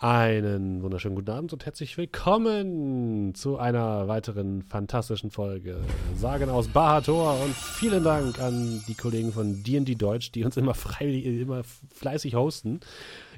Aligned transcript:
Einen 0.00 0.80
wunderschönen 0.84 1.16
guten 1.16 1.30
Abend 1.30 1.52
und 1.52 1.66
herzlich 1.66 1.98
willkommen 1.98 3.34
zu 3.34 3.58
einer 3.58 4.06
weiteren 4.06 4.62
fantastischen 4.62 5.32
Folge 5.32 5.80
Sagen 6.14 6.50
aus 6.50 6.68
Bahator 6.68 7.36
und 7.42 7.52
vielen 7.52 8.04
Dank 8.04 8.38
an 8.38 8.84
die 8.86 8.94
Kollegen 8.94 9.32
von 9.32 9.64
D&D 9.64 9.96
Deutsch, 9.96 10.30
die 10.30 10.44
uns 10.44 10.56
immer 10.56 10.74
freiwillig, 10.74 11.40
immer 11.40 11.64
fleißig 11.92 12.36
hosten 12.36 12.78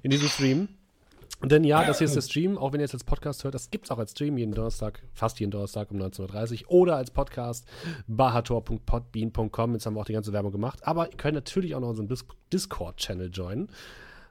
in 0.03 0.11
diesem 0.11 0.29
Stream. 0.29 0.69
Denn 1.43 1.65
ja, 1.65 1.83
das 1.83 1.97
hier 1.97 2.05
ist 2.05 2.17
der 2.17 2.21
Stream, 2.21 2.59
auch 2.59 2.75
wenn 2.75 2.81
ihr 2.81 2.85
jetzt 2.85 2.93
als 2.93 3.05
Podcast 3.05 3.43
hört, 3.45 3.55
das 3.55 3.71
gibt 3.71 3.87
es 3.87 3.91
auch 3.91 3.99
als 3.99 4.11
Stream 4.11 4.37
jeden 4.37 4.53
Donnerstag, 4.53 5.03
fast 5.15 5.41
jeden 5.41 5.53
Donnerstag 5.53 5.91
um 5.91 5.97
19.30 5.97 6.65
Uhr 6.65 6.73
oder 6.73 6.97
als 6.97 7.11
Podcast 7.11 7.67
bahator.podbean.com. 8.07 9.73
Jetzt 9.73 9.87
haben 9.87 9.95
wir 9.95 10.01
auch 10.01 10.05
die 10.05 10.13
ganze 10.13 10.35
Werbung 10.35 10.53
gemacht. 10.53 10.87
Aber 10.87 11.11
ihr 11.11 11.17
könnt 11.17 11.37
natürlich 11.37 11.75
auch 11.75 11.81
noch 11.81 11.89
unseren 11.89 12.15
Discord-Channel 12.53 13.31
joinen. 13.33 13.71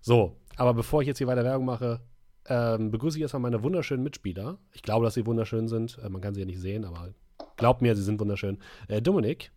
So, 0.01 0.35
aber 0.57 0.75
bevor 0.75 1.01
ich 1.01 1.07
jetzt 1.07 1.17
hier 1.17 1.27
weiter 1.27 1.43
Werbung 1.43 1.65
mache, 1.65 2.01
ähm, 2.49 2.91
begrüße 2.91 3.17
ich 3.17 3.21
erstmal 3.21 3.41
meine 3.41 3.63
wunderschönen 3.63 4.03
Mitspieler. 4.03 4.57
Ich 4.73 4.81
glaube, 4.81 5.05
dass 5.05 5.13
sie 5.13 5.25
wunderschön 5.25 5.67
sind. 5.67 5.99
Äh, 6.03 6.09
man 6.09 6.21
kann 6.21 6.33
sie 6.33 6.41
ja 6.41 6.45
nicht 6.45 6.59
sehen, 6.59 6.83
aber 6.83 7.13
glaubt 7.55 7.81
mir, 7.81 7.95
sie 7.95 8.03
sind 8.03 8.19
wunderschön. 8.19 8.57
Äh, 8.87 9.01
Dominik. 9.01 9.51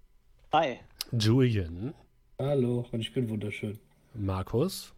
Hi. 0.52 0.78
Julian. 1.18 1.94
Hallo, 2.38 2.86
und 2.92 3.00
ich 3.00 3.12
bin 3.12 3.28
wunderschön. 3.28 3.78
Markus. 4.14 4.94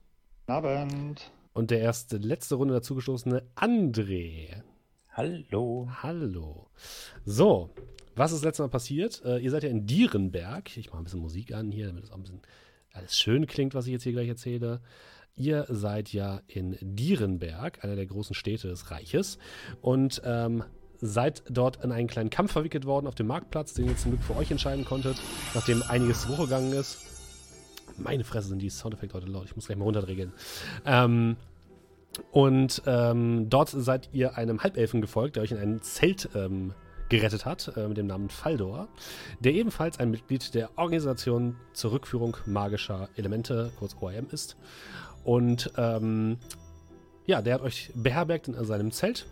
Abend. 0.46 1.30
Und 1.52 1.70
der 1.70 1.80
erste, 1.80 2.16
letzte 2.16 2.56
Runde 2.56 2.74
dazugestoßene 2.74 3.42
André. 3.54 4.62
Hallo. 5.12 5.88
Hallo. 6.02 6.68
So, 7.24 7.70
was 8.16 8.32
ist 8.32 8.42
letztes 8.44 8.64
Mal 8.64 8.70
passiert? 8.70 9.22
Äh, 9.24 9.38
ihr 9.38 9.50
seid 9.50 9.62
ja 9.62 9.68
in 9.68 9.86
Dierenberg. 9.86 10.76
Ich 10.76 10.88
mache 10.90 10.98
ein 10.98 11.04
bisschen 11.04 11.20
Musik 11.20 11.54
an 11.54 11.70
hier, 11.70 11.86
damit 11.86 12.04
es 12.04 12.10
auch 12.10 12.16
ein 12.16 12.22
bisschen 12.22 12.42
alles 12.92 13.18
schön 13.18 13.46
klingt, 13.46 13.74
was 13.74 13.86
ich 13.86 13.92
jetzt 13.92 14.02
hier 14.02 14.12
gleich 14.12 14.28
erzähle. 14.28 14.80
Ihr 15.36 15.66
seid 15.68 16.12
ja 16.12 16.40
in 16.46 16.76
Dierenberg, 16.80 17.82
einer 17.82 17.96
der 17.96 18.06
großen 18.06 18.34
Städte 18.34 18.68
des 18.68 18.90
Reiches, 18.90 19.38
und 19.80 20.22
ähm, 20.24 20.62
seid 21.00 21.42
dort 21.50 21.84
in 21.84 21.90
einen 21.90 22.06
kleinen 22.06 22.30
Kampf 22.30 22.52
verwickelt 22.52 22.84
worden 22.86 23.06
auf 23.08 23.16
dem 23.16 23.26
Marktplatz, 23.26 23.74
den 23.74 23.86
ihr 23.86 23.96
zum 23.96 24.12
Glück 24.12 24.22
für 24.22 24.36
euch 24.36 24.50
entscheiden 24.50 24.84
konntet, 24.84 25.16
nachdem 25.54 25.82
einiges 25.82 26.22
zu 26.22 26.28
Bruch 26.28 26.44
gegangen 26.44 26.72
ist. 26.72 26.98
Meine 27.96 28.24
Fresse 28.24 28.48
sind 28.48 28.62
die 28.62 28.70
Soundeffekte 28.70 29.16
heute 29.16 29.26
laut. 29.26 29.46
Ich 29.46 29.56
muss 29.56 29.66
gleich 29.66 29.78
mal 29.78 29.84
runterdregeln. 29.84 30.32
Ähm, 30.86 31.36
und 32.30 32.82
ähm, 32.86 33.50
dort 33.50 33.70
seid 33.70 34.10
ihr 34.12 34.36
einem 34.36 34.62
Halbelfen 34.62 35.00
gefolgt, 35.00 35.34
der 35.34 35.42
euch 35.42 35.50
in 35.50 35.58
ein 35.58 35.82
Zelt 35.82 36.28
ähm, 36.36 36.74
gerettet 37.08 37.44
hat, 37.44 37.72
äh, 37.76 37.86
mit 37.86 37.96
dem 37.96 38.06
Namen 38.06 38.28
Faldor, 38.28 38.88
der 39.40 39.52
ebenfalls 39.52 39.98
ein 39.98 40.10
Mitglied 40.10 40.54
der 40.54 40.70
Organisation 40.76 41.56
zur 41.72 41.92
Rückführung 41.92 42.36
magischer 42.46 43.08
Elemente, 43.16 43.72
kurz 43.78 43.96
ORM, 44.00 44.28
ist. 44.30 44.56
Und 45.24 45.72
ähm, 45.76 46.38
ja, 47.26 47.42
der 47.42 47.54
hat 47.54 47.62
euch 47.62 47.90
beherbergt 47.94 48.48
in 48.48 48.64
seinem 48.64 48.92
Zelt. 48.92 49.26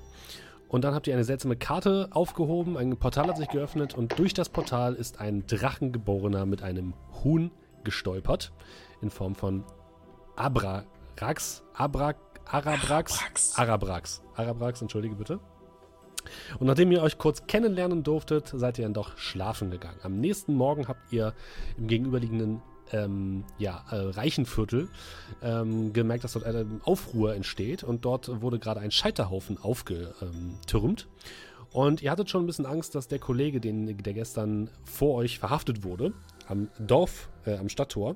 Und 0.68 0.84
dann 0.84 0.94
habt 0.94 1.06
ihr 1.06 1.12
eine 1.12 1.24
seltsame 1.24 1.54
Karte 1.54 2.08
aufgehoben, 2.12 2.78
ein 2.78 2.96
Portal 2.96 3.28
hat 3.28 3.36
sich 3.36 3.48
geöffnet 3.48 3.94
und 3.94 4.18
durch 4.18 4.32
das 4.32 4.48
Portal 4.48 4.94
ist 4.94 5.20
ein 5.20 5.46
Drachengeborener 5.46 6.46
mit 6.46 6.62
einem 6.62 6.94
Huhn 7.22 7.50
gestolpert. 7.84 8.52
In 9.02 9.10
Form 9.10 9.34
von 9.34 9.64
Abrax. 10.34 11.62
Abra, 11.74 12.14
Arabrax. 12.46 13.18
Arabrax. 13.18 13.58
Arabrax. 13.58 14.22
Arabrax, 14.34 14.80
entschuldige 14.80 15.14
bitte. 15.14 15.40
Und 16.58 16.68
nachdem 16.68 16.90
ihr 16.92 17.02
euch 17.02 17.18
kurz 17.18 17.46
kennenlernen 17.46 18.02
durftet, 18.02 18.48
seid 18.48 18.78
ihr 18.78 18.84
dann 18.84 18.94
doch 18.94 19.18
schlafen 19.18 19.70
gegangen. 19.70 19.98
Am 20.02 20.20
nächsten 20.20 20.54
Morgen 20.54 20.88
habt 20.88 21.12
ihr 21.12 21.34
im 21.76 21.86
gegenüberliegenden 21.86 22.62
ähm, 22.92 23.44
ja, 23.58 23.84
äh, 23.90 23.96
Reichenviertel 23.96 24.88
ähm, 25.42 25.92
gemerkt, 25.92 26.24
dass 26.24 26.32
dort 26.34 26.44
ein 26.44 26.80
Aufruhr 26.84 27.34
entsteht 27.34 27.82
und 27.82 28.04
dort 28.04 28.42
wurde 28.42 28.58
gerade 28.58 28.80
ein 28.80 28.90
Scheiterhaufen 28.90 29.58
aufgetürmt. 29.58 31.08
Und 31.72 32.02
ihr 32.02 32.10
hattet 32.10 32.28
schon 32.28 32.44
ein 32.44 32.46
bisschen 32.46 32.66
Angst, 32.66 32.94
dass 32.94 33.08
der 33.08 33.18
Kollege, 33.18 33.58
den, 33.58 33.96
der 33.96 34.12
gestern 34.12 34.68
vor 34.84 35.14
euch 35.14 35.38
verhaftet 35.38 35.84
wurde, 35.84 36.12
am 36.46 36.68
Dorf, 36.78 37.30
äh, 37.46 37.56
am 37.56 37.70
Stadttor, 37.70 38.14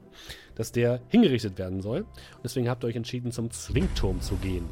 dass 0.55 0.73
der 0.73 1.01
hingerichtet 1.09 1.59
werden 1.59 1.81
soll. 1.81 2.01
Und 2.01 2.45
deswegen 2.45 2.69
habt 2.69 2.85
ihr 2.85 2.89
euch 2.89 2.97
entschieden, 2.97 3.33
zum 3.33 3.51
Zwingturm 3.51 4.21
zu 4.21 4.37
gehen. 4.37 4.67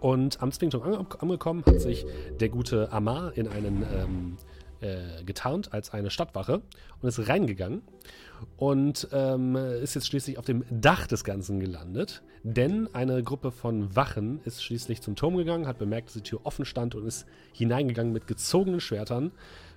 Und 0.00 0.42
am 0.42 0.52
Zwingturm 0.52 0.82
ange 0.82 1.06
angekommen 1.18 1.64
hat 1.66 1.80
sich 1.80 2.04
der 2.38 2.50
gute 2.50 2.92
Amar 2.92 3.36
in 3.36 3.48
einen 3.48 3.84
ähm, 3.94 4.36
äh, 4.80 5.24
getarnt 5.24 5.72
als 5.72 5.90
eine 5.90 6.10
Stadtwache 6.10 6.62
und 7.00 7.08
ist 7.08 7.28
reingegangen 7.28 7.82
und 8.56 9.08
ähm, 9.12 9.56
ist 9.56 9.94
jetzt 9.94 10.06
schließlich 10.06 10.38
auf 10.38 10.44
dem 10.44 10.64
Dach 10.70 11.06
des 11.06 11.24
Ganzen 11.24 11.60
gelandet. 11.60 12.22
Denn 12.42 12.88
eine 12.94 13.22
Gruppe 13.22 13.50
von 13.50 13.94
Wachen 13.94 14.40
ist 14.44 14.62
schließlich 14.62 15.02
zum 15.02 15.16
Turm 15.16 15.36
gegangen, 15.36 15.66
hat 15.66 15.78
bemerkt, 15.78 16.08
dass 16.08 16.14
die 16.14 16.22
Tür 16.22 16.40
offen 16.44 16.64
stand 16.64 16.94
und 16.94 17.06
ist 17.06 17.26
hineingegangen 17.52 18.12
mit 18.12 18.26
gezogenen 18.26 18.80
Schwertern, 18.80 19.32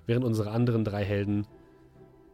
während 0.05 0.25
unsere 0.25 0.51
anderen 0.51 0.83
drei 0.83 1.03
Helden 1.03 1.47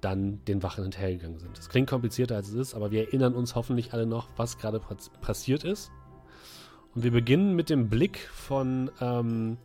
dann 0.02 0.44
den 0.46 0.62
Wachen 0.64 0.84
hinterhergegangen 0.84 1.40
sind. 1.40 1.58
Das 1.58 1.70
klingt 1.70 1.90
komplizierter 1.90 2.36
als 2.36 2.50
es 2.50 2.54
ist, 2.54 2.76
aber 2.76 2.92
wir 2.92 3.08
erinnern 3.08 3.34
uns 3.34 3.56
hoffentlich 3.56 3.94
alle 3.94 4.06
noch, 4.06 4.30
was 4.38 4.58
gerade 4.58 4.80
passiert 5.22 5.64
ist. 5.64 5.92
Und 6.94 7.04
wir 7.04 7.12
beginnen 7.12 7.56
mit 7.56 7.70
dem 7.70 7.90
Blick 7.90 8.20
von 8.34 8.92
ähm, 9.02 9.58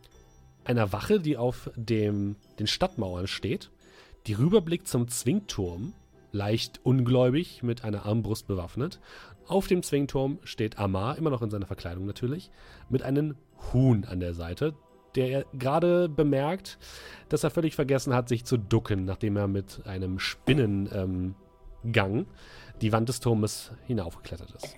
einer 0.65 0.91
Wache, 0.91 1.19
die 1.19 1.37
auf 1.37 1.69
dem, 1.75 2.35
den 2.59 2.67
Stadtmauern 2.67 3.27
steht, 3.27 3.69
die 4.27 4.33
rüberblickt 4.33 4.87
zum 4.87 5.07
Zwingturm 5.07 5.93
leicht 6.33 6.81
ungläubig, 6.83 7.63
mit 7.63 7.85
einer 7.85 8.05
Armbrust 8.05 8.47
bewaffnet. 8.47 8.99
Auf 9.47 9.67
dem 9.67 9.83
Zwingturm 9.83 10.39
steht 10.43 10.77
Amar, 10.77 11.17
immer 11.17 11.29
noch 11.29 11.41
in 11.41 11.49
seiner 11.49 11.67
Verkleidung 11.67 12.05
natürlich, 12.05 12.51
mit 12.89 13.03
einem 13.03 13.35
Huhn 13.71 14.03
an 14.03 14.19
der 14.19 14.33
Seite, 14.33 14.73
der 15.15 15.29
er 15.29 15.45
gerade 15.53 16.09
bemerkt, 16.09 16.79
dass 17.29 17.43
er 17.43 17.51
völlig 17.51 17.75
vergessen 17.75 18.13
hat, 18.13 18.27
sich 18.27 18.45
zu 18.45 18.57
ducken, 18.57 19.05
nachdem 19.05 19.37
er 19.37 19.47
mit 19.47 19.85
einem 19.85 20.17
Spinnengang 20.17 21.35
ähm, 21.83 22.25
die 22.81 22.91
Wand 22.91 23.09
des 23.09 23.19
Turmes 23.19 23.71
hinaufgeklettert 23.85 24.51
ist. 24.51 24.75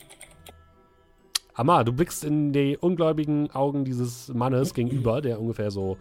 Amar, 1.54 1.86
du 1.86 1.94
blickst 1.94 2.26
in 2.26 2.52
die 2.52 2.78
ungläubigen 2.78 3.50
Augen 3.52 3.86
dieses 3.86 4.28
Mannes 4.28 4.74
gegenüber, 4.74 5.22
der 5.22 5.40
ungefähr 5.40 5.72
so 5.72 5.98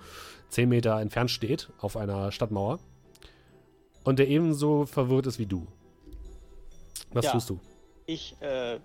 10 0.48 0.68
Meter 0.68 1.00
entfernt 1.00 1.30
steht 1.30 1.70
auf 1.78 1.96
einer 1.96 2.32
Stadtmauer 2.32 2.80
und 4.04 4.18
der 4.18 4.28
ebenso 4.28 4.86
verwirrt 4.86 5.26
ist 5.26 5.38
wie 5.38 5.46
du. 5.46 5.66
Was 7.12 7.24
ja, 7.26 7.32
tust 7.32 7.50
du? 7.50 7.58
Ich 8.06 8.36
äh, 8.40 8.78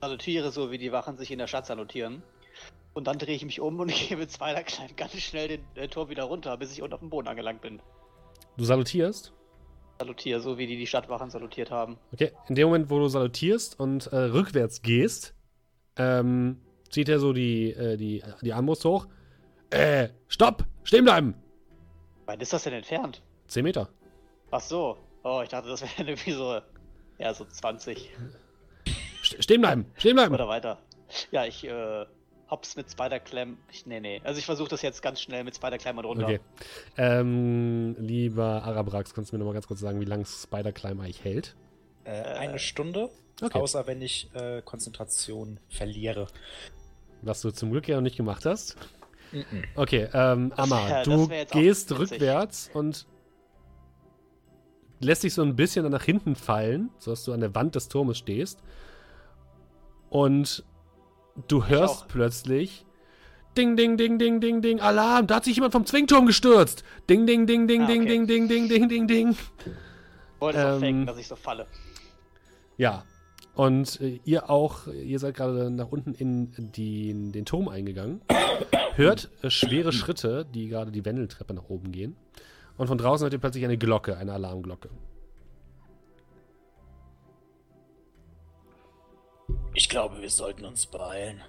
salutiere 0.00 0.50
so, 0.50 0.70
wie 0.70 0.78
die 0.78 0.92
Wachen 0.92 1.16
sich 1.16 1.30
in 1.30 1.38
der 1.38 1.46
Stadt 1.46 1.66
salutieren. 1.66 2.22
Und 2.92 3.06
dann 3.06 3.18
drehe 3.18 3.36
ich 3.36 3.44
mich 3.44 3.60
um 3.60 3.78
und 3.78 3.92
gehe 4.08 4.16
mit 4.16 4.30
zweiter 4.30 4.62
Klein 4.62 4.90
ganz 4.96 5.12
schnell 5.16 5.48
den 5.48 5.60
äh, 5.74 5.88
Tor 5.88 6.08
wieder 6.08 6.24
runter, 6.24 6.56
bis 6.56 6.72
ich 6.72 6.82
unten 6.82 6.94
auf 6.94 7.00
dem 7.00 7.10
Boden 7.10 7.28
angelangt 7.28 7.60
bin. 7.60 7.80
Du 8.56 8.64
salutierst? 8.64 9.32
Salutiere, 9.98 10.40
so 10.40 10.56
wie 10.56 10.66
die 10.66 10.76
die 10.76 10.86
Stadtwachen 10.86 11.30
salutiert 11.30 11.70
haben. 11.70 11.98
Okay, 12.12 12.32
in 12.48 12.54
dem 12.54 12.68
Moment, 12.68 12.88
wo 12.88 12.98
du 12.98 13.08
salutierst 13.08 13.78
und 13.78 14.06
äh, 14.06 14.16
rückwärts 14.16 14.80
gehst, 14.80 15.34
ähm, 15.96 16.58
zieht 16.88 17.08
er 17.08 17.20
so 17.20 17.32
die, 17.32 17.72
äh, 17.72 17.96
die, 17.96 18.22
die 18.40 18.52
Armbrust 18.52 18.84
hoch. 18.84 19.06
Äh, 19.68 20.08
stopp! 20.28 20.64
Stehen 20.84 21.04
bleiben! 21.04 21.34
Wann 22.24 22.40
ist 22.40 22.52
das 22.52 22.62
denn 22.62 22.72
entfernt? 22.72 23.22
10 23.48 23.62
Meter. 23.62 23.90
Ach 24.50 24.60
so. 24.60 24.96
Oh, 25.22 25.40
ich 25.42 25.48
dachte, 25.48 25.68
das 25.68 25.82
wäre 25.82 25.92
irgendwie 26.10 26.32
so. 26.32 26.60
Ja, 27.18 27.34
so 27.34 27.44
20. 27.44 28.10
Stehen 29.22 29.60
bleiben! 29.60 29.86
Stehen 29.96 30.16
bleiben! 30.16 30.34
Oder 30.34 30.48
weiter. 30.48 30.78
Ja, 31.30 31.44
ich 31.44 31.64
äh, 31.66 32.06
hops 32.50 32.76
mit 32.76 32.90
Spider-Clam. 32.90 33.58
Nee, 33.84 34.00
nee. 34.00 34.20
Also 34.24 34.38
ich 34.38 34.46
versuche 34.46 34.68
das 34.68 34.82
jetzt 34.82 35.02
ganz 35.02 35.20
schnell 35.20 35.44
mit 35.44 35.54
Spider-Climb 35.54 35.98
und 35.98 36.04
runter. 36.04 36.24
Okay. 36.24 36.40
Ähm, 36.96 37.96
lieber 37.98 38.62
Arabrax, 38.64 39.14
kannst 39.14 39.30
du 39.32 39.36
mir 39.36 39.40
nochmal 39.40 39.54
ganz 39.54 39.66
kurz 39.66 39.80
sagen, 39.80 40.00
wie 40.00 40.04
lange 40.06 40.24
Spider-Climb 40.24 41.00
eigentlich 41.00 41.24
hält? 41.24 41.56
Äh, 42.04 42.22
eine 42.22 42.58
Stunde. 42.58 43.10
Okay. 43.42 43.58
Außer 43.58 43.86
wenn 43.86 44.02
ich 44.02 44.28
äh, 44.34 44.62
Konzentration 44.62 45.60
verliere. 45.68 46.26
Was 47.22 47.42
du 47.42 47.50
zum 47.50 47.70
Glück 47.70 47.88
ja 47.88 47.96
noch 47.96 48.02
nicht 48.02 48.16
gemacht 48.16 48.44
hast. 48.46 48.76
Mm 49.32 49.38
-mm. 49.38 49.64
Okay, 49.76 50.08
ähm, 50.12 50.52
Amma, 50.56 51.04
du 51.04 51.28
gehst 51.52 51.96
rückwärts 51.96 52.70
und 52.72 53.06
lässt 55.00 55.24
dich 55.24 55.34
so 55.34 55.42
ein 55.42 55.56
bisschen 55.56 55.88
nach 55.90 56.04
hinten 56.04 56.36
fallen, 56.36 56.90
sodass 56.98 57.24
du 57.24 57.32
an 57.32 57.40
der 57.40 57.54
Wand 57.54 57.74
des 57.74 57.88
Turmes 57.88 58.18
stehst. 58.18 58.62
Und 60.08 60.64
du 61.48 61.66
hörst 61.66 62.08
plötzlich 62.08 62.84
Ding, 63.56 63.76
ding, 63.76 63.96
ding, 63.96 64.16
ding, 64.16 64.40
ding, 64.40 64.62
ding, 64.62 64.80
Alarm, 64.80 65.26
da 65.26 65.36
hat 65.36 65.44
sich 65.44 65.56
jemand 65.56 65.72
vom 65.72 65.84
Zwingturm 65.84 66.24
gestürzt. 66.24 66.84
Ding, 67.08 67.26
ding, 67.26 67.48
ding, 67.48 67.66
ding, 67.66 67.82
ah, 67.82 67.84
okay. 67.84 68.06
ding, 68.06 68.26
ding, 68.26 68.48
ding, 68.48 68.68
ding, 68.68 68.68
ding, 68.68 68.88
ding, 68.88 69.06
ding. 69.08 69.36
Wollte 70.38 70.58
ähm, 70.58 70.80
faken, 70.80 71.06
dass 71.06 71.18
ich 71.18 71.26
so 71.26 71.34
falle. 71.34 71.66
Ja. 72.76 73.04
Und 73.56 74.00
äh, 74.00 74.20
ihr 74.24 74.48
auch, 74.48 74.86
ihr 74.86 75.18
seid 75.18 75.34
gerade 75.34 75.68
nach 75.68 75.88
unten 75.90 76.14
in 76.14 76.52
die, 76.56 77.32
den 77.32 77.44
Turm 77.44 77.68
eingegangen. 77.68 78.20
Hört 78.94 79.30
äh, 79.42 79.50
schwere 79.50 79.92
Schritte, 79.92 80.46
die 80.54 80.68
gerade 80.68 80.92
die 80.92 81.04
Wendeltreppe 81.04 81.52
nach 81.52 81.68
oben 81.68 81.90
gehen. 81.90 82.14
Und 82.80 82.86
von 82.86 82.96
draußen 82.96 83.26
hört 83.26 83.34
ihr 83.34 83.38
plötzlich 83.38 83.62
eine 83.62 83.76
Glocke, 83.76 84.16
eine 84.16 84.32
Alarmglocke. 84.32 84.88
Ich 89.74 89.86
glaube, 89.90 90.22
wir 90.22 90.30
sollten 90.30 90.64
uns 90.64 90.86
beeilen. 90.86 91.42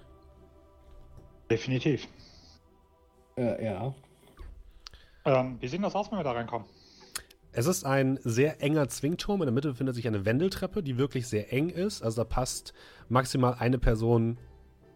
Definitiv. 1.50 2.06
Äh, 3.38 3.64
ja. 3.64 3.96
Ähm, 5.24 5.56
wie 5.62 5.70
sieht 5.70 5.82
das 5.82 5.96
aus, 5.96 6.12
wenn 6.12 6.20
wir 6.20 6.26
da 6.26 6.34
reinkommen? 6.34 6.68
Es 7.54 7.66
ist 7.66 7.86
ein 7.86 8.20
sehr 8.26 8.62
enger 8.62 8.90
Zwingturm. 8.90 9.42
In 9.42 9.46
der 9.46 9.54
Mitte 9.54 9.70
befindet 9.70 9.96
sich 9.96 10.10
eine 10.10 10.26
Wendeltreppe, 10.26 10.84
die 10.84 10.98
wirklich 10.98 11.30
sehr 11.30 11.54
eng 11.54 11.70
ist. 11.70 12.02
Also 12.02 12.24
da 12.24 12.26
passt 12.26 12.74
maximal 13.08 13.56
eine 13.58 13.80
Person 13.80 14.38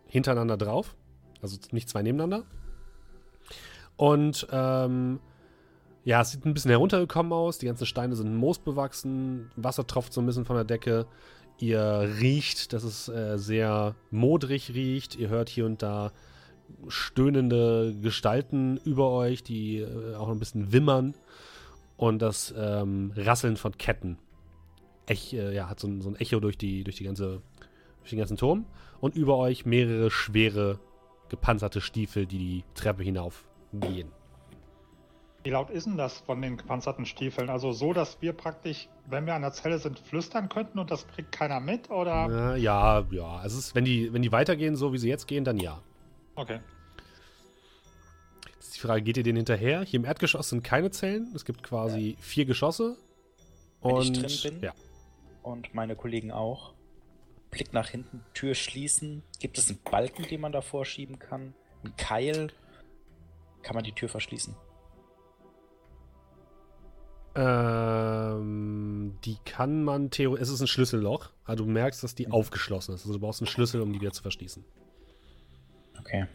hintereinander 0.06 0.58
drauf. 0.58 0.98
Also 1.42 1.58
nicht 1.72 1.88
zwei 1.88 2.02
nebeneinander. 2.02 2.46
Und 3.96 4.46
ähm, 4.52 5.22
ja, 6.06 6.22
es 6.22 6.32
sieht 6.32 6.46
ein 6.46 6.54
bisschen 6.54 6.70
heruntergekommen 6.70 7.34
aus. 7.34 7.58
Die 7.58 7.66
ganzen 7.66 7.88
Steine 7.88 8.16
sind 8.16 8.36
moosbewachsen. 8.36 9.50
Wasser 9.56 9.88
tropft 9.88 10.14
so 10.14 10.22
ein 10.22 10.28
bisschen 10.28 10.46
von 10.46 10.56
der 10.56 10.64
Decke. 10.64 11.08
Ihr 11.58 12.08
riecht, 12.22 12.74
dass 12.74 12.84
es 12.84 13.10
äh, 13.10 13.38
sehr 13.38 13.96
modrig 14.12 14.74
riecht. 14.76 15.16
Ihr 15.16 15.30
hört 15.30 15.50
hier 15.50 15.66
und 15.66 15.82
da 15.82 16.12
stöhnende 16.88 17.96
Gestalten 18.02 18.78
über 18.86 19.10
euch, 19.12 19.42
die 19.42 19.80
äh, 19.80 20.16
auch 20.16 20.30
ein 20.30 20.38
bisschen 20.38 20.72
wimmern. 20.72 21.16
Und 21.98 22.22
das 22.22 22.54
ähm, 22.56 23.12
Rasseln 23.16 23.58
von 23.58 23.76
Ketten. 23.76 24.20
Ech, 25.08 25.34
äh, 25.34 25.56
ja, 25.56 25.70
hat 25.70 25.80
so 25.80 25.88
ein, 25.88 26.02
so 26.02 26.10
ein, 26.10 26.18
Echo 26.18 26.40
durch, 26.40 26.58
die, 26.58 26.84
durch, 26.84 26.98
die 26.98 27.04
ganze, 27.04 27.42
durch 28.02 28.12
den 28.12 28.20
ganzen 28.20 28.38
Turm. 28.38 28.66
Und 29.00 29.16
über 29.16 29.38
euch 29.38 29.66
mehrere 29.66 30.12
schwere, 30.12 30.80
gepanzerte 31.30 31.82
Stiefel, 31.82 32.28
die 32.28 32.38
die 32.38 32.64
Treppe 32.76 33.02
hinaufgehen. 33.02 34.12
Wie 35.46 35.52
laut 35.52 35.70
ist 35.70 35.86
denn 35.86 35.96
das 35.96 36.22
von 36.22 36.42
den 36.42 36.58
gepanzerten 36.58 37.06
Stiefeln? 37.06 37.52
Also 37.52 37.72
so, 37.72 37.94
dass 37.94 38.20
wir 38.20 38.34
praktisch, 38.34 38.90
wenn 39.06 39.28
wir 39.28 39.36
an 39.36 39.44
der 39.44 39.52
Zelle 39.52 39.78
sind, 39.78 40.00
flüstern 40.00 40.50
könnten 40.50 40.80
und 40.80 40.90
das 40.90 41.08
kriegt 41.08 41.32
keiner 41.32 41.60
mit, 41.60 41.92
oder? 41.92 42.28
Ja, 42.32 42.56
ja, 42.56 43.06
ja. 43.12 43.28
Also 43.38 43.60
es 43.60 43.68
ist, 43.68 43.76
wenn 43.76 43.86
die, 43.86 44.12
wenn 44.12 44.24
die 44.24 44.32
weitergehen, 44.32 44.76
so 44.76 44.92
wie 44.92 44.98
sie 44.98 45.08
jetzt 45.08 45.28
gehen, 45.28 45.44
dann 45.44 45.58
ja. 45.58 45.84
Okay. 46.34 46.62
Jetzt 48.56 48.70
ist 48.70 48.76
die 48.78 48.80
Frage, 48.80 49.04
geht 49.04 49.18
ihr 49.18 49.24
denen 49.24 49.38
hinterher? 49.38 49.84
Hier 49.84 50.00
im 50.00 50.06
Erdgeschoss 50.06 50.50
sind 50.50 50.64
keine 50.64 50.90
Zellen. 50.90 51.32
Es 51.36 51.46
gibt 51.46 51.62
quasi 51.62 52.14
ja. 52.14 52.18
vier 52.22 52.46
Geschosse. 52.46 52.98
Wenn 53.84 53.92
und, 53.92 54.18
ich 54.26 54.42
drin 54.42 54.54
bin. 54.56 54.64
Ja. 54.64 54.74
Und 55.44 55.76
meine 55.76 55.96
Kollegen 55.96 56.32
auch. 56.32 56.74
Blick 57.52 57.72
nach 57.72 57.90
hinten, 57.90 58.26
Tür 58.34 58.56
schließen. 58.56 59.22
Gibt 59.40 59.60
es 59.60 59.70
einen 59.70 59.78
Balken, 59.84 60.24
den 60.24 60.42
man 60.42 60.52
davor 60.52 60.86
schieben 60.86 61.20
kann? 61.20 61.54
Ein 61.84 61.96
Keil? 61.98 62.52
Kann 63.62 63.76
man 63.76 63.84
die 63.84 63.92
Tür 63.92 64.10
verschließen? 64.10 64.56
Ähm, 67.36 69.18
die 69.26 69.38
kann 69.44 69.84
man 69.84 70.10
theoretisch. 70.10 70.48
Es 70.48 70.54
ist 70.54 70.62
ein 70.62 70.68
Schlüsselloch. 70.68 71.30
Also 71.44 71.66
du 71.66 71.70
merkst, 71.70 72.02
dass 72.04 72.16
die 72.16 72.28
mhm. 72.28 72.34
aufgeschlossen 72.34 72.96
ist. 72.96 73.02
Also 73.02 73.14
du 73.14 73.20
brauchst 73.20 73.42
einen 73.42 73.48
Schlüssel, 73.48 73.82
um 73.82 73.92
die 73.92 74.00
wieder 74.00 74.14
zu 74.14 74.22
verschließen. 74.22 74.64
Okay. 76.00 76.28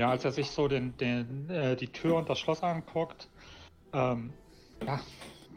Ja, 0.00 0.10
als 0.10 0.24
er 0.24 0.32
sich 0.32 0.50
so 0.50 0.68
den, 0.68 0.96
den, 0.96 1.50
äh, 1.50 1.76
die 1.76 1.88
Tür 1.88 2.16
und 2.16 2.28
das 2.28 2.38
Schloss 2.38 2.62
anguckt, 2.62 3.28
ähm, 3.92 4.32
ja, 4.84 5.00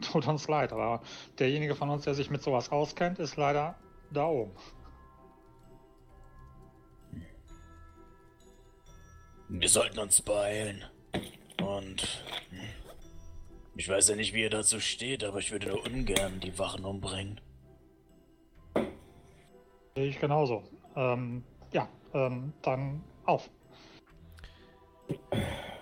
tut 0.12 0.26
uns 0.26 0.48
leid, 0.48 0.72
aber 0.72 1.00
derjenige 1.38 1.74
von 1.74 1.90
uns, 1.90 2.04
der 2.04 2.14
sich 2.14 2.30
mit 2.30 2.42
sowas 2.42 2.70
auskennt, 2.70 3.18
ist 3.18 3.36
leider 3.36 3.76
da 4.10 4.26
oben. 4.26 4.52
Wir 9.54 9.68
sollten 9.68 9.98
uns 9.98 10.22
beeilen. 10.22 10.82
Und 11.60 12.24
hm, 12.48 12.60
ich 13.76 13.86
weiß 13.86 14.08
ja 14.08 14.16
nicht, 14.16 14.32
wie 14.32 14.40
ihr 14.40 14.50
dazu 14.50 14.80
steht, 14.80 15.22
aber 15.22 15.40
ich 15.40 15.52
würde 15.52 15.68
nur 15.68 15.84
ungern 15.84 16.40
die 16.40 16.58
Wachen 16.58 16.86
umbringen. 16.86 17.38
Sehe 19.94 20.06
ich 20.06 20.18
genauso. 20.18 20.62
Ähm, 20.96 21.44
ja, 21.70 21.86
ähm, 22.14 22.54
dann 22.62 23.04
auf. 23.26 23.50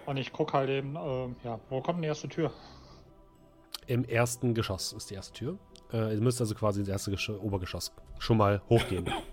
Und 0.04 0.16
ich 0.16 0.32
gucke 0.32 0.52
halt 0.52 0.68
eben, 0.68 0.96
äh, 0.96 1.28
ja, 1.44 1.60
wo 1.68 1.80
kommt 1.80 1.98
denn 1.98 2.02
die 2.02 2.08
erste 2.08 2.28
Tür? 2.28 2.52
Im 3.86 4.04
ersten 4.04 4.52
Geschoss 4.52 4.92
ist 4.92 5.10
die 5.10 5.14
erste 5.14 5.32
Tür. 5.32 5.58
Äh, 5.92 6.14
ihr 6.14 6.20
müsst 6.20 6.40
also 6.40 6.56
quasi 6.56 6.80
ins 6.80 6.88
erste 6.88 7.12
Gesch 7.12 7.30
Obergeschoss 7.30 7.92
schon 8.18 8.36
mal 8.36 8.62
hochgehen. 8.68 9.08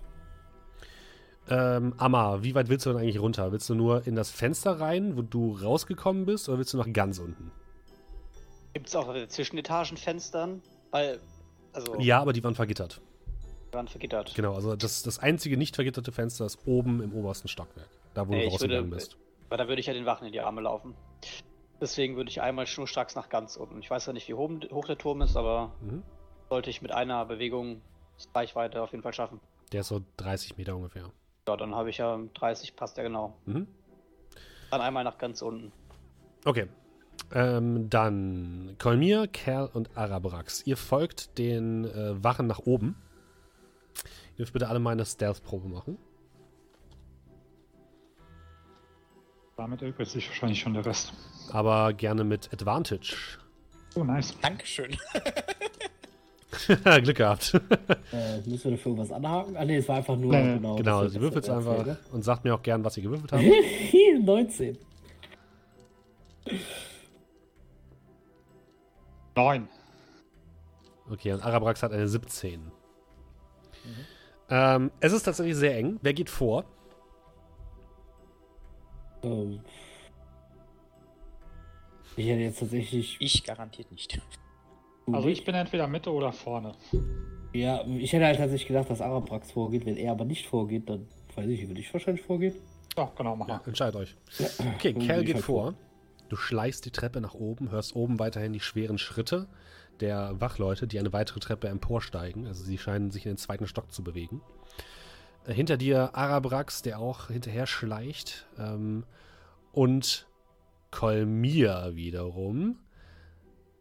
Ähm, 1.50 1.94
Amma, 1.96 2.42
wie 2.42 2.54
weit 2.54 2.68
willst 2.68 2.86
du 2.86 2.90
denn 2.90 3.00
eigentlich 3.00 3.20
runter? 3.20 3.52
Willst 3.52 3.68
du 3.68 3.74
nur 3.74 4.06
in 4.06 4.14
das 4.14 4.30
Fenster 4.30 4.80
rein, 4.80 5.16
wo 5.16 5.22
du 5.22 5.52
rausgekommen 5.52 6.26
bist, 6.26 6.48
oder 6.48 6.58
willst 6.58 6.74
du 6.74 6.78
noch 6.78 6.92
ganz 6.92 7.18
unten? 7.18 7.50
Gibt 8.74 8.88
es 8.88 8.96
auch 8.96 9.12
Zwischenetagenfenstern? 9.28 10.62
Weil, 10.90 11.20
also. 11.72 11.98
Ja, 11.98 12.20
aber 12.20 12.32
die 12.32 12.44
waren 12.44 12.54
vergittert. 12.54 13.00
Die 13.68 13.74
waren 13.74 13.88
vergittert. 13.88 14.34
Genau, 14.34 14.54
also 14.54 14.76
das, 14.76 15.02
das 15.02 15.18
einzige 15.18 15.56
nicht 15.56 15.74
vergitterte 15.74 16.12
Fenster 16.12 16.46
ist 16.46 16.58
oben 16.66 17.02
im 17.02 17.14
obersten 17.14 17.48
Stockwerk. 17.48 17.88
Da, 18.14 18.28
wo 18.28 18.34
Ey, 18.34 18.44
du 18.44 18.50
rausgegangen 18.50 18.90
bist. 18.90 19.16
Weil 19.48 19.58
da 19.58 19.68
würde 19.68 19.80
ich 19.80 19.86
ja 19.86 19.94
den 19.94 20.06
Wachen 20.06 20.26
in 20.26 20.32
die 20.32 20.40
Arme 20.40 20.60
laufen. 20.60 20.94
Deswegen 21.80 22.16
würde 22.16 22.30
ich 22.30 22.42
einmal 22.42 22.66
schnurstracks 22.66 23.14
nach 23.14 23.28
ganz 23.28 23.56
unten. 23.56 23.80
Ich 23.80 23.90
weiß 23.90 24.06
ja 24.06 24.12
nicht, 24.12 24.28
wie 24.28 24.34
hoch 24.34 24.84
der 24.86 24.98
Turm 24.98 25.22
ist, 25.22 25.36
aber 25.36 25.72
mhm. 25.80 26.02
sollte 26.50 26.70
ich 26.70 26.82
mit 26.82 26.92
einer 26.92 27.24
Bewegung 27.24 27.80
Reichweite 28.34 28.82
auf 28.82 28.90
jeden 28.90 29.02
Fall 29.02 29.12
schaffen. 29.12 29.40
Der 29.72 29.82
ist 29.82 29.88
so 29.88 30.02
30 30.16 30.56
Meter 30.56 30.74
ungefähr. 30.76 31.10
Ja, 31.48 31.56
dann 31.56 31.74
habe 31.74 31.88
ich 31.88 31.96
ja 31.96 32.20
30, 32.34 32.76
passt 32.76 32.98
ja 32.98 33.02
genau. 33.02 33.34
Mhm. 33.46 33.66
Dann 34.70 34.82
einmal 34.82 35.02
nach 35.02 35.16
ganz 35.16 35.40
unten. 35.40 35.72
Okay. 36.44 36.66
Ähm, 37.32 37.88
dann 37.88 38.76
Kolmir, 38.78 39.26
Kerl 39.28 39.70
und 39.72 39.96
Arabrax. 39.96 40.66
Ihr 40.66 40.76
folgt 40.76 41.38
den 41.38 41.86
äh, 41.86 42.22
Wachen 42.22 42.48
nach 42.48 42.58
oben. 42.58 42.96
Ihr 44.32 44.36
dürft 44.36 44.52
bitte 44.52 44.68
alle 44.68 44.78
mal 44.78 44.90
eine 44.90 45.06
Stealth-Probe 45.06 45.68
machen. 45.68 45.96
Damit 49.56 49.80
erübrigt 49.80 50.10
sich 50.10 50.28
wahrscheinlich 50.28 50.60
schon 50.60 50.74
der 50.74 50.84
Rest. 50.84 51.14
Aber 51.50 51.94
gerne 51.94 52.24
mit 52.24 52.52
Advantage. 52.52 53.38
Oh, 53.94 54.04
nice. 54.04 54.38
Dankeschön. 54.42 54.98
Glück 57.02 57.16
gehabt. 57.16 57.54
äh, 58.12 58.40
müssen 58.46 58.64
wir 58.64 58.70
dafür 58.72 58.92
irgendwas 58.92 59.12
anhaken? 59.12 59.56
Ah, 59.56 59.64
nee, 59.64 59.76
es 59.76 59.88
war 59.88 59.96
einfach 59.96 60.16
nur. 60.16 60.32
Nee. 60.32 60.54
Genau, 60.54 60.76
genau 60.76 61.06
sie 61.06 61.20
würfelt 61.20 61.48
einfach 61.48 61.84
ne? 61.84 61.98
und 62.12 62.24
sagt 62.24 62.44
mir 62.44 62.54
auch 62.54 62.62
gern, 62.62 62.84
was 62.84 62.96
ihr 62.96 63.02
gewürfelt 63.04 63.32
habt. 63.32 63.42
19. 64.22 64.78
Neun. 69.36 69.68
Okay, 71.10 71.32
und 71.32 71.42
Arabrax 71.44 71.82
hat 71.82 71.92
eine 71.92 72.08
17. 72.08 72.60
Mhm. 72.60 72.70
Ähm, 74.50 74.90
es 75.00 75.12
ist 75.12 75.22
tatsächlich 75.22 75.56
sehr 75.56 75.76
eng. 75.76 75.98
Wer 76.02 76.12
geht 76.12 76.30
vor? 76.30 76.64
Ähm. 79.22 79.60
Ich 82.16 82.26
hätte 82.26 82.40
jetzt 82.40 82.58
tatsächlich. 82.58 83.16
Ich 83.20 83.44
garantiert 83.44 83.92
nicht. 83.92 84.20
Also 85.14 85.28
ich 85.28 85.44
bin 85.44 85.54
entweder 85.54 85.86
Mitte 85.86 86.12
oder 86.12 86.32
vorne. 86.32 86.72
Ja, 87.52 87.84
ich 87.86 88.12
hätte 88.12 88.26
halt 88.26 88.38
tatsächlich 88.38 88.68
gedacht, 88.68 88.90
dass 88.90 89.00
Arabrax 89.00 89.52
vorgeht. 89.52 89.86
Wenn 89.86 89.96
er 89.96 90.12
aber 90.12 90.24
nicht 90.24 90.46
vorgeht, 90.46 90.88
dann 90.88 91.06
weiß 91.34 91.46
ich, 91.46 91.66
würde 91.66 91.80
ich 91.80 91.92
wahrscheinlich 91.92 92.24
vorgehen. 92.24 92.54
Ja, 92.96 93.10
genau, 93.16 93.36
mach 93.36 93.48
ja, 93.48 93.60
Entscheidet 93.64 93.96
euch. 93.96 94.16
Okay, 94.76 94.92
Cal 95.06 95.24
geht 95.24 95.36
halt 95.36 95.44
vor. 95.44 95.74
Du 96.28 96.36
schleichst 96.36 96.84
die 96.84 96.90
Treppe 96.90 97.20
nach 97.20 97.34
oben, 97.34 97.70
hörst 97.70 97.96
oben 97.96 98.18
weiterhin 98.18 98.52
die 98.52 98.60
schweren 98.60 98.98
Schritte 98.98 99.48
der 100.00 100.40
Wachleute, 100.40 100.86
die 100.86 100.98
eine 100.98 101.12
weitere 101.12 101.40
Treppe 101.40 101.68
emporsteigen. 101.68 102.46
Also 102.46 102.64
sie 102.64 102.78
scheinen 102.78 103.10
sich 103.10 103.24
in 103.24 103.32
den 103.32 103.38
zweiten 103.38 103.66
Stock 103.66 103.92
zu 103.92 104.04
bewegen. 104.04 104.42
Äh, 105.46 105.54
hinter 105.54 105.76
dir 105.76 106.14
Arabrax, 106.14 106.82
der 106.82 106.98
auch 106.98 107.28
hinterher 107.28 107.66
schleicht. 107.66 108.46
Ähm, 108.58 109.04
und 109.72 110.26
Kolmir 110.90 111.90
wiederum 111.94 112.78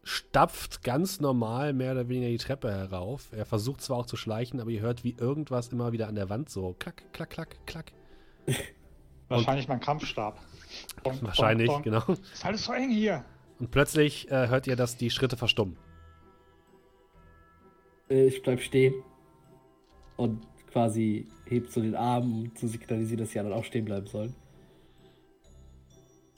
stapft 0.07 0.83
ganz 0.83 1.19
normal 1.19 1.73
mehr 1.73 1.91
oder 1.91 2.07
weniger 2.07 2.29
die 2.29 2.37
Treppe 2.37 2.71
herauf. 2.71 3.27
Er 3.33 3.45
versucht 3.45 3.81
zwar 3.81 3.97
auch 3.97 4.05
zu 4.05 4.15
schleichen, 4.15 4.61
aber 4.61 4.69
ihr 4.69 4.79
hört, 4.79 5.03
wie 5.03 5.15
irgendwas 5.19 5.67
immer 5.67 5.91
wieder 5.91 6.07
an 6.07 6.15
der 6.15 6.29
Wand 6.29 6.49
so 6.49 6.75
klack, 6.79 7.03
klack, 7.11 7.29
klack, 7.29 7.57
klack. 7.65 7.91
Wahrscheinlich 9.27 9.65
Und, 9.65 9.69
mein 9.69 9.79
Kampfstab. 9.81 10.39
Bonk, 11.03 11.21
wahrscheinlich, 11.21 11.67
bonk, 11.67 11.83
bonk. 11.83 12.05
genau. 12.07 12.19
Ist 12.33 12.45
alles 12.45 12.63
so 12.63 12.71
eng 12.71 12.89
hier. 12.89 13.25
Und 13.59 13.71
plötzlich 13.71 14.31
äh, 14.31 14.47
hört 14.47 14.67
ihr, 14.67 14.77
dass 14.77 14.95
die 14.95 15.09
Schritte 15.09 15.35
verstummen. 15.35 15.75
Äh, 18.09 18.27
ich 18.27 18.41
bleib 18.41 18.61
stehen. 18.61 18.93
Und 20.15 20.47
quasi 20.71 21.27
hebt 21.45 21.71
so 21.73 21.81
den 21.81 21.95
Arm, 21.95 22.43
um 22.43 22.55
zu 22.55 22.67
signalisieren, 22.67 23.19
dass 23.19 23.31
sie 23.31 23.39
dann 23.39 23.51
auch 23.51 23.65
stehen 23.65 23.83
bleiben 23.83 24.07
sollen. 24.07 24.33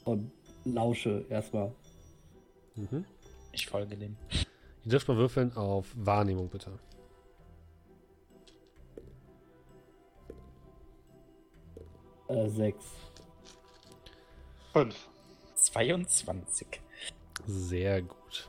Und 0.04 0.32
lausche 0.64 1.24
erstmal. 1.28 1.72
Mhm. 2.74 3.04
Ich 3.52 3.66
folge 3.66 3.96
dem. 3.96 4.16
Ihr 4.84 4.90
dürft 4.90 5.08
mal 5.08 5.16
würfeln 5.16 5.56
auf 5.56 5.86
Wahrnehmung, 5.94 6.48
bitte. 6.48 6.78
Äh, 12.28 12.48
sechs. 12.48 12.84
Fünf. 14.72 15.08
22. 15.56 16.80
Sehr 17.46 18.02
gut. 18.02 18.48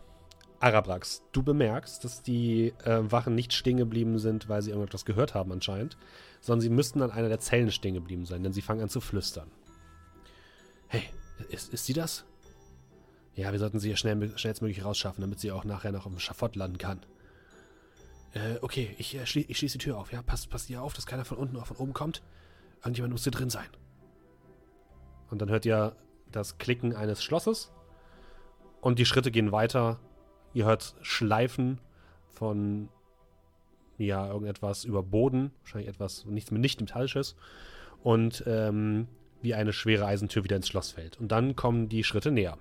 Arabrax, 0.60 1.24
du 1.32 1.42
bemerkst, 1.42 2.04
dass 2.04 2.22
die 2.22 2.74
äh, 2.84 3.12
Wachen 3.12 3.34
nicht 3.34 3.54
stehen 3.54 3.78
geblieben 3.78 4.20
sind, 4.20 4.48
weil 4.48 4.62
sie 4.62 4.70
irgendetwas 4.70 5.06
gehört 5.06 5.34
haben 5.34 5.52
anscheinend, 5.52 5.98
sondern 6.40 6.62
sie 6.62 6.70
müssten 6.70 7.02
an 7.02 7.12
einer 7.12 7.30
der 7.30 7.40
Zellen 7.40 7.72
stehen 7.72 7.96
geblieben 7.96 8.26
sein, 8.26 8.44
denn 8.44 8.54
sie 8.54 8.62
fangen 8.62 8.82
an 8.82 8.90
zu 8.90 9.02
flüstern. 9.02 9.50
Hey, 10.88 11.04
ist, 11.50 11.74
ist 11.74 11.86
sie 11.86 11.94
das? 11.94 12.26
Ja, 13.36 13.52
wir 13.52 13.60
sollten 13.60 13.80
sie 13.80 13.90
ja 13.90 13.96
schnell, 13.96 14.38
schnellstmöglich 14.38 14.84
rausschaffen, 14.84 15.22
damit 15.22 15.40
sie 15.40 15.52
auch 15.52 15.64
nachher 15.64 15.92
noch 15.92 16.06
auf 16.06 16.12
dem 16.12 16.20
Schafott 16.20 16.56
landen 16.56 16.78
kann. 16.78 17.00
Äh, 18.34 18.58
okay, 18.62 18.96
ich, 18.98 19.16
äh, 19.16 19.26
schlie 19.26 19.46
ich 19.48 19.58
schließe 19.58 19.78
die 19.78 19.86
Tür 19.86 19.98
auf, 19.98 20.12
ja? 20.12 20.22
Passt, 20.22 20.50
passt 20.50 20.70
ihr 20.70 20.82
auf, 20.82 20.94
dass 20.94 21.06
keiner 21.06 21.26
von 21.26 21.38
unten 21.38 21.56
oder 21.56 21.66
von 21.66 21.78
oben 21.78 21.94
kommt? 21.94 22.22
Irgendjemand 22.80 23.14
muss 23.14 23.24
hier 23.24 23.32
drin 23.32 23.50
sein. 23.50 23.68
Und 25.30 25.42
dann 25.42 25.50
hört 25.50 25.66
ihr 25.66 25.96
das 26.32 26.58
Klicken 26.58 26.96
eines 26.96 27.24
Schlosses 27.24 27.72
und 28.82 29.00
die 29.00 29.06
Schritte 29.06 29.32
gehen 29.32 29.52
weiter. 29.52 30.00
Ihr 30.54 30.66
hört 30.66 30.96
Schleifen 31.02 31.80
von 32.30 32.90
ja, 33.98 34.28
irgendetwas 34.28 34.84
über 34.84 35.04
Boden, 35.04 35.52
wahrscheinlich 35.62 35.90
etwas, 35.90 36.26
nichts 36.26 36.52
mit 36.52 36.62
nicht 36.62 36.80
metallisches. 36.80 37.36
Und 38.04 38.44
ähm, 38.48 39.08
wie 39.42 39.54
eine 39.54 39.74
schwere 39.74 40.06
Eisentür 40.06 40.44
wieder 40.44 40.56
ins 40.56 40.68
Schloss 40.68 40.92
fällt. 40.92 41.20
Und 41.20 41.32
dann 41.32 41.56
kommen 41.56 41.88
die 41.88 42.04
Schritte 42.04 42.32
näher. 42.32 42.58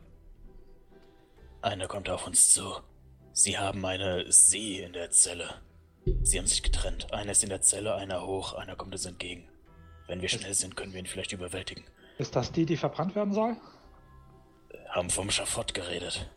Einer 1.62 1.88
kommt 1.88 2.08
auf 2.08 2.26
uns 2.26 2.54
zu. 2.54 2.76
Sie 3.32 3.58
haben 3.58 3.84
eine 3.84 4.30
Sie 4.32 4.78
in 4.78 4.94
der 4.94 5.10
Zelle. 5.10 5.54
Sie 6.22 6.38
haben 6.38 6.46
sich 6.46 6.62
getrennt. 6.62 7.12
Einer 7.12 7.32
ist 7.32 7.42
in 7.42 7.50
der 7.50 7.60
Zelle, 7.60 7.94
einer 7.94 8.26
hoch, 8.26 8.54
einer 8.54 8.76
kommt 8.76 8.92
uns 8.92 9.04
entgegen. 9.04 9.46
Wenn 10.06 10.22
wir 10.22 10.28
schnell 10.28 10.54
sind, 10.54 10.74
können 10.74 10.92
wir 10.92 11.00
ihn 11.00 11.06
vielleicht 11.06 11.32
überwältigen. 11.32 11.84
Ist 12.18 12.34
das 12.34 12.50
die, 12.52 12.64
die 12.64 12.76
verbrannt 12.76 13.14
werden 13.14 13.34
soll? 13.34 13.56
Haben 14.88 15.10
vom 15.10 15.30
Schafott 15.30 15.74
geredet. 15.74 16.30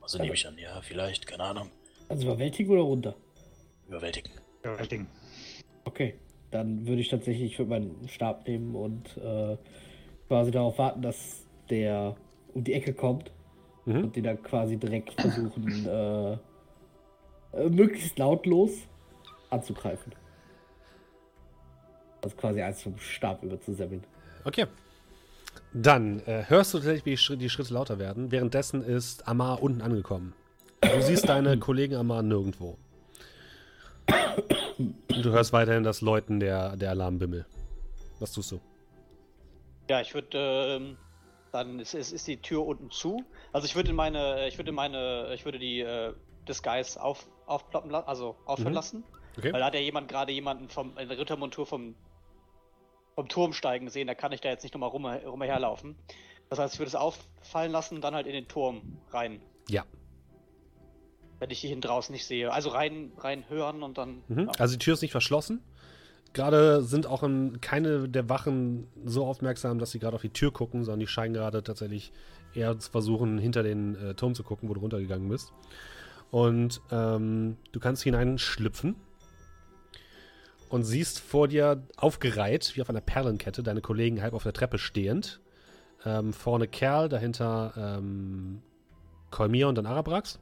Also 0.00 0.18
nehme 0.18 0.34
ich 0.34 0.46
an, 0.46 0.58
ja, 0.58 0.80
vielleicht, 0.82 1.26
keine 1.26 1.44
Ahnung. 1.44 1.70
Also 2.10 2.26
überwältigen 2.26 2.70
oder 2.70 2.82
runter? 2.82 3.16
Überwältigen. 3.88 4.30
Überwältigen. 4.62 5.06
Okay, 5.84 6.20
dann 6.50 6.86
würde 6.86 7.00
ich 7.00 7.08
tatsächlich 7.08 7.58
ich 7.58 7.66
meinen 7.66 8.06
Stab 8.08 8.46
nehmen 8.46 8.74
und 8.74 9.16
äh, 9.16 9.56
quasi 10.28 10.50
darauf 10.50 10.76
warten, 10.78 11.00
dass 11.00 11.46
der 11.70 12.16
um 12.54 12.64
die 12.64 12.72
Ecke 12.72 12.94
kommt 12.94 13.30
mhm. 13.84 14.04
und 14.04 14.16
den 14.16 14.24
dann 14.24 14.42
quasi 14.42 14.76
direkt 14.76 15.20
versuchen, 15.20 15.86
äh, 15.86 16.32
äh, 16.32 17.68
möglichst 17.68 18.18
lautlos 18.18 18.70
anzugreifen. 19.50 20.14
Also 22.22 22.36
quasi 22.36 22.62
eins 22.62 22.82
vom 22.82 22.98
Stab 22.98 23.42
überzusammeln. 23.42 24.04
Okay. 24.44 24.66
Dann 25.72 26.20
äh, 26.20 26.44
hörst 26.48 26.72
du 26.72 26.78
tatsächlich, 26.78 27.04
wie 27.04 27.10
die 27.10 27.16
Schritte, 27.16 27.38
die 27.40 27.50
Schritte 27.50 27.74
lauter 27.74 27.98
werden. 27.98 28.30
Währenddessen 28.30 28.82
ist 28.82 29.28
Amar 29.28 29.62
unten 29.62 29.82
angekommen. 29.82 30.32
Du 30.80 31.02
siehst 31.02 31.28
deine 31.28 31.58
Kollegen 31.60 31.96
Amar 31.96 32.22
nirgendwo. 32.22 32.78
Und 34.76 35.24
du 35.24 35.30
hörst 35.30 35.52
weiterhin 35.52 35.84
das 35.84 36.00
Läuten 36.00 36.40
der, 36.40 36.76
der 36.76 36.90
Alarmbimmel. 36.90 37.46
Was 38.18 38.32
tust 38.32 38.52
du? 38.52 38.60
Ja, 39.88 40.00
ich 40.00 40.14
würde 40.14 40.38
ähm, 40.38 40.96
dann 41.54 41.78
ist, 41.78 41.94
ist, 41.94 42.12
ist, 42.12 42.26
die 42.26 42.38
Tür 42.38 42.66
unten 42.66 42.90
zu. 42.90 43.24
Also 43.52 43.66
ich 43.66 43.76
würde 43.76 43.92
meine, 43.92 44.48
ich 44.48 44.58
würde 44.58 44.72
meine, 44.72 45.32
ich 45.34 45.44
würde 45.44 45.58
die 45.58 45.80
äh, 45.80 46.12
Disguise 46.48 47.00
auf, 47.00 47.26
aufploppen 47.46 47.90
lassen, 47.90 48.08
also 48.08 48.36
aufhören 48.44 48.70
mhm. 48.70 48.74
lassen. 48.74 49.04
Okay. 49.38 49.52
Weil 49.52 49.60
da 49.60 49.66
hat 49.66 49.74
ja 49.74 49.80
jemand 49.80 50.08
gerade 50.08 50.32
jemanden 50.32 50.68
vom 50.68 50.96
in 50.98 51.08
der 51.08 51.18
Rittermontur 51.18 51.66
vom, 51.66 51.94
vom 53.14 53.28
Turm 53.28 53.52
steigen 53.52 53.88
sehen, 53.88 54.06
da 54.06 54.14
kann 54.14 54.32
ich 54.32 54.40
da 54.40 54.48
jetzt 54.48 54.62
nicht 54.62 54.74
nochmal 54.74 54.90
rum, 54.90 55.06
rumherlaufen. 55.06 55.96
Das 56.50 56.58
heißt, 56.58 56.74
ich 56.74 56.80
würde 56.80 56.88
es 56.88 56.94
auffallen 56.94 57.72
lassen 57.72 57.96
und 57.96 58.00
dann 58.02 58.14
halt 58.14 58.26
in 58.26 58.32
den 58.32 58.48
Turm 58.48 58.98
rein. 59.10 59.40
Ja. 59.68 59.84
Wenn 61.38 61.50
ich 61.50 61.64
ihn 61.64 61.80
draußen 61.80 62.12
nicht 62.12 62.26
sehe. 62.26 62.52
Also 62.52 62.70
rein, 62.70 63.12
rein 63.18 63.48
hören 63.48 63.82
und 63.82 63.98
dann. 63.98 64.22
Mhm. 64.28 64.46
Ja. 64.46 64.52
Also 64.58 64.74
die 64.74 64.84
Tür 64.84 64.94
ist 64.94 65.02
nicht 65.02 65.12
verschlossen. 65.12 65.62
Gerade 66.34 66.82
sind 66.82 67.06
auch 67.06 67.22
in, 67.22 67.60
keine 67.60 68.08
der 68.08 68.28
Wachen 68.28 68.88
so 69.04 69.24
aufmerksam, 69.24 69.78
dass 69.78 69.92
sie 69.92 70.00
gerade 70.00 70.16
auf 70.16 70.22
die 70.22 70.30
Tür 70.30 70.52
gucken, 70.52 70.84
sondern 70.84 71.00
die 71.00 71.06
scheinen 71.06 71.32
gerade 71.32 71.62
tatsächlich 71.62 72.12
eher 72.54 72.76
zu 72.78 72.90
versuchen, 72.90 73.38
hinter 73.38 73.62
den 73.62 73.94
äh, 73.94 74.14
Turm 74.14 74.34
zu 74.34 74.42
gucken, 74.42 74.68
wo 74.68 74.74
du 74.74 74.80
runtergegangen 74.80 75.28
bist. 75.28 75.52
Und 76.32 76.82
ähm, 76.90 77.56
du 77.70 77.78
kannst 77.78 78.02
hineinschlüpfen 78.02 78.96
und 80.68 80.82
siehst 80.82 81.20
vor 81.20 81.46
dir 81.46 81.84
aufgereiht, 81.96 82.72
wie 82.74 82.82
auf 82.82 82.90
einer 82.90 83.00
Perlenkette, 83.00 83.62
deine 83.62 83.80
Kollegen 83.80 84.20
halb 84.20 84.34
auf 84.34 84.42
der 84.42 84.52
Treppe 84.52 84.78
stehend. 84.78 85.40
Ähm, 86.04 86.32
vorne 86.32 86.66
Kerl, 86.66 87.08
dahinter 87.08 87.74
ähm, 87.76 88.60
Kolmir 89.30 89.68
und 89.68 89.76
dann 89.76 89.86
Arabrax. 89.86 90.40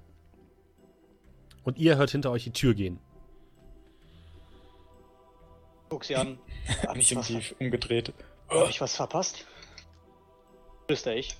Und 1.64 1.78
ihr 1.78 1.98
hört 1.98 2.10
hinter 2.10 2.30
euch 2.30 2.44
die 2.44 2.52
Tür 2.52 2.72
gehen. 2.72 2.98
Guck 5.92 6.06
sie 6.06 6.16
an. 6.16 6.38
Hab 6.86 6.96
ich 6.96 7.14
was 7.14 7.30
umgedreht. 7.60 8.14
Hab 8.48 8.70
ich 8.70 8.80
was 8.80 8.96
verpasst? 8.96 9.44
Flüster 10.86 11.14
ich. 11.14 11.36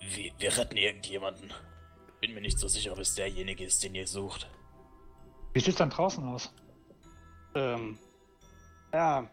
Wir, 0.00 0.32
wir 0.38 0.56
retten 0.56 0.78
irgendjemanden. 0.78 1.52
Bin 2.22 2.32
mir 2.32 2.40
nicht 2.40 2.58
so 2.58 2.68
sicher, 2.68 2.92
ob 2.92 3.00
es 3.00 3.14
derjenige 3.14 3.64
ist, 3.64 3.84
den 3.84 3.94
ihr 3.94 4.06
sucht. 4.06 4.50
Wie 5.52 5.60
sieht's 5.60 5.76
dann 5.76 5.90
draußen 5.90 6.24
aus? 6.24 6.54
Ähm. 7.54 7.98
Ja. 8.94 9.28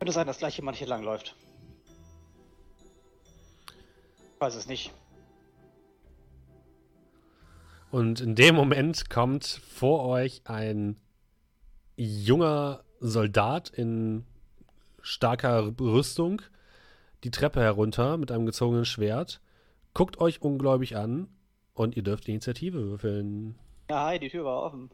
Könnte 0.00 0.12
sein, 0.12 0.26
dass 0.26 0.38
gleich 0.38 0.56
jemand 0.56 0.78
hier 0.78 0.88
langläuft. 0.88 1.36
Ich 4.34 4.40
weiß 4.40 4.56
es 4.56 4.66
nicht. 4.66 4.92
Und 7.92 8.20
in 8.20 8.34
dem 8.34 8.56
Moment 8.56 9.08
kommt 9.10 9.44
vor 9.44 10.04
euch 10.06 10.42
ein 10.46 10.96
junger 11.96 12.82
Soldat 13.00 13.70
in 13.70 14.24
starker 15.00 15.72
Rüstung 15.80 16.42
die 17.24 17.30
Treppe 17.30 17.60
herunter 17.60 18.16
mit 18.16 18.32
einem 18.32 18.46
gezogenen 18.46 18.84
Schwert, 18.84 19.40
guckt 19.94 20.20
euch 20.20 20.42
ungläubig 20.42 20.96
an 20.96 21.28
und 21.74 21.96
ihr 21.96 22.02
dürft 22.02 22.26
die 22.26 22.32
Initiative 22.32 22.78
würfeln. 22.82 23.56
Ja, 23.90 24.06
hi, 24.06 24.18
die 24.18 24.28
Tür 24.28 24.44
war 24.44 24.62
offen. 24.62 24.90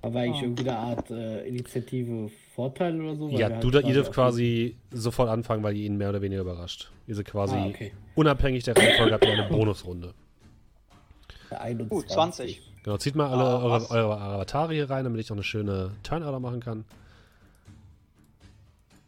Aber 0.00 0.20
eigentlich 0.20 0.42
oh. 0.42 0.46
irgendwie 0.46 0.68
eine 0.68 0.78
Art 0.78 1.10
äh, 1.10 1.46
Initiative 1.46 2.30
Vorteil 2.54 3.00
oder 3.00 3.16
so? 3.16 3.28
Ja, 3.30 3.48
du, 3.48 3.72
halt 3.72 3.86
ihr 3.86 3.94
dürft 3.94 4.12
quasi 4.12 4.76
sofort 4.90 5.28
anfangen, 5.28 5.62
weil 5.62 5.76
ihr 5.76 5.86
ihn 5.86 5.96
mehr 5.96 6.10
oder 6.10 6.22
weniger 6.22 6.42
überrascht. 6.42 6.92
Ihr 7.06 7.16
seid 7.16 7.26
quasi 7.26 7.56
ah, 7.56 7.66
okay. 7.66 7.92
unabhängig 8.14 8.64
der 8.64 8.76
Reihenfolge 8.76 9.12
habt 9.12 9.24
ihr 9.24 9.32
eine 9.32 9.48
Bonusrunde. 9.48 10.14
21. 11.50 11.90
Uh, 11.90 12.02
20. 12.02 12.62
Genau, 12.88 12.96
zieht 12.96 13.16
mal 13.16 13.28
alle 13.28 13.44
oh, 13.44 13.68
eure, 13.68 13.90
eure, 13.90 14.18
Avatare 14.18 14.72
hier 14.72 14.88
rein, 14.88 15.04
damit 15.04 15.20
ich 15.20 15.28
noch 15.28 15.36
eine 15.36 15.44
schöne 15.44 15.90
Turnorder 16.04 16.40
machen 16.40 16.60
kann. 16.60 16.86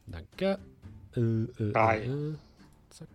Danke. 0.06 0.58
Äh, 1.16 1.20
äh, 1.20 1.70
äh, 1.70 2.34
zack. 2.90 3.08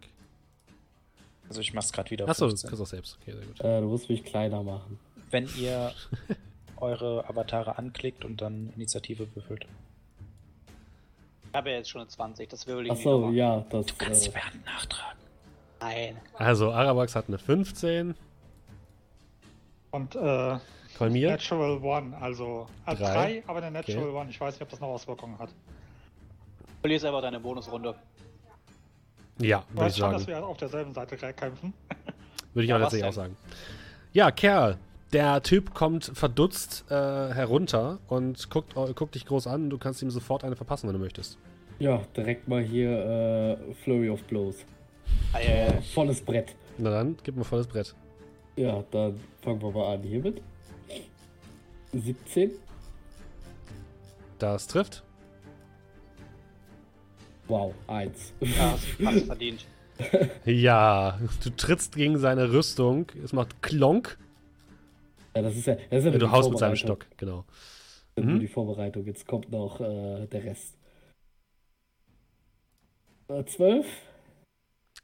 Also 1.48 1.62
ich 1.62 1.72
mach's 1.76 1.94
gerade 1.94 2.10
wieder. 2.10 2.28
Achso, 2.28 2.50
das 2.50 2.64
kannst 2.64 2.80
du 2.80 2.84
auch 2.84 2.88
selbst. 2.88 3.20
Okay, 3.22 3.34
sehr 3.34 3.46
gut. 3.46 3.60
Äh, 3.60 3.80
du 3.80 3.90
musst 3.90 4.10
mich 4.10 4.26
kleiner 4.26 4.64
machen. 4.64 4.98
Wenn 5.30 5.48
ihr 5.56 5.94
eure 6.78 7.30
Avatare 7.30 7.78
anklickt 7.78 8.26
und 8.26 8.42
dann 8.42 8.74
Initiative 8.76 9.28
würfelt. 9.36 9.68
Ich 11.52 11.56
habe 11.56 11.70
ja 11.70 11.76
jetzt 11.76 11.92
schon 11.92 12.02
eine 12.02 12.10
20, 12.10 12.50
das 12.50 12.66
will 12.66 12.88
ich 12.88 12.92
Achso, 12.92 13.30
ja, 13.30 13.64
das. 13.70 13.86
Du 13.86 13.94
kannst 14.00 14.26
die 14.26 14.32
äh, 14.32 14.34
Werten 14.34 14.64
nachtragen. 14.66 15.20
Nein. 15.80 16.18
Also, 16.34 16.72
Arabax 16.72 17.14
hat 17.14 17.26
eine 17.28 17.38
15. 17.38 18.16
Und 19.96 20.14
äh, 20.16 20.58
Von 20.98 21.14
mir? 21.14 21.30
Natural 21.30 21.78
One, 21.82 22.18
also 22.20 22.68
äh, 22.86 22.96
drei. 22.96 23.14
drei, 23.14 23.44
aber 23.48 23.62
der 23.62 23.72
Natural 23.72 24.10
okay. 24.10 24.18
One. 24.18 24.30
Ich 24.30 24.42
weiß 24.42 24.56
nicht, 24.56 24.62
ob 24.62 24.70
das 24.70 24.82
noch 24.82 24.90
Auswirkungen 24.90 25.40
hat. 25.40 25.50
Verlier 26.82 27.00
selber 27.00 27.22
deine 27.22 27.40
Bonusrunde. 27.40 27.96
Ja, 29.40 29.64
würde 29.72 29.88
ich 29.90 29.96
sagen. 29.96 30.14
dass 30.14 30.28
wir 30.28 30.46
auf 30.46 30.58
derselben 30.58 30.94
Seite 30.94 31.16
kämpfen. 31.16 31.74
Würde 32.54 32.64
ich 32.66 32.70
ja, 32.70 32.76
auch 32.76 32.82
letztlich 32.82 33.06
auch 33.06 33.14
sagen. 33.14 33.38
Ja, 34.12 34.32
Kerl, 34.32 34.78
der 35.14 35.42
Typ 35.44 35.74
kommt 35.74 36.12
verdutzt 36.14 36.86
äh, 36.90 36.94
herunter 36.94 38.00
und 38.08 38.50
guckt, 38.50 38.76
äh, 38.76 38.94
guckt 38.94 39.16
dich 39.16 39.26
groß 39.26 39.48
an. 39.48 39.70
Du 39.70 39.78
kannst 39.78 40.02
ihm 40.02 40.10
sofort 40.10 40.44
eine 40.44 40.58
verpassen, 40.58 40.88
wenn 40.88 40.94
du 40.94 41.00
möchtest. 41.00 41.38
Ja, 41.80 42.02
direkt 42.16 42.50
mal 42.50 42.62
hier 42.62 43.58
äh, 43.70 43.74
Flurry 43.76 44.10
of 44.10 44.22
Blows. 44.24 44.58
Äh, 45.34 45.82
volles 45.94 46.22
Brett. 46.22 46.54
Na 46.78 46.90
dann, 46.90 47.18
gib 47.24 47.38
mir 47.38 47.46
volles 47.46 47.68
Brett. 47.68 47.96
Ja, 48.56 48.84
dann 48.92 49.20
fangen 49.42 49.62
wir 49.62 49.72
mal 49.72 49.96
an 49.96 50.04
hiermit. 50.04 50.42
17. 51.94 52.52
Das 54.40 54.68
trifft. 54.68 55.04
Wow, 57.48 57.74
1. 57.88 58.34
Ja, 58.40 58.78
hast 59.06 59.26
verdient. 59.26 59.66
ja, 60.46 61.20
du 61.44 61.50
trittst 61.52 61.96
gegen 61.96 62.18
seine 62.18 62.52
Rüstung. 62.52 63.08
Es 63.24 63.34
macht 63.34 63.62
Klonk. 63.62 64.18
Ja, 65.36 65.42
das 65.42 65.56
ist 65.56 65.68
ja. 65.68 65.76
Das 65.76 66.00
ist 66.00 66.06
ja, 66.06 66.12
ja 66.12 66.18
du 66.18 66.32
haust 66.32 66.50
mit 66.50 66.60
seinem 66.60 66.76
Stock, 66.76 67.06
genau. 67.18 67.46
Mhm. 68.18 68.40
Die 68.40 68.48
Vorbereitung. 68.48 69.06
Jetzt 69.06 69.28
kommt 69.28 69.52
noch 69.52 69.80
äh, 69.80 70.28
der 70.28 70.44
Rest. 70.44 70.78
Äh, 73.28 73.44
12. 73.44 73.86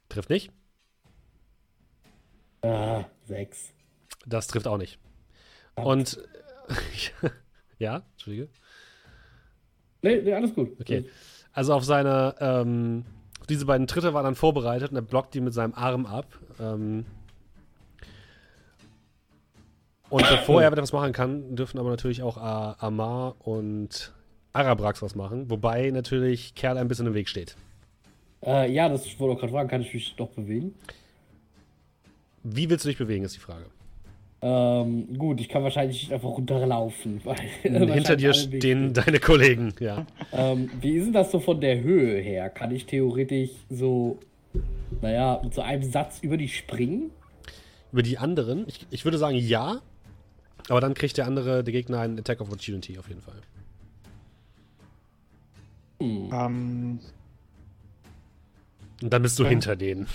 Trifft 0.08 0.30
nicht. 0.30 0.50
Ah, 2.62 3.04
sechs. 3.24 3.72
Das 4.26 4.46
trifft 4.46 4.66
auch 4.66 4.78
nicht. 4.78 4.98
Und 5.74 6.18
ja, 7.78 8.02
Entschuldige. 8.12 8.48
Nee, 10.02 10.20
nee, 10.22 10.34
alles 10.34 10.54
gut. 10.54 10.80
Okay. 10.80 11.04
Also 11.52 11.74
auf 11.74 11.84
seine, 11.84 12.34
ähm, 12.40 13.04
diese 13.48 13.66
beiden 13.66 13.86
Tritte 13.86 14.14
waren 14.14 14.24
dann 14.24 14.34
vorbereitet 14.34 14.90
und 14.90 14.96
er 14.96 15.02
blockt 15.02 15.34
die 15.34 15.40
mit 15.40 15.54
seinem 15.54 15.74
Arm 15.74 16.06
ab. 16.06 16.26
Ähm, 16.60 17.04
und 20.08 20.28
bevor 20.28 20.62
er 20.62 20.72
etwas 20.72 20.92
machen 20.92 21.12
kann, 21.12 21.56
dürfen 21.56 21.78
aber 21.78 21.90
natürlich 21.90 22.22
auch 22.22 22.36
Amar 22.36 23.36
und 23.40 24.12
Arabrax 24.52 25.00
was 25.00 25.14
machen, 25.14 25.50
wobei 25.50 25.90
natürlich 25.90 26.54
Kerl 26.54 26.76
ein 26.76 26.88
bisschen 26.88 27.06
im 27.06 27.14
Weg 27.14 27.28
steht. 27.28 27.56
Äh, 28.44 28.70
ja, 28.70 28.88
das 28.88 29.18
wollte 29.18 29.34
ich 29.34 29.40
gerade 29.40 29.52
fragen, 29.52 29.68
kann 29.68 29.80
ich 29.80 29.94
mich 29.94 30.14
doch 30.16 30.28
bewegen? 30.28 30.74
Wie 32.44 32.68
willst 32.68 32.84
du 32.84 32.88
dich 32.88 32.98
bewegen, 32.98 33.24
ist 33.24 33.36
die 33.36 33.40
Frage. 33.40 33.66
Ähm, 34.44 35.16
gut, 35.16 35.40
ich 35.40 35.48
kann 35.48 35.62
wahrscheinlich 35.62 36.02
nicht 36.02 36.12
einfach 36.12 36.30
runterlaufen. 36.30 37.20
Weil 37.24 37.36
Hinter 37.62 38.16
dir 38.16 38.34
stehen 38.34 38.92
deine 38.92 39.20
Kollegen, 39.20 39.72
ja. 39.78 40.04
Ähm, 40.32 40.68
wie 40.80 40.96
ist 40.96 41.06
denn 41.06 41.12
das 41.12 41.30
so 41.30 41.38
von 41.38 41.60
der 41.60 41.80
Höhe 41.80 42.20
her? 42.20 42.50
Kann 42.50 42.72
ich 42.72 42.86
theoretisch 42.86 43.50
so, 43.70 44.18
naja, 45.00 45.40
mit 45.44 45.54
so 45.54 45.62
einem 45.62 45.84
Satz 45.84 46.18
über 46.22 46.36
die 46.36 46.48
springen? 46.48 47.10
Über 47.92 48.02
die 48.02 48.18
anderen? 48.18 48.66
Ich, 48.66 48.84
ich 48.90 49.04
würde 49.04 49.18
sagen 49.18 49.36
ja, 49.36 49.80
aber 50.68 50.80
dann 50.80 50.94
kriegt 50.94 51.18
der 51.18 51.26
andere, 51.26 51.62
der 51.62 51.72
Gegner, 51.72 52.00
einen 52.00 52.18
Attack 52.18 52.40
of 52.40 52.48
Opportunity 52.48 52.98
auf 52.98 53.08
jeden 53.08 53.22
Fall. 53.22 53.40
Hm. 56.00 56.30
Ähm. 56.32 56.98
Und 59.02 59.12
dann 59.12 59.22
bist 59.22 59.38
du 59.38 59.44
okay. 59.44 59.50
hinter 59.50 59.76
denen. 59.76 60.08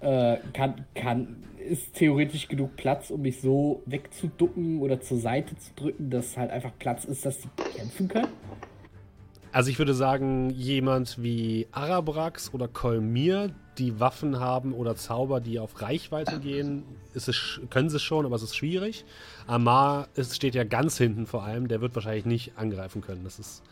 Äh, 0.00 0.36
kann, 0.52 0.84
kann, 0.94 1.36
ist 1.68 1.94
theoretisch 1.94 2.48
genug 2.48 2.76
Platz, 2.76 3.10
um 3.10 3.22
mich 3.22 3.40
so 3.40 3.82
wegzuducken 3.86 4.80
oder 4.80 5.00
zur 5.00 5.18
Seite 5.18 5.56
zu 5.56 5.70
drücken, 5.76 6.10
dass 6.10 6.36
halt 6.36 6.50
einfach 6.50 6.72
Platz 6.78 7.04
ist, 7.04 7.24
dass 7.24 7.42
sie 7.42 7.48
kämpfen 7.76 8.08
können? 8.08 8.28
Also 9.52 9.70
ich 9.70 9.78
würde 9.78 9.94
sagen, 9.94 10.50
jemand 10.50 11.20
wie 11.22 11.66
Arabrax 11.72 12.54
oder 12.54 12.68
Kolmir, 12.68 13.52
die 13.78 13.98
Waffen 13.98 14.38
haben 14.38 14.72
oder 14.72 14.94
Zauber, 14.94 15.40
die 15.40 15.58
auf 15.58 15.82
Reichweite 15.82 16.38
gehen, 16.38 16.84
ist 17.14 17.28
es, 17.28 17.60
können 17.68 17.90
sie 17.90 17.98
schon, 17.98 18.26
aber 18.26 18.36
es 18.36 18.42
ist 18.42 18.56
schwierig. 18.56 19.04
Amar 19.48 20.08
ist, 20.14 20.36
steht 20.36 20.54
ja 20.54 20.62
ganz 20.64 20.98
hinten 20.98 21.26
vor 21.26 21.42
allem, 21.42 21.66
der 21.66 21.80
wird 21.80 21.94
wahrscheinlich 21.96 22.26
nicht 22.26 22.52
angreifen 22.56 23.00
können. 23.00 23.24
Das 23.24 23.40
ist 23.40 23.62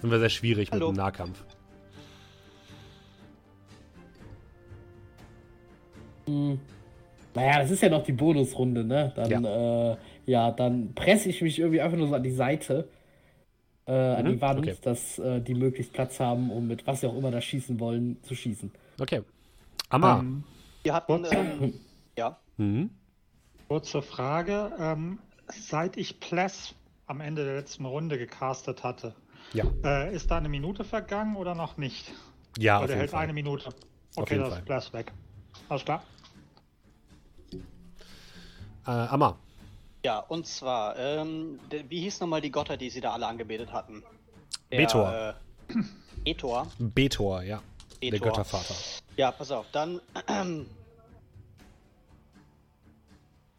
sind 0.00 0.10
wir 0.10 0.18
sehr 0.18 0.28
schwierig 0.28 0.70
Hallo. 0.70 0.88
mit 0.88 0.96
dem 0.96 1.02
Nahkampf. 1.02 1.42
Hm. 6.26 6.60
Naja, 7.36 7.60
das 7.60 7.70
ist 7.70 7.82
ja 7.82 7.88
noch 7.88 8.02
die 8.02 8.12
Bonusrunde, 8.12 8.84
ne? 8.84 9.12
Dann, 9.14 9.30
ja, 9.30 9.92
äh, 9.92 9.96
ja 10.26 10.50
dann 10.50 10.94
presse 10.94 11.28
ich 11.28 11.42
mich 11.42 11.58
irgendwie 11.58 11.80
einfach 11.80 11.96
nur 11.98 12.08
so 12.08 12.14
an 12.14 12.22
die 12.22 12.32
Seite, 12.32 12.88
äh, 13.86 13.92
mhm. 13.92 14.16
an 14.16 14.32
die 14.32 14.40
Wand, 14.40 14.58
okay. 14.60 14.76
dass 14.82 15.18
äh, 15.18 15.40
die 15.40 15.54
möglichst 15.54 15.92
Platz 15.92 16.18
haben, 16.18 16.50
um 16.50 16.66
mit 16.66 16.86
was 16.86 17.00
sie 17.00 17.06
auch 17.06 17.16
immer 17.16 17.30
da 17.30 17.40
schießen 17.40 17.78
wollen, 17.78 18.22
zu 18.22 18.34
schießen. 18.34 18.72
Okay. 19.00 19.22
Amma. 19.88 20.18
Ähm, 20.20 20.44
wir 20.82 20.94
hatten, 20.94 21.24
ähm, 21.30 21.74
ja. 22.16 22.38
Mhm. 22.56 22.90
Kurze 23.68 24.02
Frage. 24.02 24.72
Ähm, 24.78 25.18
seit 25.48 25.96
ich 25.96 26.20
Pless 26.20 26.74
am 27.06 27.20
Ende 27.20 27.44
der 27.44 27.56
letzten 27.56 27.84
Runde 27.84 28.18
gecastet 28.18 28.82
hatte, 28.82 29.14
ja. 29.52 29.64
Äh, 29.84 30.14
ist 30.14 30.30
da 30.30 30.38
eine 30.38 30.48
Minute 30.48 30.84
vergangen 30.84 31.36
oder 31.36 31.54
noch 31.54 31.76
nicht? 31.76 32.12
Ja, 32.58 32.82
Oder 32.82 32.96
hält 32.96 33.10
Fall. 33.10 33.24
eine 33.24 33.32
Minute. 33.32 33.70
Okay, 34.16 34.38
das 34.38 34.60
Blast 34.62 34.92
weg. 34.92 35.12
Alles 35.68 35.84
klar. 35.84 36.02
Äh, 38.86 38.90
Amma. 38.90 39.36
Ja, 40.04 40.20
und 40.20 40.46
zwar, 40.46 40.96
ähm, 40.98 41.58
wie 41.88 42.00
hieß 42.00 42.20
nochmal 42.20 42.40
die 42.40 42.50
Gotter, 42.52 42.76
die 42.76 42.90
sie 42.90 43.00
da 43.00 43.12
alle 43.12 43.26
angebetet 43.26 43.72
hatten? 43.72 44.04
Der, 44.70 44.76
Betor. 44.78 45.12
Äh, 45.12 45.34
Betor. 46.24 46.68
Betor, 46.78 47.42
ja. 47.42 47.60
Betor. 48.00 48.10
Der 48.10 48.20
Göttervater. 48.20 48.74
Ja, 49.16 49.32
pass 49.32 49.50
auf, 49.50 49.66
dann. 49.72 50.00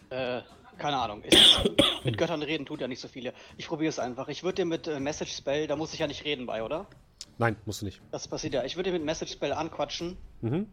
äh, 0.09 0.41
keine 0.77 0.97
Ahnung. 0.97 1.23
Ist, 1.23 1.69
mit 2.05 2.17
Göttern 2.17 2.41
reden 2.41 2.65
tut 2.65 2.79
ja 2.79 2.87
nicht 2.87 3.01
so 3.01 3.07
viele. 3.09 3.33
Ich 3.57 3.67
probiere 3.67 3.89
es 3.89 3.99
einfach. 3.99 4.29
Ich 4.29 4.43
würde 4.43 4.55
dir 4.55 4.65
mit 4.65 4.87
äh, 4.87 4.99
Message 4.99 5.35
Spell, 5.35 5.67
da 5.67 5.75
muss 5.75 5.93
ich 5.93 5.99
ja 5.99 6.07
nicht 6.07 6.23
reden 6.23 6.45
bei, 6.45 6.63
oder? 6.63 6.85
Nein, 7.39 7.57
musst 7.65 7.81
du 7.81 7.85
nicht. 7.85 8.01
Das 8.11 8.27
passiert 8.27 8.53
ja. 8.53 8.63
Ich 8.63 8.77
würde 8.77 8.91
dir 8.91 8.97
mit 8.97 9.05
Message 9.05 9.33
Spell 9.33 9.51
anquatschen. 9.51 10.17
Mhm. 10.41 10.67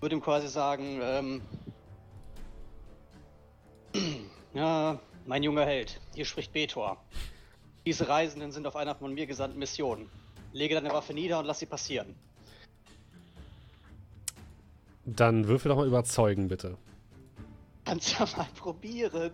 Würde 0.00 0.16
ihm 0.16 0.22
quasi 0.22 0.48
sagen, 0.48 1.00
ähm, 1.02 1.40
ja, 4.54 4.98
mein 5.26 5.42
junger 5.42 5.64
Held, 5.64 6.00
hier 6.14 6.24
spricht 6.24 6.52
Betor. 6.52 7.02
Diese 7.86 8.08
Reisenden 8.08 8.50
sind 8.50 8.66
auf 8.66 8.76
einer 8.76 8.94
von 8.94 9.12
mir 9.12 9.26
gesandten 9.26 9.58
Mission. 9.58 10.08
Lege 10.52 10.74
deine 10.74 10.90
Waffe 10.90 11.12
nieder 11.12 11.38
und 11.38 11.46
lass 11.46 11.58
sie 11.58 11.66
passieren. 11.66 12.14
Dann 15.04 15.48
würfel 15.48 15.68
doch 15.68 15.76
mal 15.76 15.86
überzeugen, 15.86 16.48
bitte. 16.48 16.78
Kannst 17.84 18.18
ja 18.18 18.26
mal 18.36 18.46
probieren. 18.56 19.32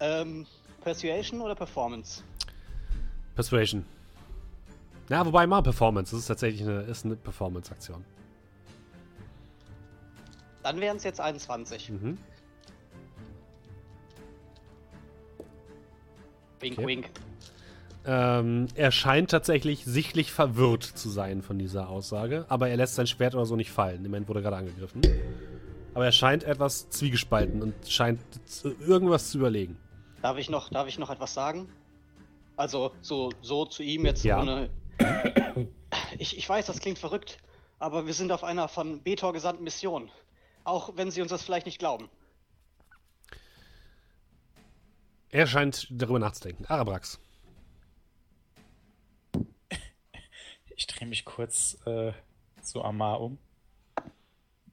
Ähm, 0.00 0.46
Persuasion 0.82 1.40
oder 1.40 1.54
Performance? 1.54 2.22
Persuasion. 3.34 3.86
Ja, 5.08 5.24
wobei 5.24 5.46
mal 5.46 5.62
Performance. 5.62 6.12
Das 6.12 6.20
ist 6.20 6.26
tatsächlich 6.26 6.62
eine, 6.62 6.82
ist 6.82 7.04
eine 7.04 7.16
Performance-Aktion. 7.16 8.04
Dann 10.62 10.80
wären 10.80 10.96
es 10.96 11.04
jetzt 11.04 11.20
21. 11.20 11.90
Mhm. 11.90 12.18
Wink, 16.64 16.78
okay. 16.78 16.86
wink. 16.86 17.10
Ähm, 18.06 18.68
er 18.74 18.90
scheint 18.90 19.30
tatsächlich 19.30 19.84
sichtlich 19.84 20.32
verwirrt 20.32 20.82
zu 20.82 21.08
sein 21.08 21.42
von 21.42 21.58
dieser 21.58 21.88
Aussage, 21.88 22.44
aber 22.48 22.68
er 22.68 22.76
lässt 22.76 22.94
sein 22.96 23.06
Schwert 23.06 23.34
oder 23.34 23.46
so 23.46 23.56
nicht 23.56 23.70
fallen. 23.70 23.96
Im 23.96 24.10
Moment 24.10 24.28
wurde 24.28 24.42
gerade 24.42 24.56
angegriffen. 24.56 25.02
Aber 25.94 26.04
er 26.04 26.12
scheint 26.12 26.44
etwas 26.44 26.90
zwiegespalten 26.90 27.62
und 27.62 27.74
scheint 27.88 28.20
irgendwas 28.86 29.30
zu 29.30 29.38
überlegen. 29.38 29.76
Darf 30.22 30.38
ich 30.38 30.50
noch, 30.50 30.70
darf 30.70 30.88
ich 30.88 30.98
noch 30.98 31.10
etwas 31.10 31.34
sagen? 31.34 31.68
Also 32.56 32.92
so, 33.00 33.30
so 33.42 33.64
zu 33.64 33.82
ihm 33.82 34.04
jetzt 34.06 34.24
ja. 34.24 34.40
ohne. 34.40 34.70
Ich, 36.18 36.38
ich 36.38 36.48
weiß, 36.48 36.66
das 36.66 36.80
klingt 36.80 36.98
verrückt, 36.98 37.38
aber 37.78 38.06
wir 38.06 38.14
sind 38.14 38.32
auf 38.32 38.44
einer 38.44 38.68
von 38.68 39.02
Betor 39.02 39.32
gesandten 39.32 39.64
Mission. 39.64 40.10
Auch 40.64 40.92
wenn 40.96 41.10
Sie 41.10 41.20
uns 41.20 41.30
das 41.30 41.42
vielleicht 41.42 41.66
nicht 41.66 41.78
glauben. 41.78 42.08
Er 45.34 45.48
scheint 45.48 45.88
darüber 45.90 46.20
nachzudenken. 46.20 46.64
Arabrax. 46.66 47.18
Ich 50.76 50.86
drehe 50.88 51.08
mich 51.08 51.24
kurz 51.24 51.76
äh, 51.86 52.12
zu 52.62 52.82
Amar 52.82 53.20
um. 53.20 53.38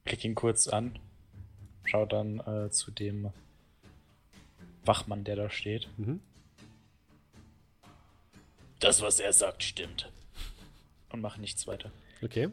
Blick 0.04 0.24
ihn 0.24 0.36
kurz 0.36 0.68
an. 0.68 1.00
Schau 1.86 2.06
dann 2.06 2.40
äh, 2.42 2.70
zu 2.70 2.92
dem 2.92 3.32
Wachmann, 4.86 5.24
der 5.24 5.36
da 5.36 5.50
steht. 5.50 5.88
Mhm. 5.98 6.22
Das, 8.80 9.02
was 9.02 9.20
er 9.20 9.34
sagt, 9.34 9.64
stimmt. 9.64 10.12
Und 11.10 11.22
mach 11.22 11.38
nichts 11.38 11.66
weiter. 11.66 11.92
Okay. 12.22 12.50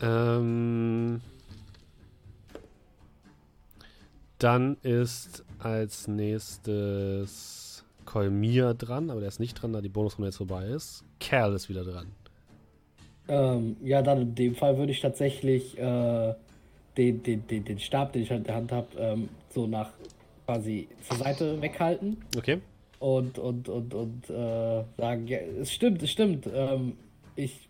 Ähm, 0.00 1.20
dann 4.38 4.76
ist 4.82 5.44
als 5.58 6.08
nächstes 6.08 7.84
Kolmir 8.04 8.74
dran, 8.74 9.10
aber 9.10 9.20
der 9.20 9.28
ist 9.28 9.40
nicht 9.40 9.54
dran, 9.54 9.72
da 9.72 9.80
die 9.80 9.88
Bonusrunde 9.88 10.28
jetzt 10.28 10.36
vorbei 10.36 10.66
ist. 10.66 11.04
Kerl 11.18 11.54
ist 11.54 11.68
wieder 11.68 11.84
dran. 11.84 12.06
Ähm, 13.28 13.76
ja, 13.82 14.02
dann 14.02 14.20
in 14.20 14.34
dem 14.34 14.54
Fall 14.54 14.78
würde 14.78 14.92
ich 14.92 15.00
tatsächlich 15.00 15.76
äh, 15.78 16.34
den, 16.96 17.22
den, 17.22 17.46
den, 17.46 17.64
den 17.64 17.78
Stab, 17.78 18.12
den 18.12 18.22
ich 18.22 18.30
halt 18.30 18.40
in 18.40 18.44
der 18.44 18.54
Hand 18.54 18.72
habe, 18.72 18.88
ähm, 18.98 19.28
so 19.52 19.66
nach 19.66 19.90
quasi 20.44 20.88
zur 21.08 21.16
Seite 21.16 21.60
weghalten. 21.60 22.18
Okay. 22.36 22.60
Und, 22.98 23.38
und, 23.38 23.68
und, 23.68 23.94
und 23.94 24.30
äh, 24.30 24.84
sagen, 24.96 25.26
ja, 25.26 25.38
es 25.38 25.72
stimmt, 25.72 26.02
es 26.02 26.10
stimmt. 26.10 26.48
Ähm, 26.52 26.96
ich 27.34 27.68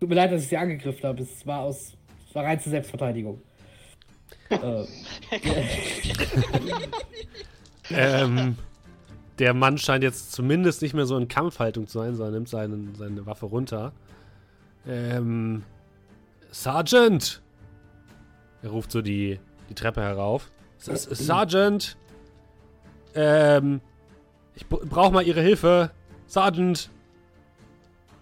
tut 0.00 0.08
mir 0.08 0.14
leid, 0.14 0.32
dass 0.32 0.42
ich 0.42 0.48
sie 0.48 0.56
angegriffen 0.56 1.02
habe. 1.02 1.22
Es 1.22 1.46
war 1.46 1.62
aus 1.62 1.96
es 2.28 2.34
war 2.34 2.44
rein 2.44 2.60
zur 2.60 2.70
Selbstverteidigung. 2.70 3.40
Äh, 4.50 4.86
ähm, 7.90 8.56
der 9.38 9.54
Mann 9.54 9.78
scheint 9.78 10.02
jetzt 10.02 10.32
zumindest 10.32 10.82
nicht 10.82 10.94
mehr 10.94 11.06
so 11.06 11.16
in 11.16 11.28
Kampfhaltung 11.28 11.86
zu 11.86 11.98
sein, 11.98 12.14
sondern 12.14 12.34
nimmt 12.34 12.48
seinen, 12.48 12.94
seine 12.94 13.26
Waffe 13.26 13.46
runter 13.46 13.92
ähm, 14.86 15.62
Sergeant! 16.50 17.42
Er 18.62 18.70
ruft 18.70 18.92
so 18.92 19.02
die, 19.02 19.38
die 19.68 19.74
Treppe 19.74 20.00
herauf. 20.00 20.50
Sergeant! 20.78 21.96
Ähm, 23.14 23.80
ich 24.54 24.66
brauche 24.66 25.12
mal 25.12 25.26
Ihre 25.26 25.40
Hilfe. 25.40 25.90
Sergeant! 26.26 26.90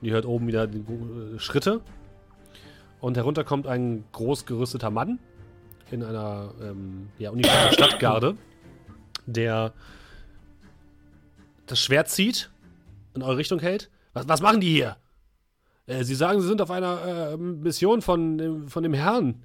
Die 0.01 0.11
hört 0.11 0.27
oben 0.27 0.47
wieder 0.47 0.67
die 0.67 0.85
Schritte. 1.39 1.81
Und 3.01 3.17
herunter 3.17 3.45
kommt 3.45 3.67
ein 3.67 4.05
groß 4.13 4.47
gerüsteter 4.47 4.91
Mann 4.91 5.19
in 5.95 6.03
einer 6.03 6.53
ähm, 6.61 7.09
ja, 7.19 7.33
Stadtgarde, 7.73 8.37
der 9.27 9.73
das 11.67 11.81
Schwert 11.81 12.09
zieht, 12.09 12.51
in 13.15 13.23
eure 13.23 13.39
Richtung 13.39 13.61
hält. 13.61 13.91
Was, 14.13 14.29
was 14.29 14.43
machen 14.43 14.61
die 14.61 14.71
hier? 14.71 14.97
Äh, 15.87 16.05
sie 16.05 16.15
sagen, 16.15 16.41
sie 16.41 16.49
sind 16.49 16.61
auf 16.61 16.71
einer 16.71 17.33
äh, 17.33 17.37
Mission 17.37 18.03
von, 18.03 18.69
von 18.69 18.83
dem 18.83 18.95
Herrn. 18.95 19.45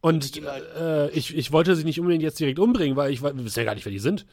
Und 0.00 0.42
äh, 0.42 1.10
ich, 1.10 1.36
ich 1.36 1.52
wollte 1.52 1.74
sie 1.74 1.84
nicht 1.84 1.98
unbedingt 1.98 2.22
jetzt 2.22 2.38
direkt 2.38 2.58
umbringen, 2.58 2.96
weil 2.96 3.12
ich 3.12 3.20
weiß 3.22 3.56
ja 3.56 3.64
gar 3.64 3.74
nicht, 3.74 3.84
wer 3.84 3.92
die 3.92 3.98
sind. 3.98 4.26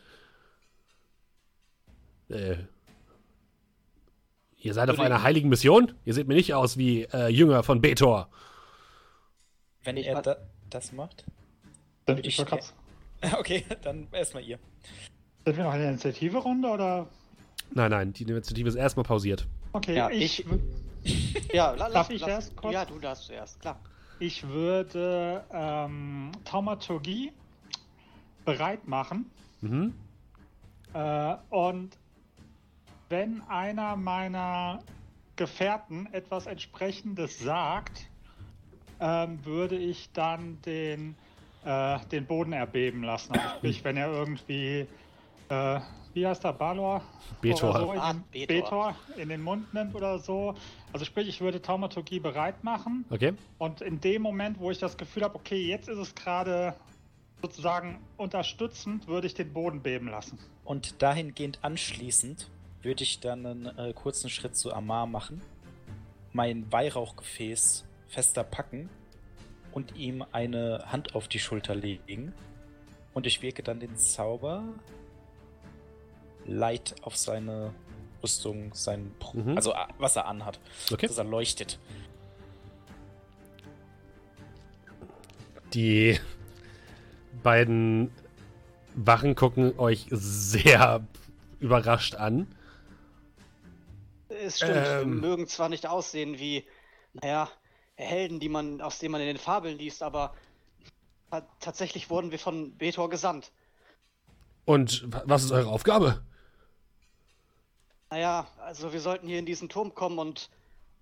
Äh, 2.29 2.55
ihr 4.59 4.73
seid 4.73 4.89
auf 4.89 4.99
einer 4.99 5.23
heiligen 5.23 5.49
Mission? 5.49 5.93
Ihr 6.05 6.13
seht 6.13 6.27
mir 6.27 6.35
nicht 6.35 6.53
aus 6.53 6.77
wie 6.77 7.03
äh, 7.03 7.29
Jünger 7.29 7.63
von 7.63 7.81
Betor. 7.81 8.29
Wenn 9.85 9.97
er 9.97 10.21
da, 10.21 10.37
das 10.69 10.91
macht? 10.91 11.25
Dann 12.05 12.17
ich, 12.19 12.39
ich 12.39 12.45
Okay, 13.37 13.63
dann 13.81 14.07
erstmal 14.11 14.43
ihr. 14.43 14.59
Sind 15.45 15.57
wir 15.57 15.63
noch 15.63 15.73
in 15.73 15.79
der 15.79 15.89
Initiative-Runde 15.89 16.67
oder? 16.67 17.07
Nein, 17.71 17.91
nein, 17.91 18.13
die 18.13 18.23
Initiative 18.23 18.67
ist 18.67 18.75
erstmal 18.75 19.05
pausiert. 19.05 19.47
Okay, 19.73 19.95
ja, 19.95 20.09
ich. 20.09 20.45
ich 21.03 21.47
ja, 21.53 21.71
la, 21.71 21.89
darf 21.89 22.09
ich 22.09 22.21
lass, 22.21 22.29
erst 22.29 22.57
kurz? 22.57 22.73
Ja, 22.73 22.85
du 22.85 22.99
darfst 22.99 23.25
zuerst, 23.25 23.59
klar. 23.59 23.79
Ich 24.19 24.47
würde 24.47 25.43
ähm, 25.51 26.31
Taumaturgie 26.45 27.31
bereit 28.43 28.87
machen. 28.87 29.29
Mhm. 29.61 29.93
Äh, 30.93 31.35
und 31.49 31.97
wenn 33.09 33.41
einer 33.43 33.95
meiner 33.95 34.79
Gefährten 35.35 36.07
etwas 36.13 36.45
entsprechendes 36.47 37.39
sagt, 37.39 38.09
ähm, 38.99 39.43
würde 39.45 39.77
ich 39.77 40.09
dann 40.13 40.59
den, 40.65 41.15
äh, 41.65 41.99
den 42.11 42.25
Boden 42.25 42.53
erbeben 42.53 43.03
lassen. 43.03 43.33
Also 43.33 43.57
sprich, 43.57 43.83
wenn 43.83 43.97
er 43.97 44.11
irgendwie, 44.11 44.87
äh, 45.49 45.79
wie 46.13 46.25
heißt 46.25 46.43
der, 46.43 46.53
Balor? 46.53 47.01
Betor. 47.41 47.79
So 47.79 47.93
in, 47.93 47.99
ah, 47.99 48.15
den, 48.33 48.47
Betor. 48.47 48.95
in 49.17 49.29
den 49.29 49.41
Mund 49.41 49.73
nimmt 49.73 49.95
oder 49.95 50.19
so. 50.19 50.55
Also 50.93 51.05
sprich, 51.05 51.27
ich 51.27 51.41
würde 51.41 51.61
Taumaturgie 51.61 52.19
bereit 52.19 52.63
machen. 52.63 53.05
Okay. 53.09 53.33
Und 53.57 53.81
in 53.81 53.99
dem 53.99 54.21
Moment, 54.21 54.59
wo 54.59 54.71
ich 54.71 54.79
das 54.79 54.97
Gefühl 54.97 55.23
habe, 55.23 55.35
okay, 55.35 55.61
jetzt 55.67 55.89
ist 55.89 55.97
es 55.97 56.15
gerade 56.15 56.75
sozusagen 57.41 57.99
unterstützend, 58.17 59.07
würde 59.07 59.27
ich 59.27 59.33
den 59.33 59.51
Boden 59.53 59.81
beben 59.81 60.07
lassen. 60.07 60.39
Und 60.63 61.01
dahingehend 61.01 61.59
anschließend 61.61 62.49
würde 62.81 63.03
ich 63.03 63.19
dann 63.19 63.45
einen 63.45 63.77
äh, 63.77 63.93
kurzen 63.93 64.29
Schritt 64.29 64.55
zu 64.55 64.73
Amar 64.73 65.05
machen, 65.05 65.41
mein 66.33 66.71
Weihrauchgefäß 66.71 67.84
fester 68.07 68.43
packen 68.43 68.89
und 69.71 69.95
ihm 69.95 70.23
eine 70.31 70.83
Hand 70.91 71.15
auf 71.15 71.27
die 71.27 71.39
Schulter 71.39 71.75
legen. 71.75 72.33
Und 73.13 73.27
ich 73.27 73.41
wirke 73.41 73.63
dann 73.63 73.79
den 73.79 73.95
Zauber 73.97 74.63
Light 76.45 76.95
auf 77.01 77.17
seine 77.17 77.73
Rüstung, 78.21 78.73
sein, 78.73 79.11
mhm. 79.33 79.55
also 79.55 79.73
was 79.97 80.15
er 80.15 80.27
anhat, 80.27 80.59
okay. 80.91 81.07
dass 81.07 81.17
er 81.17 81.23
leuchtet. 81.23 81.79
Die 85.73 86.19
beiden 87.43 88.11
Wachen 88.95 89.35
gucken 89.35 89.77
euch 89.77 90.07
sehr 90.09 91.05
überrascht 91.59 92.15
an. 92.15 92.47
Es 94.29 94.57
stimmt, 94.57 94.73
ähm, 94.75 95.21
wir 95.21 95.29
mögen 95.29 95.47
zwar 95.47 95.69
nicht 95.69 95.87
aussehen 95.87 96.39
wie, 96.39 96.65
naja, 97.13 97.49
Helden, 97.95 98.39
die 98.39 98.49
man, 98.49 98.81
aus 98.81 98.99
denen 98.99 99.13
man 99.13 99.21
in 99.21 99.27
den 99.27 99.37
Fabeln 99.37 99.77
liest, 99.77 100.03
aber 100.03 100.33
tatsächlich 101.59 102.09
wurden 102.09 102.31
wir 102.31 102.39
von 102.39 102.77
Betor 102.77 103.09
gesandt. 103.09 103.51
Und 104.65 105.05
was 105.25 105.43
ist 105.43 105.51
eure 105.51 105.69
Aufgabe? 105.69 106.23
Naja, 108.09 108.47
also 108.59 108.93
wir 108.93 108.99
sollten 108.99 109.27
hier 109.27 109.39
in 109.39 109.45
diesen 109.45 109.69
Turm 109.69 109.93
kommen 109.93 110.19
und 110.19 110.49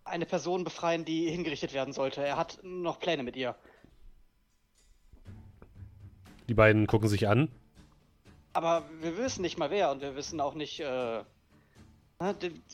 eine 0.03 0.25
Person 0.25 0.63
befreien, 0.63 1.05
die 1.05 1.29
hingerichtet 1.29 1.73
werden 1.73 1.93
sollte. 1.93 2.25
Er 2.25 2.37
hat 2.37 2.59
noch 2.63 2.99
Pläne 2.99 3.23
mit 3.23 3.35
ihr. 3.35 3.55
Die 6.47 6.53
beiden 6.53 6.87
gucken 6.87 7.07
sich 7.07 7.27
an. 7.27 7.49
Aber 8.53 8.83
wir 9.01 9.17
wissen 9.17 9.41
nicht 9.41 9.57
mal 9.57 9.71
wer 9.71 9.91
und 9.91 10.01
wir 10.01 10.15
wissen 10.15 10.41
auch 10.41 10.53
nicht, 10.53 10.79
äh, 10.79 11.23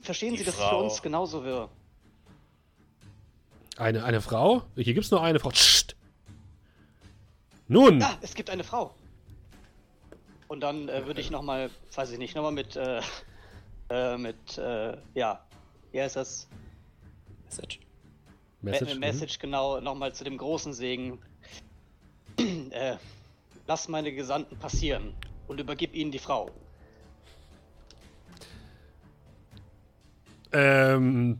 Verstehen 0.04 0.34
Die 0.34 0.40
Sie, 0.40 0.46
dass 0.46 0.56
es 0.56 0.64
für 0.64 0.76
uns 0.76 1.02
genauso 1.02 1.44
wirr? 1.44 1.70
Eine, 3.80 4.04
eine 4.04 4.20
Frau? 4.20 4.64
Hier 4.76 4.94
gibt 4.94 5.06
es 5.06 5.12
nur 5.12 5.24
eine 5.24 5.40
Frau. 5.40 5.50
Psst. 5.50 5.96
Nun! 7.70 8.02
Ja, 8.02 8.18
es 8.20 8.36
gibt 8.36 8.50
eine 8.50 8.66
Frau. 8.66 8.94
Und 10.50 10.60
dann 10.60 10.90
äh, 10.90 11.06
würde 11.06 11.22
ich 11.22 11.32
nochmal, 11.32 11.70
weiß 11.96 12.12
ich 12.12 12.18
nicht, 12.18 12.36
nochmal 12.36 12.52
mit, 12.52 12.76
äh, 12.76 13.02
äh, 13.90 14.18
mit, 14.18 14.58
äh, 14.58 14.98
ja, 15.14 15.46
wie 15.94 16.02
heißt 16.02 16.18
das? 16.18 16.50
Message. 17.46 17.80
Message, 18.62 18.94
Me 18.96 19.00
Message 19.00 19.38
mhm. 19.38 19.42
genau, 19.44 19.80
nochmal 19.80 20.14
zu 20.14 20.26
dem 20.26 20.38
großen 20.38 20.74
Segen. 20.74 21.18
äh, 22.72 22.98
lass 23.66 23.88
meine 23.88 24.12
Gesandten 24.12 24.58
passieren 24.58 25.14
und 25.48 25.58
übergib 25.58 25.96
ihnen 25.96 26.12
die 26.12 26.20
Frau. 26.20 26.52
Ähm, 30.52 31.40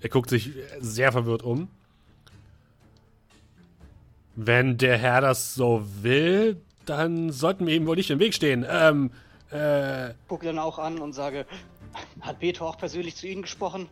er 0.00 0.08
guckt 0.08 0.30
sich 0.30 0.50
sehr 0.80 1.12
verwirrt 1.12 1.42
um. 1.42 1.68
Wenn 4.36 4.78
der 4.78 4.96
Herr 4.98 5.20
das 5.20 5.54
so 5.54 5.84
will, 6.02 6.60
dann 6.86 7.30
sollten 7.30 7.66
wir 7.66 7.74
ihm 7.74 7.86
wohl 7.86 7.96
nicht 7.96 8.10
im 8.10 8.20
Weg 8.20 8.34
stehen. 8.34 8.64
Ähm, 8.68 9.10
äh. 9.50 10.14
Gucke 10.28 10.46
dann 10.46 10.58
auch 10.58 10.78
an 10.78 10.98
und 10.98 11.12
sage, 11.12 11.44
hat 12.20 12.38
Beto 12.38 12.66
auch 12.66 12.78
persönlich 12.78 13.16
zu 13.16 13.26
Ihnen 13.26 13.42
gesprochen? 13.42 13.88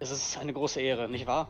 Es 0.00 0.10
ist 0.10 0.38
eine 0.38 0.52
große 0.52 0.80
Ehre, 0.80 1.08
nicht 1.08 1.26
wahr? 1.26 1.48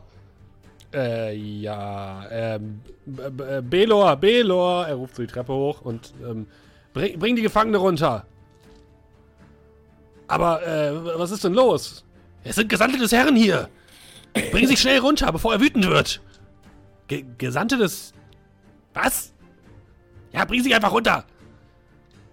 Äh, 0.93 1.35
ja, 1.35 2.27
ähm, 2.29 2.81
Belor, 3.05 4.15
Belor, 4.17 4.87
er 4.87 4.95
ruft 4.95 5.15
so 5.15 5.23
die 5.23 5.27
Treppe 5.27 5.53
hoch 5.53 5.81
und, 5.81 6.13
ähm, 6.21 6.47
bring, 6.93 7.17
bring 7.17 7.35
die 7.35 7.41
Gefangene 7.41 7.77
runter. 7.77 8.25
Aber, 10.27 10.65
äh, 10.67 11.17
was 11.17 11.31
ist 11.31 11.43
denn 11.45 11.53
los? 11.53 12.03
Es 12.43 12.55
sind 12.55 12.69
Gesandte 12.69 12.97
des 12.97 13.11
Herren 13.11 13.35
hier. 13.35 13.69
Bring 14.51 14.67
sich 14.67 14.79
schnell 14.79 14.99
runter, 14.99 15.31
bevor 15.31 15.53
er 15.53 15.61
wütend 15.61 15.87
wird. 15.87 16.21
Ge 17.07 17.25
Gesandte 17.37 17.77
des... 17.77 18.13
Was? 18.93 19.33
Ja, 20.31 20.45
bring 20.45 20.63
sich 20.63 20.73
einfach 20.73 20.91
runter. 20.91 21.25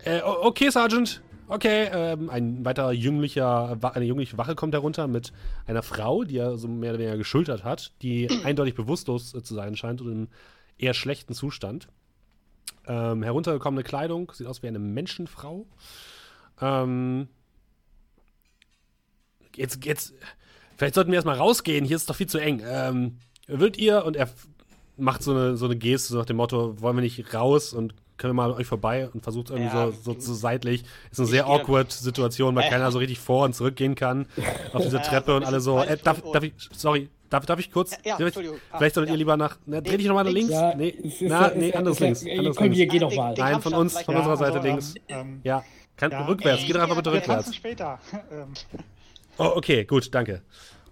Äh, 0.05 0.21
okay, 0.23 0.71
Sergeant. 0.71 1.23
Okay, 1.49 1.88
ähm, 1.92 2.29
ein 2.29 2.64
weiterer 2.64 2.92
jünglicher, 2.92 3.79
eine 3.94 4.05
jüngliche 4.05 4.37
Wache 4.37 4.55
kommt 4.55 4.75
herunter 4.75 5.09
mit 5.09 5.33
einer 5.66 5.83
Frau, 5.83 6.25
die 6.25 6.37
er 6.37 6.59
so 6.59 6.68
mehr 6.68 6.90
oder 6.90 6.99
weniger 6.99 7.16
geschultert 7.16 7.64
hat, 7.64 7.92
die 8.03 8.29
eindeutig 8.44 8.75
bewusstlos 8.75 9.35
äh, 9.35 9.42
zu 9.42 9.55
sein 9.55 9.75
scheint 9.75 10.01
und 10.01 10.12
in 10.12 10.29
eher 10.77 10.94
schlechten 10.94 11.35
Zustand. 11.35 11.88
Ähm, 12.87 13.23
heruntergekommene 13.23 13.83
Kleidung, 13.83 14.31
sieht 14.33 14.47
aus 14.47 14.62
wie 14.62 14.68
eine 14.68 14.79
Menschenfrau. 14.79 15.66
Ähm, 16.61 17.29
jetzt, 19.59 19.85
jetzt, 19.85 20.14
vielleicht 20.77 20.94
sollten 20.94 21.11
wir 21.11 21.16
erstmal 21.16 21.37
rausgehen, 21.37 21.85
hier 21.85 21.97
ist 21.97 22.03
es 22.03 22.07
doch 22.07 22.16
viel 22.16 22.29
zu 22.29 22.38
eng. 22.38 22.62
Ähm, 22.66 23.18
würdet 23.47 23.79
ihr, 23.79 24.05
und 24.05 24.16
er 24.16 24.29
macht 24.97 25.23
so 25.23 25.33
eine, 25.33 25.57
so 25.57 25.66
eine 25.66 25.77
Geste 25.77 26.12
so 26.12 26.18
nach 26.18 26.27
dem 26.27 26.37
Motto, 26.37 26.81
wollen 26.81 26.97
wir 26.97 27.03
nicht 27.03 27.35
raus 27.35 27.73
und 27.73 27.94
können 28.16 28.31
wir 28.33 28.42
mal 28.42 28.51
an 28.51 28.57
euch 28.57 28.66
vorbei 28.66 29.09
und 29.12 29.23
versucht 29.23 29.51
irgendwie 29.51 29.75
ja, 29.75 29.92
so, 29.92 30.12
so, 30.14 30.21
so 30.21 30.35
seitlich. 30.35 30.85
Ist 31.11 31.21
eine 31.21 31.29
sehr 31.29 31.47
awkward 31.47 31.92
Situation, 31.92 32.55
weil 32.57 32.64
äh, 32.64 32.68
keiner 32.68 32.90
so 32.90 32.99
richtig 32.99 33.21
vor 33.21 33.44
und 33.44 33.55
zurück 33.55 33.77
gehen 33.77 33.94
kann 33.94 34.27
auf 34.73 34.83
diese 34.83 35.01
Treppe 35.03 35.37
und 35.37 35.44
alle 35.44 35.61
so. 35.61 35.79
Äh, 35.79 35.97
darf, 36.03 36.21
darf 36.33 36.42
ich, 36.42 36.53
sorry, 36.73 37.09
Darf, 37.31 37.44
darf 37.44 37.59
ich 37.59 37.71
kurz? 37.71 37.92
Ja, 38.05 38.18
ja 38.18 38.31
Vielleicht 38.31 38.94
solltet 38.94 39.09
ja. 39.09 39.14
ihr 39.14 39.18
lieber 39.18 39.37
nach. 39.37 39.59
Na, 39.66 39.81
dreh 39.81 39.99
dich 39.99 40.07
nochmal 40.07 40.25
nach 40.25 40.33
links. 40.33 40.51
Ja, 40.51 40.75
nee, 40.75 40.94
na, 41.21 41.53
nee, 41.55 41.73
anderes 41.75 42.01
links. 42.01 42.25
Anderes 42.25 42.57
komm, 42.57 42.64
links. 42.64 42.77
Hier, 42.79 42.87
geh 42.87 42.99
doch 42.99 43.14
mal. 43.14 43.35
Nein, 43.37 43.61
von 43.61 43.75
uns, 43.75 44.01
von 44.01 44.16
unserer 44.16 44.37
Seite 44.37 44.57
also, 44.57 44.66
links. 44.66 44.94
Ähm, 45.09 45.40
ja, 45.44 45.62
kann, 45.97 46.12
rückwärts. 46.12 46.62
Geh 46.66 46.73
doch 46.73 46.81
einfach 46.81 46.97
bitte 46.97 47.12
rückwärts. 47.12 47.55
später. 47.55 47.99
Oh, 49.38 49.53
okay, 49.55 49.85
gut, 49.85 50.12
danke. 50.14 50.42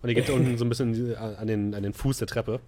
Und 0.03 0.09
ihr 0.09 0.15
geht 0.15 0.31
unten 0.31 0.57
so 0.57 0.65
ein 0.65 0.69
bisschen 0.69 1.17
an 1.17 1.47
den, 1.49 1.75
an 1.75 1.83
den 1.83 1.93
Fuß 1.93 2.19
der 2.19 2.29
Treppe. 2.29 2.61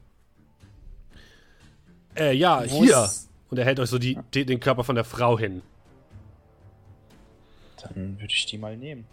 Äh, 2.16 2.34
ja, 2.34 2.68
Wo 2.68 2.82
hier. 2.82 3.08
Und 3.48 3.58
er 3.58 3.64
hält 3.64 3.78
euch 3.78 3.88
so 3.88 3.98
die, 3.98 4.18
die, 4.34 4.44
den 4.44 4.58
Körper 4.58 4.82
von 4.82 4.96
der 4.96 5.04
Frau 5.04 5.38
hin. 5.38 5.62
Dann 7.80 8.18
würde 8.18 8.32
ich 8.32 8.46
die 8.46 8.58
mal 8.58 8.76
nehmen. 8.76 9.06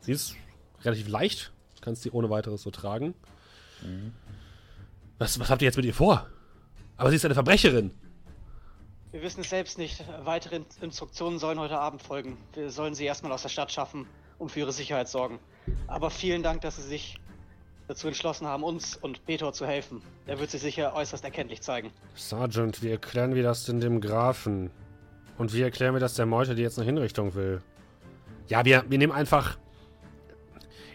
Sie 0.00 0.12
ist 0.12 0.34
relativ 0.82 1.08
leicht. 1.08 1.52
Du 1.76 1.82
kannst 1.82 2.02
sie 2.02 2.10
ohne 2.10 2.28
weiteres 2.28 2.62
so 2.62 2.72
tragen. 2.72 3.14
Mhm. 3.82 4.12
Was, 5.18 5.38
was 5.38 5.48
habt 5.48 5.62
ihr 5.62 5.66
jetzt 5.66 5.76
mit 5.76 5.86
ihr 5.86 5.94
vor? 5.94 6.26
Aber 6.96 7.10
sie 7.10 7.16
ist 7.16 7.24
eine 7.24 7.34
Verbrecherin. 7.34 7.92
Wir 9.12 9.22
wissen 9.22 9.42
es 9.42 9.50
selbst 9.50 9.78
nicht. 9.78 10.04
Weitere 10.24 10.60
Instruktionen 10.80 11.38
sollen 11.38 11.60
heute 11.60 11.78
Abend 11.78 12.02
folgen. 12.02 12.36
Wir 12.54 12.70
sollen 12.70 12.96
sie 12.96 13.04
erstmal 13.04 13.30
aus 13.30 13.42
der 13.42 13.48
Stadt 13.48 13.70
schaffen 13.70 14.08
und 14.38 14.50
für 14.50 14.60
ihre 14.60 14.72
Sicherheit 14.72 15.08
sorgen. 15.08 15.38
Aber 15.86 16.10
vielen 16.10 16.42
Dank, 16.42 16.60
dass 16.62 16.76
Sie 16.76 16.82
sich 16.82 17.16
dazu 17.88 18.08
entschlossen 18.08 18.46
haben, 18.46 18.62
uns 18.62 18.96
und 18.96 19.24
Peter 19.26 19.52
zu 19.52 19.66
helfen. 19.66 20.00
Er 20.26 20.38
wird 20.38 20.50
sich 20.50 20.62
sicher 20.62 20.94
äußerst 20.94 21.24
erkenntlich 21.24 21.60
zeigen. 21.60 21.90
Sergeant, 22.14 22.82
wie 22.82 22.90
erklären 22.90 23.34
wir 23.34 23.42
das 23.42 23.66
denn 23.66 23.80
dem 23.80 24.00
Grafen? 24.00 24.70
Und 25.36 25.52
wie 25.52 25.62
erklären 25.62 25.94
wir 25.94 26.00
das 26.00 26.14
der 26.14 26.26
Meute, 26.26 26.54
die 26.54 26.62
jetzt 26.62 26.78
eine 26.78 26.86
Hinrichtung 26.86 27.34
will? 27.34 27.60
Ja, 28.46 28.64
wir, 28.64 28.84
wir 28.88 28.98
nehmen 28.98 29.12
einfach. 29.12 29.58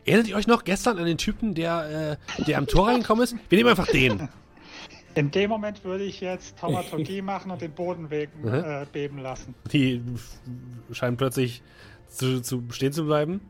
Erinnert 0.05 0.27
ihr 0.27 0.35
euch 0.35 0.47
noch 0.47 0.63
gestern 0.63 0.97
an 0.97 1.05
den 1.05 1.17
Typen, 1.17 1.53
der, 1.53 2.17
äh, 2.39 2.43
der 2.43 2.57
am 2.57 2.67
Tor 2.67 2.87
reingekommen 2.87 3.23
ist? 3.23 3.35
Wir 3.49 3.57
nehmen 3.57 3.69
einfach 3.69 3.87
den. 3.87 4.29
In 5.15 5.31
dem 5.31 5.49
Moment 5.49 5.83
würde 5.83 6.05
ich 6.05 6.21
jetzt 6.21 6.57
Taumaturgie 6.57 7.21
machen 7.21 7.51
und 7.51 7.61
den 7.61 7.71
Boden 7.71 8.03
mhm. 8.03 8.47
äh, 8.47 8.85
beben 8.91 9.19
lassen. 9.19 9.53
Die 9.71 10.01
scheinen 10.91 11.17
plötzlich 11.17 11.61
zu, 12.09 12.41
zu 12.41 12.63
stehen 12.71 12.93
zu 12.93 13.05
bleiben. 13.05 13.41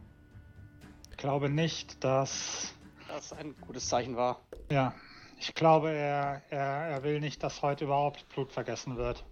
Ich 1.11 1.17
glaube 1.17 1.49
nicht, 1.49 2.03
dass 2.03 2.73
das 3.07 3.33
ein 3.33 3.55
gutes 3.61 3.87
Zeichen 3.87 4.15
war. 4.15 4.41
Ja, 4.71 4.93
ich 5.39 5.53
glaube, 5.53 5.91
er, 5.91 6.41
er, 6.49 6.59
er 6.59 7.03
will 7.03 7.19
nicht, 7.19 7.43
dass 7.43 7.61
heute 7.61 7.85
überhaupt 7.85 8.27
Blut 8.29 8.51
vergessen 8.51 8.97
wird. 8.97 9.25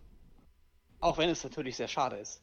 Auch 1.00 1.18
wenn 1.18 1.30
es 1.30 1.44
natürlich 1.44 1.76
sehr 1.76 1.88
schade 1.88 2.18
ist. 2.18 2.42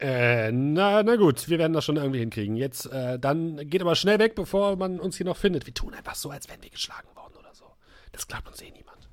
Äh, 0.00 0.50
na, 0.52 1.02
na 1.02 1.16
gut, 1.16 1.48
wir 1.48 1.58
werden 1.58 1.72
das 1.72 1.84
schon 1.84 1.96
irgendwie 1.96 2.18
hinkriegen. 2.18 2.56
Jetzt, 2.56 2.86
äh, 2.86 3.18
dann 3.18 3.68
geht 3.68 3.80
aber 3.80 3.94
schnell 3.94 4.18
weg, 4.18 4.34
bevor 4.34 4.76
man 4.76 4.98
uns 4.98 5.16
hier 5.16 5.26
noch 5.26 5.36
findet. 5.36 5.66
Wir 5.66 5.74
tun 5.74 5.94
einfach 5.94 6.14
so, 6.14 6.30
als 6.30 6.48
wären 6.48 6.62
wir 6.62 6.70
geschlagen 6.70 7.08
worden 7.14 7.34
oder 7.38 7.54
so. 7.54 7.66
Das 8.12 8.26
glaubt 8.26 8.48
uns 8.48 8.60
eh 8.60 8.70
niemand. 8.70 9.08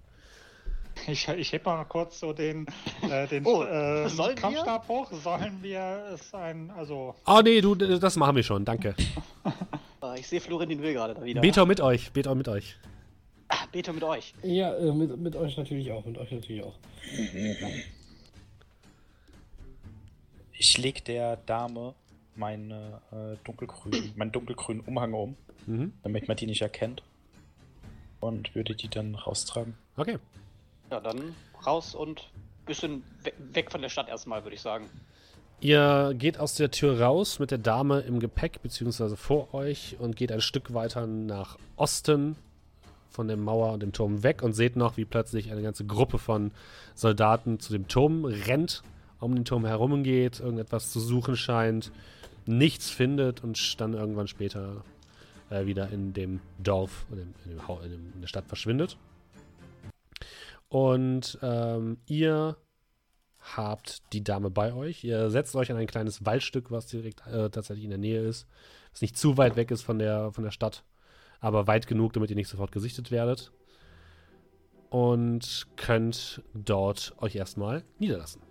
Ich, 1.07 1.27
ich 1.27 1.51
heb 1.51 1.65
mal 1.65 1.83
kurz 1.85 2.19
so 2.19 2.33
den, 2.33 2.67
äh, 3.09 3.27
den 3.27 3.45
oh, 3.45 3.63
äh, 3.63 4.07
Kampfstab 4.35 4.87
wir? 4.87 4.95
hoch. 4.95 5.11
Sollen 5.11 5.59
wir 5.61 6.11
es 6.13 6.33
ein, 6.33 6.71
also. 6.71 7.15
Oh 7.25 7.41
nee, 7.43 7.61
du, 7.61 7.75
das 7.75 8.15
machen 8.15 8.35
wir 8.35 8.43
schon, 8.43 8.65
danke. 8.65 8.95
Ich 10.17 10.27
sehe 10.27 10.41
Florentin 10.41 10.81
will 10.81 10.93
gerade 10.93 11.13
da 11.13 11.23
wieder. 11.23 11.41
Beto 11.41 11.63
mit 11.65 11.79
euch, 11.79 12.11
Beto 12.11 12.33
mit 12.33 12.47
euch. 12.47 12.75
Ah, 13.49 13.65
Beto 13.71 13.93
mit 13.93 14.03
euch. 14.03 14.33
Ja, 14.41 14.75
äh, 14.75 14.91
mit, 14.91 15.15
mit 15.15 15.35
euch 15.35 15.55
natürlich 15.57 15.91
auch, 15.91 16.03
mit 16.05 16.17
euch 16.17 16.31
natürlich 16.31 16.63
auch. 16.63 16.73
Ich 20.53 20.77
leg 20.79 21.05
der 21.05 21.37
Dame 21.37 21.93
meine, 22.35 23.01
äh, 23.11 23.37
dunkelgrün, 23.43 24.11
meinen 24.15 24.31
dunkelgrünen 24.31 24.83
Umhang 24.85 25.13
um, 25.13 25.35
mhm. 25.67 25.93
damit 26.03 26.27
man 26.27 26.37
die 26.37 26.47
nicht 26.47 26.61
erkennt. 26.61 27.03
Und 28.19 28.53
würde 28.53 28.75
die 28.75 28.87
dann 28.87 29.15
raustragen. 29.15 29.73
Okay. 29.97 30.19
Ja, 30.91 30.99
dann 30.99 31.33
raus 31.65 31.95
und 31.95 32.29
bisschen 32.65 33.03
weg 33.53 33.71
von 33.71 33.81
der 33.81 33.89
Stadt 33.89 34.09
erstmal, 34.09 34.43
würde 34.43 34.55
ich 34.55 34.61
sagen. 34.61 34.89
Ihr 35.61 36.13
geht 36.17 36.37
aus 36.37 36.55
der 36.55 36.69
Tür 36.69 36.99
raus 36.99 37.39
mit 37.39 37.51
der 37.51 37.59
Dame 37.59 38.01
im 38.01 38.19
Gepäck, 38.19 38.61
beziehungsweise 38.61 39.15
vor 39.15 39.53
euch, 39.53 39.95
und 39.99 40.15
geht 40.15 40.31
ein 40.31 40.41
Stück 40.41 40.73
weiter 40.73 41.07
nach 41.07 41.57
Osten 41.77 42.35
von 43.09 43.27
der 43.27 43.37
Mauer 43.37 43.71
und 43.71 43.83
dem 43.83 43.93
Turm 43.93 44.23
weg 44.23 44.41
und 44.41 44.53
seht 44.53 44.75
noch, 44.75 44.97
wie 44.97 45.05
plötzlich 45.05 45.51
eine 45.51 45.61
ganze 45.61 45.85
Gruppe 45.85 46.17
von 46.17 46.51
Soldaten 46.93 47.59
zu 47.59 47.71
dem 47.71 47.87
Turm 47.87 48.25
rennt, 48.25 48.83
um 49.19 49.35
den 49.35 49.45
Turm 49.45 49.65
herumgeht, 49.65 50.39
irgendetwas 50.39 50.91
zu 50.91 50.99
suchen 50.99 51.37
scheint, 51.37 51.91
nichts 52.45 52.89
findet 52.89 53.43
und 53.43 53.79
dann 53.79 53.93
irgendwann 53.93 54.27
später 54.27 54.83
äh, 55.49 55.65
wieder 55.65 55.89
in 55.89 56.13
dem 56.13 56.41
Dorf, 56.57 57.05
in, 57.11 57.17
dem, 57.17 57.33
in, 57.45 57.91
dem, 57.91 58.13
in 58.15 58.21
der 58.21 58.27
Stadt 58.27 58.45
verschwindet. 58.47 58.97
Und 60.71 61.37
ähm, 61.41 61.97
ihr 62.05 62.55
habt 63.41 64.13
die 64.13 64.23
Dame 64.23 64.49
bei 64.49 64.73
euch. 64.73 65.03
Ihr 65.03 65.29
setzt 65.29 65.53
euch 65.57 65.69
an 65.69 65.75
ein 65.75 65.85
kleines 65.85 66.25
Waldstück, 66.25 66.71
was 66.71 66.87
direkt 66.87 67.27
äh, 67.27 67.49
tatsächlich 67.49 67.83
in 67.83 67.89
der 67.89 67.99
Nähe 67.99 68.21
ist. 68.21 68.47
Was 68.93 69.01
nicht 69.01 69.17
zu 69.17 69.35
weit 69.35 69.57
weg 69.57 69.69
ist 69.69 69.81
von 69.81 69.99
der, 69.99 70.31
von 70.31 70.45
der 70.45 70.51
Stadt, 70.51 70.85
aber 71.41 71.67
weit 71.67 71.87
genug, 71.87 72.13
damit 72.13 72.29
ihr 72.29 72.37
nicht 72.37 72.47
sofort 72.47 72.71
gesichtet 72.71 73.11
werdet. 73.11 73.51
Und 74.89 75.67
könnt 75.75 76.41
dort 76.53 77.15
euch 77.17 77.35
erstmal 77.35 77.83
niederlassen. 77.99 78.41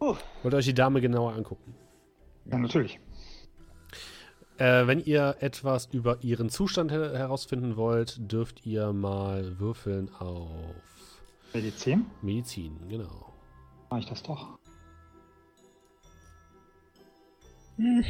Uh. 0.00 0.14
Wollt 0.44 0.54
ihr 0.54 0.58
euch 0.58 0.64
die 0.66 0.74
Dame 0.74 1.00
genauer 1.00 1.32
angucken? 1.32 1.74
Ja, 2.44 2.56
natürlich. 2.56 3.00
Äh, 4.58 4.88
wenn 4.88 4.98
ihr 4.98 5.36
etwas 5.38 5.86
über 5.92 6.18
ihren 6.22 6.50
Zustand 6.50 6.90
her 6.90 7.16
herausfinden 7.16 7.76
wollt, 7.76 8.18
dürft 8.32 8.66
ihr 8.66 8.92
mal 8.92 9.60
würfeln 9.60 10.12
auf 10.18 10.48
Medizin. 11.54 12.06
Medizin, 12.22 12.76
genau. 12.88 13.32
Mach 13.88 13.98
ich 13.98 14.06
das 14.06 14.22
doch. 14.22 14.58
Hm. 17.76 18.04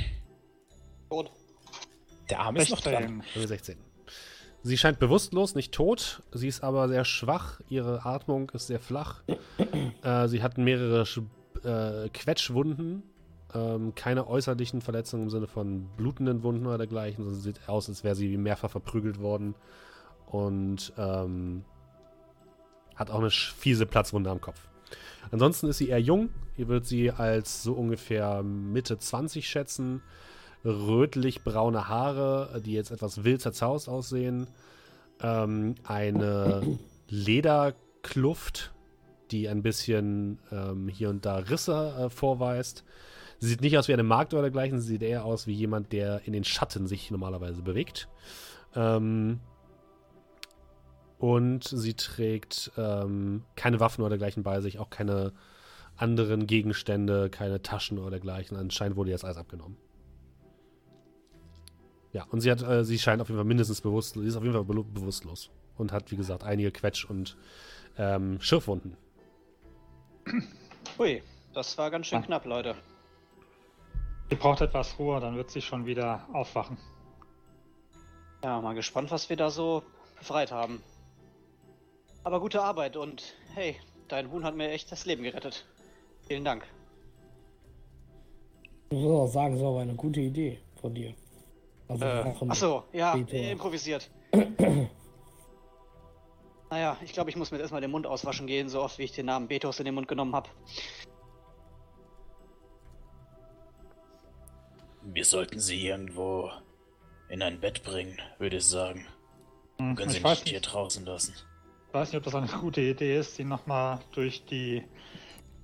Tot. 1.11 1.31
Der 2.31 2.41
Arm 2.41 2.57
ist 2.57 2.71
noch 2.71 2.81
dran. 2.81 3.23
16. 3.35 3.77
Sie 4.63 4.79
scheint 4.79 4.99
bewusstlos, 4.99 5.55
nicht 5.55 5.73
tot. 5.73 6.23
Sie 6.33 6.49
ist 6.49 6.65
aber 6.65 6.89
sehr 6.89 7.05
schwach. 7.05 7.61
Ihre 7.69 8.05
Atmung 8.07 8.51
ist 8.51 8.69
sehr 8.69 8.81
flach. 8.81 9.23
äh, 10.03 10.29
sie 10.29 10.43
hat 10.43 10.57
mehrere 10.57 11.05
äh, 11.65 12.09
Quetschwunden 12.09 13.03
ähm, 13.55 13.95
keine 13.95 14.27
äußerlichen 14.27 14.81
Verletzungen 14.81 15.25
im 15.25 15.31
Sinne 15.31 15.47
von 15.47 15.89
blutenden 15.97 16.43
Wunden 16.43 16.67
oder 16.67 16.79
dergleichen, 16.79 17.25
sondern 17.25 17.41
sieht 17.41 17.69
aus, 17.69 17.89
als 17.89 18.05
wäre 18.05 18.15
sie 18.15 18.37
mehrfach 18.37 18.71
verprügelt 18.71 19.21
worden. 19.21 19.55
Und 20.27 20.93
ähm, 20.99 21.65
hat 22.95 23.11
auch 23.11 23.21
eine 23.21 23.31
fiese 23.31 23.87
Platzwunde 23.87 24.31
am 24.31 24.41
Kopf. 24.41 24.69
Ansonsten 25.31 25.69
ist 25.69 25.79
sie 25.79 25.89
eher 25.89 26.01
jung. 26.01 26.31
Ihr 26.57 26.69
würdet 26.69 26.87
sie 26.87 27.11
als 27.11 27.63
so 27.63 27.73
ungefähr 27.75 28.43
Mitte 28.43 28.99
20 28.99 29.49
schätzen. 29.49 30.03
Rötlich-braune 30.65 31.89
Haare, 31.89 32.61
die 32.65 32.73
jetzt 32.73 32.91
etwas 32.91 33.25
wild 33.25 33.41
zerzaust 33.41 33.89
aussehen. 33.89 34.49
Ähm, 35.23 35.77
eine 35.85 36.79
Lederkluft, 37.09 38.73
die 39.31 39.49
ein 39.49 39.63
bisschen 39.63 40.39
ähm, 40.51 40.89
hier 40.89 41.11
und 41.11 41.25
da 41.25 41.37
Risse 41.37 41.95
äh, 41.99 42.11
vorweist. 42.11 42.85
Sie 43.39 43.47
sieht 43.49 43.61
nicht 43.61 43.79
aus 43.79 43.89
wie 43.89 43.93
eine 43.93 44.03
Magd 44.03 44.33
oder 44.35 44.43
dergleichen, 44.43 44.81
sie 44.81 44.89
sieht 44.89 45.03
eher 45.03 45.25
aus 45.25 45.47
wie 45.47 45.53
jemand, 45.53 45.93
der 45.93 46.27
in 46.27 46.33
den 46.33 46.45
Schatten 46.45 46.87
sich 46.87 47.11
normalerweise 47.11 47.63
bewegt. 47.63 48.09
Ähm, 48.75 49.41
und 51.19 51.65
sie 51.65 51.95
trägt 51.95 52.73
ähm, 52.77 53.45
keine 53.57 53.81
Waffen 53.81 54.03
oder 54.03 54.11
dergleichen 54.11 54.43
bei 54.43 54.61
sich, 54.61 54.79
auch 54.79 54.91
keine 54.91 55.33
anderen 55.97 56.47
Gegenstände, 56.47 57.29
keine 57.31 57.63
Taschen 57.63 57.99
oder 57.99 58.11
dergleichen. 58.11 58.57
Anscheinend 58.57 58.97
wurde 58.97 59.11
jetzt 59.11 59.25
alles 59.25 59.37
abgenommen. 59.37 59.77
Ja, 62.13 62.25
und 62.31 62.41
sie 62.41 62.51
hat, 62.51 62.63
äh, 62.63 62.85
sie 62.85 62.99
scheint 62.99 63.21
auf 63.21 63.29
jeden 63.29 63.39
Fall 63.39 63.45
mindestens 63.45 63.81
bewusstlos, 63.81 64.23
sie 64.23 64.29
ist 64.29 64.37
auf 64.37 64.43
jeden 64.43 64.55
Fall 64.55 64.65
be 64.65 64.83
bewusstlos 64.83 65.51
und 65.77 65.93
hat, 65.93 66.11
wie 66.11 66.17
gesagt, 66.17 66.43
einige 66.43 66.71
Quetsch- 66.71 67.05
und 67.05 67.37
ähm, 67.99 68.41
Schürfwunden. 68.41 68.97
Ui, 70.99 71.23
das 71.53 71.77
war 71.79 71.91
ganz 71.91 72.07
schön 72.07 72.23
knapp, 72.23 72.45
Leute. 72.45 72.75
Sie 74.29 74.37
braucht 74.37 74.61
etwas 74.61 74.99
Ruhe, 74.99 75.21
dann 75.21 75.37
wird 75.37 75.51
sie 75.51 75.63
schon 75.63 75.87
wieder 75.87 76.27
aufwachen. 76.33 76.77
Ja, 78.45 78.61
mal 78.61 78.75
gespannt, 78.75 79.11
was 79.11 79.31
wir 79.31 79.37
da 79.37 79.51
so 79.51 79.83
befreit 80.19 80.53
haben. 80.53 80.83
Aber 82.25 82.41
gute 82.41 82.63
Arbeit 82.63 82.97
und 82.97 83.35
hey, 83.55 83.77
dein 84.09 84.31
Huhn 84.31 84.45
hat 84.45 84.55
mir 84.55 84.71
echt 84.71 84.93
das 84.93 85.07
Leben 85.07 85.23
gerettet. 85.23 85.65
Vielen 86.27 86.45
Dank. 86.45 86.67
Ich 88.91 88.99
muss 88.99 89.11
auch 89.11 89.27
sagen, 89.27 89.55
es 89.55 89.63
war 89.63 89.81
eine 89.81 89.95
gute 89.95 90.21
Idee 90.21 90.59
von 90.81 90.95
dir. 90.95 91.15
Also 91.89 92.05
äh, 92.05 92.35
achso, 92.49 92.85
ja, 92.93 93.17
Betor. 93.17 93.41
improvisiert. 93.41 94.11
naja, 96.71 96.99
ich 97.03 97.15
glaube, 97.15 97.31
ich 97.31 97.37
muss 97.37 97.51
mir 97.51 97.59
erstmal 97.59 97.81
den 97.81 97.91
Mund 97.91 98.07
auswaschen 98.07 98.47
gehen, 98.47 98.69
so 98.69 98.83
oft 98.83 98.99
wie 98.99 99.05
ich 99.05 99.13
den 99.13 99.27
Namen 99.27 99.49
Betos 99.49 99.79
in 99.79 99.87
den 99.87 99.95
Mund 99.95 100.07
genommen 100.07 100.35
habe. 100.35 100.51
Wir 105.11 105.25
sollten 105.25 105.59
sie 105.59 105.87
irgendwo 105.87 106.51
in 107.31 107.43
ein 107.43 107.61
Bett 107.61 107.83
bringen, 107.83 108.21
würde 108.39 108.57
ich 108.59 108.67
sagen. 108.67 109.07
Hm, 109.79 109.97
Können 109.97 110.11
sie 110.11 110.21
nicht 110.23 110.49
hier 110.49 110.61
draußen 110.61 111.05
lassen. 111.07 111.35
Ich 111.89 111.95
weiß 111.95 112.09
nicht, 112.13 112.19
ob 112.19 112.25
das 112.25 112.35
eine 112.35 112.47
gute 112.61 112.83
Idee 112.83 113.19
ist, 113.19 113.37
sie 113.37 113.45
nochmal 113.45 114.01
durch 114.13 114.45
die 114.45 114.85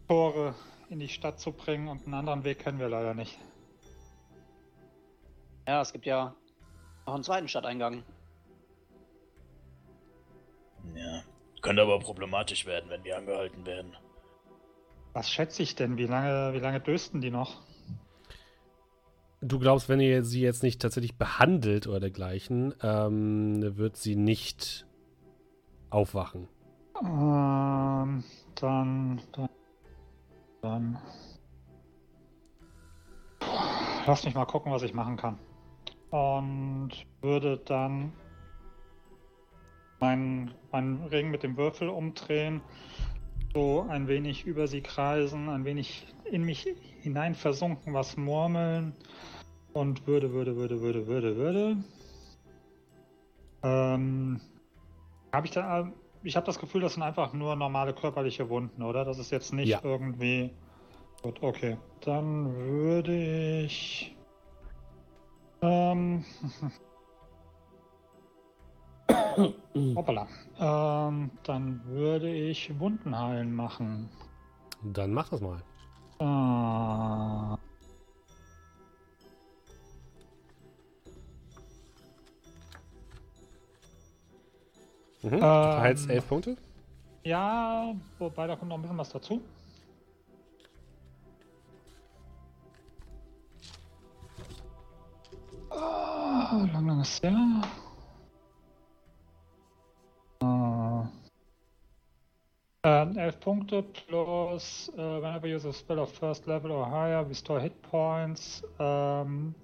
Tore 0.08 0.54
in 0.88 0.98
die 0.98 1.08
Stadt 1.08 1.40
zu 1.40 1.52
bringen 1.52 1.88
und 1.88 2.04
einen 2.06 2.14
anderen 2.14 2.44
Weg 2.44 2.60
kennen 2.60 2.78
wir 2.78 2.88
leider 2.88 3.12
nicht. 3.12 3.38
Ja, 5.68 5.82
es 5.82 5.92
gibt 5.92 6.06
ja 6.06 6.34
noch 7.06 7.14
einen 7.14 7.24
zweiten 7.24 7.48
Stadteingang. 7.48 8.02
Ja, 10.94 11.22
könnte 11.60 11.82
aber 11.82 11.98
problematisch 11.98 12.64
werden, 12.64 12.88
wenn 12.88 13.04
wir 13.04 13.18
angehalten 13.18 13.66
werden. 13.66 13.94
Was 15.12 15.30
schätze 15.30 15.62
ich 15.62 15.74
denn? 15.74 15.96
Wie 15.98 16.06
lange, 16.06 16.54
wie 16.54 16.60
lange 16.60 16.80
dösten 16.80 17.20
die 17.20 17.30
noch? 17.30 17.62
Du 19.46 19.58
glaubst, 19.58 19.90
wenn 19.90 20.00
ihr 20.00 20.24
sie 20.24 20.40
jetzt 20.40 20.62
nicht 20.62 20.80
tatsächlich 20.80 21.16
behandelt 21.18 21.86
oder 21.86 22.00
dergleichen, 22.00 22.72
ähm, 22.82 23.76
wird 23.76 23.98
sie 23.98 24.16
nicht 24.16 24.86
aufwachen. 25.90 26.48
Ähm, 27.02 28.24
dann, 28.54 29.20
dann, 29.32 29.48
dann. 30.62 30.98
Lass 34.06 34.24
mich 34.24 34.34
mal 34.34 34.46
gucken, 34.46 34.72
was 34.72 34.82
ich 34.82 34.94
machen 34.94 35.18
kann. 35.18 35.38
und 36.14 36.90
würde 37.20 37.58
dann 37.58 38.12
meinen, 40.00 40.54
meinen 40.72 41.04
Ring 41.04 41.30
mit 41.30 41.42
dem 41.42 41.56
Würfel 41.58 41.88
umdrehen, 41.90 42.62
so 43.52 43.84
ein 43.90 44.08
wenig 44.08 44.46
über 44.46 44.68
sie 44.68 44.80
kreisen, 44.80 45.50
ein 45.50 45.64
wenig 45.64 46.06
in 46.24 46.44
mich 46.44 46.66
hinein 47.02 47.34
versunken, 47.34 47.92
was 47.92 48.16
murmeln 48.16 48.94
und 49.74 50.06
würde, 50.06 50.32
würde, 50.32 50.56
würde, 50.56 50.80
würde, 50.80 51.06
würde, 51.06 51.36
würde. 51.36 51.76
Ähm, 53.62 54.40
habe 55.32 55.46
ich 55.46 55.52
da, 55.52 55.92
ich 56.22 56.36
habe 56.36 56.46
das 56.46 56.58
Gefühl, 56.58 56.80
das 56.80 56.94
sind 56.94 57.02
einfach 57.02 57.32
nur 57.32 57.54
normale 57.56 57.92
körperliche 57.92 58.48
Wunden, 58.48 58.82
oder? 58.82 59.04
Das 59.04 59.18
ist 59.18 59.30
jetzt 59.30 59.52
nicht 59.52 59.68
ja. 59.68 59.80
irgendwie. 59.82 60.50
Gut, 61.22 61.42
okay. 61.42 61.76
Dann 62.02 62.54
würde 62.54 63.62
ich. 63.62 64.16
Ähm. 65.60 66.24
Hoppala. 69.96 70.28
Ähm, 70.58 71.30
dann 71.42 71.80
würde 71.86 72.32
ich 72.32 72.78
Wunden 72.78 73.18
heilen 73.18 73.52
machen. 73.54 74.08
Dann 74.82 75.12
mach 75.12 75.30
das 75.30 75.40
mal. 75.40 75.62
Ah. 76.20 77.58
Mhm. 85.24 85.34
Ähm, 85.36 85.40
Heilst 85.42 86.10
elf 86.10 86.28
Punkte? 86.28 86.56
Ja, 87.22 87.94
wobei 88.18 88.46
da 88.46 88.56
kommt 88.56 88.68
noch 88.68 88.76
ein 88.76 88.82
bisschen 88.82 88.98
was 88.98 89.08
dazu. 89.08 89.40
Oh, 95.70 96.66
lang, 96.72 96.86
lang 96.86 97.00
ist 97.00 97.24
der. 97.24 97.62
Uh, 100.42 101.06
äh, 102.82 103.16
11 103.16 103.40
Punkte 103.40 103.82
plus 103.82 104.92
uh, 104.94 105.22
whenever 105.22 105.46
you 105.46 105.56
use 105.56 105.66
a 105.66 105.72
spell 105.72 105.98
of 106.00 106.12
first 106.12 106.46
level 106.46 106.70
or 106.70 106.86
higher, 106.86 107.26
restore 107.26 107.62
hit 107.62 107.80
points. 107.80 108.62
2 108.76 109.22
ähm, 109.22 109.54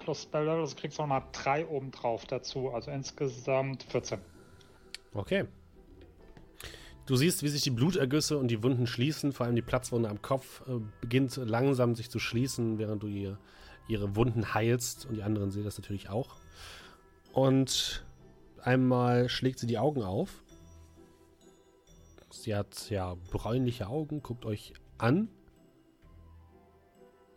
plus 0.00 0.22
Spell 0.22 0.44
Level, 0.44 0.62
also 0.62 0.74
kriegst 0.74 0.98
du 0.98 1.02
nochmal 1.02 1.22
3 1.30 1.66
oben 1.68 1.92
drauf 1.92 2.26
dazu, 2.26 2.70
also 2.70 2.90
insgesamt 2.90 3.84
14. 3.84 4.18
Okay. 5.14 5.46
Du 7.06 7.16
siehst, 7.16 7.42
wie 7.42 7.48
sich 7.48 7.62
die 7.62 7.70
Blutergüsse 7.70 8.38
und 8.38 8.48
die 8.48 8.62
Wunden 8.62 8.86
schließen, 8.86 9.32
vor 9.32 9.46
allem 9.46 9.54
die 9.54 9.62
Platzwunde 9.62 10.08
am 10.08 10.22
Kopf 10.22 10.62
äh, 10.66 10.80
beginnt 11.00 11.36
langsam 11.36 11.94
sich 11.94 12.10
zu 12.10 12.18
schließen, 12.18 12.78
während 12.78 13.02
du 13.02 13.06
ihr, 13.06 13.38
ihre 13.88 14.16
Wunden 14.16 14.54
heilst 14.54 15.06
und 15.06 15.14
die 15.14 15.22
anderen 15.22 15.50
sehen 15.50 15.64
das 15.64 15.78
natürlich 15.78 16.08
auch. 16.08 16.36
Und 17.32 18.04
einmal 18.62 19.28
schlägt 19.28 19.58
sie 19.58 19.66
die 19.66 19.78
Augen 19.78 20.02
auf. 20.02 20.42
Sie 22.30 22.54
hat 22.54 22.90
ja 22.90 23.16
bräunliche 23.30 23.86
Augen, 23.86 24.22
guckt 24.22 24.44
euch 24.44 24.72
an, 24.98 25.28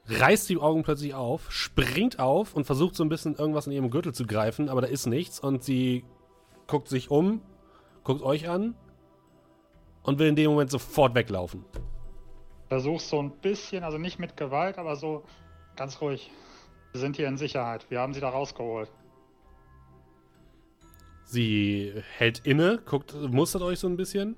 reißt 0.08 0.50
die 0.50 0.58
Augen 0.58 0.84
plötzlich 0.84 1.14
auf, 1.14 1.52
springt 1.52 2.20
auf 2.20 2.56
und 2.56 2.64
versucht 2.64 2.96
so 2.96 3.04
ein 3.04 3.10
bisschen 3.10 3.36
irgendwas 3.36 3.68
in 3.68 3.74
ihrem 3.74 3.90
Gürtel 3.90 4.14
zu 4.14 4.26
greifen, 4.26 4.70
aber 4.70 4.82
da 4.82 4.88
ist 4.88 5.06
nichts 5.06 5.40
und 5.40 5.64
sie 5.64 6.06
guckt 6.68 6.88
sich 6.88 7.12
um, 7.12 7.42
guckt 8.08 8.22
euch 8.22 8.48
an 8.48 8.74
und 10.04 10.18
will 10.18 10.30
in 10.30 10.38
dem 10.38 10.50
Moment 10.52 10.72
sofort 10.72 11.14
weglaufen. 11.14 11.66
Versuchst 12.70 13.10
so 13.10 13.22
ein 13.22 13.32
bisschen, 13.32 13.84
also 13.84 13.98
nicht 13.98 14.18
mit 14.18 14.38
Gewalt, 14.38 14.78
aber 14.78 14.96
so 14.96 15.26
ganz 15.76 16.00
ruhig. 16.00 16.32
Wir 16.94 17.02
sind 17.02 17.18
hier 17.18 17.28
in 17.28 17.36
Sicherheit. 17.36 17.86
Wir 17.90 18.00
haben 18.00 18.14
sie 18.14 18.22
da 18.22 18.30
rausgeholt. 18.30 18.90
Sie 21.26 22.02
hält 22.16 22.40
inne, 22.46 22.80
guckt, 22.86 23.14
mustert 23.14 23.62
euch 23.62 23.80
so 23.80 23.88
ein 23.88 23.98
bisschen. 23.98 24.38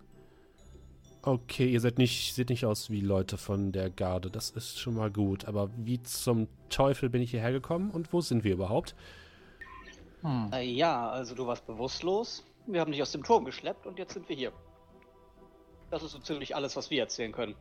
Okay, 1.21 1.69
ihr 1.69 1.79
seid 1.79 1.99
nicht, 1.99 2.33
seht 2.33 2.49
nicht 2.49 2.65
aus 2.65 2.89
wie 2.89 3.01
Leute 3.01 3.37
von 3.37 3.71
der 3.71 3.91
Garde. 3.91 4.31
Das 4.31 4.49
ist 4.49 4.79
schon 4.79 4.95
mal 4.95 5.11
gut. 5.11 5.45
Aber 5.45 5.69
wie 5.77 6.01
zum 6.01 6.47
Teufel 6.69 7.09
bin 7.09 7.21
ich 7.21 7.29
hierher 7.29 7.51
gekommen 7.51 7.91
und 7.91 8.13
wo 8.13 8.21
sind 8.21 8.43
wir 8.43 8.53
überhaupt? 8.53 8.95
Hm. 10.23 10.49
Äh, 10.51 10.63
ja, 10.63 11.11
also 11.11 11.35
du 11.35 11.45
warst 11.45 11.67
bewusstlos. 11.67 12.43
Wir 12.71 12.81
haben 12.81 12.91
dich 12.91 13.01
aus 13.01 13.11
dem 13.11 13.23
Turm 13.23 13.45
geschleppt 13.45 13.87
und 13.87 13.97
jetzt 13.97 14.13
sind 14.13 14.29
wir 14.29 14.35
hier. 14.35 14.51
Das 15.89 16.03
ist 16.03 16.11
so 16.11 16.19
ziemlich 16.19 16.55
alles, 16.55 16.75
was 16.75 16.91
wir 16.91 17.01
erzählen 17.01 17.31
können. 17.31 17.55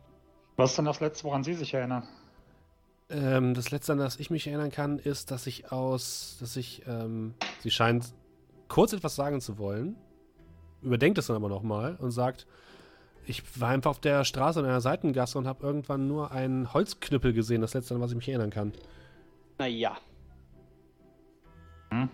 Was 0.55 0.71
ist 0.71 0.77
denn 0.77 0.85
das 0.85 0.99
Letzte, 0.99 1.23
woran 1.23 1.43
Sie 1.43 1.55
sich 1.55 1.73
erinnern? 1.73 2.07
Ähm, 3.09 3.55
das 3.55 3.71
Letzte, 3.71 3.93
an 3.93 3.97
das 3.97 4.19
ich 4.19 4.29
mich 4.29 4.45
erinnern 4.45 4.71
kann, 4.71 4.99
ist, 4.99 5.31
dass 5.31 5.47
ich 5.47 5.71
aus, 5.71 6.37
dass 6.39 6.55
ich, 6.55 6.83
ähm, 6.85 7.33
sie 7.61 7.71
scheint 7.71 8.13
kurz 8.67 8.93
etwas 8.93 9.15
sagen 9.15 9.41
zu 9.41 9.57
wollen, 9.57 9.95
überdenkt 10.83 11.17
es 11.17 11.25
dann 11.25 11.35
aber 11.35 11.49
nochmal 11.49 11.95
und 11.95 12.11
sagt, 12.11 12.45
ich 13.25 13.59
war 13.59 13.69
einfach 13.69 13.91
auf 13.91 13.99
der 13.99 14.23
Straße 14.23 14.59
in 14.59 14.65
einer 14.65 14.81
Seitengasse 14.81 15.39
und 15.39 15.47
habe 15.47 15.65
irgendwann 15.65 16.07
nur 16.07 16.31
einen 16.31 16.71
Holzknüppel 16.71 17.33
gesehen, 17.33 17.61
das 17.61 17.73
letzte, 17.73 17.95
an 17.95 18.01
was 18.01 18.11
ich 18.11 18.17
mich 18.17 18.29
erinnern 18.29 18.51
kann. 18.51 18.73
Naja. 19.57 19.97
Hm? 21.89 22.09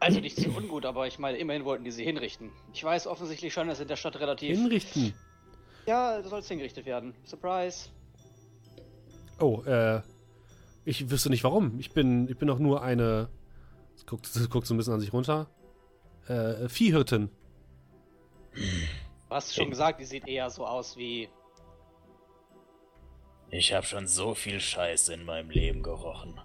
Also 0.00 0.20
nicht 0.20 0.40
zu 0.40 0.50
ungut, 0.50 0.84
aber 0.84 1.06
ich 1.06 1.18
meine, 1.18 1.38
immerhin 1.38 1.64
wollten 1.64 1.84
die 1.84 1.90
sie 1.90 2.04
hinrichten. 2.04 2.50
Ich 2.72 2.84
weiß 2.84 3.06
offensichtlich 3.06 3.52
schon, 3.52 3.68
dass 3.68 3.80
in 3.80 3.88
der 3.88 3.96
Stadt 3.96 4.18
relativ. 4.20 4.56
Hinrichten? 4.56 5.12
Ja, 5.86 6.20
du 6.20 6.28
sollst 6.28 6.48
hingerichtet 6.48 6.86
werden. 6.86 7.14
Surprise. 7.24 7.88
Oh, 9.40 9.62
äh. 9.62 10.02
Ich 10.84 11.10
wüsste 11.10 11.30
nicht 11.30 11.44
warum. 11.44 11.78
Ich 11.78 11.92
bin, 11.92 12.28
ich 12.28 12.38
bin 12.38 12.48
doch 12.48 12.58
nur 12.58 12.82
eine. 12.82 13.28
Guckt, 14.06 14.28
guckt 14.50 14.66
so 14.66 14.74
ein 14.74 14.76
bisschen 14.76 14.94
an 14.94 15.00
sich 15.00 15.12
runter. 15.12 15.48
Äh, 16.28 16.68
Viehhirtin. 16.68 17.30
Du 18.54 19.34
hast 19.34 19.54
schon 19.54 19.70
gesagt, 19.70 20.00
die 20.00 20.04
sieht 20.04 20.26
eher 20.28 20.48
so 20.50 20.66
aus 20.66 20.96
wie. 20.96 21.28
Ich 23.50 23.72
habe 23.72 23.84
schon 23.84 24.06
so 24.06 24.34
viel 24.34 24.60
Scheiße 24.60 25.12
in 25.12 25.24
meinem 25.24 25.50
Leben 25.50 25.82
gerochen. 25.82 26.40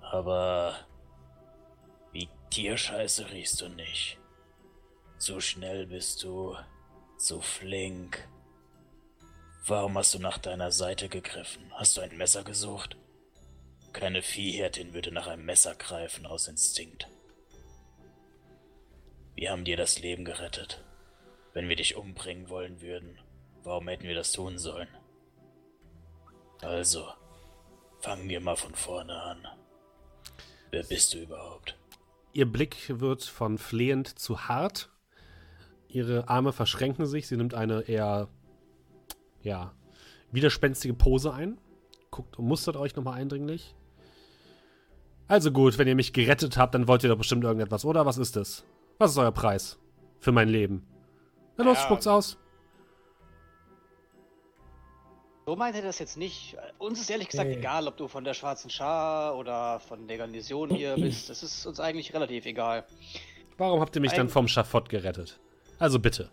Aber 0.00 0.74
Tierscheiße 2.50 3.30
riechst 3.30 3.60
du 3.60 3.68
nicht. 3.68 4.18
So 5.18 5.40
schnell 5.40 5.86
bist 5.86 6.22
du, 6.22 6.56
so 7.16 7.40
flink. 7.40 8.28
Warum 9.66 9.98
hast 9.98 10.14
du 10.14 10.18
nach 10.18 10.38
deiner 10.38 10.70
Seite 10.70 11.08
gegriffen? 11.08 11.70
Hast 11.74 11.96
du 11.96 12.00
ein 12.00 12.16
Messer 12.16 12.44
gesucht? 12.44 12.96
Keine 13.92 14.22
Viehhirtin 14.22 14.94
würde 14.94 15.12
nach 15.12 15.26
einem 15.26 15.44
Messer 15.44 15.74
greifen 15.74 16.24
aus 16.24 16.48
Instinkt. 16.48 17.08
Wir 19.34 19.50
haben 19.50 19.64
dir 19.64 19.76
das 19.76 19.98
Leben 19.98 20.24
gerettet. 20.24 20.84
Wenn 21.52 21.68
wir 21.68 21.76
dich 21.76 21.96
umbringen 21.96 22.48
wollen 22.48 22.80
würden, 22.80 23.20
warum 23.62 23.88
hätten 23.88 24.04
wir 24.04 24.14
das 24.14 24.32
tun 24.32 24.58
sollen? 24.58 24.88
Also, 26.60 27.08
fangen 28.00 28.28
wir 28.28 28.40
mal 28.40 28.56
von 28.56 28.74
vorne 28.74 29.20
an. 29.20 29.46
Wer 30.70 30.82
bist 30.84 31.14
du 31.14 31.18
überhaupt? 31.18 31.78
Ihr 32.32 32.50
Blick 32.50 33.00
wird 33.00 33.24
von 33.24 33.58
flehend 33.58 34.18
zu 34.18 34.48
hart. 34.48 34.90
Ihre 35.88 36.28
Arme 36.28 36.52
verschränken 36.52 37.06
sich. 37.06 37.26
Sie 37.26 37.36
nimmt 37.36 37.54
eine 37.54 37.82
eher, 37.82 38.28
ja, 39.42 39.72
widerspenstige 40.30 40.94
Pose 40.94 41.32
ein. 41.32 41.58
Guckt 42.10 42.38
und 42.38 42.46
mustert 42.46 42.76
euch 42.76 42.94
nochmal 42.96 43.14
eindringlich. 43.14 43.74
Also 45.26 45.52
gut, 45.52 45.76
wenn 45.78 45.88
ihr 45.88 45.94
mich 45.94 46.12
gerettet 46.12 46.56
habt, 46.56 46.74
dann 46.74 46.88
wollt 46.88 47.02
ihr 47.02 47.10
doch 47.10 47.18
bestimmt 47.18 47.44
irgendetwas, 47.44 47.84
oder? 47.84 48.06
Was 48.06 48.16
ist 48.18 48.36
es? 48.36 48.64
Was 48.98 49.10
ist 49.12 49.18
euer 49.18 49.32
Preis 49.32 49.78
für 50.18 50.32
mein 50.32 50.48
Leben? 50.48 50.86
Na 51.56 51.64
los, 51.64 51.76
ja. 51.76 51.84
spuckt's 51.84 52.06
aus. 52.06 52.38
So 55.48 55.56
meint 55.56 55.74
er 55.74 55.80
das 55.80 55.98
jetzt 55.98 56.18
nicht. 56.18 56.58
Uns 56.76 57.00
ist 57.00 57.08
ehrlich 57.08 57.30
gesagt 57.30 57.48
hey. 57.48 57.56
egal, 57.56 57.88
ob 57.88 57.96
du 57.96 58.06
von 58.06 58.22
der 58.22 58.34
Schwarzen 58.34 58.68
Schar 58.68 59.34
oder 59.34 59.80
von 59.80 60.06
der 60.06 60.18
Garnison 60.18 60.68
hier 60.68 60.94
bist. 61.00 61.30
Das 61.30 61.42
ist 61.42 61.64
uns 61.64 61.80
eigentlich 61.80 62.12
relativ 62.12 62.44
egal. 62.44 62.84
Warum 63.56 63.80
habt 63.80 63.96
ihr 63.96 64.02
mich 64.02 64.10
Eig 64.10 64.18
dann 64.18 64.28
vom 64.28 64.46
Schafott 64.46 64.90
gerettet? 64.90 65.40
Also 65.78 66.00
bitte. 66.00 66.28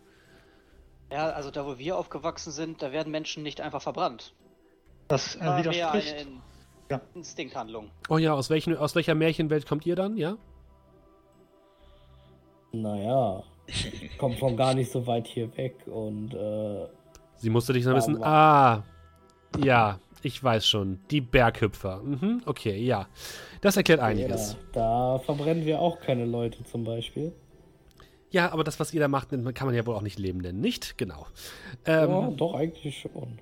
Ja, 1.09 1.29
also 1.29 1.49
da 1.49 1.65
wo 1.65 1.77
wir 1.77 1.97
aufgewachsen 1.97 2.51
sind, 2.51 2.81
da 2.81 2.91
werden 2.91 3.09
Menschen 3.09 3.41
nicht 3.41 3.61
einfach 3.61 3.81
verbrannt. 3.81 4.33
Das 5.07 5.37
äh, 5.37 5.59
widerspricht. 5.59 6.13
Eine 6.13 6.41
ja. 6.91 7.01
Instinkthandlung. 7.13 7.91
Oh 8.09 8.17
ja, 8.17 8.33
aus, 8.33 8.49
welchen, 8.49 8.75
aus 8.75 8.95
welcher 8.95 9.15
Märchenwelt 9.15 9.65
kommt 9.65 9.85
ihr 9.85 9.95
dann, 9.95 10.17
ja? 10.17 10.35
Naja, 12.73 13.43
kommt 14.17 14.39
von 14.39 14.57
gar 14.57 14.73
nicht 14.73 14.91
so 14.91 15.07
weit 15.07 15.25
hier 15.25 15.55
weg 15.55 15.87
und 15.87 16.33
äh, 16.33 16.87
Sie 17.37 17.49
musste 17.49 17.71
dich 17.71 17.85
so 17.85 17.91
ein 17.91 17.95
bisschen. 17.95 18.21
Ah, 18.21 18.83
ja, 19.63 19.99
ich 20.21 20.43
weiß 20.43 20.67
schon. 20.67 20.99
Die 21.11 21.21
Berghüpfer. 21.21 22.01
Mhm, 22.01 22.41
okay, 22.45 22.77
ja. 22.77 23.07
Das 23.61 23.77
erklärt 23.77 23.99
einiges. 23.99 24.53
Ja, 24.53 24.57
da 24.73 25.19
verbrennen 25.19 25.65
wir 25.65 25.79
auch 25.79 25.99
keine 25.99 26.25
Leute 26.25 26.63
zum 26.63 26.83
Beispiel. 26.83 27.33
Ja, 28.31 28.51
aber 28.51 28.63
das, 28.63 28.79
was 28.79 28.93
ihr 28.93 28.99
da 28.99 29.07
macht, 29.07 29.29
kann 29.29 29.65
man 29.67 29.73
ja 29.73 29.85
wohl 29.85 29.95
auch 29.95 30.01
nicht 30.01 30.19
Leben 30.19 30.39
nennen, 30.39 30.59
nicht? 30.59 30.97
Genau. 30.97 31.27
Ähm, 31.85 32.09
ja, 32.09 32.29
doch, 32.31 32.53
eigentlich 32.55 32.99
schon. 32.99 33.39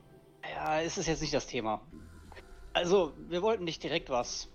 Ja, 0.55 0.79
ist 0.79 0.97
es 0.97 1.07
jetzt 1.07 1.21
nicht 1.21 1.33
das 1.33 1.47
Thema. 1.47 1.81
Also, 2.73 3.13
wir 3.29 3.41
wollten 3.41 3.63
nicht 3.63 3.81
direkt 3.81 4.09
was. 4.09 4.49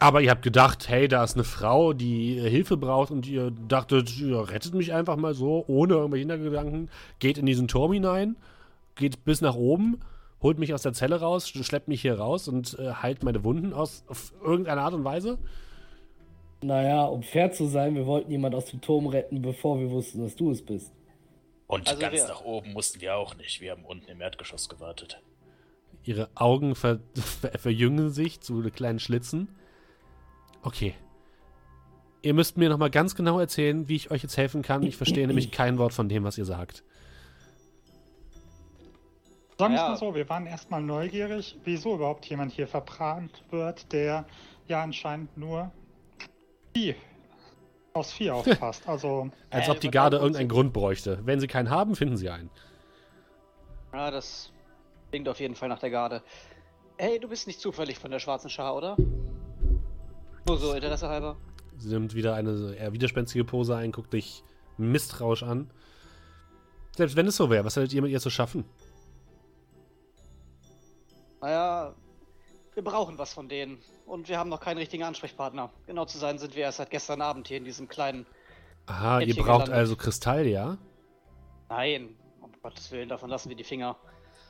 Aber 0.00 0.20
ihr 0.22 0.30
habt 0.30 0.42
gedacht, 0.42 0.88
hey, 0.88 1.06
da 1.08 1.22
ist 1.22 1.34
eine 1.34 1.44
Frau, 1.44 1.92
die 1.92 2.40
Hilfe 2.40 2.76
braucht 2.76 3.10
und 3.10 3.28
ihr 3.28 3.50
dachtet, 3.50 4.18
ihr 4.18 4.50
rettet 4.50 4.74
mich 4.74 4.92
einfach 4.92 5.16
mal 5.16 5.34
so, 5.34 5.64
ohne 5.68 5.94
irgendwelche 5.94 6.26
Hintergedanken, 6.26 6.90
geht 7.20 7.38
in 7.38 7.46
diesen 7.46 7.68
Turm 7.68 7.92
hinein, 7.92 8.36
geht 8.94 9.24
bis 9.24 9.40
nach 9.40 9.54
oben, 9.54 10.00
holt 10.42 10.58
mich 10.58 10.74
aus 10.74 10.82
der 10.82 10.92
Zelle 10.92 11.20
raus, 11.20 11.48
schleppt 11.48 11.88
mich 11.88 12.02
hier 12.02 12.18
raus 12.18 12.48
und 12.48 12.78
äh, 12.78 12.92
heilt 12.92 13.22
meine 13.22 13.44
Wunden 13.44 13.72
aus, 13.72 14.04
auf 14.08 14.32
irgendeine 14.42 14.82
Art 14.82 14.94
und 14.94 15.04
Weise? 15.04 15.38
Naja, 16.62 17.04
um 17.04 17.22
fair 17.22 17.52
zu 17.52 17.66
sein, 17.66 17.94
wir 17.94 18.06
wollten 18.06 18.30
jemand 18.30 18.54
aus 18.54 18.66
dem 18.66 18.80
Turm 18.80 19.06
retten, 19.06 19.42
bevor 19.42 19.78
wir 19.78 19.90
wussten, 19.90 20.22
dass 20.22 20.34
du 20.34 20.50
es 20.50 20.64
bist. 20.64 20.92
Und 21.66 21.88
also 21.88 22.00
ganz 22.00 22.14
wir... 22.14 22.28
nach 22.28 22.44
oben 22.44 22.72
mussten 22.72 23.00
wir 23.00 23.16
auch 23.16 23.36
nicht. 23.36 23.60
Wir 23.60 23.72
haben 23.72 23.84
unten 23.84 24.10
im 24.10 24.20
Erdgeschoss 24.20 24.68
gewartet. 24.68 25.20
Ihre 26.04 26.28
Augen 26.34 26.74
ver 26.74 27.00
ver 27.14 27.58
verjüngen 27.58 28.10
sich 28.10 28.40
zu 28.40 28.62
kleinen 28.70 28.98
Schlitzen. 28.98 29.48
Okay. 30.62 30.94
Ihr 32.22 32.34
müsst 32.34 32.56
mir 32.56 32.68
nochmal 32.68 32.90
ganz 32.90 33.14
genau 33.14 33.38
erzählen, 33.38 33.88
wie 33.88 33.96
ich 33.96 34.10
euch 34.10 34.22
jetzt 34.22 34.36
helfen 34.36 34.62
kann. 34.62 34.82
Ich 34.82 34.96
verstehe 34.96 35.26
nämlich 35.26 35.50
kein 35.50 35.78
Wort 35.78 35.92
von 35.92 36.08
dem, 36.08 36.24
was 36.24 36.38
ihr 36.38 36.46
sagt. 36.46 36.84
Sagen 39.58 39.74
wir 39.74 39.78
ja. 39.78 39.94
es 39.94 40.00
mal 40.00 40.06
so, 40.08 40.14
wir 40.14 40.28
waren 40.28 40.46
erstmal 40.46 40.82
neugierig, 40.82 41.56
wieso 41.64 41.94
überhaupt 41.94 42.26
jemand 42.26 42.52
hier 42.52 42.66
verbrannt 42.66 43.44
wird, 43.50 43.92
der 43.92 44.24
ja 44.66 44.82
anscheinend 44.82 45.36
nur 45.36 45.70
Vieh 46.74 46.96
aus 47.92 48.12
Vieh 48.12 48.30
aufpasst. 48.32 48.88
Also, 48.88 49.30
Als 49.50 49.68
ob 49.68 49.80
die 49.80 49.90
Garde 49.90 50.16
irgendeinen 50.16 50.48
Grund 50.48 50.72
bräuchte. 50.72 51.20
Wenn 51.24 51.38
sie 51.38 51.46
keinen 51.46 51.70
haben, 51.70 51.94
finden 51.94 52.16
sie 52.16 52.30
einen. 52.30 52.50
Ja, 53.92 54.10
das 54.10 54.52
klingt 55.10 55.28
auf 55.28 55.38
jeden 55.38 55.54
Fall 55.54 55.68
nach 55.68 55.78
der 55.78 55.90
Garde. 55.90 56.22
Hey, 56.98 57.20
du 57.20 57.28
bist 57.28 57.46
nicht 57.46 57.60
zufällig 57.60 57.98
von 57.98 58.10
der 58.10 58.18
schwarzen 58.18 58.50
Schar, 58.50 58.74
oder? 58.74 58.96
Nur 60.46 60.58
so, 60.58 60.72
Interesse 60.72 61.08
halber. 61.08 61.36
Sie 61.76 61.88
nimmt 61.88 62.14
wieder 62.14 62.34
eine 62.34 62.74
eher 62.74 62.92
widerspenstige 62.92 63.44
Pose 63.44 63.76
ein, 63.76 63.92
guckt 63.92 64.12
dich 64.12 64.42
misstrauisch 64.76 65.42
an. 65.42 65.70
Selbst 66.96 67.16
wenn 67.16 67.26
es 67.26 67.36
so 67.36 67.50
wäre, 67.50 67.64
was 67.64 67.76
hättet 67.76 67.92
ihr 67.92 68.02
mit 68.02 68.10
ihr 68.10 68.20
zu 68.20 68.30
schaffen? 68.30 68.64
Naja, 71.44 71.94
wir 72.72 72.82
brauchen 72.82 73.18
was 73.18 73.34
von 73.34 73.50
denen. 73.50 73.76
Und 74.06 74.30
wir 74.30 74.38
haben 74.38 74.48
noch 74.48 74.60
keinen 74.60 74.78
richtigen 74.78 75.02
Ansprechpartner. 75.02 75.70
Genau 75.86 76.06
zu 76.06 76.16
sein 76.16 76.38
sind 76.38 76.56
wir 76.56 76.62
erst 76.62 76.78
seit 76.78 76.88
gestern 76.88 77.20
Abend 77.20 77.48
hier 77.48 77.58
in 77.58 77.64
diesem 77.64 77.86
kleinen. 77.86 78.24
Aha, 78.86 79.18
Kettchen 79.18 79.36
ihr 79.36 79.42
braucht 79.42 79.64
gelandet. 79.66 79.74
also 79.74 79.94
Kristall, 79.94 80.46
ja? 80.46 80.78
Nein, 81.68 82.16
um 82.40 82.50
Gottes 82.62 82.90
Willen, 82.90 83.10
davon 83.10 83.28
lassen 83.28 83.50
wir 83.50 83.56
die 83.56 83.64
Finger. 83.64 83.98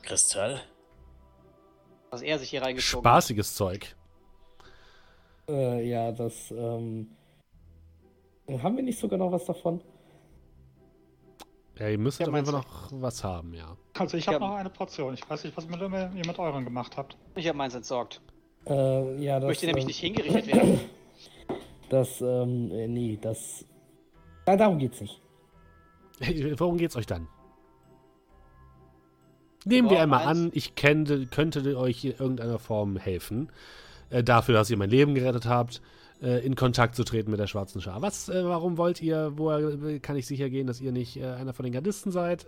Kristall? 0.03 0.61
Was 2.11 2.21
er 2.21 2.39
sich 2.39 2.51
hier 2.51 2.61
reingezogen 2.61 3.03
Spaßiges 3.03 3.55
Zeug. 3.55 3.93
Äh, 5.49 5.85
ja, 5.89 6.13
das, 6.13 6.49
ähm. 6.51 7.09
Haben 8.47 8.77
wir 8.77 8.83
nicht 8.83 8.99
sogar 8.99 9.19
noch 9.19 9.33
was 9.33 9.43
davon? 9.43 9.81
Ja, 11.77 11.89
ihr 11.89 11.97
müsstet 11.97 12.27
ja, 12.27 12.31
Fall 12.31 12.43
noch 12.43 12.89
was 12.91 13.23
haben, 13.23 13.53
ja. 13.53 13.75
Also 13.97 14.15
ich 14.17 14.27
habe 14.27 14.39
noch 14.39 14.55
eine 14.55 14.69
Portion. 14.69 15.13
Ich 15.13 15.29
weiß 15.29 15.43
nicht, 15.43 15.57
was 15.57 15.67
mit, 15.67 15.81
ihr 15.81 15.89
mit 15.89 16.39
euren 16.39 16.63
gemacht 16.63 16.95
habt. 16.95 17.17
Ich 17.35 17.47
habe 17.47 17.57
meins 17.57 17.75
entsorgt. 17.75 18.21
Äh, 18.65 19.23
ja, 19.23 19.39
das, 19.39 19.43
ich 19.43 19.47
möchte 19.47 19.65
nämlich 19.67 19.83
ähm, 19.83 19.87
nicht 19.87 19.99
hingerichtet 19.99 20.47
werden. 20.47 20.79
Das, 21.87 22.19
ähm, 22.19 22.71
äh, 22.71 22.87
nee, 22.87 23.19
das. 23.21 23.63
Ja, 24.47 24.57
darum 24.57 24.79
geht's 24.79 25.01
nicht. 25.01 25.21
Worum 26.57 26.77
geht's 26.77 26.95
euch 26.95 27.05
dann? 27.05 27.27
Nehmen 29.65 29.91
wir 29.91 30.01
einmal 30.01 30.25
an, 30.25 30.49
ich 30.53 30.73
kenne, 30.73 31.27
könnte 31.27 31.77
euch 31.77 32.03
in 32.03 32.11
irgendeiner 32.11 32.57
Form 32.57 32.97
helfen. 32.97 33.51
Äh, 34.09 34.23
dafür, 34.23 34.55
dass 34.55 34.69
ihr 34.71 34.77
mein 34.77 34.89
Leben 34.89 35.13
gerettet 35.13 35.45
habt, 35.45 35.81
äh, 36.21 36.45
in 36.45 36.55
Kontakt 36.55 36.95
zu 36.95 37.03
treten 37.03 37.31
mit 37.31 37.39
der 37.39 37.47
schwarzen 37.47 37.81
Schar. 37.81 38.01
Was, 38.01 38.29
äh, 38.29 38.45
warum 38.45 38.77
wollt 38.77 39.01
ihr, 39.01 39.33
woher 39.35 39.99
kann 39.99 40.15
ich 40.15 40.27
sicher 40.27 40.49
gehen, 40.49 40.67
dass 40.67 40.81
ihr 40.81 40.91
nicht 40.91 41.17
äh, 41.17 41.25
einer 41.25 41.53
von 41.53 41.63
den 41.63 41.73
Gardisten 41.73 42.11
seid? 42.11 42.47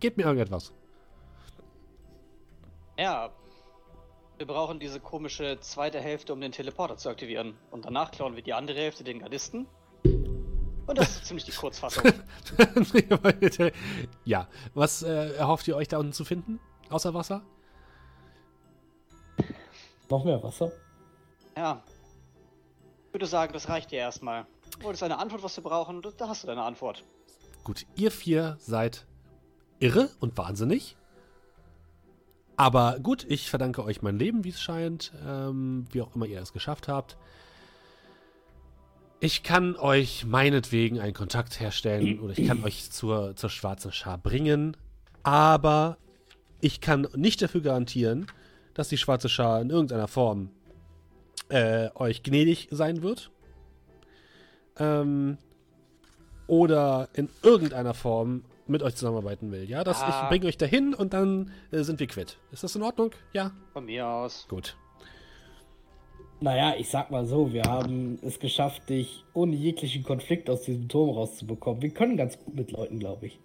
Gebt 0.00 0.16
mir 0.16 0.24
irgendetwas. 0.24 0.72
Ja, 2.98 3.30
wir 4.36 4.46
brauchen 4.46 4.80
diese 4.80 5.00
komische 5.00 5.58
zweite 5.60 6.00
Hälfte, 6.00 6.32
um 6.32 6.40
den 6.40 6.52
Teleporter 6.52 6.96
zu 6.96 7.08
aktivieren. 7.08 7.54
Und 7.70 7.84
danach 7.84 8.10
klauen 8.10 8.34
wir 8.34 8.42
die 8.42 8.52
andere 8.52 8.78
Hälfte 8.78 9.04
den 9.04 9.20
Gardisten. 9.20 9.66
Und 10.04 10.98
das 10.98 11.10
ist 11.10 11.24
ziemlich 11.26 11.44
die 11.44 11.52
Kurzfassung. 11.52 12.04
ja, 14.24 14.48
was 14.74 15.02
äh, 15.02 15.34
erhofft 15.36 15.68
ihr 15.68 15.76
euch 15.76 15.88
da 15.88 15.98
unten 15.98 16.12
zu 16.12 16.24
finden? 16.24 16.60
Außer 16.90 17.14
Wasser? 17.14 17.42
Noch 20.10 20.24
mehr 20.24 20.42
Wasser? 20.42 20.70
Ja. 21.56 21.82
Würde 23.14 23.26
sagen, 23.26 23.52
das 23.52 23.68
reicht 23.68 23.92
dir 23.92 24.00
erstmal. 24.00 24.44
Wolltest 24.80 25.04
eine 25.04 25.18
Antwort, 25.18 25.44
was 25.44 25.56
wir 25.56 25.62
brauchen? 25.62 26.02
Da 26.18 26.28
hast 26.28 26.42
du 26.42 26.48
deine 26.48 26.64
Antwort. 26.64 27.04
Gut, 27.62 27.86
ihr 27.94 28.10
vier 28.10 28.56
seid 28.58 29.06
irre 29.78 30.10
und 30.18 30.36
wahnsinnig. 30.36 30.96
Aber 32.56 32.98
gut, 32.98 33.24
ich 33.28 33.50
verdanke 33.50 33.84
euch 33.84 34.02
mein 34.02 34.18
Leben, 34.18 34.42
wie 34.42 34.48
es 34.48 34.60
scheint, 34.60 35.12
ähm, 35.24 35.86
wie 35.92 36.02
auch 36.02 36.16
immer 36.16 36.26
ihr 36.26 36.42
es 36.42 36.52
geschafft 36.52 36.88
habt. 36.88 37.16
Ich 39.20 39.44
kann 39.44 39.76
euch 39.76 40.24
meinetwegen 40.24 40.98
einen 40.98 41.14
Kontakt 41.14 41.60
herstellen 41.60 42.18
oder 42.18 42.36
ich 42.36 42.48
kann 42.48 42.64
euch 42.64 42.90
zur, 42.90 43.36
zur 43.36 43.48
schwarzen 43.48 43.92
Schar 43.92 44.18
bringen, 44.18 44.76
aber 45.22 45.98
ich 46.60 46.80
kann 46.80 47.06
nicht 47.14 47.40
dafür 47.42 47.60
garantieren, 47.60 48.26
dass 48.74 48.88
die 48.88 48.98
schwarze 48.98 49.28
Schar 49.28 49.60
in 49.60 49.70
irgendeiner 49.70 50.08
Form 50.08 50.50
äh, 51.48 51.90
euch 51.94 52.22
gnädig 52.22 52.68
sein 52.70 53.02
wird. 53.02 53.30
Ähm, 54.78 55.38
oder 56.46 57.08
in 57.14 57.28
irgendeiner 57.42 57.94
Form 57.94 58.44
mit 58.66 58.82
euch 58.82 58.94
zusammenarbeiten 58.96 59.52
will. 59.52 59.68
Ja, 59.68 59.84
dass 59.84 60.02
ah. 60.02 60.22
ich 60.22 60.28
bringe 60.28 60.46
euch 60.46 60.56
dahin 60.56 60.94
und 60.94 61.12
dann 61.12 61.50
äh, 61.70 61.82
sind 61.82 62.00
wir 62.00 62.06
quitt. 62.06 62.38
Ist 62.50 62.64
das 62.64 62.76
in 62.76 62.82
Ordnung? 62.82 63.10
Ja. 63.32 63.52
Von 63.72 63.86
mir 63.86 64.06
aus. 64.06 64.46
Gut. 64.48 64.76
Naja, 66.40 66.74
ich 66.76 66.90
sag 66.90 67.10
mal 67.10 67.26
so, 67.26 67.52
wir 67.52 67.62
haben 67.62 68.18
es 68.22 68.38
geschafft, 68.38 68.88
dich 68.90 69.24
ohne 69.32 69.54
jeglichen 69.54 70.02
Konflikt 70.02 70.50
aus 70.50 70.62
diesem 70.62 70.88
Turm 70.88 71.10
rauszubekommen. 71.10 71.80
Wir 71.80 71.90
können 71.90 72.16
ganz 72.16 72.38
gut 72.38 72.54
mit 72.54 72.70
Leuten, 72.72 72.98
glaube 72.98 73.26
ich. 73.26 73.38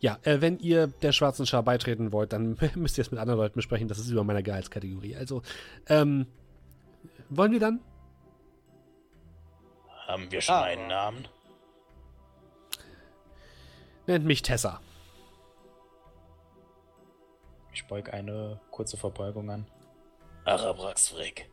Ja, 0.00 0.18
äh, 0.22 0.40
wenn 0.40 0.58
ihr 0.58 0.86
der 0.86 1.12
Schwarzen 1.12 1.46
Schar 1.46 1.62
beitreten 1.62 2.12
wollt, 2.12 2.32
dann 2.32 2.56
müsst 2.74 2.98
ihr 2.98 3.02
es 3.02 3.10
mit 3.10 3.20
anderen 3.20 3.38
Leuten 3.38 3.54
besprechen. 3.54 3.88
Das 3.88 3.98
ist 3.98 4.10
über 4.10 4.24
meiner 4.24 4.42
Gehaltskategorie. 4.42 5.16
Also, 5.16 5.42
ähm, 5.88 6.26
wollen 7.30 7.52
wir 7.52 7.60
dann? 7.60 7.80
Haben 10.06 10.30
wir 10.30 10.40
schon 10.40 10.54
ah. 10.54 10.62
einen 10.62 10.88
Namen? 10.88 11.28
Nennt 14.06 14.24
mich 14.24 14.42
Tessa. 14.42 14.80
Ich 17.72 17.86
beug 17.86 18.12
eine 18.12 18.60
kurze 18.70 18.96
Verbeugung 18.96 19.50
an. 19.50 19.66
Arabraxfrick. 20.44 21.48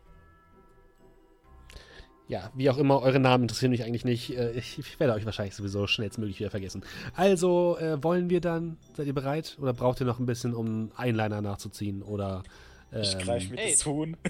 Ja, 2.28 2.52
wie 2.56 2.70
auch 2.70 2.78
immer, 2.78 3.02
eure 3.02 3.20
Namen 3.20 3.44
interessieren 3.44 3.72
mich 3.72 3.84
eigentlich 3.84 4.04
nicht. 4.04 4.36
Äh, 4.36 4.52
ich 4.52 5.00
werde 5.00 5.14
euch 5.14 5.26
wahrscheinlich 5.26 5.56
sowieso 5.56 5.88
schnellstmöglich 5.88 6.40
wieder 6.40 6.50
vergessen. 6.50 6.84
Also, 7.16 7.78
äh, 7.78 8.04
wollen 8.04 8.30
wir 8.30 8.42
dann? 8.42 8.78
Seid 8.96 9.08
ihr 9.08 9.14
bereit? 9.14 9.58
Oder 9.62 9.74
braucht 9.74 10.02
ihr 10.02 10.06
noch 10.06 10.20
ein 10.20 10.26
bisschen, 10.26 10.54
um 10.54 10.92
Einliner 10.98 11.42
nachzuziehen? 11.42 12.02
Oder. 12.02 12.44
Ähm, 12.92 13.02
ich 13.02 13.18
greife 13.20 13.52
mir 13.52 13.62
hey. 13.62 13.72
das 13.72 13.86
Huhn. 13.86 14.18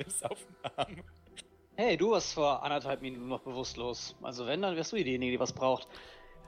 Nimm's 0.00 0.22
auf 0.22 0.38
den 0.38 0.70
Arm. 0.76 0.96
Hey, 1.76 1.96
du 1.96 2.10
warst 2.10 2.34
vor 2.34 2.62
anderthalb 2.62 3.02
Minuten 3.02 3.28
noch 3.28 3.40
bewusstlos. 3.40 4.16
Also, 4.22 4.46
wenn, 4.46 4.62
dann 4.62 4.76
wärst 4.76 4.92
du 4.92 4.96
diejenige, 4.96 5.32
die 5.32 5.40
was 5.40 5.52
braucht. 5.52 5.88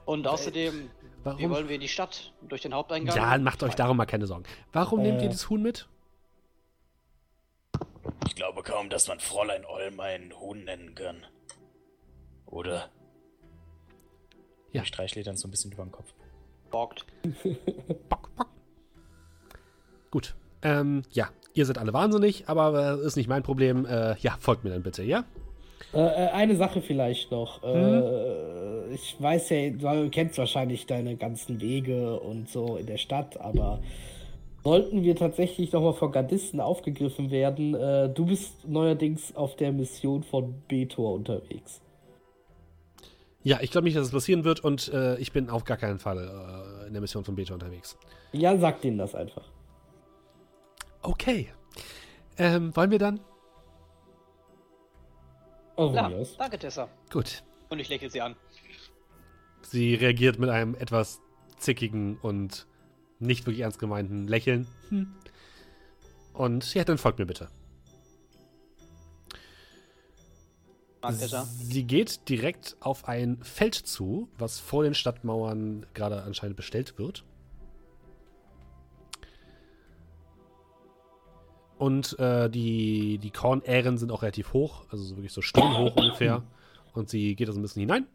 Und 0.05 0.27
außerdem, 0.27 0.89
Warum? 1.23 1.39
wie 1.39 1.49
wollen 1.49 1.67
wir 1.67 1.75
in 1.75 1.81
die 1.81 1.87
Stadt? 1.87 2.33
Durch 2.41 2.61
den 2.61 2.73
Haupteingang? 2.73 3.15
Ja, 3.15 3.37
macht 3.37 3.63
euch 3.63 3.75
darum 3.75 3.97
mal 3.97 4.05
keine 4.05 4.27
Sorgen. 4.27 4.43
Warum 4.73 4.99
äh, 4.99 5.03
nehmt 5.03 5.21
ihr 5.21 5.29
das 5.29 5.49
Huhn 5.49 5.61
mit? 5.61 5.87
Ich 8.27 8.35
glaube 8.35 8.63
kaum, 8.63 8.89
dass 8.89 9.07
man 9.07 9.19
Fräulein 9.19 9.65
Olm 9.65 9.99
einen 9.99 10.37
Huhn 10.39 10.63
nennen 10.63 10.93
kann. 10.93 11.25
Oder? 12.47 12.89
Ja. 14.71 14.81
Ich 14.81 14.87
streichle 14.89 15.23
dann 15.23 15.37
so 15.37 15.47
ein 15.47 15.51
bisschen 15.51 15.71
über 15.71 15.83
den 15.83 15.91
Kopf. 15.91 16.13
Bockt. 16.69 17.05
bock, 18.09 18.35
bock. 18.35 18.49
Gut. 20.11 20.35
Ähm, 20.63 21.03
ja, 21.11 21.29
ihr 21.53 21.65
seid 21.65 21.77
alle 21.77 21.93
wahnsinnig, 21.93 22.45
aber 22.47 22.71
das 22.71 23.01
äh, 23.01 23.07
ist 23.07 23.15
nicht 23.15 23.29
mein 23.29 23.43
Problem. 23.43 23.85
Äh, 23.85 24.15
ja, 24.19 24.35
folgt 24.39 24.63
mir 24.63 24.71
dann 24.71 24.83
bitte, 24.83 25.03
ja? 25.03 25.25
Äh, 25.93 25.99
äh 25.99 26.29
eine 26.29 26.55
Sache 26.55 26.81
vielleicht 26.81 27.31
noch. 27.31 27.63
Äh, 27.63 27.73
hm? 27.73 28.93
ich 28.93 29.15
weiß 29.19 29.49
ja, 29.49 29.69
du 29.69 30.09
kennst 30.09 30.37
wahrscheinlich 30.37 30.85
deine 30.85 31.15
ganzen 31.15 31.61
Wege 31.61 32.19
und 32.19 32.49
so 32.49 32.77
in 32.77 32.85
der 32.85 32.97
Stadt, 32.97 33.39
aber 33.39 33.79
sollten 34.63 35.03
wir 35.03 35.15
tatsächlich 35.15 35.71
nochmal 35.71 35.93
von 35.93 36.11
Gardisten 36.11 36.61
aufgegriffen 36.61 37.31
werden, 37.31 37.73
du 37.73 38.25
bist 38.25 38.65
neuerdings 38.65 39.35
auf 39.35 39.57
der 39.57 39.73
Mission 39.73 40.23
von 40.23 40.53
Betor 40.69 41.15
unterwegs. 41.15 41.81
Ja, 43.43 43.59
ich 43.61 43.71
glaube 43.71 43.85
nicht, 43.85 43.97
dass 43.97 44.05
es 44.05 44.11
passieren 44.11 44.45
wird 44.45 44.61
und 44.61 44.87
äh, 44.93 45.17
ich 45.17 45.33
bin 45.33 45.49
auf 45.49 45.65
gar 45.65 45.75
keinen 45.75 45.99
Fall 45.99 46.17
äh, 46.17 46.87
in 46.87 46.93
der 46.93 47.01
Mission 47.01 47.25
von 47.25 47.35
Betor 47.35 47.55
unterwegs. 47.55 47.97
Ja, 48.31 48.57
sag 48.57 48.81
denen 48.81 48.97
das 48.97 49.15
einfach. 49.15 49.43
Okay. 51.03 51.49
Ähm, 52.37 52.75
wollen 52.75 52.91
wir 52.91 52.99
dann? 52.99 53.19
Oh, 55.75 55.91
ja, 55.93 56.09
danke, 56.37 56.59
Tessa. 56.59 56.87
Gut. 57.11 57.43
Und 57.69 57.79
ich 57.79 57.89
lächle 57.89 58.09
sie 58.09 58.21
an. 58.21 58.35
Sie 59.61 59.95
reagiert 59.95 60.39
mit 60.39 60.49
einem 60.49 60.75
etwas 60.75 61.19
zickigen 61.57 62.17
und 62.17 62.67
nicht 63.19 63.45
wirklich 63.45 63.61
ernst 63.61 63.79
gemeinten 63.79 64.27
Lächeln. 64.27 64.67
Hm. 64.89 65.15
Und 66.33 66.73
ja, 66.73 66.83
dann 66.83 66.97
folgt 66.97 67.19
mir 67.19 67.25
bitte. 67.25 67.49
Sie 71.11 71.83
geht 71.83 72.29
direkt 72.29 72.77
auf 72.79 73.07
ein 73.07 73.43
Feld 73.43 73.75
zu, 73.75 74.29
was 74.37 74.59
vor 74.59 74.83
den 74.83 74.93
Stadtmauern 74.93 75.85
gerade 75.93 76.23
anscheinend 76.23 76.55
bestellt 76.55 76.97
wird. 76.97 77.25
Und 81.77 82.17
äh, 82.19 82.49
die, 82.49 83.17
die 83.17 83.31
Kornähren 83.31 83.97
sind 83.97 84.11
auch 84.11 84.21
relativ 84.21 84.53
hoch, 84.53 84.85
also 84.89 85.03
so 85.03 85.17
wirklich 85.17 85.33
so 85.33 85.41
stirnhoch 85.41 85.95
ungefähr. 85.95 86.43
Und 86.93 87.09
sie 87.09 87.35
geht 87.35 87.47
da 87.47 87.53
so 87.53 87.59
ein 87.59 87.63
bisschen 87.63 87.81
hinein 87.81 88.07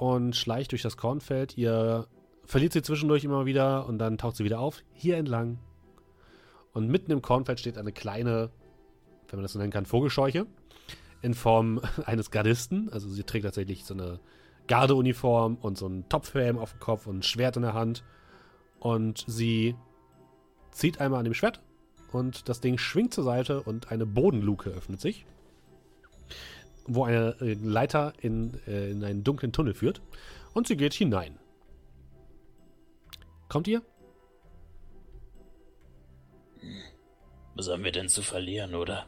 und 0.00 0.34
schleicht 0.34 0.72
durch 0.72 0.80
das 0.80 0.96
Kornfeld. 0.96 1.58
Ihr 1.58 2.06
verliert 2.46 2.72
sie 2.72 2.80
zwischendurch 2.80 3.22
immer 3.22 3.44
wieder 3.44 3.86
und 3.86 3.98
dann 3.98 4.16
taucht 4.16 4.36
sie 4.36 4.44
wieder 4.44 4.58
auf, 4.58 4.82
hier 4.94 5.18
entlang. 5.18 5.58
Und 6.72 6.88
mitten 6.88 7.12
im 7.12 7.20
Kornfeld 7.20 7.60
steht 7.60 7.76
eine 7.76 7.92
kleine, 7.92 8.50
wenn 9.28 9.38
man 9.38 9.42
das 9.42 9.52
so 9.52 9.58
nennen 9.58 9.72
kann, 9.72 9.84
Vogelscheuche 9.84 10.46
in 11.20 11.34
Form 11.34 11.82
eines 12.06 12.30
Gardisten. 12.30 12.88
Also 12.90 13.10
sie 13.10 13.24
trägt 13.24 13.44
tatsächlich 13.44 13.84
so 13.84 13.92
eine 13.92 14.20
Gardeuniform 14.68 15.56
und 15.56 15.76
so 15.76 15.84
einen 15.84 16.08
Topfhelm 16.08 16.56
auf 16.56 16.70
dem 16.70 16.80
Kopf 16.80 17.06
und 17.06 17.18
ein 17.18 17.22
Schwert 17.22 17.56
in 17.56 17.62
der 17.62 17.74
Hand. 17.74 18.02
Und 18.78 19.24
sie 19.26 19.76
zieht 20.70 20.98
einmal 20.98 21.18
an 21.18 21.24
dem 21.24 21.34
Schwert 21.34 21.60
und 22.12 22.48
das 22.48 22.60
Ding 22.60 22.78
schwingt 22.78 23.14
zur 23.14 23.24
Seite 23.24 23.62
und 23.62 23.90
eine 23.90 24.06
Bodenluke 24.06 24.70
öffnet 24.70 25.00
sich 25.00 25.26
wo 26.86 27.04
eine 27.04 27.36
äh, 27.40 27.54
Leiter 27.54 28.12
in, 28.20 28.60
äh, 28.66 28.90
in 28.90 29.04
einen 29.04 29.24
dunklen 29.24 29.52
Tunnel 29.52 29.74
führt. 29.74 30.02
Und 30.54 30.66
sie 30.66 30.76
geht 30.76 30.94
hinein. 30.94 31.38
Kommt 33.48 33.68
ihr? 33.68 33.82
Was 37.54 37.68
haben 37.68 37.84
wir 37.84 37.92
denn 37.92 38.08
zu 38.08 38.22
verlieren, 38.22 38.74
oder? 38.74 39.06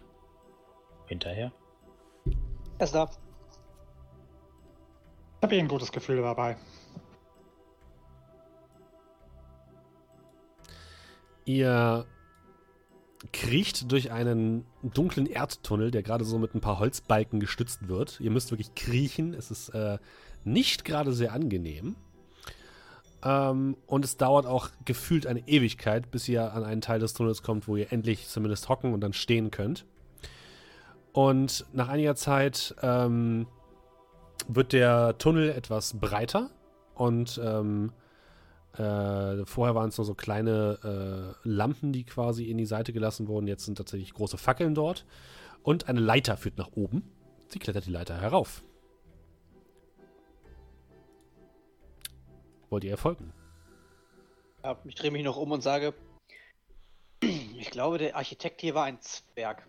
Hinterher? 1.07 1.53
Er 2.79 2.85
ist 2.85 2.95
da. 2.95 3.11
Ich 5.37 5.43
habe 5.43 5.57
eh 5.57 5.59
ein 5.59 5.69
gutes 5.69 5.91
Gefühl 5.91 6.23
dabei. 6.23 6.57
Ihr 11.45 12.07
kriecht 13.33 13.91
durch 13.93 14.11
einen 14.11 14.65
dunklen 14.83 15.27
Erdtunnel, 15.27 15.91
der 15.91 16.03
gerade 16.03 16.25
so 16.25 16.39
mit 16.39 16.55
ein 16.55 16.61
paar 16.61 16.79
Holzbalken 16.79 17.39
gestützt 17.41 17.89
wird. 17.89 18.19
Ihr 18.21 18.31
müsst 18.31 18.51
wirklich 18.51 18.75
kriechen. 18.75 19.35
Es 19.35 19.51
ist 19.51 19.69
äh, 19.71 19.99
nicht 20.45 20.85
gerade 20.85 21.13
sehr 21.13 21.33
angenehm. 21.33 21.95
Ähm, 23.25 23.77
und 23.87 24.05
es 24.05 24.17
dauert 24.17 24.47
auch 24.47 24.71
gefühlt 24.85 25.27
eine 25.27 25.47
Ewigkeit, 25.47 26.11
bis 26.11 26.29
ihr 26.29 26.53
an 26.53 26.65
einen 26.65 26.81
Teil 26.81 26.99
des 26.99 27.15
Tunnels 27.15 27.43
kommt, 27.43 27.69
wo 27.69 27.77
ihr 27.77 27.93
endlich 27.93 28.27
zumindest 28.27 28.69
hocken 28.69 28.93
und 28.93 29.01
dann 29.01 29.13
stehen 29.13 29.51
könnt. 29.51 29.85
Und 31.13 31.67
nach 31.73 31.89
einiger 31.89 32.17
Zeit 32.17 32.75
ähm, 32.83 33.47
wird 34.49 34.73
der 34.73 35.19
Tunnel 35.19 35.51
etwas 35.51 36.01
breiter 36.01 36.51
und 36.95 37.41
ähm, 37.45 37.93
äh, 38.75 39.45
vorher 39.45 39.75
waren 39.75 39.91
es 39.91 39.99
nur 39.99 40.05
so 40.07 40.15
kleine 40.15 41.37
äh, 41.45 41.49
Lampen, 41.49 41.93
die 41.93 42.05
quasi 42.05 42.45
in 42.45 42.59
die 42.59 42.67
Seite 42.67 42.93
gelassen 42.93 43.29
wurden. 43.29 43.47
Jetzt 43.47 43.65
sind 43.65 43.77
tatsächlich 43.77 44.15
große 44.15 44.39
Fackeln 44.39 44.75
dort. 44.75 45.05
Und 45.63 45.89
eine 45.89 46.01
Leiter 46.01 46.37
führt 46.37 46.59
nach 46.59 46.73
oben. 46.75 47.11
Sie 47.49 47.59
klettert 47.59 47.87
die 47.87 47.91
Leiter 47.91 48.21
herauf. 48.21 48.63
Wollt 52.71 52.85
ihr 52.85 52.93
erfolgen? 52.93 53.35
Ja, 54.65 54.79
ich 54.85 54.95
drehe 54.95 55.11
mich 55.11 55.23
noch 55.23 55.37
um 55.37 55.53
und 55.53 55.61
sage, 55.61 55.93
ich 57.21 57.71
glaube, 57.71 57.99
der 57.99 58.17
Architekt 58.17 58.63
hier 58.63 58.75
war 58.75 58.85
ein 58.85 59.01
Zwerg. 59.03 59.69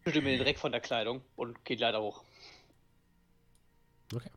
Ich 0.00 0.12
schüttel 0.12 0.22
mir 0.22 0.36
den 0.36 0.44
Dreck 0.44 0.58
von 0.58 0.72
der 0.72 0.80
Kleidung 0.80 1.22
und 1.36 1.64
geht 1.64 1.80
leider 1.80 2.02
hoch. 2.02 2.24
Okay. 4.14 4.30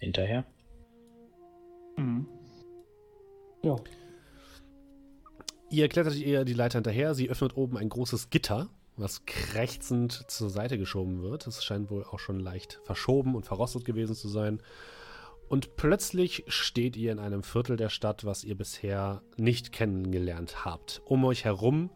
Hinterher? 0.00 0.44
Mhm. 1.96 2.26
Ja. 3.62 3.76
Ihr 5.70 5.88
klettert 5.88 6.16
ihr 6.16 6.44
die 6.44 6.52
Leiter 6.52 6.78
hinterher. 6.78 7.14
Sie 7.14 7.30
öffnet 7.30 7.56
oben 7.56 7.78
ein 7.78 7.88
großes 7.88 8.30
Gitter, 8.30 8.68
was 8.96 9.24
krächzend 9.24 10.24
zur 10.28 10.50
Seite 10.50 10.78
geschoben 10.78 11.22
wird. 11.22 11.46
Es 11.46 11.64
scheint 11.64 11.90
wohl 11.90 12.04
auch 12.04 12.18
schon 12.18 12.40
leicht 12.40 12.80
verschoben 12.84 13.34
und 13.34 13.46
verrostet 13.46 13.84
gewesen 13.84 14.14
zu 14.14 14.28
sein. 14.28 14.60
Und 15.48 15.76
plötzlich 15.76 16.44
steht 16.48 16.96
ihr 16.96 17.12
in 17.12 17.18
einem 17.18 17.42
Viertel 17.42 17.76
der 17.76 17.88
Stadt, 17.88 18.24
was 18.24 18.44
ihr 18.44 18.56
bisher 18.56 19.22
nicht 19.36 19.72
kennengelernt 19.72 20.64
habt. 20.64 21.02
Um 21.04 21.24
euch 21.24 21.44
herum 21.44 21.90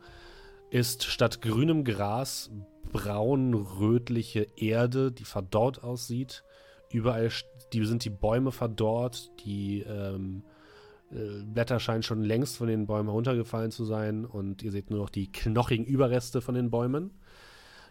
ist 0.71 1.05
statt 1.05 1.43
grünem 1.43 1.85
Gras 1.85 2.51
braun-rötliche 2.93 4.47
Erde, 4.57 5.13
die 5.13 5.25
verdorrt 5.25 5.83
aussieht. 5.83 6.45
Überall 6.91 7.31
die 7.73 7.85
sind 7.85 8.05
die 8.05 8.11
Bäume 8.11 8.53
verdorrt, 8.53 9.31
die 9.45 9.81
ähm, 9.83 10.45
äh, 11.13 11.43
Blätter 11.45 11.81
scheinen 11.81 12.03
schon 12.03 12.23
längst 12.23 12.57
von 12.57 12.69
den 12.69 12.87
Bäumen 12.87 13.09
heruntergefallen 13.09 13.71
zu 13.71 13.85
sein 13.85 14.25
und 14.25 14.63
ihr 14.63 14.73
seht 14.73 14.91
nur 14.91 14.99
noch 14.99 15.11
die 15.11 15.31
knochigen 15.31 15.87
Überreste 15.87 16.41
von 16.41 16.55
den 16.55 16.71
Bäumen. 16.71 17.11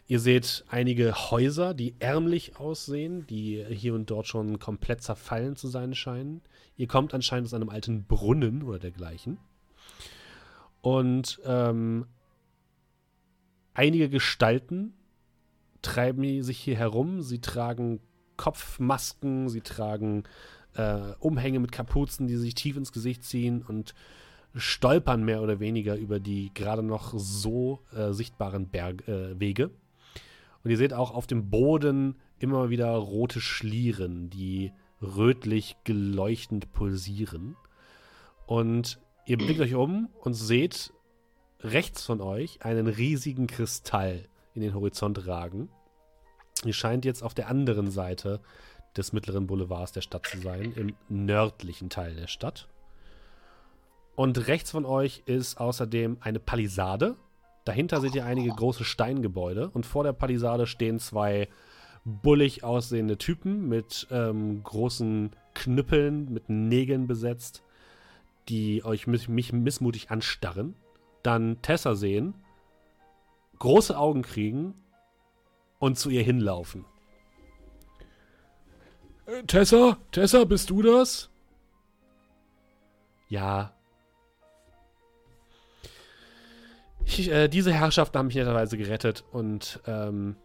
Ihr 0.07 0.19
seht 0.19 0.65
einige 0.69 1.13
Häuser, 1.31 1.73
die 1.73 1.95
ärmlich 1.99 2.57
aussehen, 2.57 3.25
die 3.25 3.65
hier 3.69 3.95
und 3.95 4.11
dort 4.11 4.27
schon 4.27 4.59
komplett 4.59 5.01
zerfallen 5.01 5.55
zu 5.55 5.67
sein 5.67 5.95
scheinen. 5.95 6.41
Ihr 6.77 6.87
kommt 6.87 7.13
anscheinend 7.15 7.47
aus 7.47 7.55
einem 7.55 7.69
alten 7.69 8.05
Brunnen 8.05 8.61
oder 8.61 8.77
dergleichen. 8.77 9.39
Und 10.81 11.41
ähm, 11.43 12.05
einige 13.73 14.09
Gestalten 14.09 14.93
treiben 15.81 16.43
sich 16.43 16.59
hier 16.59 16.77
herum. 16.77 17.23
Sie 17.23 17.41
tragen 17.41 17.99
Kopfmasken, 18.37 19.49
sie 19.49 19.61
tragen 19.61 20.23
äh, 20.75 21.13
Umhänge 21.19 21.59
mit 21.59 21.71
Kapuzen, 21.71 22.27
die 22.27 22.37
sich 22.37 22.55
tief 22.55 22.77
ins 22.77 22.91
Gesicht 22.91 23.23
ziehen 23.23 23.63
und 23.67 23.93
stolpern 24.55 25.23
mehr 25.23 25.41
oder 25.41 25.59
weniger 25.59 25.95
über 25.95 26.19
die 26.19 26.51
gerade 26.53 26.83
noch 26.83 27.13
so 27.15 27.79
äh, 27.95 28.13
sichtbaren 28.13 28.69
Berg, 28.69 29.07
äh, 29.07 29.39
Wege. 29.39 29.71
Und 30.63 30.71
ihr 30.71 30.77
seht 30.77 30.93
auch 30.93 31.13
auf 31.13 31.27
dem 31.27 31.49
Boden 31.49 32.15
immer 32.39 32.69
wieder 32.69 32.91
rote 32.95 33.41
Schlieren, 33.41 34.29
die 34.29 34.71
rötlich 35.01 35.77
geleuchtend 35.83 36.71
pulsieren. 36.71 37.55
Und 38.45 38.99
ihr 39.25 39.37
blickt 39.37 39.59
euch 39.59 39.75
um 39.75 40.09
und 40.21 40.33
seht 40.33 40.93
rechts 41.61 42.05
von 42.05 42.21
euch 42.21 42.63
einen 42.63 42.87
riesigen 42.87 43.47
Kristall 43.47 44.27
in 44.53 44.61
den 44.61 44.73
Horizont 44.73 45.27
ragen. 45.27 45.69
Ihr 46.63 46.73
scheint 46.73 47.05
jetzt 47.05 47.23
auf 47.23 47.33
der 47.33 47.49
anderen 47.49 47.91
Seite 47.91 48.41
des 48.97 49.13
mittleren 49.13 49.47
Boulevards 49.47 49.91
der 49.91 50.01
Stadt 50.01 50.25
zu 50.25 50.39
sein, 50.39 50.73
im 50.75 50.95
nördlichen 51.09 51.89
Teil 51.89 52.15
der 52.15 52.27
Stadt. 52.27 52.67
Und 54.15 54.47
rechts 54.47 54.71
von 54.71 54.85
euch 54.85 55.23
ist 55.25 55.59
außerdem 55.59 56.17
eine 56.21 56.39
Palisade. 56.39 57.15
Dahinter 57.65 57.99
seht 57.99 58.15
ihr 58.15 58.25
einige 58.25 58.49
große 58.49 58.85
Steingebäude 58.85 59.69
und 59.69 59.85
vor 59.85 60.03
der 60.03 60.13
Palisade 60.13 60.67
stehen 60.67 60.99
zwei 60.99 61.49
bullig 62.05 62.63
aussehende 62.63 63.17
Typen 63.17 63.67
mit 63.67 64.07
ähm, 64.11 64.63
großen 64.63 65.31
Knüppeln, 65.55 66.31
mit 66.31 66.49
Nägeln 66.49 67.07
besetzt, 67.07 67.63
die 68.47 68.85
euch 68.85 69.07
mich, 69.07 69.27
mich 69.27 69.51
missmutig 69.51 70.11
anstarren. 70.11 70.75
Dann 71.23 71.61
Tessa 71.63 71.95
sehen, 71.95 72.35
große 73.57 73.97
Augen 73.97 74.21
kriegen 74.21 74.75
und 75.79 75.97
zu 75.97 76.09
ihr 76.09 76.23
hinlaufen. 76.23 76.85
Tessa? 79.47 79.97
Tessa, 80.11 80.43
bist 80.43 80.69
du 80.69 80.81
das? 80.81 81.29
Ja. 83.27 83.73
Ich, 87.05 87.29
äh, 87.31 87.47
diese 87.47 87.71
Herrschaften 87.71 88.17
haben 88.17 88.27
mich 88.27 88.35
netterweise 88.35 88.77
gerettet 88.77 89.23
und 89.31 89.79
ähm, 89.87 90.35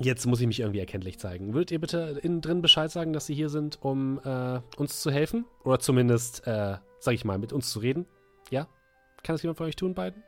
jetzt 0.00 0.26
muss 0.26 0.40
ich 0.40 0.46
mich 0.46 0.60
irgendwie 0.60 0.80
erkenntlich 0.80 1.18
zeigen. 1.18 1.54
Würdet 1.54 1.70
ihr 1.70 1.80
bitte 1.80 2.18
innen 2.22 2.40
drin 2.40 2.62
Bescheid 2.62 2.90
sagen, 2.90 3.12
dass 3.12 3.26
sie 3.26 3.34
hier 3.34 3.48
sind, 3.48 3.82
um 3.82 4.20
äh, 4.24 4.60
uns 4.76 5.00
zu 5.00 5.10
helfen? 5.10 5.44
Oder 5.64 5.80
zumindest, 5.80 6.46
äh, 6.46 6.76
sag 6.98 7.14
ich 7.14 7.24
mal, 7.24 7.38
mit 7.38 7.52
uns 7.52 7.70
zu 7.70 7.78
reden? 7.78 8.06
Ja? 8.50 8.68
Kann 9.22 9.34
das 9.34 9.42
jemand 9.42 9.58
von 9.58 9.66
euch 9.66 9.76
tun, 9.76 9.94
beiden? 9.94 10.22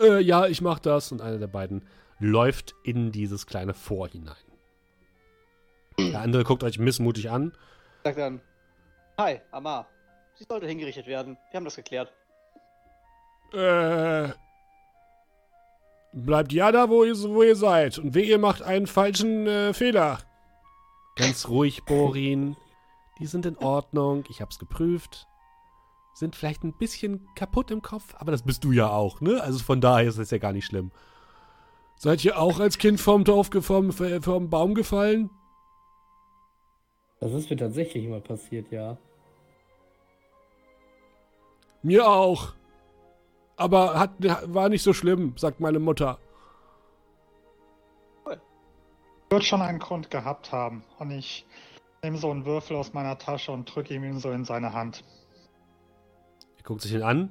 Äh, 0.00 0.20
ja, 0.20 0.46
ich 0.46 0.60
mach 0.62 0.78
das. 0.78 1.12
Und 1.12 1.20
einer 1.20 1.38
der 1.38 1.48
beiden 1.48 1.86
läuft 2.18 2.74
in 2.84 3.12
dieses 3.12 3.46
kleine 3.46 3.74
Vor 3.74 4.08
hinein. 4.08 4.49
Der 5.98 6.20
andere 6.20 6.44
guckt 6.44 6.64
euch 6.64 6.78
missmutig 6.78 7.30
an. 7.30 7.52
Sagt 8.04 8.18
dann, 8.18 8.40
hi, 9.18 9.40
Amar. 9.50 9.88
Sie 10.34 10.44
sollte 10.48 10.66
hingerichtet 10.66 11.06
werden. 11.06 11.36
Wir 11.50 11.58
haben 11.58 11.64
das 11.64 11.76
geklärt. 11.76 12.12
Äh. 13.52 14.28
bleibt 16.12 16.52
ja 16.52 16.72
da, 16.72 16.88
wo 16.88 17.04
ihr, 17.04 17.14
wo 17.16 17.42
ihr 17.42 17.56
seid. 17.56 17.98
Und 17.98 18.14
weh, 18.14 18.22
ihr 18.22 18.38
macht 18.38 18.62
einen 18.62 18.86
falschen 18.86 19.46
äh, 19.46 19.74
Fehler. 19.74 20.18
Ganz 21.16 21.48
ruhig, 21.48 21.84
Borin. 21.84 22.56
Die 23.18 23.26
sind 23.26 23.44
in 23.44 23.58
Ordnung. 23.58 24.24
Ich 24.30 24.40
hab's 24.40 24.58
geprüft. 24.58 25.26
Sind 26.14 26.36
vielleicht 26.36 26.64
ein 26.64 26.76
bisschen 26.76 27.28
kaputt 27.34 27.70
im 27.70 27.82
Kopf, 27.82 28.14
aber 28.18 28.32
das 28.32 28.42
bist 28.42 28.64
du 28.64 28.72
ja 28.72 28.90
auch, 28.90 29.20
ne? 29.20 29.40
Also 29.42 29.58
von 29.58 29.80
daher 29.80 30.08
ist 30.08 30.18
das 30.18 30.30
ja 30.30 30.38
gar 30.38 30.52
nicht 30.52 30.66
schlimm. 30.66 30.90
Seid 31.96 32.24
ihr 32.24 32.38
auch 32.38 32.60
als 32.60 32.78
Kind 32.78 33.00
vom 33.00 33.24
Dorf 33.24 33.50
vom, 33.60 33.92
vom 33.92 34.50
Baum 34.50 34.74
gefallen? 34.74 35.30
Das 37.20 37.32
ist 37.32 37.50
mir 37.50 37.56
tatsächlich 37.56 38.08
mal 38.08 38.20
passiert, 38.22 38.72
ja. 38.72 38.96
Mir 41.82 42.08
auch. 42.08 42.54
Aber 43.56 43.98
hat, 43.98 44.12
war 44.52 44.70
nicht 44.70 44.82
so 44.82 44.94
schlimm, 44.94 45.34
sagt 45.36 45.60
meine 45.60 45.78
Mutter. 45.78 46.18
Wird 49.28 49.44
schon 49.44 49.60
einen 49.60 49.78
Grund 49.78 50.10
gehabt 50.10 50.50
haben. 50.50 50.82
Und 50.98 51.10
ich 51.10 51.46
nehme 52.02 52.16
so 52.16 52.30
einen 52.30 52.46
Würfel 52.46 52.76
aus 52.76 52.94
meiner 52.94 53.18
Tasche 53.18 53.52
und 53.52 53.72
drücke 53.72 53.94
ihm 53.94 54.04
ihn 54.04 54.18
so 54.18 54.30
in 54.30 54.46
seine 54.46 54.72
Hand. 54.72 55.04
Er 56.56 56.62
guckt 56.64 56.80
sich 56.80 56.94
ihn 56.94 57.02
an, 57.02 57.28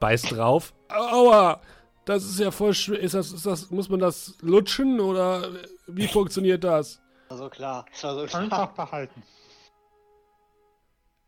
beißt 0.00 0.32
drauf. 0.32 0.72
Aua! 0.88 1.60
Das 2.06 2.24
ist 2.24 2.40
ja 2.40 2.50
voll 2.50 2.72
schwer. 2.72 2.98
Ist 2.98 3.14
das, 3.14 3.32
ist 3.32 3.44
das, 3.44 3.70
muss 3.70 3.90
man 3.90 4.00
das 4.00 4.38
lutschen 4.40 4.98
oder 4.98 5.50
wie 5.86 6.08
funktioniert 6.08 6.64
das? 6.64 7.01
Also 7.32 7.48
klar. 7.48 7.86
Also 8.02 8.26
klar. 8.26 8.42
Einfach 8.42 8.72
behalten. 8.72 9.22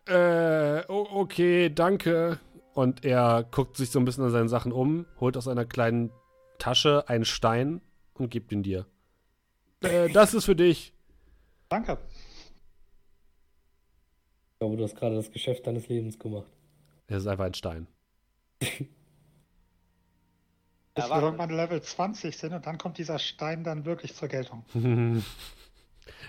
Äh, 0.07 0.83
okay, 0.87 1.71
danke. 1.71 2.39
Und 2.75 3.07
er 3.07 3.43
guckt 3.51 3.79
sich 3.79 3.91
so 3.91 3.99
ein 3.99 4.05
bisschen 4.05 4.25
an 4.25 4.31
seinen 4.31 4.51
Sachen 4.51 4.71
um, 4.71 5.07
holt 5.19 5.39
aus 5.39 5.49
einer 5.49 5.65
kleinen 5.65 6.11
Tasche 6.59 7.09
einen 7.09 7.25
Stein 7.25 7.81
und 8.13 8.29
gibt 8.29 8.53
ihn 8.53 8.63
dir. 8.63 8.85
Äh, 9.81 10.11
das 10.11 10.35
ist 10.35 10.45
für 10.45 10.55
dich. 10.55 10.93
Danke. 11.71 11.97
Ich 14.53 14.59
glaube, 14.59 14.77
du 14.77 14.85
hast 14.85 14.97
gerade 14.97 15.17
das 15.17 15.31
Geschäft 15.31 15.67
deines 15.67 15.89
Lebens 15.89 16.19
gemacht. 16.19 16.53
Es 17.07 17.23
ist 17.23 17.27
einfach 17.27 17.47
ein 17.47 17.55
Stein. 17.55 17.87
Bis 18.61 18.81
wir 20.97 21.23
irgendwann 21.23 21.49
Level 21.49 21.81
20 21.81 22.37
sind 22.37 22.53
und 22.53 22.67
dann 22.67 22.77
kommt 22.77 22.99
dieser 22.99 23.19
Stein 23.19 23.65
dann 23.65 23.87
wirklich 23.87 24.15
zur 24.15 24.29
Geltung. 24.29 24.67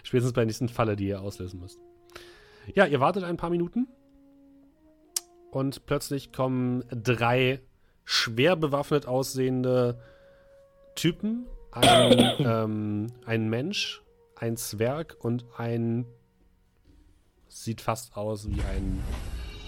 Spätestens 0.05 0.33
bei 0.33 0.41
der 0.41 0.45
nächsten 0.45 0.69
Falle, 0.69 0.95
die 0.95 1.07
ihr 1.07 1.19
auslösen 1.19 1.59
müsst. 1.59 1.79
Ja, 2.75 2.85
ihr 2.85 2.99
wartet 2.99 3.23
ein 3.23 3.37
paar 3.37 3.49
Minuten 3.49 3.87
und 5.49 5.87
plötzlich 5.87 6.31
kommen 6.31 6.83
drei 6.91 7.59
schwer 8.03 8.55
bewaffnet 8.55 9.07
aussehende 9.07 9.99
Typen. 10.93 11.47
Ein, 11.71 12.35
ähm, 12.39 13.07
ein 13.25 13.49
Mensch, 13.49 14.03
ein 14.35 14.57
Zwerg 14.57 15.17
und 15.19 15.45
ein 15.57 16.05
sieht 17.47 17.81
fast 17.81 18.15
aus 18.15 18.47
wie 18.47 18.61
ein 18.61 19.01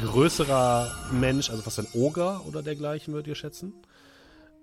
größerer 0.01 0.91
Mensch, 1.13 1.49
also 1.49 1.63
fast 1.63 1.79
ein 1.79 1.87
Oger 1.93 2.41
oder 2.47 2.61
dergleichen, 2.61 3.13
würdet 3.13 3.27
ihr 3.27 3.35
schätzen, 3.35 3.73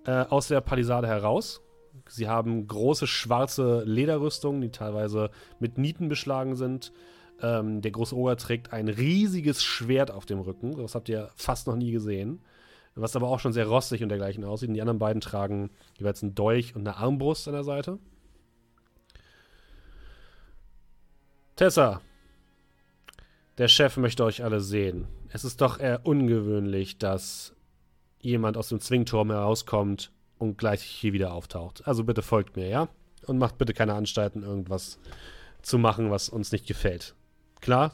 äh, 0.07 0.22
aus 0.22 0.47
der 0.47 0.61
Palisade 0.61 1.09
heraus. 1.09 1.64
Sie 2.09 2.28
haben 2.28 2.66
große 2.66 3.07
schwarze 3.07 3.82
Lederrüstungen, 3.84 4.61
die 4.61 4.70
teilweise 4.70 5.30
mit 5.59 5.78
Nieten 5.78 6.09
beschlagen 6.09 6.57
sind. 6.57 6.92
Ähm, 7.40 7.82
der 7.82 7.90
große 7.90 8.16
Oger 8.16 8.36
trägt 8.36 8.72
ein 8.72 8.88
riesiges 8.88 9.62
Schwert 9.62 10.11
auf 10.11 10.26
dem 10.26 10.40
Rücken. 10.40 10.76
Das 10.76 10.95
habt 10.95 11.09
ihr 11.09 11.30
fast 11.36 11.66
noch 11.66 11.76
nie 11.76 11.92
gesehen. 11.92 12.40
Was 12.95 13.16
aber 13.16 13.28
auch 13.28 13.40
schon 13.40 13.53
sehr 13.53 13.66
rostig 13.66 14.03
und 14.03 14.09
dergleichen 14.09 14.45
aussieht. 14.45 14.68
Und 14.68 14.74
die 14.74 14.80
anderen 14.80 15.01
beiden 15.01 15.20
tragen 15.20 15.70
jeweils 15.99 16.22
einen 16.22 16.34
Dolch 16.34 16.76
und 16.76 16.86
eine 16.86 16.97
Armbrust 16.97 17.49
an 17.49 17.55
der 17.55 17.64
Seite. 17.64 17.99
Tessa, 21.57 22.01
der 23.59 23.68
Chef 23.68 23.97
möchte 23.97 24.24
euch 24.24 24.45
alle 24.45 24.61
sehen. 24.61 25.07
Es 25.28 25.45
ist 25.45 25.61
doch 25.61 25.80
eher 25.80 26.07
ungewöhnlich, 26.07 26.99
dass 26.99 27.55
jemand 28.20 28.57
aus 28.57 28.68
dem 28.68 28.80
Zwingturm 28.80 29.30
herauskommt 29.30 30.12
und 30.45 30.59
gleich 30.59 30.82
hier 30.82 31.12
wieder 31.12 31.32
auftaucht. 31.32 31.86
Also 31.86 32.05
bitte 32.05 32.22
folgt 32.22 32.57
mir, 32.57 32.68
ja? 32.68 32.88
Und 33.26 33.38
macht 33.38 33.59
bitte 33.59 33.72
keine 33.72 33.95
Anstalten, 33.95 34.42
irgendwas 34.42 34.99
zu 35.62 35.78
machen, 35.78 36.11
was 36.11 36.28
uns 36.28 36.53
nicht 36.53 36.66
gefällt. 36.66 37.14
Klar? 37.61 37.92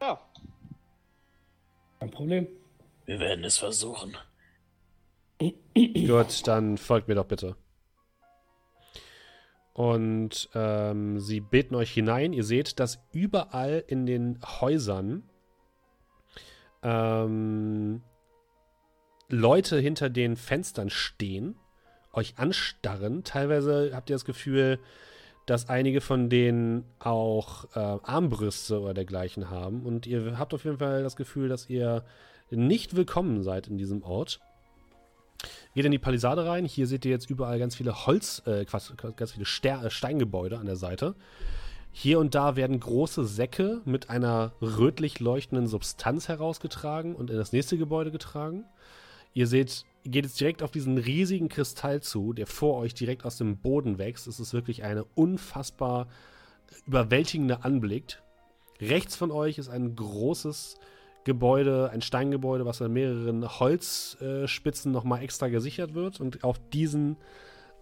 Ja. 0.00 0.20
Kein 1.98 2.10
Problem. 2.10 2.46
Wir 3.04 3.18
werden 3.18 3.44
es 3.44 3.58
versuchen. 3.58 4.16
Gut, 5.74 6.46
dann 6.46 6.78
folgt 6.78 7.08
mir 7.08 7.16
doch 7.16 7.26
bitte. 7.26 7.56
Und 9.72 10.50
ähm, 10.54 11.18
sie 11.18 11.40
beten 11.40 11.74
euch 11.74 11.92
hinein. 11.92 12.32
Ihr 12.32 12.44
seht, 12.44 12.78
dass 12.78 13.02
überall 13.12 13.82
in 13.86 14.06
den 14.06 14.38
Häusern 14.60 15.28
ähm, 16.82 18.02
Leute 19.32 19.78
hinter 19.80 20.10
den 20.10 20.36
Fenstern 20.36 20.90
stehen, 20.90 21.56
euch 22.12 22.34
anstarren. 22.36 23.24
Teilweise 23.24 23.92
habt 23.94 24.10
ihr 24.10 24.14
das 24.14 24.26
Gefühl, 24.26 24.78
dass 25.46 25.70
einige 25.70 26.02
von 26.02 26.28
denen 26.28 26.84
auch 26.98 27.64
äh, 27.74 27.78
Armbrüste 27.78 28.78
oder 28.78 28.92
dergleichen 28.92 29.48
haben. 29.48 29.86
Und 29.86 30.06
ihr 30.06 30.38
habt 30.38 30.52
auf 30.52 30.64
jeden 30.64 30.76
Fall 30.76 31.02
das 31.02 31.16
Gefühl, 31.16 31.48
dass 31.48 31.70
ihr 31.70 32.04
nicht 32.50 32.94
willkommen 32.94 33.42
seid 33.42 33.68
in 33.68 33.78
diesem 33.78 34.02
Ort. 34.02 34.38
Geht 35.74 35.86
in 35.86 35.92
die 35.92 35.98
Palisade 35.98 36.44
rein. 36.44 36.66
Hier 36.66 36.86
seht 36.86 37.06
ihr 37.06 37.10
jetzt 37.10 37.30
überall 37.30 37.58
ganz 37.58 37.74
viele 37.74 38.04
Holz, 38.04 38.42
äh, 38.44 38.66
ganz 38.66 39.32
viele 39.32 39.46
Ster 39.46 39.86
äh, 39.86 39.90
Steingebäude 39.90 40.58
an 40.58 40.66
der 40.66 40.76
Seite. 40.76 41.14
Hier 41.90 42.18
und 42.18 42.34
da 42.34 42.56
werden 42.56 42.78
große 42.78 43.24
Säcke 43.24 43.80
mit 43.86 44.10
einer 44.10 44.52
rötlich 44.60 45.20
leuchtenden 45.20 45.66
Substanz 45.66 46.28
herausgetragen 46.28 47.14
und 47.14 47.30
in 47.30 47.36
das 47.36 47.52
nächste 47.52 47.78
Gebäude 47.78 48.10
getragen. 48.10 48.64
Ihr 49.34 49.46
seht, 49.46 49.84
geht 50.04 50.24
jetzt 50.24 50.40
direkt 50.40 50.62
auf 50.62 50.70
diesen 50.70 50.98
riesigen 50.98 51.48
Kristall 51.48 52.02
zu, 52.02 52.32
der 52.32 52.46
vor 52.46 52.76
euch 52.78 52.94
direkt 52.94 53.24
aus 53.24 53.38
dem 53.38 53.56
Boden 53.56 53.98
wächst. 53.98 54.26
Es 54.26 54.40
ist 54.40 54.52
wirklich 54.52 54.82
eine 54.82 55.04
unfassbar 55.14 56.08
überwältigende 56.86 57.64
Anblick. 57.64 58.20
Rechts 58.80 59.16
von 59.16 59.30
euch 59.30 59.58
ist 59.58 59.68
ein 59.68 59.94
großes 59.94 60.76
Gebäude, 61.24 61.90
ein 61.90 62.02
Steingebäude, 62.02 62.66
was 62.66 62.82
an 62.82 62.92
mehreren 62.92 63.48
Holzspitzen 63.60 64.90
äh, 64.90 64.94
nochmal 64.94 65.22
extra 65.22 65.48
gesichert 65.48 65.94
wird. 65.94 66.20
Und 66.20 66.42
auf 66.44 66.58
diesen 66.70 67.16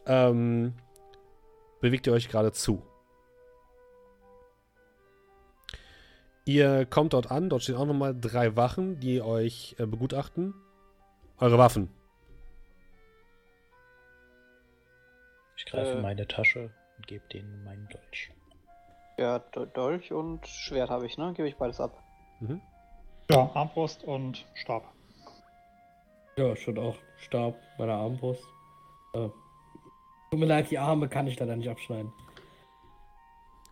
ähm, 0.07 0.74
bewegt 1.80 2.07
ihr 2.07 2.12
euch 2.12 2.28
gerade 2.28 2.53
zu. 2.53 2.82
Ihr 6.44 6.84
kommt 6.84 7.12
dort 7.12 7.30
an, 7.30 7.48
dort 7.48 7.62
stehen 7.62 7.76
auch 7.76 7.86
nochmal 7.86 8.14
drei 8.18 8.57
Wachen, 8.57 9.01
die 9.01 9.22
euch 9.22 9.76
äh, 9.78 9.86
begutachten. 9.86 10.55
Eure 11.41 11.57
Waffen. 11.57 11.88
Ich 15.57 15.64
greife 15.64 15.99
äh, 15.99 16.03
meine 16.03 16.26
Tasche 16.28 16.70
und 16.97 17.07
gebe 17.07 17.26
denen 17.28 17.64
meinen 17.64 17.88
Dolch. 17.88 18.30
Ja, 19.18 19.38
Dolch 19.38 20.12
und 20.12 20.47
Schwert 20.47 20.91
habe 20.91 21.07
ich, 21.07 21.18
ne? 21.18 21.32
Gebe 21.34 21.49
ich 21.49 21.57
beides 21.57 21.80
ab. 21.80 22.03
Mhm. 22.41 22.61
Ja, 23.30 23.51
Armbrust 23.55 24.05
und 24.05 24.45
Stab. 24.55 24.84
Ja, 26.36 26.57
schon 26.57 26.78
auch 26.78 26.97
Stab 27.18 27.55
bei 27.78 27.86
der 27.86 27.97
Armbrust. 27.97 28.43
Äh, 29.14 29.28
tut 30.30 30.41
mir 30.41 30.47
leid, 30.47 30.70
die 30.70 30.78
Arme 30.78 31.09
kann 31.09 31.26
ich 31.26 31.38
leider 31.38 31.57
nicht 31.57 31.68
abschneiden. 31.68 32.12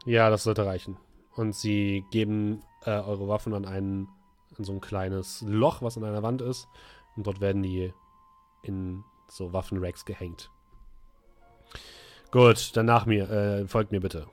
Ja, 0.05 0.31
das 0.31 0.45
sollte 0.45 0.65
reichen. 0.65 0.97
Und 1.35 1.55
sie 1.55 2.05
geben 2.11 2.63
äh, 2.85 2.91
eure 2.91 3.29
Waffen 3.29 3.53
an, 3.53 3.65
einen, 3.65 4.09
an 4.57 4.65
so 4.65 4.73
ein 4.73 4.81
kleines 4.81 5.43
Loch, 5.47 5.83
was 5.83 5.97
an 5.97 6.05
einer 6.05 6.23
Wand 6.23 6.41
ist. 6.41 6.69
Und 7.19 7.27
dort 7.27 7.41
werden 7.41 7.65
die 7.65 7.93
in 8.63 9.03
so 9.27 9.53
Waffenracks 9.53 10.05
gehängt. 10.05 10.53
Gut, 12.31 12.77
dann 12.77 12.87
nach 12.87 13.07
mir. 13.07 13.29
Äh, 13.29 13.67
folgt 13.67 13.91
mir 13.91 13.99
bitte. 13.99 14.29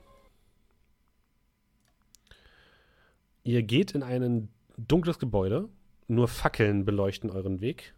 Ihr 3.42 3.64
geht 3.64 3.90
in 3.96 4.04
einen 4.04 4.50
dunkles 4.78 5.18
Gebäude. 5.18 5.68
Nur 6.06 6.28
Fackeln 6.28 6.84
beleuchten 6.84 7.28
euren 7.28 7.60
Weg. 7.60 7.92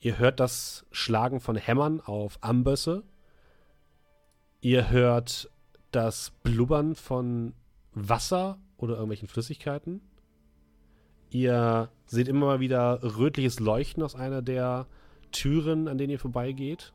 Ihr 0.00 0.18
hört 0.18 0.40
das 0.40 0.86
Schlagen 0.92 1.38
von 1.38 1.56
Hämmern 1.56 2.00
auf 2.00 2.38
Ambösse. 2.40 3.02
Ihr 4.62 4.88
hört 4.88 5.50
das 5.90 6.30
Blubbern 6.42 6.94
von 6.94 7.52
Wasser 7.92 8.58
oder 8.78 8.94
irgendwelchen 8.94 9.28
Flüssigkeiten. 9.28 10.00
Ihr 11.32 11.88
seht 12.04 12.28
immer 12.28 12.44
mal 12.44 12.60
wieder 12.60 13.02
rötliches 13.02 13.58
Leuchten 13.58 14.02
aus 14.02 14.14
einer 14.14 14.42
der 14.42 14.86
Türen, 15.30 15.88
an 15.88 15.96
denen 15.96 16.10
ihr 16.10 16.18
vorbeigeht. 16.18 16.92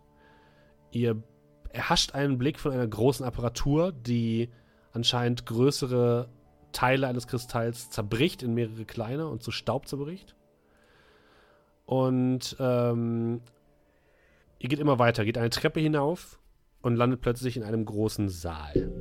Ihr 0.92 1.24
erhascht 1.70 2.14
einen 2.14 2.38
Blick 2.38 2.60
von 2.60 2.72
einer 2.72 2.86
großen 2.86 3.26
Apparatur, 3.26 3.92
die 3.92 4.50
anscheinend 4.94 5.48
größere 5.48 6.30
Teile 6.72 7.08
eines 7.08 7.26
Kristalls 7.26 7.90
zerbricht 7.90 8.44
in 8.44 8.54
mehrere 8.54 8.86
kleine 8.86 9.28
und 9.28 9.42
zu 9.42 9.50
Staub 9.50 9.88
zerbricht. 9.88 10.36
Und 11.88 12.56
ähm, 12.60 13.42
ihr 14.60 14.70
geht 14.70 14.80
immer 14.80 15.00
weiter, 15.00 15.26
geht 15.26 15.40
eine 15.40 15.50
Treppe 15.50 15.80
hinauf 15.80 16.40
und 16.84 16.96
landet 16.96 17.22
plötzlich 17.22 17.58
in 17.58 17.64
einem 17.64 17.86
großen 17.86 18.30
Saal. 18.30 18.92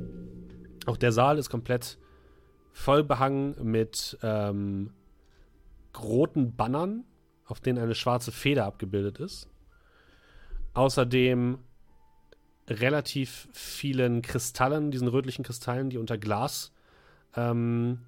Auch 0.87 0.97
der 0.97 1.11
Saal 1.11 1.37
ist 1.37 1.51
komplett 1.51 1.99
voll 2.71 3.03
behangen 3.03 3.55
mit 3.61 4.17
ähm, 4.23 4.93
roten 6.03 6.55
Bannern, 6.55 7.03
auf 7.45 7.59
denen 7.59 7.79
eine 7.79 7.95
schwarze 7.95 8.31
Feder 8.31 8.65
abgebildet 8.65 9.19
ist. 9.19 9.49
Außerdem 10.73 11.59
relativ 12.69 13.47
vielen 13.53 14.21
Kristallen, 14.21 14.91
diesen 14.91 15.07
rötlichen 15.07 15.43
Kristallen, 15.43 15.89
die 15.89 15.97
unter 15.97 16.17
Glas, 16.17 16.73
ähm, 17.35 17.99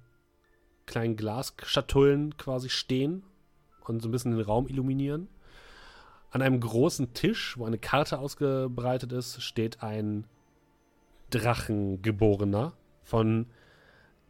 kleinen 0.86 1.16
Glasschatullen 1.16 2.36
quasi 2.36 2.68
stehen 2.68 3.22
und 3.86 4.02
so 4.02 4.08
ein 4.08 4.12
bisschen 4.12 4.32
den 4.32 4.40
Raum 4.40 4.68
illuminieren. 4.68 5.28
An 6.30 6.42
einem 6.42 6.60
großen 6.60 7.12
Tisch, 7.14 7.56
wo 7.58 7.64
eine 7.64 7.78
Karte 7.78 8.18
ausgebreitet 8.18 9.12
ist, 9.12 9.42
steht 9.42 9.82
ein 9.82 10.26
Drachengeborener 11.30 12.74
von 13.02 13.46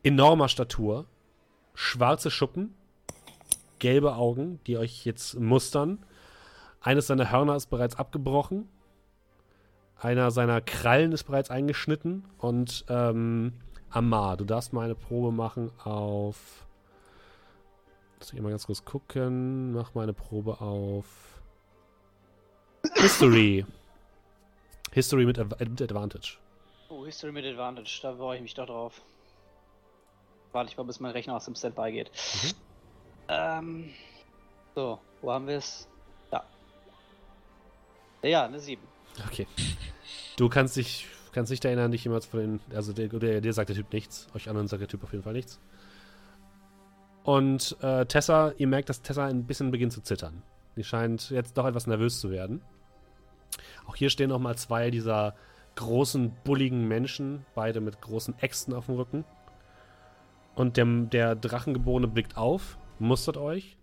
enormer 0.02 0.48
Statur, 0.48 1.06
schwarze 1.74 2.30
Schuppen, 2.30 2.74
gelbe 3.80 4.14
Augen, 4.14 4.60
die 4.66 4.78
euch 4.78 5.04
jetzt 5.04 5.38
mustern. 5.38 5.98
Eines 6.80 7.08
seiner 7.08 7.30
Hörner 7.30 7.56
ist 7.56 7.66
bereits 7.66 7.96
abgebrochen. 7.96 8.68
Einer 9.98 10.30
seiner 10.30 10.60
Krallen 10.60 11.12
ist 11.12 11.24
bereits 11.24 11.50
eingeschnitten. 11.50 12.24
Und 12.38 12.84
ähm, 12.88 13.52
Amar, 13.90 14.36
du 14.36 14.44
darfst 14.44 14.72
mal 14.72 14.84
eine 14.84 14.94
Probe 14.94 15.32
machen 15.32 15.72
auf. 15.82 16.66
Muss 18.18 18.32
ich 18.32 18.40
mal 18.40 18.50
ganz 18.50 18.66
kurz 18.66 18.84
gucken. 18.84 19.72
Mach 19.72 19.94
mal 19.94 20.04
eine 20.04 20.14
Probe 20.14 20.60
auf. 20.60 21.42
History. 22.94 23.66
History 24.92 25.26
mit, 25.26 25.38
mit 25.38 25.82
Advantage. 25.82 26.38
Oh, 26.88 27.04
History 27.04 27.32
mit 27.32 27.44
Advantage, 27.44 28.00
da 28.02 28.14
freue 28.14 28.36
ich 28.36 28.42
mich 28.42 28.54
doch 28.54 28.66
drauf. 28.66 29.02
Warte 30.52 30.70
ich 30.70 30.76
mal, 30.76 30.82
bis 30.82 30.98
mein 30.98 31.12
Rechner 31.12 31.36
aus 31.36 31.44
dem 31.44 31.54
Standby 31.54 31.92
geht. 31.92 32.10
Mhm. 32.42 32.69
Ähm. 33.30 33.90
So, 34.74 34.98
wo 35.22 35.32
haben 35.32 35.46
wir 35.46 35.58
es? 35.58 35.88
Ja. 36.32 36.44
Ja, 38.22 38.44
eine 38.44 38.58
7. 38.58 38.82
Okay. 39.26 39.46
Du 40.36 40.48
kannst 40.48 40.76
dich, 40.76 41.06
kannst 41.32 41.52
dich 41.52 41.64
erinnern, 41.64 41.90
nicht 41.90 42.04
jemals 42.04 42.26
von 42.26 42.40
den. 42.40 42.60
Also, 42.74 42.92
der, 42.92 43.08
der, 43.08 43.40
dir 43.40 43.52
sagt 43.52 43.68
der 43.68 43.76
Typ 43.76 43.92
nichts. 43.92 44.26
Euch 44.34 44.48
anderen 44.48 44.68
sagt 44.68 44.80
der 44.80 44.88
Typ 44.88 45.04
auf 45.04 45.12
jeden 45.12 45.24
Fall 45.24 45.32
nichts. 45.32 45.60
Und 47.22 47.76
äh, 47.82 48.06
Tessa, 48.06 48.52
ihr 48.56 48.66
merkt, 48.66 48.88
dass 48.88 49.02
Tessa 49.02 49.26
ein 49.26 49.46
bisschen 49.46 49.70
beginnt 49.70 49.92
zu 49.92 50.00
zittern. 50.00 50.42
Die 50.76 50.84
scheint 50.84 51.30
jetzt 51.30 51.56
doch 51.58 51.66
etwas 51.66 51.86
nervös 51.86 52.20
zu 52.20 52.30
werden. 52.30 52.62
Auch 53.86 53.96
hier 53.96 54.10
stehen 54.10 54.30
nochmal 54.30 54.56
zwei 54.56 54.90
dieser 54.90 55.34
großen, 55.76 56.32
bulligen 56.44 56.88
Menschen, 56.88 57.44
beide 57.54 57.80
mit 57.80 58.00
großen 58.00 58.38
Äxten 58.38 58.74
auf 58.74 58.86
dem 58.86 58.96
Rücken. 58.96 59.24
Und 60.54 60.76
der, 60.76 60.84
der 60.84 61.34
Drachengeborene 61.36 62.08
blickt 62.08 62.36
auf, 62.36 62.78
mustert 63.01 63.36
euch. 63.36 63.76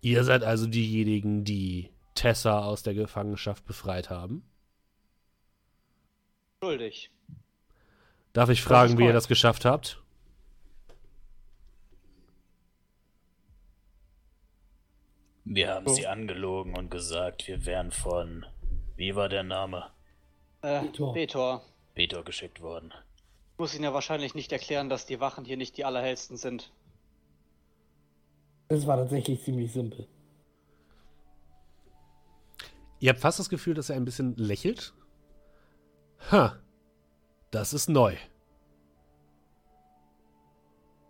Ihr 0.00 0.24
seid 0.24 0.44
also 0.44 0.66
diejenigen, 0.66 1.44
die 1.44 1.90
Tessa 2.14 2.60
aus 2.60 2.82
der 2.82 2.94
Gefangenschaft 2.94 3.64
befreit 3.64 4.10
haben? 4.10 4.44
Schuldig. 6.62 7.10
Darf 8.32 8.48
ich 8.50 8.62
fragen, 8.62 8.98
wie 8.98 9.04
ihr 9.04 9.12
das 9.12 9.28
geschafft 9.28 9.64
habt? 9.64 10.02
Wir 15.44 15.74
haben 15.74 15.86
oh. 15.86 15.92
sie 15.92 16.06
angelogen 16.06 16.76
und 16.76 16.90
gesagt, 16.90 17.46
wir 17.48 17.66
wären 17.66 17.90
von. 17.92 18.46
Wie 18.96 19.14
war 19.14 19.28
der 19.28 19.42
Name? 19.42 19.90
Äh, 20.62 20.82
Betor. 21.12 21.62
Betor. 21.94 22.24
Geschickt 22.24 22.60
worden. 22.60 22.92
Ich 23.54 23.58
muss 23.60 23.72
Ihnen 23.72 23.84
ja 23.84 23.94
wahrscheinlich 23.94 24.34
nicht 24.34 24.50
erklären, 24.50 24.88
dass 24.88 25.06
die 25.06 25.20
Wachen 25.20 25.44
hier 25.44 25.56
nicht 25.56 25.76
die 25.76 25.84
allerhellsten 25.84 26.36
sind. 26.36 26.72
Das 28.66 28.84
war 28.84 28.96
tatsächlich 28.96 29.44
ziemlich 29.44 29.72
simpel. 29.72 30.08
Ihr 32.98 33.10
habt 33.10 33.20
fast 33.20 33.38
das 33.38 33.48
Gefühl, 33.48 33.74
dass 33.74 33.90
er 33.90 33.96
ein 33.96 34.04
bisschen 34.04 34.34
lächelt. 34.36 34.92
Ha, 36.32 36.58
das 37.52 37.72
ist 37.72 37.88
neu. 37.88 38.16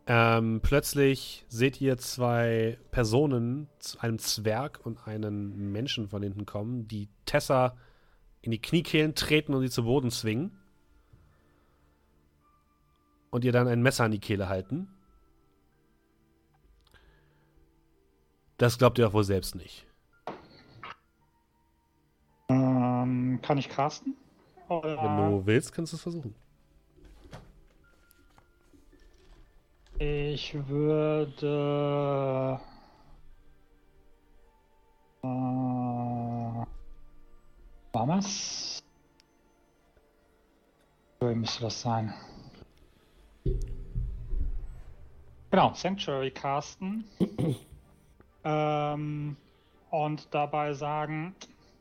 Ähm, 0.07 0.61
plötzlich 0.63 1.47
seht 1.49 1.81
ihr 1.81 1.97
zwei 1.97 2.79
Personen, 2.91 3.69
einen 4.01 4.19
Zwerg 4.19 4.85
und 4.85 5.07
einen 5.07 5.73
Menschen 5.73 6.09
von 6.09 6.23
hinten 6.23 6.45
kommen, 6.45 6.89
die 6.89 7.09
Tessa 7.25 7.79
in 8.43 8.51
die 8.51 8.61
Kniekehlen 8.61 9.15
treten 9.15 9.55
und 9.55 9.63
sie 9.63 9.71
zu 9.71 9.85
Boden 9.85 10.11
zwingen. 10.11 10.59
Und 13.35 13.45
ihr 13.45 13.51
dann 13.51 13.67
ein 13.67 13.83
Messer 13.83 14.05
an 14.05 14.13
die 14.13 14.21
Kehle 14.21 14.49
halten. 14.49 14.87
Das 18.59 18.79
glaubt 18.79 18.97
ihr 18.97 19.07
doch 19.07 19.13
wohl 19.13 19.25
selbst 19.25 19.57
nicht. 19.57 19.89
Ähm, 22.49 23.41
kann 23.43 23.59
ich 23.59 23.69
casten? 23.69 24.15
Oder? 24.69 25.03
Wenn 25.03 25.33
du 25.33 25.47
willst, 25.47 25.73
kannst 25.73 25.93
du 25.93 25.97
es 25.97 26.03
versuchen. 26.03 26.33
Ich 29.99 30.55
würde. 30.69 32.61
Äh, 35.25 36.65
Mamas? 37.93 38.81
Wie 41.19 41.35
müsste 41.35 41.63
das 41.63 41.81
sein? 41.81 42.15
Genau, 45.55 45.73
Sanctuary 45.73 46.33
casten. 46.33 47.05
ähm, 48.45 49.37
und 49.89 50.35
dabei 50.35 50.73
sagen, 50.73 51.37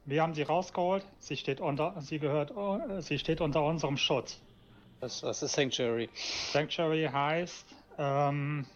wir 0.06 0.22
haben 0.22 0.36
sie 0.36 0.44
rausgeholt, 0.44 1.04
sie 1.18 1.38
steht 1.38 1.60
unter, 1.60 2.00
sie 2.00 2.20
gehört, 2.20 2.54
sie 3.04 3.18
steht 3.18 3.42
unter 3.42 3.64
unserem 3.64 3.98
Schutz. 3.98 4.40
Das, 5.02 5.22
das 5.22 5.42
ist 5.42 5.54
Sanctuary. 5.54 6.08
Sanctuary 6.52 7.10
heißt, 7.12 7.66
ähm, 7.98 8.68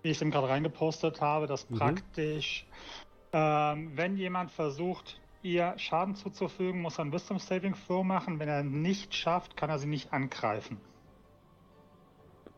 wie 0.00 0.08
ich 0.08 0.16
es 0.16 0.22
eben 0.22 0.30
gerade 0.30 0.48
reingepostet 0.48 1.20
habe, 1.20 1.46
dass 1.46 1.68
mhm. 1.68 1.76
praktisch, 1.76 2.64
ähm, 3.34 3.92
wenn 3.96 4.16
jemand 4.16 4.50
versucht, 4.50 5.20
ihr 5.42 5.74
Schaden 5.76 6.14
zuzufügen, 6.14 6.80
muss 6.80 6.98
er 6.98 7.04
ein 7.04 7.12
Wisdom 7.12 7.38
Saving 7.38 7.74
Throw 7.86 8.02
machen. 8.02 8.38
Wenn 8.38 8.48
er 8.48 8.62
nicht 8.62 9.14
schafft, 9.14 9.58
kann 9.58 9.68
er 9.68 9.78
sie 9.78 9.88
nicht 9.88 10.12
angreifen. 10.12 10.80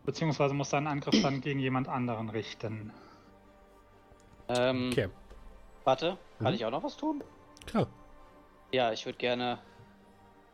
Beziehungsweise 0.05 0.55
muss 0.55 0.73
er 0.73 0.79
einen 0.79 0.89
Angriff 0.89 1.23
dann 1.23 1.41
gegen 1.41 1.61
jemand 1.61 1.89
anderen 1.89 2.29
richten. 2.29 2.93
Ähm, 4.49 4.91
okay. 4.91 5.09
Warte, 5.85 6.19
kann 6.39 6.49
mhm. 6.49 6.55
ich 6.55 6.65
auch 6.65 6.71
noch 6.71 6.83
was 6.83 6.97
tun? 6.97 7.23
Klar. 7.67 7.87
Ja, 8.73 8.93
ich 8.93 9.05
würde 9.07 9.19
gerne 9.19 9.59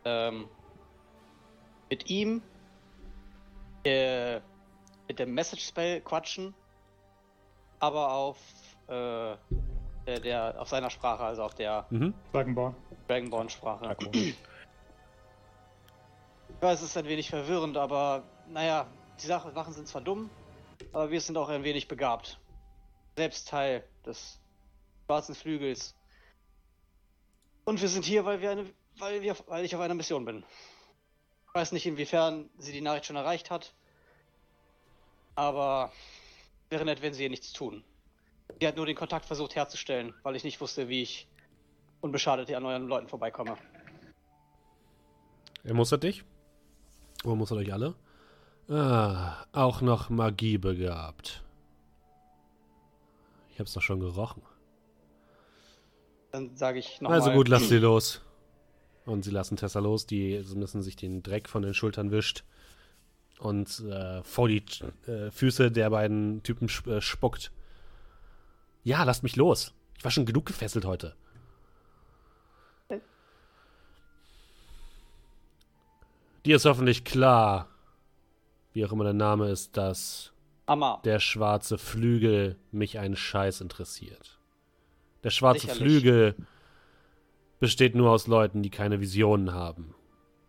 ähm, 0.04 0.48
mit 1.88 2.10
ihm 2.10 2.42
äh, 3.84 4.40
mit 5.06 5.18
dem 5.18 5.34
Message 5.34 5.66
Spell 5.66 6.00
quatschen, 6.02 6.54
aber 7.80 8.12
auf 8.12 8.38
äh, 8.88 9.36
der, 10.06 10.20
der, 10.20 10.60
auf 10.60 10.68
seiner 10.68 10.90
Sprache, 10.90 11.24
also 11.24 11.42
auf 11.42 11.54
der 11.54 11.86
mhm. 11.90 12.14
Dragonborn. 12.32 12.74
Dragonborn 13.06 13.48
Sprache. 13.48 13.96
ich 14.12 14.36
weiß, 16.60 16.80
es 16.80 16.88
ist 16.88 16.96
ein 16.96 17.06
wenig 17.06 17.30
verwirrend, 17.30 17.76
aber 17.76 18.22
naja, 18.48 18.86
die 19.20 19.26
Sache, 19.26 19.52
Sachen 19.52 19.72
sind 19.72 19.88
zwar 19.88 20.00
dumm, 20.00 20.30
aber 20.92 21.10
wir 21.10 21.20
sind 21.20 21.36
auch 21.36 21.48
ein 21.48 21.64
wenig 21.64 21.88
begabt. 21.88 22.38
Selbst 23.16 23.48
Teil 23.48 23.84
des 24.06 24.40
schwarzen 25.06 25.34
Flügels. 25.34 25.94
Und 27.64 27.80
wir 27.80 27.88
sind 27.88 28.04
hier, 28.04 28.24
weil 28.24 28.40
wir 28.40 28.50
eine, 28.50 28.66
weil 28.98 29.22
wir, 29.22 29.36
weil 29.46 29.64
ich 29.64 29.74
auf 29.74 29.80
einer 29.80 29.94
Mission 29.94 30.24
bin. 30.24 30.44
Ich 31.48 31.54
weiß 31.54 31.72
nicht, 31.72 31.86
inwiefern 31.86 32.48
sie 32.58 32.72
die 32.72 32.80
Nachricht 32.80 33.06
schon 33.06 33.16
erreicht 33.16 33.50
hat. 33.50 33.74
Aber 35.34 35.92
wäre 36.70 36.84
nett, 36.84 37.02
wenn 37.02 37.14
sie 37.14 37.24
ihr 37.24 37.30
nichts 37.30 37.52
tun. 37.52 37.84
Sie 38.60 38.66
hat 38.66 38.76
nur 38.76 38.86
den 38.86 38.96
Kontakt 38.96 39.26
versucht 39.26 39.56
herzustellen, 39.56 40.14
weil 40.22 40.36
ich 40.36 40.44
nicht 40.44 40.60
wusste, 40.60 40.88
wie 40.88 41.02
ich 41.02 41.28
unbeschadet 42.00 42.52
an 42.52 42.62
neuen 42.62 42.88
Leuten 42.88 43.08
vorbeikomme. 43.08 43.56
Er 45.64 45.74
mustert 45.74 46.02
dich? 46.02 46.24
Oder 47.24 47.34
mustert 47.34 47.58
euch 47.58 47.72
alle? 47.72 47.94
Ah, 48.68 49.46
auch 49.52 49.80
noch 49.80 50.10
Magie 50.10 50.58
begabt. 50.58 51.42
Ich 53.52 53.58
hab's 53.60 53.72
doch 53.72 53.82
schon 53.82 54.00
gerochen. 54.00 54.42
Dann 56.32 56.54
sage 56.56 56.78
ich 56.78 57.00
nochmal. 57.00 57.18
Also 57.20 57.32
gut, 57.32 57.48
lasst 57.48 57.68
sie 57.70 57.78
los. 57.78 58.20
Und 59.06 59.24
sie 59.24 59.30
lassen 59.30 59.56
Tessa 59.56 59.78
los, 59.80 60.06
die 60.06 60.44
müssen 60.54 60.82
sich 60.82 60.94
den 60.96 61.22
Dreck 61.22 61.48
von 61.48 61.62
den 61.62 61.72
Schultern 61.72 62.10
wischt. 62.10 62.44
und 63.38 63.80
äh, 63.80 64.22
vor 64.22 64.48
die 64.48 64.62
äh, 65.06 65.30
Füße 65.30 65.70
der 65.70 65.88
beiden 65.90 66.42
Typen 66.42 66.68
äh, 66.86 67.00
spuckt. 67.00 67.50
Ja, 68.84 69.04
lasst 69.04 69.22
mich 69.22 69.36
los. 69.36 69.72
Ich 69.96 70.04
war 70.04 70.10
schon 70.10 70.26
genug 70.26 70.44
gefesselt 70.46 70.84
heute. 70.84 71.14
Dir 76.44 76.56
ist 76.56 76.64
hoffentlich 76.64 77.04
klar, 77.04 77.68
wie 78.78 78.86
auch 78.86 78.92
immer 78.92 79.02
der 79.02 79.12
Name 79.12 79.50
ist, 79.50 79.76
dass 79.76 80.32
Amma. 80.66 81.00
der 81.04 81.18
schwarze 81.18 81.78
Flügel 81.78 82.56
mich 82.70 83.00
einen 83.00 83.16
Scheiß 83.16 83.60
interessiert. 83.60 84.38
Der 85.24 85.30
schwarze 85.30 85.62
Sicherlich. 85.62 85.82
Flügel 85.82 86.36
besteht 87.58 87.96
nur 87.96 88.12
aus 88.12 88.28
Leuten, 88.28 88.62
die 88.62 88.70
keine 88.70 89.00
Visionen 89.00 89.52
haben. 89.52 89.96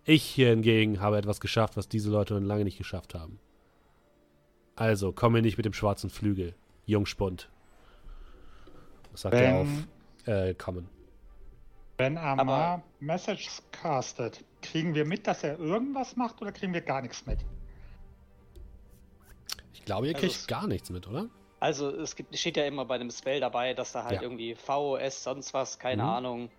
Ich 0.05 0.23
hier 0.23 0.49
hingegen 0.49 1.01
habe 1.01 1.17
etwas 1.17 1.39
geschafft, 1.39 1.75
was 1.75 1.89
diese 1.89 2.11
Leute 2.11 2.37
lange 2.37 2.65
nicht 2.65 2.77
geschafft 2.77 3.15
haben. 3.15 3.39
Also, 4.75 5.11
komm 5.11 5.33
mir 5.33 5.41
nicht 5.41 5.57
mit 5.57 5.65
dem 5.65 5.73
schwarzen 5.73 6.11
Flügel, 6.11 6.53
Jungspund. 6.85 7.49
Was 9.11 9.21
sagt 9.21 9.33
er 9.33 9.55
auf? 9.55 9.67
Äh, 10.25 10.53
kommen. 10.53 10.87
Wenn 11.97 12.15
Amar 12.15 12.83
Messages 12.99 13.63
castet, 13.71 14.45
kriegen 14.61 14.93
wir 14.93 15.05
mit, 15.05 15.25
dass 15.25 15.43
er 15.43 15.57
irgendwas 15.57 16.15
macht 16.15 16.39
oder 16.43 16.51
kriegen 16.51 16.75
wir 16.75 16.81
gar 16.81 17.01
nichts 17.01 17.25
mit? 17.25 17.39
Ich 19.89 19.91
glaube, 19.91 20.07
ihr 20.07 20.15
also 20.15 20.27
kriegt 20.27 20.47
gar 20.47 20.67
nichts 20.67 20.91
mit, 20.91 21.07
oder? 21.07 21.29
Also 21.59 21.89
es 21.89 22.15
gibt, 22.15 22.37
steht 22.37 22.57
ja 22.57 22.65
immer 22.65 22.85
bei 22.85 22.99
dem 22.99 23.09
Spell 23.09 23.39
dabei, 23.39 23.73
dass 23.73 23.91
da 23.91 24.03
halt 24.03 24.17
ja. 24.17 24.21
irgendwie 24.21 24.53
VOS, 24.53 25.23
sonst 25.23 25.51
was, 25.55 25.79
keine 25.79 26.03
mhm. 26.03 26.09
Ahnung. 26.09 26.51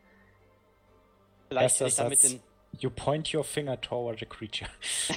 Vielleicht 1.49 1.79
kriegt 1.79 1.99
er 2.01 2.09
mit 2.09 2.23
den. 2.25 2.41
You 2.81 2.91
point 2.91 3.33
your 3.33 3.45
finger 3.45 3.81
toward 3.81 4.21
a 4.21 4.27
creature. 4.27 4.69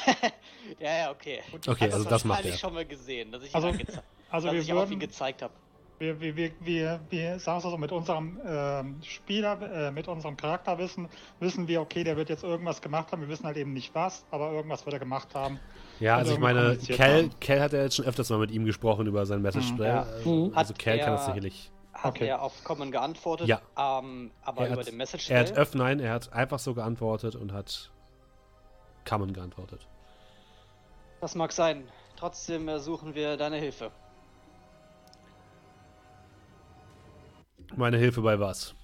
ja, 0.79 0.97
ja, 0.97 1.11
okay. 1.11 1.41
Okay, 1.65 1.91
also 1.91 2.07
das 2.07 2.23
macht 2.23 2.45
er. 2.45 2.53
ich 2.53 2.59
schon 2.59 2.75
mal 2.75 2.85
gesehen, 2.85 3.31
dass 3.31 3.41
ich, 3.41 3.55
also, 3.55 3.69
ihn, 3.69 3.83
also 4.29 4.47
dass 4.47 4.55
wir 4.55 4.61
ich 4.61 4.69
würden, 4.69 4.99
gezeigt 4.99 5.41
habe 5.41 5.53
wir, 6.03 6.19
wir, 6.19 6.35
wir, 6.35 6.51
wir, 6.59 6.99
wir 7.09 7.39
sagen 7.39 7.57
es 7.57 7.63
so, 7.63 7.77
mit 7.77 7.91
unserem 7.91 8.39
ähm, 8.45 9.01
Spieler, 9.03 9.87
äh, 9.87 9.91
mit 9.91 10.07
unserem 10.07 10.35
Charakterwissen, 10.35 11.07
wissen 11.39 11.67
wir, 11.67 11.81
okay, 11.81 12.03
der 12.03 12.17
wird 12.17 12.29
jetzt 12.29 12.43
irgendwas 12.43 12.81
gemacht 12.81 13.11
haben. 13.11 13.21
Wir 13.21 13.29
wissen 13.29 13.45
halt 13.45 13.57
eben 13.57 13.73
nicht 13.73 13.95
was, 13.95 14.25
aber 14.31 14.51
irgendwas 14.51 14.85
wird 14.85 14.93
er 14.93 14.99
gemacht 14.99 15.33
haben. 15.33 15.59
Ja, 16.03 16.17
also 16.17 16.33
ich 16.33 16.39
meine, 16.39 16.75
Kel, 16.75 17.29
Kel 17.39 17.61
hat 17.61 17.71
ja 17.71 17.81
jetzt 17.81 17.95
schon 17.95 18.03
öfters 18.03 18.29
mal 18.29 18.37
mit 18.37 18.51
ihm 18.51 18.65
gesprochen 18.65 19.07
über 19.07 19.25
sein 19.25 19.41
Message 19.41 19.71
mhm, 19.71 19.83
ja. 19.83 20.05
mhm. 20.25 20.51
Also 20.53 20.73
Kel 20.73 20.99
kann 20.99 21.13
das 21.13 21.27
sicherlich. 21.27 21.71
Hat 21.93 22.15
okay. 22.15 22.27
er 22.27 22.41
auf 22.41 22.61
Common 22.65 22.91
geantwortet, 22.91 23.47
ja. 23.47 23.61
Ähm, 23.77 24.31
aber 24.41 24.67
er 24.67 24.73
über 24.73 24.83
den 24.83 24.97
Message 24.97 25.29
Er 25.29 25.39
hat 25.39 25.53
öff, 25.57 25.73
nein, 25.75 26.01
er 26.01 26.11
hat 26.11 26.33
einfach 26.33 26.59
so 26.59 26.73
geantwortet 26.73 27.37
und 27.37 27.53
hat 27.53 27.89
Common 29.07 29.31
geantwortet. 29.31 29.87
Das 31.21 31.35
mag 31.35 31.53
sein. 31.53 31.87
Trotzdem 32.17 32.79
suchen 32.79 33.15
wir 33.15 33.37
deine 33.37 33.55
Hilfe. 33.55 33.89
Meine 37.77 37.97
Hilfe 37.97 38.21
bei 38.21 38.37
was? 38.37 38.75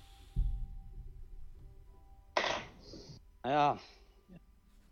Naja, 3.43 3.77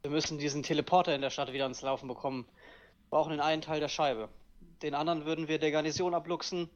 wir 0.07 0.11
müssen 0.11 0.37
diesen 0.37 0.63
Teleporter 0.63 1.13
in 1.13 1.19
der 1.19 1.29
Stadt 1.29 1.51
wieder 1.51 1.65
ans 1.65 1.81
Laufen 1.81 2.07
bekommen. 2.07 2.45
Wir 2.45 3.09
brauchen 3.09 3.31
den 3.31 3.41
einen 3.41 3.61
Teil 3.61 3.81
der 3.81 3.89
Scheibe. 3.89 4.29
Den 4.81 4.93
anderen 4.93 5.25
würden 5.25 5.49
wir 5.49 5.59
der 5.59 5.69
Garnison 5.69 6.13
abluchsen. 6.13 6.69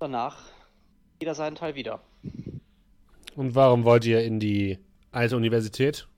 Danach 0.00 0.36
jeder 1.20 1.36
seinen 1.36 1.54
Teil 1.54 1.76
wieder. 1.76 2.00
Und 3.36 3.54
warum 3.54 3.84
wollt 3.84 4.04
ihr 4.04 4.24
in 4.24 4.40
die 4.40 4.80
alte 5.12 5.36
Universität? 5.36 6.08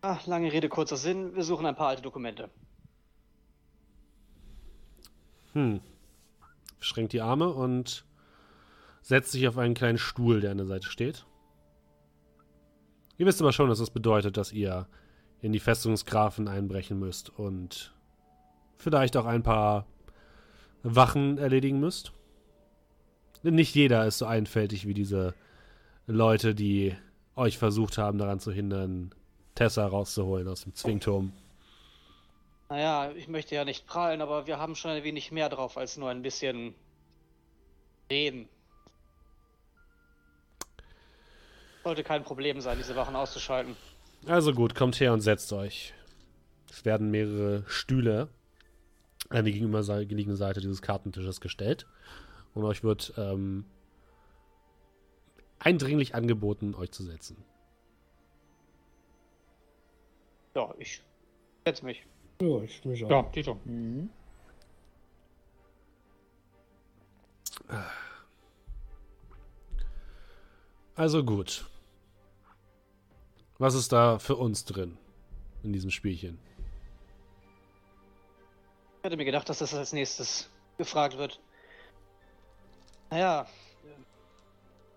Ach, 0.00 0.26
lange 0.26 0.50
Rede, 0.50 0.70
kurzer 0.70 0.96
Sinn. 0.96 1.36
Wir 1.36 1.44
suchen 1.44 1.66
ein 1.66 1.76
paar 1.76 1.88
alte 1.88 2.00
Dokumente. 2.00 2.48
Hm. 5.52 5.80
Schränkt 6.80 7.12
die 7.12 7.20
Arme 7.20 7.50
und 7.50 8.06
setzt 9.02 9.32
sich 9.32 9.46
auf 9.46 9.58
einen 9.58 9.74
kleinen 9.74 9.98
Stuhl, 9.98 10.40
der 10.40 10.52
an 10.52 10.56
der 10.56 10.66
Seite 10.66 10.90
steht. 10.90 11.26
Ihr 13.22 13.26
wisst 13.26 13.40
aber 13.40 13.52
schon, 13.52 13.68
dass 13.68 13.78
das 13.78 13.90
bedeutet, 13.90 14.36
dass 14.36 14.50
ihr 14.50 14.88
in 15.42 15.52
die 15.52 15.60
Festungsgrafen 15.60 16.48
einbrechen 16.48 16.98
müsst 16.98 17.30
und 17.30 17.94
vielleicht 18.78 19.16
auch 19.16 19.26
ein 19.26 19.44
paar 19.44 19.86
Wachen 20.82 21.38
erledigen 21.38 21.78
müsst. 21.78 22.10
Denn 23.44 23.54
nicht 23.54 23.76
jeder 23.76 24.04
ist 24.06 24.18
so 24.18 24.26
einfältig 24.26 24.88
wie 24.88 24.92
diese 24.94 25.34
Leute, 26.08 26.56
die 26.56 26.96
euch 27.36 27.58
versucht 27.58 27.96
haben, 27.96 28.18
daran 28.18 28.40
zu 28.40 28.50
hindern, 28.50 29.14
Tessa 29.54 29.86
rauszuholen 29.86 30.48
aus 30.48 30.64
dem 30.64 30.74
Zwingturm. 30.74 31.32
Naja, 32.70 33.12
ich 33.12 33.28
möchte 33.28 33.54
ja 33.54 33.64
nicht 33.64 33.86
prahlen, 33.86 34.20
aber 34.20 34.48
wir 34.48 34.58
haben 34.58 34.74
schon 34.74 34.90
ein 34.90 35.04
wenig 35.04 35.30
mehr 35.30 35.48
drauf 35.48 35.78
als 35.78 35.96
nur 35.96 36.10
ein 36.10 36.22
bisschen 36.22 36.74
reden. 38.10 38.48
Sollte 41.84 42.04
kein 42.04 42.22
Problem 42.22 42.60
sein, 42.60 42.78
diese 42.78 42.94
Wachen 42.96 43.16
auszuschalten. 43.16 43.76
Also 44.26 44.52
gut, 44.52 44.74
kommt 44.74 45.00
her 45.00 45.12
und 45.12 45.20
setzt 45.20 45.52
euch. 45.52 45.94
Es 46.70 46.84
werden 46.84 47.10
mehrere 47.10 47.64
Stühle 47.66 48.28
an 49.28 49.44
die 49.44 49.52
gegenüberliegende 49.52 50.36
Seite 50.36 50.60
dieses 50.60 50.82
Kartentisches 50.82 51.40
gestellt. 51.40 51.86
Und 52.54 52.64
euch 52.64 52.84
wird 52.84 53.14
ähm, 53.16 53.64
eindringlich 55.58 56.14
angeboten, 56.14 56.74
euch 56.74 56.92
zu 56.92 57.02
setzen. 57.02 57.42
Ja, 60.54 60.74
ich 60.78 61.02
setze 61.66 61.84
mich. 61.84 62.06
Ja, 62.40 62.62
ich 62.62 62.84
mich 62.84 63.04
auch. 63.04 63.10
Ja, 63.10 63.42
schon. 63.42 63.60
Mhm. 63.64 64.10
Also 70.94 71.24
gut. 71.24 71.64
Was 73.62 73.74
ist 73.74 73.92
da 73.92 74.18
für 74.18 74.34
uns 74.34 74.64
drin 74.64 74.98
in 75.62 75.72
diesem 75.72 75.92
Spielchen? 75.92 76.36
Ich 78.98 79.04
hätte 79.04 79.16
mir 79.16 79.24
gedacht, 79.24 79.48
dass 79.48 79.60
das 79.60 79.72
als 79.72 79.92
nächstes 79.92 80.50
gefragt 80.78 81.16
wird. 81.16 81.38
Naja, 83.12 83.46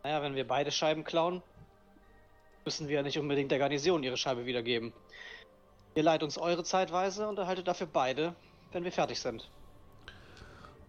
naja, 0.04 0.24
wenn 0.24 0.34
wir 0.34 0.48
beide 0.48 0.72
Scheiben 0.72 1.04
klauen, 1.04 1.44
müssen 2.66 2.88
wir 2.88 2.96
ja 2.96 3.04
nicht 3.04 3.20
unbedingt 3.20 3.52
der 3.52 3.60
Garnison 3.60 4.02
ihre 4.02 4.18
Scheibe 4.18 4.48
wiedergeben. 4.48 4.94
Ihr 5.94 6.02
leiht 6.02 6.24
uns 6.24 6.40
eure 6.40 6.64
Zeitweise 6.64 7.28
und 7.28 7.38
erhaltet 7.38 7.68
dafür 7.68 7.86
beide, 7.86 8.34
wenn 8.72 8.84
wir 8.84 8.92
fertig 8.92 9.20
sind. 9.20 9.48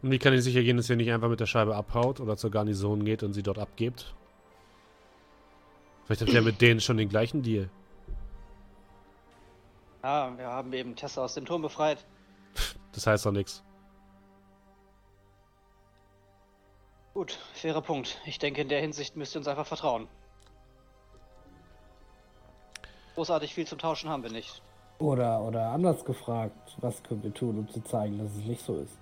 Und 0.00 0.10
wie 0.12 0.18
kann 0.18 0.32
ich 0.32 0.42
sicher 0.42 0.62
gehen, 0.62 0.78
dass 0.78 0.88
ihr 0.88 0.96
nicht 0.96 1.12
einfach 1.12 1.28
mit 1.28 1.40
der 1.40 1.46
Scheibe 1.46 1.76
abhaut 1.76 2.20
oder 2.20 2.38
zur 2.38 2.50
Garnison 2.50 3.04
geht 3.04 3.22
und 3.22 3.34
sie 3.34 3.42
dort 3.42 3.58
abgebt? 3.58 4.14
Vielleicht 6.07 6.22
habt 6.22 6.32
ihr 6.32 6.42
mit 6.42 6.61
denen 6.61 6.80
schon 6.80 6.96
den 6.96 7.09
gleichen 7.09 7.42
Deal. 7.42 7.68
Ja, 10.04 10.32
wir 10.38 10.46
haben 10.46 10.72
eben 10.72 10.94
Tessa 10.94 11.24
aus 11.24 11.34
dem 11.34 11.44
Turm 11.44 11.62
befreit. 11.62 12.07
Das 12.92 13.07
heißt 13.07 13.26
doch 13.26 13.32
nichts. 13.32 13.64
Gut, 17.12 17.38
fairer 17.54 17.82
Punkt. 17.82 18.20
Ich 18.24 18.38
denke, 18.38 18.61
in 18.61 18.68
der 18.68 18.80
Hinsicht 18.80 19.16
müsst 19.16 19.34
ihr 19.34 19.38
uns 19.38 19.48
einfach 19.48 19.66
vertrauen. 19.66 20.07
Großartig 23.14 23.54
viel 23.54 23.66
zum 23.66 23.78
Tauschen 23.78 24.09
haben 24.09 24.22
wir 24.22 24.30
nicht. 24.30 24.62
Oder, 24.98 25.40
oder 25.40 25.70
anders 25.70 26.04
gefragt, 26.04 26.76
was 26.78 27.02
können 27.02 27.22
wir 27.22 27.34
tun, 27.34 27.59
um 27.59 27.68
zu 27.68 27.80
zeigen, 27.80 28.18
dass 28.18 28.30
es 28.30 28.44
nicht 28.44 28.64
so 28.64 28.76
ist? 28.76 28.96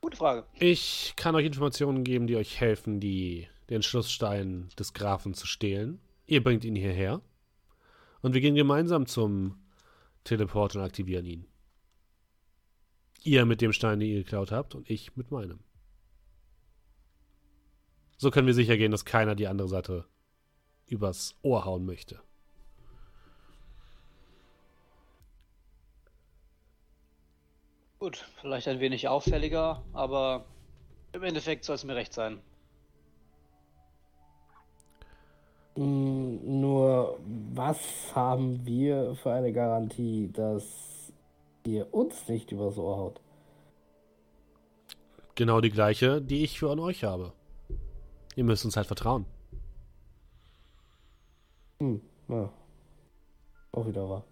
Gute 0.00 0.16
Frage. 0.16 0.44
Ich 0.54 1.12
kann 1.16 1.34
euch 1.34 1.46
Informationen 1.46 2.04
geben, 2.04 2.26
die 2.26 2.36
euch 2.36 2.58
helfen, 2.58 2.98
die, 3.00 3.48
den 3.70 3.82
Schlussstein 3.82 4.68
des 4.78 4.92
Grafen 4.92 5.32
zu 5.32 5.46
stehlen. 5.46 6.00
Ihr 6.26 6.42
bringt 6.42 6.64
ihn 6.64 6.74
hierher. 6.74 7.22
Und 8.20 8.34
wir 8.34 8.40
gehen 8.40 8.56
gemeinsam 8.56 9.06
zum 9.06 9.56
Teleport 10.24 10.76
und 10.76 10.82
aktivieren 10.82 11.24
ihn. 11.24 11.46
Ihr 13.22 13.46
mit 13.46 13.60
dem 13.60 13.72
Stein, 13.72 14.00
den 14.00 14.10
ihr 14.10 14.24
geklaut 14.24 14.50
habt, 14.50 14.74
und 14.74 14.90
ich 14.90 15.16
mit 15.16 15.30
meinem. 15.30 15.60
So 18.18 18.30
können 18.30 18.46
wir 18.46 18.54
sicher 18.54 18.76
gehen, 18.76 18.90
dass 18.90 19.04
keiner 19.04 19.34
die 19.34 19.46
andere 19.46 19.68
Seite 19.68 20.04
übers 20.86 21.36
Ohr 21.42 21.64
hauen 21.64 21.86
möchte. 21.86 22.20
Gut, 27.98 28.26
vielleicht 28.40 28.66
ein 28.66 28.80
wenig 28.80 29.08
auffälliger, 29.08 29.84
aber 29.92 30.46
im 31.12 31.22
Endeffekt 31.22 31.64
soll 31.64 31.76
es 31.76 31.84
mir 31.84 31.94
recht 31.94 32.12
sein. 32.12 32.40
Nur, 35.76 37.18
was 37.54 37.78
haben 38.14 38.64
wir 38.66 39.14
für 39.16 39.32
eine 39.32 39.52
Garantie, 39.52 40.30
dass 40.32 41.12
ihr 41.64 41.92
uns 41.94 42.28
nicht 42.28 42.52
übers 42.52 42.76
Ohr 42.78 42.96
haut? 42.96 43.20
Genau 45.34 45.60
die 45.60 45.70
gleiche, 45.70 46.20
die 46.20 46.44
ich 46.44 46.58
für 46.58 46.70
an 46.70 46.80
euch 46.80 47.04
habe. 47.04 47.32
Ihr 48.36 48.44
müsst 48.44 48.64
uns 48.64 48.76
halt 48.76 48.86
vertrauen. 48.86 49.26
Hm, 51.80 52.00
Ja. 52.28 52.52
Auch 53.72 53.86
wieder 53.86 54.08
wahr. 54.08 54.24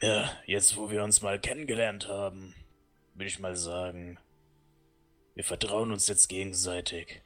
Ja, 0.00 0.30
jetzt 0.46 0.76
wo 0.76 0.90
wir 0.90 1.02
uns 1.02 1.22
mal 1.22 1.40
kennengelernt 1.40 2.08
haben, 2.08 2.54
würde 3.14 3.26
ich 3.26 3.40
mal 3.40 3.56
sagen, 3.56 4.18
wir 5.34 5.42
vertrauen 5.44 5.90
uns 5.90 6.06
jetzt 6.06 6.28
gegenseitig. 6.28 7.22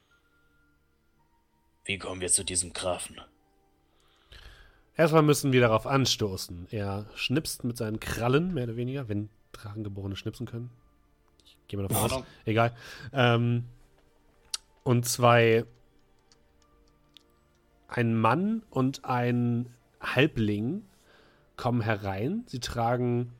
Wie 1.85 1.99
kommen 1.99 2.21
wir 2.21 2.29
zu 2.29 2.45
diesem 2.45 2.73
Grafen? 2.73 3.21
Erstmal 4.97 5.23
müssen 5.23 5.53
wir 5.53 5.61
darauf 5.61 5.87
anstoßen. 5.87 6.69
Er 6.71 7.07
schnipst 7.15 7.65
mit 7.65 7.77
seinen 7.77 7.99
Krallen, 7.99 8.55
mehr 8.55 8.65
oder 8.65 8.77
weniger, 8.77 9.09
wenn 9.09 9.31
Drachengeborene 9.53 10.17
schnipsen 10.17 10.47
können. 10.47 10.71
Ich 11.45 11.57
gehe 11.69 11.81
mal 11.81 11.89
davon 11.89 12.11
aus. 12.11 12.25
Egal. 12.45 12.75
Ähm, 13.13 13.65
und 14.85 15.07
zwei. 15.07 15.65
Ein 17.89 18.15
Mann 18.15 18.63
und 18.71 19.05
ein 19.05 19.67
Halbling 20.01 20.85
kommen 21.57 21.83
herein. 21.83 22.45
Sie 22.47 22.61
tragen 22.61 23.33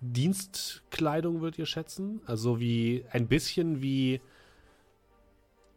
Dienstkleidung, 0.00 1.40
würdet 1.40 1.58
ihr 1.58 1.66
schätzen. 1.66 2.20
Also 2.26 2.60
wie 2.60 3.04
ein 3.10 3.26
bisschen 3.28 3.82
wie 3.82 4.20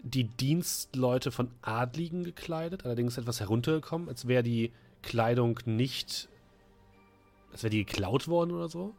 die 0.01 0.25
Dienstleute 0.25 1.31
von 1.31 1.51
Adligen 1.61 2.23
gekleidet, 2.23 2.85
allerdings 2.85 3.17
etwas 3.17 3.39
heruntergekommen, 3.39 4.07
als 4.07 4.27
wäre 4.27 4.43
die 4.43 4.71
Kleidung 5.01 5.59
nicht, 5.65 6.29
als 7.51 7.63
wäre 7.63 7.71
die 7.71 7.85
geklaut 7.85 8.27
worden 8.27 8.51
oder 8.51 8.69
so. 8.69 8.93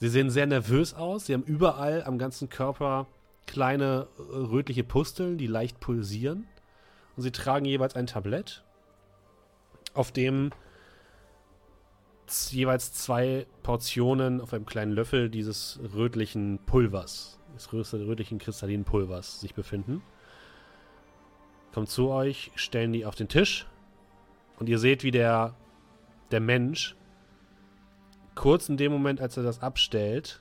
Sie 0.00 0.08
sehen 0.08 0.30
sehr 0.30 0.46
nervös 0.46 0.94
aus. 0.94 1.26
Sie 1.26 1.34
haben 1.34 1.44
überall 1.44 2.02
am 2.04 2.18
ganzen 2.18 2.48
Körper 2.48 3.06
kleine 3.46 4.08
äh, 4.18 4.22
rötliche 4.22 4.84
Pusteln, 4.84 5.38
die 5.38 5.46
leicht 5.46 5.80
pulsieren. 5.80 6.46
Und 7.16 7.22
sie 7.22 7.30
tragen 7.30 7.64
jeweils 7.64 7.94
ein 7.94 8.06
Tablett, 8.06 8.64
auf 9.92 10.10
dem 10.10 10.50
jeweils 12.50 12.92
zwei 12.92 13.46
Portionen 13.62 14.40
auf 14.40 14.52
einem 14.52 14.66
kleinen 14.66 14.92
Löffel 14.92 15.30
dieses 15.30 15.78
rötlichen 15.94 16.58
Pulvers 16.66 17.38
des 17.54 17.72
rötlichen 17.72 18.38
kristallinen 18.38 18.84
Pulvers 18.84 19.40
sich 19.40 19.54
befinden. 19.54 20.02
Kommt 21.72 21.88
zu 21.88 22.10
euch, 22.10 22.52
stellen 22.54 22.92
die 22.92 23.06
auf 23.06 23.14
den 23.14 23.28
Tisch 23.28 23.66
und 24.58 24.68
ihr 24.68 24.78
seht, 24.78 25.02
wie 25.02 25.10
der, 25.10 25.54
der 26.30 26.40
Mensch 26.40 26.96
kurz 28.34 28.68
in 28.68 28.76
dem 28.76 28.92
Moment, 28.92 29.20
als 29.20 29.36
er 29.36 29.42
das 29.42 29.60
abstellt, 29.60 30.40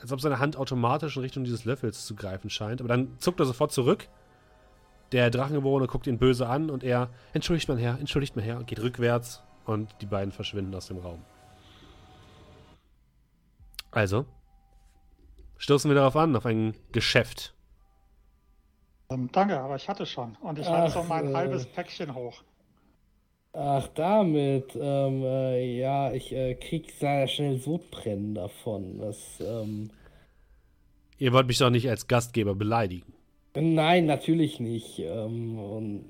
als 0.00 0.12
ob 0.12 0.20
seine 0.20 0.38
Hand 0.38 0.56
automatisch 0.56 1.16
in 1.16 1.22
Richtung 1.22 1.44
dieses 1.44 1.64
Löffels 1.64 2.06
zu 2.06 2.14
greifen 2.14 2.50
scheint, 2.50 2.80
aber 2.80 2.88
dann 2.88 3.18
zuckt 3.18 3.40
er 3.40 3.46
sofort 3.46 3.72
zurück. 3.72 4.08
Der 5.12 5.30
Drachengeborene 5.30 5.86
guckt 5.86 6.06
ihn 6.06 6.18
böse 6.18 6.48
an 6.48 6.70
und 6.70 6.84
er, 6.84 7.08
entschuldigt 7.32 7.68
mein 7.68 7.78
Herr, 7.78 7.98
entschuldigt 7.98 8.36
mein 8.36 8.44
Herr, 8.44 8.58
und 8.58 8.66
geht 8.66 8.80
rückwärts 8.80 9.42
und 9.64 9.94
die 10.00 10.06
beiden 10.06 10.32
verschwinden 10.32 10.74
aus 10.74 10.88
dem 10.88 10.98
Raum. 10.98 11.24
Also, 13.90 14.26
stoßen 15.58 15.90
wir 15.90 15.96
darauf 15.96 16.16
an, 16.16 16.34
auf 16.34 16.46
ein 16.46 16.74
Geschäft. 16.92 17.54
Ähm, 19.10 19.28
danke, 19.32 19.58
aber 19.58 19.76
ich 19.76 19.88
hatte 19.88 20.06
schon. 20.06 20.36
Und 20.40 20.58
ich 20.58 20.68
halte 20.68 20.92
so 20.92 21.02
mein 21.02 21.30
äh, 21.30 21.34
halbes 21.34 21.66
Päckchen 21.66 22.14
hoch. 22.14 22.42
Ach, 23.52 23.88
damit. 23.94 24.76
Ähm, 24.76 25.22
äh, 25.22 25.78
ja, 25.78 26.12
ich 26.12 26.32
äh, 26.32 26.54
krieg 26.54 26.92
sehr 26.92 27.26
schnell 27.26 27.58
Sodbrennen 27.58 28.34
davon. 28.34 28.98
Das, 28.98 29.40
ähm... 29.40 29.90
Ihr 31.18 31.32
wollt 31.32 31.48
mich 31.48 31.58
doch 31.58 31.70
nicht 31.70 31.88
als 31.88 32.06
Gastgeber 32.06 32.54
beleidigen. 32.54 33.12
Nein, 33.54 34.06
natürlich 34.06 34.60
nicht. 34.60 34.98
Ähm, 35.00 35.58
und, 35.58 36.04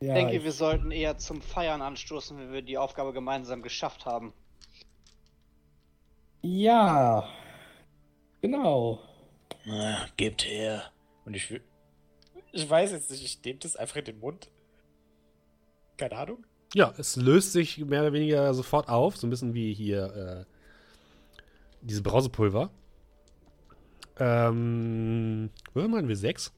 ja, 0.00 0.08
ich 0.08 0.14
denke, 0.14 0.36
ich... 0.36 0.44
wir 0.44 0.52
sollten 0.52 0.90
eher 0.90 1.18
zum 1.18 1.42
Feiern 1.42 1.82
anstoßen, 1.82 2.36
wenn 2.38 2.52
wir 2.52 2.62
die 2.62 2.78
Aufgabe 2.78 3.12
gemeinsam 3.12 3.62
geschafft 3.62 4.06
haben. 4.06 4.32
Ja, 6.40 7.28
Genau. 8.40 9.00
Na, 9.64 10.06
gebt 10.16 10.44
her. 10.44 10.92
Und 11.24 11.34
ich 11.34 11.50
will. 11.50 11.62
Ich 12.52 12.68
weiß 12.68 12.92
jetzt 12.92 13.10
nicht, 13.10 13.24
ich 13.24 13.44
nehme 13.44 13.58
das 13.58 13.76
einfach 13.76 13.96
in 13.96 14.04
den 14.04 14.18
Mund. 14.20 14.50
Keine 15.96 16.16
Ahnung. 16.16 16.46
Ja, 16.74 16.94
es 16.98 17.16
löst 17.16 17.52
sich 17.52 17.78
mehr 17.78 18.02
oder 18.02 18.12
weniger 18.12 18.52
sofort 18.54 18.88
auf, 18.88 19.16
so 19.16 19.26
ein 19.26 19.30
bisschen 19.30 19.54
wie 19.54 19.72
hier 19.74 20.46
äh, 20.48 20.54
diese 21.80 22.02
Brausepulver. 22.02 22.70
Ähm, 24.18 25.50
wo 25.74 25.86
meinen 25.88 26.08
wir 26.08 26.16
sechs? 26.16 26.52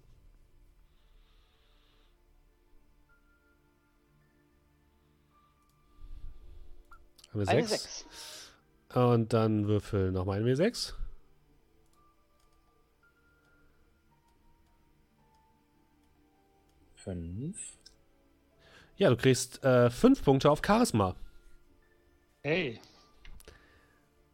Haben 7.30 7.40
wir 7.40 7.46
sechs. 7.46 7.70
sechs. 7.70 8.06
Und 8.94 9.32
dann 9.32 9.68
würfel 9.68 10.10
nochmal 10.10 10.40
ein 10.40 10.46
W6. 10.46 10.94
Fünf. 17.12 17.58
Ja, 18.96 19.10
du 19.10 19.16
kriegst 19.16 19.64
äh, 19.64 19.90
fünf 19.90 20.22
Punkte 20.22 20.50
auf 20.50 20.60
Charisma. 20.64 21.16
Hey. 22.42 22.80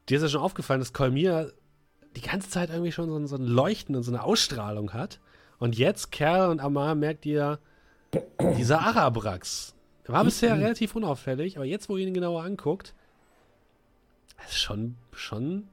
Dir 0.09 0.16
ist 0.16 0.22
ja 0.22 0.29
schon 0.29 0.41
aufgefallen, 0.41 0.81
dass 0.81 0.93
Kolmir 0.93 1.53
die 2.16 2.20
ganze 2.20 2.51
Zeit 2.51 2.70
irgendwie 2.70 2.93
schon 2.93 3.09
so, 3.09 3.27
so 3.27 3.37
ein 3.37 3.47
Leuchten 3.47 3.95
und 3.97 4.03
so 4.03 4.11
eine 4.11 4.22
Ausstrahlung 4.22 4.93
hat. 4.93 5.20
Und 5.59 5.77
jetzt, 5.77 6.12
Kerl 6.12 6.51
und 6.51 6.61
Amar, 6.61 6.95
merkt 6.95 7.27
ihr, 7.27 7.59
dieser 8.57 8.81
Arabrax 8.81 9.74
war 10.07 10.24
bisher 10.24 10.57
relativ 10.57 10.95
unauffällig, 10.95 11.57
aber 11.57 11.64
jetzt, 11.64 11.89
wo 11.89 11.97
ihr 11.97 12.07
ihn 12.07 12.14
genauer 12.14 12.45
anguckt, 12.45 12.95
ist 14.47 14.59
schon, 14.59 14.97
schon 15.12 15.68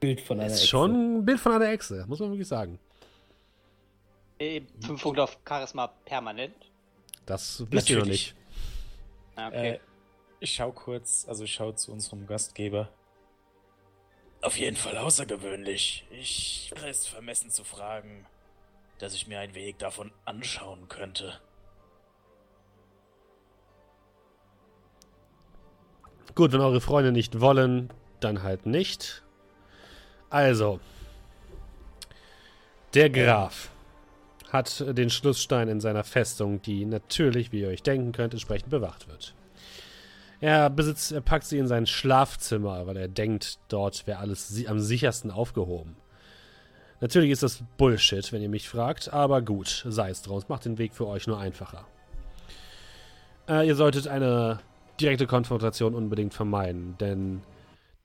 Bild 0.00 0.20
von 0.20 0.38
einer 0.38 0.46
ist 0.46 0.54
Echse. 0.60 0.68
schon 0.68 1.18
ein 1.18 1.24
Bild 1.24 1.40
von 1.40 1.52
einer 1.52 1.68
Echse, 1.68 2.04
muss 2.08 2.20
man 2.20 2.30
wirklich 2.30 2.48
sagen. 2.48 2.78
5 4.38 5.02
Punkte 5.02 5.22
auf 5.22 5.38
Charisma 5.46 5.88
permanent? 6.04 6.54
Das 7.26 7.64
wisst 7.70 7.90
ihr 7.90 7.98
noch 7.98 8.06
nicht. 8.06 8.34
Ah, 9.36 9.48
okay. 9.48 9.70
Äh, 9.70 9.80
ich 10.40 10.54
schau 10.54 10.72
kurz, 10.72 11.26
also 11.28 11.44
ich 11.44 11.54
schau 11.54 11.72
zu 11.72 11.92
unserem 11.92 12.26
Gastgeber. 12.26 12.90
Auf 14.42 14.58
jeden 14.58 14.76
Fall 14.76 14.98
außergewöhnlich. 14.98 16.04
Ich 16.10 16.70
wäre 16.74 16.90
es 16.90 17.06
vermessen 17.06 17.50
zu 17.50 17.64
fragen, 17.64 18.26
dass 18.98 19.14
ich 19.14 19.26
mir 19.26 19.40
ein 19.40 19.54
wenig 19.54 19.76
davon 19.76 20.12
anschauen 20.26 20.88
könnte. 20.88 21.40
Gut, 26.34 26.52
wenn 26.52 26.60
eure 26.60 26.80
Freunde 26.80 27.12
nicht 27.12 27.40
wollen, 27.40 27.90
dann 28.20 28.42
halt 28.42 28.66
nicht. 28.66 29.22
Also, 30.30 30.80
der 32.92 33.08
Graf 33.08 33.70
hat 34.54 34.84
den 34.96 35.10
Schlussstein 35.10 35.68
in 35.68 35.80
seiner 35.80 36.04
Festung, 36.04 36.62
die 36.62 36.86
natürlich, 36.86 37.50
wie 37.50 37.62
ihr 37.62 37.68
euch 37.68 37.82
denken 37.82 38.12
könnt, 38.12 38.32
entsprechend 38.32 38.70
bewacht 38.70 39.08
wird. 39.08 39.34
Er 40.40 40.70
besitzt, 40.70 41.10
er 41.10 41.20
packt 41.20 41.44
sie 41.44 41.58
in 41.58 41.66
sein 41.66 41.86
Schlafzimmer, 41.86 42.86
weil 42.86 42.96
er 42.96 43.08
denkt, 43.08 43.58
dort 43.68 44.06
wäre 44.06 44.20
alles 44.20 44.64
am 44.66 44.78
sichersten 44.78 45.30
aufgehoben. 45.30 45.96
Natürlich 47.00 47.30
ist 47.30 47.42
das 47.42 47.64
Bullshit, 47.76 48.32
wenn 48.32 48.42
ihr 48.42 48.48
mich 48.48 48.68
fragt, 48.68 49.12
aber 49.12 49.42
gut, 49.42 49.84
sei 49.88 50.10
es 50.10 50.22
draus, 50.22 50.48
macht 50.48 50.64
den 50.64 50.78
Weg 50.78 50.94
für 50.94 51.06
euch 51.06 51.26
nur 51.26 51.38
einfacher. 51.38 51.84
Äh, 53.48 53.66
ihr 53.66 53.74
solltet 53.74 54.06
eine 54.06 54.60
direkte 55.00 55.26
Konfrontation 55.26 55.94
unbedingt 55.94 56.32
vermeiden, 56.32 56.96
denn 57.00 57.42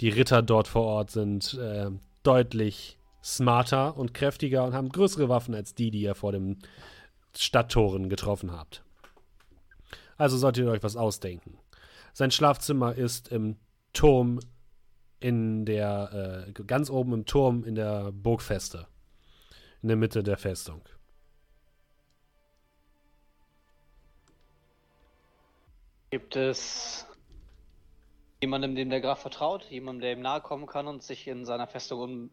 die 0.02 0.10
Ritter 0.10 0.42
dort 0.42 0.68
vor 0.68 0.84
Ort 0.84 1.12
sind 1.12 1.54
äh, 1.54 1.92
deutlich 2.24 2.99
smarter 3.24 3.98
und 3.98 4.14
kräftiger 4.14 4.64
und 4.64 4.74
haben 4.74 4.90
größere 4.90 5.30
Waffen 5.30 5.54
als 5.56 5.76
die, 5.76 5.92
die 5.92 6.02
ihr 6.02 6.16
vor 6.16 6.32
den 6.32 6.60
Stadttoren 7.36 8.10
getroffen 8.10 8.52
habt. 8.52 8.84
Also 10.18 10.38
solltet 10.38 10.66
ihr 10.66 10.72
euch 10.72 10.84
was 10.84 10.96
ausdenken. 10.96 11.58
Sein 12.14 12.32
Schlafzimmer 12.32 12.96
ist 12.96 13.30
im 13.30 13.58
Turm 13.94 14.40
in 15.20 15.66
der, 15.66 16.46
äh, 16.48 16.64
ganz 16.64 16.90
oben 16.90 17.14
im 17.14 17.26
Turm 17.26 17.64
in 17.64 17.76
der 17.76 18.12
Burgfeste. 18.12 18.88
In 19.82 19.88
der 19.88 19.98
Mitte 19.98 20.24
der 20.24 20.38
Festung. 20.38 20.82
Gibt 26.10 26.36
es 26.36 27.06
jemandem, 28.42 28.76
dem 28.76 28.90
der 28.90 29.00
Graf 29.00 29.22
vertraut? 29.22 29.66
Jemandem, 29.70 30.02
der 30.02 30.14
ihm 30.14 30.22
nahe 30.22 30.42
kommen 30.42 30.66
kann 30.66 30.88
und 30.88 31.04
sich 31.04 31.28
in 31.28 31.46
seiner 31.46 31.68
Festung 31.68 32.30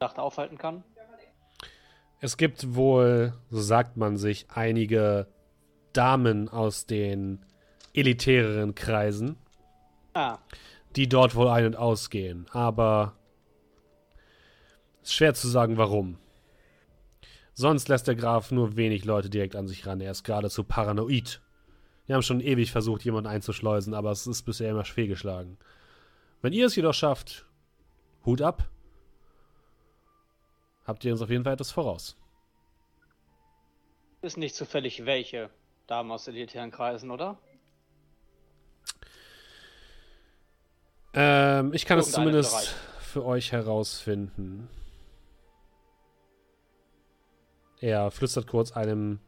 Nacht 0.00 0.18
aufhalten 0.18 0.58
kann? 0.58 0.84
Es 2.20 2.36
gibt 2.36 2.74
wohl, 2.74 3.34
so 3.50 3.60
sagt 3.60 3.96
man 3.96 4.16
sich, 4.16 4.46
einige 4.50 5.26
Damen 5.92 6.48
aus 6.48 6.86
den 6.86 7.44
elitäreren 7.94 8.74
Kreisen, 8.74 9.36
ah. 10.14 10.38
die 10.96 11.08
dort 11.08 11.34
wohl 11.34 11.48
ein- 11.48 11.66
und 11.66 11.76
ausgehen. 11.76 12.46
Aber 12.52 13.14
es 15.02 15.10
ist 15.10 15.14
schwer 15.14 15.34
zu 15.34 15.48
sagen, 15.48 15.76
warum. 15.76 16.18
Sonst 17.54 17.88
lässt 17.88 18.06
der 18.06 18.16
Graf 18.16 18.50
nur 18.50 18.76
wenig 18.76 19.04
Leute 19.04 19.30
direkt 19.30 19.56
an 19.56 19.66
sich 19.66 19.86
ran. 19.86 20.00
Er 20.00 20.10
ist 20.10 20.24
geradezu 20.24 20.64
paranoid. 20.64 21.40
Wir 22.04 22.14
haben 22.14 22.22
schon 22.22 22.40
ewig 22.40 22.70
versucht, 22.70 23.04
jemanden 23.04 23.28
einzuschleusen, 23.28 23.94
aber 23.94 24.10
es 24.10 24.26
ist 24.26 24.42
bisher 24.42 24.70
immer 24.70 24.84
fehlgeschlagen. 24.84 25.58
Wenn 26.42 26.52
ihr 26.52 26.66
es 26.66 26.76
jedoch 26.76 26.94
schafft, 26.94 27.46
Hut 28.24 28.42
ab, 28.42 28.68
habt 30.86 31.04
ihr 31.04 31.12
uns 31.12 31.22
auf 31.22 31.30
jeden 31.30 31.44
Fall 31.44 31.54
etwas 31.54 31.70
voraus. 31.70 32.16
Ist 34.22 34.36
nicht 34.36 34.54
zufällig 34.54 35.04
welche 35.04 35.50
Damen 35.86 36.10
aus 36.10 36.26
elitären 36.26 36.70
Kreisen, 36.70 37.10
oder? 37.10 37.38
Ähm, 41.14 41.72
ich 41.72 41.86
kann 41.86 41.98
es 41.98 42.12
zumindest 42.12 42.52
Bereich. 42.52 42.74
für 43.00 43.24
euch 43.24 43.52
herausfinden. 43.52 44.68
Er 47.80 48.10
flüstert 48.10 48.46
kurz 48.46 48.72
einem 48.72 49.20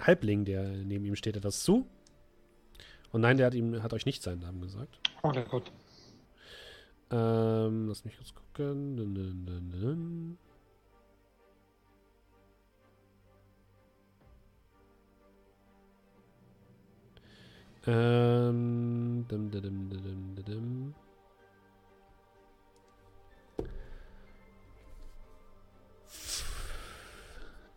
Halbling, 0.00 0.44
der 0.44 0.62
neben 0.62 1.04
ihm 1.04 1.16
steht, 1.16 1.36
etwas 1.36 1.62
zu. 1.62 1.86
Und 3.12 3.20
nein, 3.22 3.36
der 3.36 3.46
hat 3.46 3.54
ihm 3.54 3.82
hat 3.82 3.92
euch 3.92 4.06
nicht 4.06 4.22
seinen 4.22 4.40
Namen 4.40 4.60
gesagt. 4.60 4.98
Okay, 5.22 5.44
gut. 5.48 5.70
Ähm, 7.10 7.88
lass 7.88 8.04
mich 8.04 8.16
kurz 8.16 8.34
gucken. 8.34 8.96
Dun, 8.96 9.14
dun, 9.14 9.46
dun, 9.72 10.38
ähm, 17.90 19.26
dim, 19.28 19.50
dim, 19.50 20.34
dim. 20.46 20.94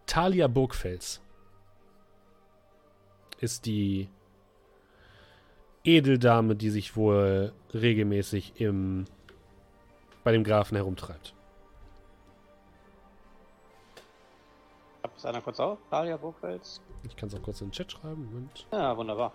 Talia 0.05 0.47
Burgfels 0.47 1.22
ist 3.39 3.66
die 3.66 4.09
Edeldame, 5.84 6.55
die 6.55 6.70
sich 6.70 6.95
wohl 6.95 7.51
regelmäßig 7.74 8.61
im, 8.61 9.05
bei 10.24 10.32
dem 10.32 10.43
Grafen 10.43 10.76
herumtreibt. 10.76 11.34
Ist 15.24 15.26
einer 15.26 15.41
kurz 15.41 15.59
auf? 15.61 15.80
Talia 15.89 16.18
Burgfels? 16.18 16.82
Ich 17.03 17.16
kann 17.16 17.30
es 17.30 17.36
auch 17.36 17.41
kurz 17.41 17.61
in 17.61 17.68
den 17.68 17.72
Chat 17.72 17.93
schreiben. 17.93 18.26
Moment. 18.26 18.68
Ja, 18.74 18.97
wunderbar. 18.97 19.32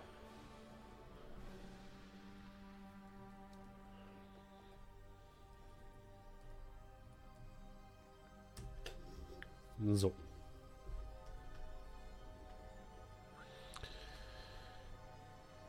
So. 9.79 10.13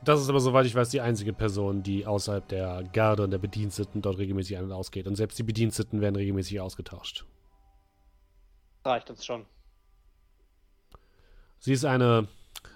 Das 0.03 0.21
ist 0.21 0.31
aber, 0.31 0.41
soweit 0.41 0.65
ich 0.65 0.75
weiß, 0.75 0.89
die 0.89 1.01
einzige 1.01 1.33
Person, 1.33 1.83
die 1.83 2.07
außerhalb 2.07 2.49
der 2.49 2.85
Garde 2.93 3.23
und 3.23 3.31
der 3.31 3.39
Bediensteten 3.39 4.01
dort 4.01 4.19
regelmäßig 4.19 4.57
ein- 4.57 4.65
und 4.65 4.73
ausgeht. 4.73 5.07
Und 5.07 5.15
selbst 5.15 5.39
die 5.39 5.43
Bediensteten 5.43 6.01
werden 6.01 6.17
regelmäßig 6.17 6.61
ausgetauscht. 6.61 7.27
Reicht 8.85 9.11
uns 9.11 9.27
schon. 9.27 9.45
Sie 11.59 11.75
ist 11.75 11.85
eine 11.85 12.29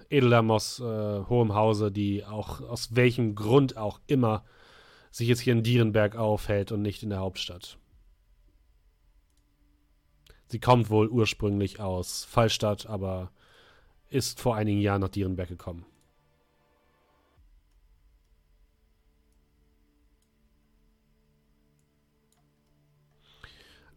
Edeldame 0.09 0.53
aus 0.53 0.79
äh, 0.79 0.83
hohem 0.83 1.55
Hause, 1.55 1.91
die 1.91 2.23
auch 2.23 2.61
aus 2.61 2.95
welchem 2.95 3.33
Grund 3.33 3.75
auch 3.75 3.99
immer 4.05 4.45
sich 5.09 5.27
jetzt 5.27 5.39
hier 5.39 5.53
in 5.53 5.63
Dierenberg 5.63 6.15
aufhält 6.15 6.71
und 6.71 6.83
nicht 6.83 7.01
in 7.01 7.09
der 7.09 7.19
Hauptstadt. 7.19 7.79
Sie 10.47 10.59
kommt 10.59 10.89
wohl 10.89 11.07
ursprünglich 11.07 11.79
aus 11.79 12.25
Fallstadt, 12.25 12.85
aber 12.85 13.31
ist 14.09 14.39
vor 14.39 14.55
einigen 14.55 14.79
Jahren 14.79 15.01
nach 15.01 15.09
Dierenberg 15.09 15.49
gekommen. 15.49 15.85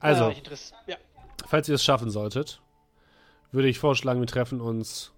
Also, 0.00 0.32
ja. 0.86 0.96
falls 1.46 1.68
ihr 1.68 1.74
es 1.74 1.84
schaffen 1.84 2.10
solltet, 2.10 2.62
würde 3.50 3.68
ich 3.68 3.78
vorschlagen, 3.78 4.20
wir 4.20 4.28
treffen 4.28 4.60
uns 4.60 5.12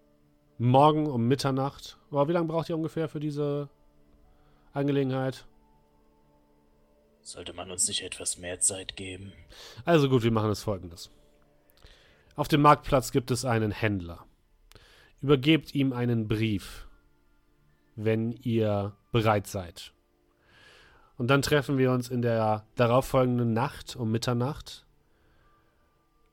morgen 0.58 1.06
um 1.06 1.28
Mitternacht. 1.28 1.98
Aber 2.10 2.28
wie 2.28 2.32
lange 2.32 2.48
braucht 2.48 2.68
ihr 2.70 2.76
ungefähr 2.76 3.08
für 3.08 3.20
diese 3.20 3.68
Angelegenheit? 4.72 5.46
Sollte 7.22 7.52
man 7.52 7.70
uns 7.70 7.86
nicht 7.88 8.02
etwas 8.02 8.38
mehr 8.38 8.60
Zeit 8.60 8.96
geben? 8.96 9.32
Also 9.84 10.08
gut, 10.08 10.22
wir 10.22 10.32
machen 10.32 10.50
es 10.50 10.62
folgendes. 10.62 11.10
Auf 12.40 12.48
dem 12.48 12.62
Marktplatz 12.62 13.12
gibt 13.12 13.30
es 13.30 13.44
einen 13.44 13.70
Händler. 13.70 14.24
Übergebt 15.20 15.74
ihm 15.74 15.92
einen 15.92 16.26
Brief, 16.26 16.88
wenn 17.96 18.32
ihr 18.32 18.96
bereit 19.12 19.46
seid. 19.46 19.92
Und 21.18 21.26
dann 21.28 21.42
treffen 21.42 21.76
wir 21.76 21.92
uns 21.92 22.08
in 22.08 22.22
der 22.22 22.64
darauffolgenden 22.76 23.52
Nacht 23.52 23.94
um 23.94 24.10
Mitternacht 24.10 24.86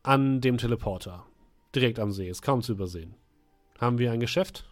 an 0.02 0.40
dem 0.40 0.58
Teleporter. 0.58 1.26
Direkt 1.76 2.00
am 2.00 2.14
See, 2.14 2.30
ist 2.30 2.42
kaum 2.42 2.62
zu 2.62 2.72
übersehen. 2.72 3.14
Haben 3.78 3.98
wir 3.98 4.14
ein 4.14 4.22
Geschäft? 4.22 4.64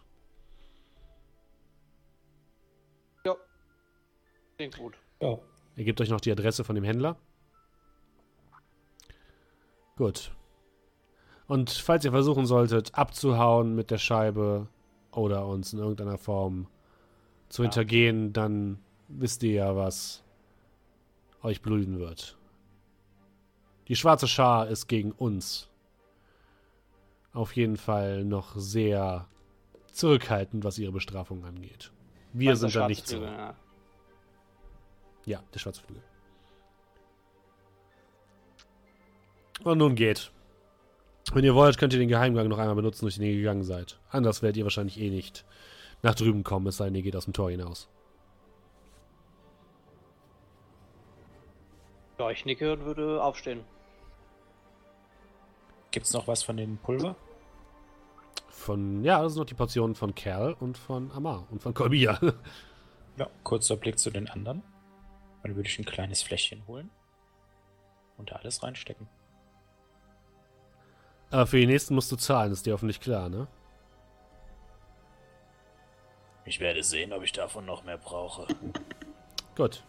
Ja. 3.26 3.36
Klingt 4.56 4.78
gut. 4.78 4.94
Ja. 5.20 5.38
Ihr 5.76 5.84
gebt 5.84 6.00
euch 6.00 6.08
noch 6.08 6.22
die 6.22 6.32
Adresse 6.32 6.64
von 6.64 6.76
dem 6.76 6.84
Händler. 6.84 7.18
Gut. 9.96 10.32
Und 11.48 11.70
falls 11.70 12.04
ihr 12.04 12.10
versuchen 12.10 12.46
solltet, 12.46 12.94
abzuhauen 12.94 13.74
mit 13.74 13.90
der 13.90 13.98
Scheibe 13.98 14.68
oder 15.12 15.46
uns 15.46 15.72
in 15.72 15.78
irgendeiner 15.78 16.18
Form 16.18 16.66
zu 17.48 17.62
ja. 17.62 17.68
hintergehen, 17.68 18.32
dann 18.32 18.78
wisst 19.08 19.42
ihr 19.42 19.52
ja, 19.52 19.76
was 19.76 20.24
euch 21.42 21.62
blühen 21.62 21.98
wird. 21.98 22.36
Die 23.88 23.96
schwarze 23.96 24.26
Schar 24.26 24.66
ist 24.66 24.88
gegen 24.88 25.12
uns 25.12 25.70
auf 27.32 27.54
jeden 27.54 27.76
Fall 27.76 28.24
noch 28.24 28.56
sehr 28.56 29.28
zurückhaltend, 29.92 30.64
was 30.64 30.78
ihre 30.78 30.92
Bestrafung 30.92 31.44
angeht. 31.44 31.92
Wir 32.32 32.56
sind 32.56 32.74
da 32.74 32.88
nicht 32.88 33.06
so. 33.06 33.22
Ja. 33.22 33.54
ja, 35.24 35.42
der 35.54 35.58
schwarze 35.58 35.82
Flügel. 35.82 36.02
Und 39.62 39.78
nun 39.78 39.94
geht. 39.94 40.32
Wenn 41.32 41.44
ihr 41.44 41.54
wollt, 41.54 41.76
könnt 41.76 41.92
ihr 41.92 41.98
den 41.98 42.08
Geheimgang 42.08 42.48
noch 42.48 42.58
einmal 42.58 42.76
benutzen, 42.76 43.04
durch 43.04 43.16
den 43.16 43.24
ihr 43.24 43.36
gegangen 43.36 43.64
seid. 43.64 43.98
Anders 44.10 44.42
werdet 44.42 44.56
ihr 44.56 44.64
wahrscheinlich 44.64 45.00
eh 45.00 45.10
nicht 45.10 45.44
nach 46.02 46.14
drüben 46.14 46.44
kommen, 46.44 46.66
es 46.66 46.76
sei 46.76 46.86
denn, 46.86 46.94
ihr 46.94 47.02
geht 47.02 47.16
aus 47.16 47.24
dem 47.24 47.32
Tor 47.32 47.50
hinaus. 47.50 47.88
Ja, 52.18 52.30
ich 52.30 52.44
nicke 52.44 52.72
und 52.72 52.84
würde 52.84 53.22
aufstehen. 53.22 53.64
Gibt's 55.90 56.12
noch 56.12 56.28
was 56.28 56.42
von 56.42 56.56
dem 56.56 56.78
Pulver? 56.78 57.16
Von, 58.48 59.04
ja, 59.04 59.22
das 59.22 59.32
sind 59.32 59.40
noch 59.40 59.46
die 59.46 59.54
Portionen 59.54 59.94
von 59.94 60.14
Kerl 60.14 60.54
und 60.54 60.78
von 60.78 61.10
Amar 61.12 61.46
und 61.50 61.62
von 61.62 61.74
Corbia. 61.74 62.18
ja, 63.18 63.28
kurzer 63.42 63.76
Blick 63.76 63.98
zu 63.98 64.10
den 64.10 64.28
anderen. 64.28 64.62
Dann 65.42 65.56
würde 65.56 65.68
ich 65.68 65.78
ein 65.78 65.84
kleines 65.84 66.22
Fläschchen 66.22 66.66
holen 66.66 66.90
und 68.16 68.30
da 68.30 68.36
alles 68.36 68.62
reinstecken. 68.62 69.08
Aber 71.30 71.46
für 71.46 71.58
die 71.58 71.66
nächsten 71.66 71.94
musst 71.94 72.10
du 72.12 72.16
zahlen, 72.16 72.52
ist 72.52 72.66
dir 72.66 72.72
hoffentlich 72.72 73.00
klar, 73.00 73.28
ne? 73.28 73.46
Ich 76.44 76.60
werde 76.60 76.82
sehen, 76.82 77.12
ob 77.12 77.22
ich 77.22 77.32
davon 77.32 77.66
noch 77.66 77.84
mehr 77.84 77.98
brauche. 77.98 78.46
Gut. 79.56 79.82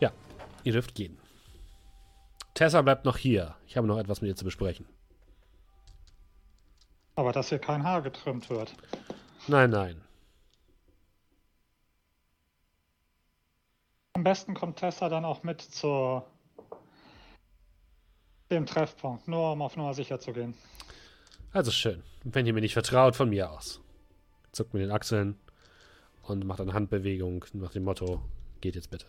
Ja, 0.00 0.10
Ihr 0.64 0.72
dürft 0.72 0.94
gehen. 0.94 1.18
Tessa 2.54 2.80
bleibt 2.80 3.04
noch 3.04 3.18
hier. 3.18 3.54
Ich 3.66 3.76
habe 3.76 3.86
noch 3.86 3.98
etwas 3.98 4.22
mit 4.22 4.28
ihr 4.28 4.36
zu 4.36 4.44
besprechen. 4.44 4.86
Aber 7.16 7.32
dass 7.32 7.50
hier 7.50 7.58
kein 7.58 7.84
Haar 7.84 8.02
getrimmt 8.02 8.48
wird. 8.48 8.74
Nein, 9.46 9.70
nein. 9.70 10.00
Am 14.14 14.24
besten 14.24 14.54
kommt 14.54 14.78
Tessa 14.78 15.08
dann 15.08 15.24
auch 15.24 15.42
mit 15.42 15.60
zu 15.60 16.22
dem 18.54 18.66
Treffpunkt, 18.66 19.28
nur 19.28 19.52
um 19.52 19.62
auf 19.62 19.76
Nummer 19.76 19.94
sicher 19.94 20.18
zu 20.18 20.32
gehen. 20.32 20.54
Also 21.52 21.70
schön. 21.70 22.02
Wenn 22.24 22.46
ihr 22.46 22.52
mir 22.52 22.60
nicht 22.60 22.72
vertraut, 22.72 23.16
von 23.16 23.28
mir 23.28 23.50
aus. 23.50 23.80
Zuckt 24.52 24.74
mir 24.74 24.80
den 24.80 24.90
Achseln 24.90 25.36
und 26.22 26.44
macht 26.44 26.60
eine 26.60 26.72
Handbewegung 26.72 27.44
nach 27.52 27.72
dem 27.72 27.84
Motto: 27.84 28.22
Geht 28.60 28.74
jetzt 28.74 28.90
bitte. 28.90 29.06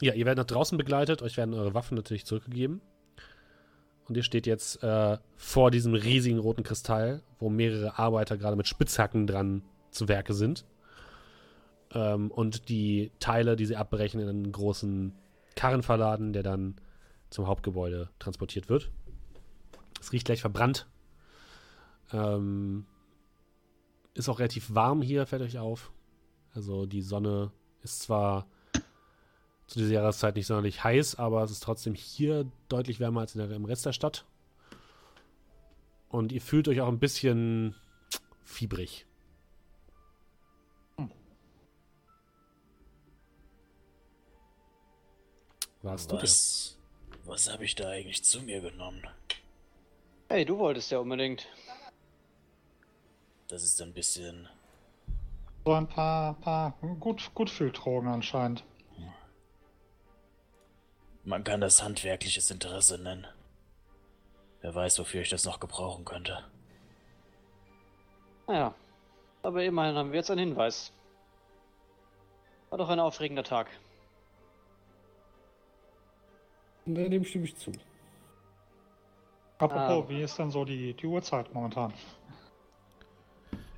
Ja, 0.00 0.12
ihr 0.12 0.26
werdet 0.26 0.38
nach 0.38 0.54
draußen 0.54 0.76
begleitet, 0.76 1.22
euch 1.22 1.36
werden 1.36 1.54
eure 1.54 1.72
Waffen 1.72 1.94
natürlich 1.94 2.26
zurückgegeben. 2.26 2.82
Und 4.08 4.16
ihr 4.16 4.22
steht 4.22 4.46
jetzt 4.46 4.82
äh, 4.82 5.18
vor 5.36 5.70
diesem 5.70 5.94
riesigen 5.94 6.38
roten 6.38 6.62
Kristall, 6.62 7.22
wo 7.38 7.48
mehrere 7.48 7.98
Arbeiter 7.98 8.36
gerade 8.36 8.56
mit 8.56 8.68
Spitzhacken 8.68 9.26
dran 9.26 9.62
zu 9.90 10.08
Werke 10.08 10.34
sind. 10.34 10.64
Ähm, 11.96 12.30
und 12.30 12.68
die 12.68 13.10
Teile, 13.20 13.56
die 13.56 13.64
sie 13.64 13.76
abbrechen, 13.76 14.20
in 14.20 14.28
einen 14.28 14.52
großen 14.52 15.14
Karren 15.54 15.82
verladen, 15.82 16.34
der 16.34 16.42
dann 16.42 16.76
zum 17.30 17.46
Hauptgebäude 17.46 18.10
transportiert 18.18 18.68
wird. 18.68 18.90
Es 19.98 20.12
riecht 20.12 20.26
gleich 20.26 20.42
verbrannt. 20.42 20.86
Ähm, 22.12 22.84
ist 24.12 24.28
auch 24.28 24.40
relativ 24.40 24.74
warm 24.74 25.00
hier, 25.00 25.24
fällt 25.24 25.40
euch 25.40 25.58
auf. 25.58 25.90
Also 26.54 26.84
die 26.84 27.00
Sonne 27.00 27.50
ist 27.82 28.02
zwar 28.02 28.46
zu 29.66 29.78
dieser 29.78 29.94
Jahreszeit 29.94 30.36
nicht 30.36 30.46
sonderlich 30.46 30.84
heiß, 30.84 31.14
aber 31.14 31.42
es 31.42 31.50
ist 31.50 31.62
trotzdem 31.62 31.94
hier 31.94 32.46
deutlich 32.68 33.00
wärmer 33.00 33.22
als 33.22 33.32
der, 33.32 33.50
im 33.50 33.64
Rest 33.64 33.86
der 33.86 33.92
Stadt. 33.92 34.26
Und 36.10 36.30
ihr 36.30 36.42
fühlt 36.42 36.68
euch 36.68 36.82
auch 36.82 36.88
ein 36.88 36.98
bisschen 36.98 37.74
fiebrig. 38.44 39.05
Was, 45.86 46.10
was, 46.10 46.76
was 47.26 47.52
habe 47.52 47.64
ich 47.64 47.76
da 47.76 47.88
eigentlich 47.90 48.24
zu 48.24 48.40
mir 48.40 48.60
genommen? 48.60 49.06
Hey, 50.28 50.44
du 50.44 50.58
wolltest 50.58 50.90
ja 50.90 50.98
unbedingt. 50.98 51.46
Das 53.46 53.62
ist 53.62 53.80
ein 53.80 53.92
bisschen. 53.94 54.48
So 55.64 55.74
ein 55.74 55.88
paar, 55.88 56.34
paar 56.40 56.72
gut, 56.98 57.30
Gutfühldrogen 57.34 58.08
anscheinend. 58.08 58.64
Man 61.22 61.44
kann 61.44 61.60
das 61.60 61.80
handwerkliches 61.80 62.50
Interesse 62.50 62.98
nennen. 62.98 63.24
Wer 64.62 64.74
weiß, 64.74 64.98
wofür 64.98 65.20
ich 65.20 65.30
das 65.30 65.44
noch 65.44 65.60
gebrauchen 65.60 66.04
könnte. 66.04 66.44
Naja, 68.48 68.74
aber 69.44 69.62
immerhin 69.62 69.94
haben 69.94 70.10
wir 70.10 70.18
jetzt 70.18 70.32
einen 70.32 70.48
Hinweis. 70.48 70.92
War 72.70 72.78
doch 72.78 72.88
ein 72.88 72.98
aufregender 72.98 73.44
Tag. 73.44 73.68
Dem 76.86 77.24
stimme 77.24 77.44
ich 77.44 77.56
zu. 77.56 77.72
Apropos, 79.58 80.04
ah. 80.04 80.08
wie 80.08 80.22
ist 80.22 80.38
denn 80.38 80.50
so 80.50 80.64
die, 80.64 80.94
die 80.94 81.06
Uhrzeit 81.06 81.52
momentan? 81.52 81.92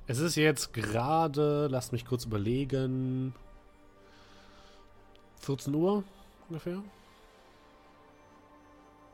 Es 0.05 0.19
ist 0.19 0.35
jetzt 0.35 0.73
gerade, 0.73 1.67
lasst 1.67 1.91
mich 1.91 2.05
kurz 2.05 2.25
überlegen, 2.25 3.33
14 5.41 5.73
Uhr 5.73 6.03
ungefähr. 6.49 6.81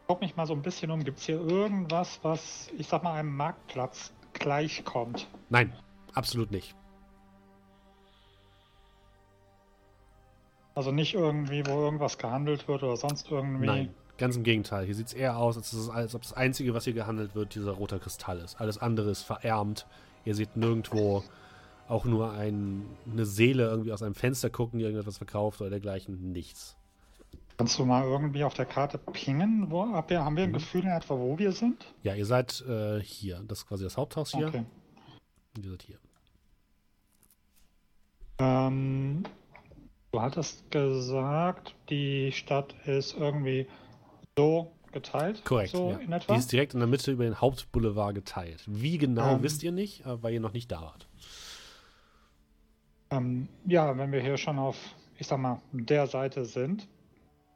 Guck 0.07 0.21
mich 0.21 0.35
mal 0.35 0.45
so 0.45 0.53
ein 0.53 0.61
bisschen 0.61 0.91
um. 0.91 1.03
Gibt 1.03 1.19
es 1.19 1.25
hier 1.25 1.39
irgendwas, 1.39 2.19
was, 2.21 2.69
ich 2.77 2.87
sag 2.87 3.03
mal, 3.03 3.13
einem 3.13 3.35
Marktplatz 3.35 4.13
gleichkommt? 4.33 5.27
Nein, 5.49 5.73
absolut 6.13 6.51
nicht. 6.51 6.75
Also 10.75 10.91
nicht 10.91 11.13
irgendwie, 11.13 11.65
wo 11.65 11.81
irgendwas 11.81 12.17
gehandelt 12.17 12.67
wird 12.67 12.83
oder 12.83 12.97
sonst 12.97 13.31
irgendwie. 13.31 13.65
Nein, 13.65 13.89
ganz 14.17 14.35
im 14.35 14.43
Gegenteil. 14.43 14.85
Hier 14.85 14.95
sieht 14.95 15.07
es 15.07 15.13
eher 15.13 15.37
aus, 15.37 15.55
als, 15.57 15.71
es, 15.73 15.89
als 15.89 16.13
ob 16.15 16.21
das 16.21 16.33
Einzige, 16.33 16.73
was 16.73 16.83
hier 16.83 16.93
gehandelt 16.93 17.33
wird, 17.33 17.55
dieser 17.55 17.71
rote 17.71 17.97
Kristall 17.97 18.39
ist. 18.39 18.59
Alles 18.59 18.77
andere 18.77 19.09
ist 19.09 19.23
verärmt. 19.23 19.87
Ihr 20.25 20.35
seht 20.35 20.57
nirgendwo 20.57 21.23
auch 21.87 22.03
nur 22.03 22.31
ein, 22.33 22.85
eine 23.09 23.25
Seele 23.25 23.63
irgendwie 23.65 23.93
aus 23.93 24.03
einem 24.03 24.15
Fenster 24.15 24.49
gucken, 24.49 24.79
die 24.79 24.85
irgendetwas 24.85 25.17
verkauft 25.17 25.61
oder 25.61 25.69
dergleichen. 25.69 26.31
Nichts. 26.31 26.75
Kannst 27.57 27.79
du 27.79 27.85
mal 27.85 28.03
irgendwie 28.03 28.43
auf 28.43 28.53
der 28.53 28.65
Karte 28.65 28.97
pingen? 28.97 29.71
Wo, 29.71 29.85
haben 29.85 30.09
wir 30.09 30.23
ein 30.25 30.49
mhm. 30.49 30.53
Gefühl 30.53 30.81
in 30.81 30.89
etwa, 30.89 31.17
wo 31.17 31.37
wir 31.37 31.53
sind? 31.53 31.85
Ja, 32.03 32.13
ihr 32.13 32.25
seid 32.25 32.61
äh, 32.67 32.99
hier. 32.99 33.41
Das 33.47 33.59
ist 33.59 33.67
quasi 33.67 33.85
das 33.85 33.95
Haupthaus 33.95 34.31
hier. 34.31 34.47
Okay. 34.47 34.65
Und 35.55 35.65
ihr 35.65 35.71
seid 35.71 35.83
hier. 35.83 35.99
Ähm, 38.39 39.23
du 40.15 40.21
hattest 40.21 40.71
gesagt, 40.71 41.75
die 41.89 42.31
Stadt 42.31 42.73
ist 42.85 43.17
irgendwie 43.17 43.67
so 44.37 44.71
geteilt? 44.93 45.43
Korrekt. 45.43 45.71
So 45.71 45.91
ja. 45.91 45.97
in 45.97 46.11
etwa? 46.11 46.33
Die 46.33 46.39
ist 46.39 46.51
direkt 46.51 46.73
in 46.73 46.79
der 46.79 46.87
Mitte 46.87 47.11
über 47.11 47.25
den 47.25 47.41
Hauptboulevard 47.41 48.15
geteilt. 48.15 48.63
Wie 48.65 48.97
genau 48.97 49.33
ähm, 49.33 49.43
wisst 49.43 49.61
ihr 49.63 49.73
nicht, 49.73 50.03
weil 50.05 50.33
ihr 50.33 50.39
noch 50.39 50.53
nicht 50.53 50.71
da 50.71 50.81
wart. 50.81 51.07
Ähm, 53.11 53.49
ja, 53.65 53.97
wenn 53.97 54.11
wir 54.13 54.21
hier 54.21 54.37
schon 54.37 54.57
auf, 54.57 54.77
ich 55.17 55.27
sag 55.27 55.37
mal, 55.37 55.61
der 55.73 56.07
Seite 56.07 56.45
sind, 56.45 56.87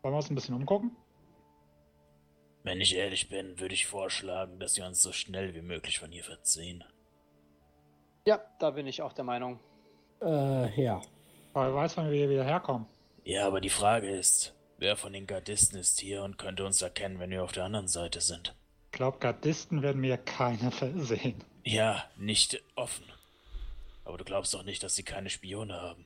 wollen 0.02 0.14
wir 0.14 0.18
uns 0.18 0.30
ein 0.30 0.36
bisschen 0.36 0.56
umgucken? 0.56 0.92
Wenn 2.64 2.82
ich 2.82 2.94
ehrlich 2.94 3.30
bin, 3.30 3.58
würde 3.60 3.74
ich 3.74 3.88
vorschlagen, 3.88 4.60
dass 4.60 4.76
wir 4.76 4.86
uns 4.86 5.02
so 5.02 5.14
schnell 5.14 5.56
wie 5.56 5.62
möglich 5.62 5.98
von 5.98 6.12
hier 6.12 6.26
verziehen. 6.26 6.84
Ja, 8.28 8.42
da 8.60 8.72
bin 8.72 8.86
ich 8.86 9.02
auch 9.02 9.14
der 9.14 9.24
Meinung. 9.24 9.60
Äh, 10.22 10.82
ja. 10.82 11.02
Aber 11.54 11.74
weiß, 11.74 11.98
wann 11.98 12.12
wir 12.12 12.30
wieder 12.30 12.44
herkommen. 12.44 12.86
Ja, 13.24 13.48
aber 13.48 13.62
die 13.62 13.70
Frage 13.70 14.10
ist, 14.10 14.54
Wer 14.80 14.96
von 14.96 15.12
den 15.12 15.28
Gardisten 15.28 15.78
ist 15.78 16.00
hier 16.00 16.24
und 16.24 16.38
könnte 16.38 16.66
uns 16.66 16.82
erkennen, 16.82 17.20
wenn 17.20 17.32
wir 17.32 17.44
auf 17.44 17.52
der 17.52 17.66
anderen 17.66 17.90
Seite 17.90 18.22
sind? 18.22 18.56
Ich 18.86 18.92
glaube, 18.94 19.20
Gardisten 19.20 19.82
werden 19.82 20.00
mir 20.00 20.18
keine 20.18 20.72
versehen. 20.72 21.44
Ja, 21.66 22.06
nicht 22.16 22.64
offen. 22.76 23.04
Aber 24.06 24.18
du 24.18 24.24
glaubst 24.24 24.54
doch 24.54 24.64
nicht, 24.64 24.82
dass 24.82 24.96
sie 24.96 25.04
keine 25.04 25.30
Spione 25.30 25.74
haben. 25.74 26.06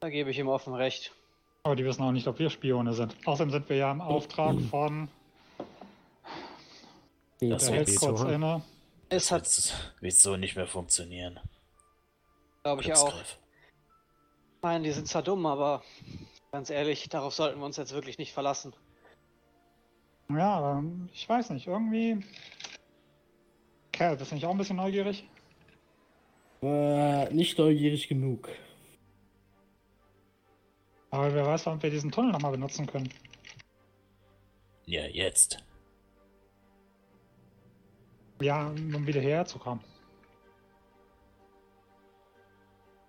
Da 0.00 0.10
gebe 0.10 0.32
ich 0.32 0.38
ihm 0.38 0.48
offen 0.48 0.74
recht. 0.74 1.12
Aber 1.62 1.76
die 1.76 1.84
wissen 1.84 2.02
auch 2.02 2.10
nicht, 2.10 2.26
ob 2.26 2.40
wir 2.40 2.50
Spione 2.50 2.92
sind. 2.92 3.16
Außerdem 3.24 3.52
sind 3.52 3.68
wir 3.68 3.76
ja 3.76 3.92
im 3.92 4.00
Auftrag 4.00 4.60
von. 4.68 5.08
Das 7.38 7.72
wird 7.72 7.94
kurz 7.96 8.20
inne. 8.22 8.62
Es 9.10 9.30
hat. 9.30 9.46
Wird 10.00 10.14
so 10.14 10.36
nicht 10.36 10.56
mehr 10.56 10.66
funktionieren. 10.66 11.38
Glaube 12.64 12.82
ich 12.82 12.92
auch. 12.92 13.14
Ich 13.20 13.38
meine, 14.62 14.84
die 14.84 14.92
sind 14.92 15.06
zwar 15.06 15.22
dumm, 15.22 15.46
aber 15.46 15.82
Ganz 16.54 16.70
ehrlich, 16.70 17.08
darauf 17.08 17.34
sollten 17.34 17.58
wir 17.58 17.66
uns 17.66 17.78
jetzt 17.78 17.94
wirklich 17.94 18.16
nicht 18.16 18.32
verlassen. 18.32 18.72
Ja, 20.30 20.84
ich 21.12 21.28
weiß 21.28 21.50
nicht, 21.50 21.66
irgendwie. 21.66 22.24
Kerl, 23.90 24.16
bist 24.16 24.30
du 24.30 24.36
nicht 24.36 24.46
auch 24.46 24.52
ein 24.52 24.58
bisschen 24.58 24.76
neugierig? 24.76 25.28
Äh, 26.62 27.28
nicht 27.34 27.58
neugierig 27.58 28.06
genug. 28.06 28.50
Aber 31.10 31.34
wer 31.34 31.44
weiß, 31.44 31.66
ob 31.66 31.82
wir 31.82 31.90
diesen 31.90 32.12
Tunnel 32.12 32.30
nochmal 32.30 32.52
benutzen 32.52 32.86
können. 32.86 33.12
Ja, 34.86 35.06
jetzt. 35.06 35.58
Ja, 38.40 38.68
um 38.68 39.06
wieder 39.08 39.20
herzukommen. 39.20 39.82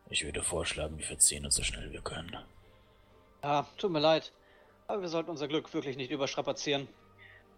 Ich 0.09 0.23
würde 0.23 0.43
vorschlagen, 0.43 0.97
wir 0.97 1.05
verziehen 1.05 1.45
uns 1.45 1.55
so 1.55 1.63
schnell 1.63 1.91
wir 1.91 2.01
können. 2.01 2.37
Ja, 3.43 3.65
tut 3.77 3.91
mir 3.91 3.99
leid. 3.99 4.31
Aber 4.87 5.01
wir 5.01 5.09
sollten 5.09 5.29
unser 5.29 5.47
Glück 5.47 5.73
wirklich 5.73 5.97
nicht 5.97 6.11
überstrapazieren. 6.11 6.87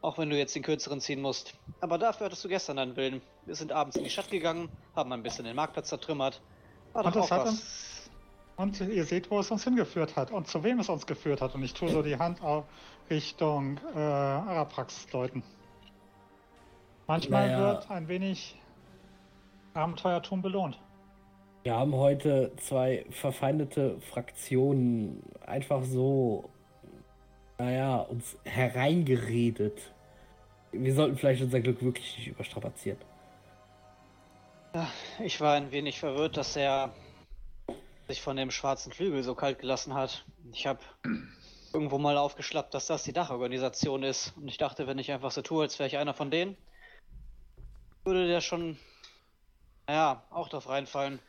Auch 0.02 0.18
wenn 0.18 0.30
du 0.30 0.38
jetzt 0.38 0.56
den 0.56 0.64
kürzeren 0.64 1.02
ziehen 1.02 1.22
musst. 1.22 1.56
Aber 1.82 1.98
dafür 1.98 2.26
hattest 2.26 2.44
du 2.45 2.48
gestern 2.48 2.78
deinen 2.78 2.95
Willen. 2.95 3.22
Wir 3.45 3.56
sind 3.56 3.72
abends 3.72 3.98
in 3.98 4.03
die 4.03 4.10
Stadt 4.10 4.30
gegangen, 4.30 4.69
haben 4.95 5.11
ein 5.11 5.24
bisschen 5.24 5.45
den 5.45 5.56
Marktplatz 5.56 5.90
zertrümmert. 5.90 6.41
War 6.94 7.06
und 7.06 7.15
das 7.15 7.32
hat 7.32 7.41
was. 7.41 7.49
uns. 7.49 8.10
Und 8.57 8.80
ihr 8.82 9.06
seht, 9.06 9.30
wo 9.30 9.40
es 9.40 9.52
uns 9.52 9.64
hingeführt 9.64 10.15
hat 10.15 10.32
und 10.32 10.48
zu 10.48 10.64
wem 10.64 10.80
es 10.80 10.90
uns 10.90 11.06
geführt 11.06 11.41
hat. 11.41 11.53
Und 11.53 11.64
ich 11.64 11.74
tue 11.74 11.90
so 11.90 12.02
die 12.02 12.18
Hand 12.18 12.41
auf 12.41 12.65
Richtung 13.10 13.80
äh, 13.94 13.99
Araprax 13.99 15.07
deuten. 15.07 15.44
Manchmal 17.07 17.48
naja. 17.48 17.60
wird 17.60 17.91
ein 17.91 18.07
wenig 18.07 18.56
Abenteuertum 19.74 20.41
belohnt. 20.41 20.80
Wir 21.68 21.76
haben 21.76 21.95
heute 21.95 22.53
zwei 22.56 23.06
verfeindete 23.10 23.99
Fraktionen 23.99 25.22
einfach 25.45 25.84
so, 25.84 26.49
naja, 27.57 27.98
uns 27.98 28.38
hereingeredet. 28.45 29.77
Wir 30.72 30.95
sollten 30.95 31.18
vielleicht 31.18 31.41
unser 31.41 31.60
Glück 31.60 31.84
wirklich 31.84 32.19
nicht 32.19 32.27
überstrapazieren. 32.30 32.98
Ich 35.22 35.41
war 35.41 35.56
ein 35.56 35.73
wenig 35.73 35.99
verwirrt, 35.99 36.38
dass 36.38 36.56
er 36.56 36.94
sich 38.07 38.22
von 38.22 38.38
dem 38.38 38.49
schwarzen 38.49 38.94
Flügel 38.94 39.22
so 39.22 39.35
kalt 39.35 39.60
gelassen 39.60 39.94
hat. 39.94 40.23
Ich 40.53 40.68
habe 40.68 40.80
irgendwo 41.73 41.98
mal 41.98 42.15
aufgeschlappt, 42.18 42.73
dass 42.76 42.88
das 42.88 43.03
die 43.03 43.11
Dachorganisation 43.11 44.03
ist. 44.03 44.38
Und 44.38 44.48
ich 44.48 44.57
dachte, 44.57 44.88
wenn 44.88 44.99
ich 44.99 45.11
einfach 45.11 45.31
so 45.31 45.41
tue, 45.41 45.64
als 45.64 45.77
wäre 45.80 45.88
ich 45.88 45.98
einer 45.98 46.14
von 46.14 46.31
denen, 46.31 46.56
würde 48.06 48.26
der 48.26 48.39
schon, 48.39 48.80
naja, 49.85 50.23
auch 50.30 50.48
drauf 50.48 50.69
reinfallen. 50.69 51.19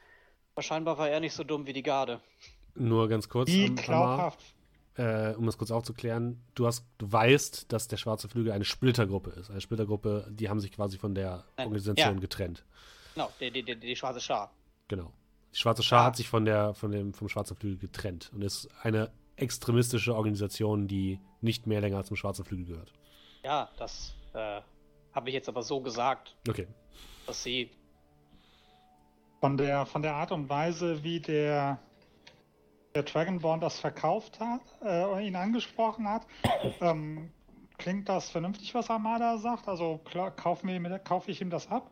Scheinbar 0.62 0.98
war 0.98 1.08
er 1.08 1.20
nicht 1.20 1.34
so 1.34 1.44
dumm 1.44 1.66
wie 1.66 1.72
die 1.72 1.82
Garde. 1.82 2.20
Nur 2.74 3.08
ganz 3.08 3.28
kurz. 3.28 3.48
Wie 3.48 3.74
glaubhaft. 3.74 4.40
Äh, 4.94 5.34
um 5.36 5.46
das 5.46 5.56
kurz 5.56 5.70
aufzuklären, 5.70 6.42
du 6.56 6.66
hast, 6.66 6.84
du 6.98 7.10
weißt, 7.10 7.72
dass 7.72 7.86
der 7.86 7.98
Schwarze 7.98 8.28
Flügel 8.28 8.50
eine 8.50 8.64
Splittergruppe 8.64 9.30
ist. 9.30 9.48
Eine 9.48 9.60
Splittergruppe, 9.60 10.26
die 10.28 10.48
haben 10.48 10.58
sich 10.58 10.72
quasi 10.72 10.98
von 10.98 11.14
der 11.14 11.44
Organisation 11.56 12.14
ja. 12.14 12.20
getrennt. 12.20 12.64
Genau, 13.14 13.30
die, 13.40 13.52
die, 13.52 13.62
die, 13.62 13.76
die, 13.76 13.94
Schwarze 13.94 14.20
Schar. 14.20 14.50
Genau. 14.88 15.12
Die 15.52 15.58
Schwarze 15.58 15.84
Schar 15.84 16.00
ja. 16.00 16.06
hat 16.06 16.16
sich 16.16 16.28
von 16.28 16.44
der, 16.44 16.74
von 16.74 16.90
dem, 16.90 17.14
vom 17.14 17.28
Schwarzen 17.28 17.56
Flügel 17.56 17.78
getrennt 17.78 18.32
und 18.34 18.42
ist 18.42 18.68
eine 18.82 19.12
extremistische 19.36 20.16
Organisation, 20.16 20.88
die 20.88 21.20
nicht 21.40 21.68
mehr 21.68 21.80
länger 21.80 22.02
zum 22.02 22.16
Schwarzen 22.16 22.44
Flügel 22.44 22.66
gehört. 22.66 22.92
Ja, 23.44 23.70
das 23.76 24.16
äh, 24.34 24.60
habe 25.12 25.28
ich 25.28 25.34
jetzt 25.34 25.48
aber 25.48 25.62
so 25.62 25.80
gesagt. 25.80 26.36
Okay. 26.48 26.66
Dass 27.26 27.44
sie 27.44 27.70
von 29.40 29.56
der, 29.56 29.86
von 29.86 30.02
der 30.02 30.14
Art 30.14 30.32
und 30.32 30.48
Weise, 30.48 31.02
wie 31.02 31.20
der, 31.20 31.78
der 32.94 33.02
Dragonborn 33.02 33.60
das 33.60 33.78
verkauft 33.78 34.40
hat, 34.40 34.62
äh, 34.84 35.26
ihn 35.26 35.36
angesprochen 35.36 36.08
hat. 36.08 36.26
Ähm, 36.80 37.30
klingt 37.76 38.08
das 38.08 38.30
vernünftig, 38.30 38.74
was 38.74 38.90
Armada 38.90 39.38
sagt? 39.38 39.68
Also 39.68 40.00
kaufen 40.36 40.68
wir, 40.68 40.98
kaufe 40.98 41.30
ich 41.30 41.40
ihm 41.40 41.50
das 41.50 41.68
ab? 41.70 41.90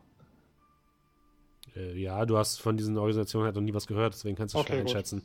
Äh, 1.75 1.93
ja, 1.99 2.25
du 2.25 2.37
hast 2.37 2.61
von 2.61 2.77
diesen 2.77 2.97
Organisationen 2.97 3.45
halt 3.45 3.55
noch 3.55 3.61
nie 3.61 3.73
was 3.73 3.87
gehört, 3.87 4.13
deswegen 4.13 4.35
kannst 4.35 4.53
du 4.53 4.59
es 4.59 4.63
okay, 4.63 4.73
schwer 4.73 4.81
einschätzen. 4.81 5.23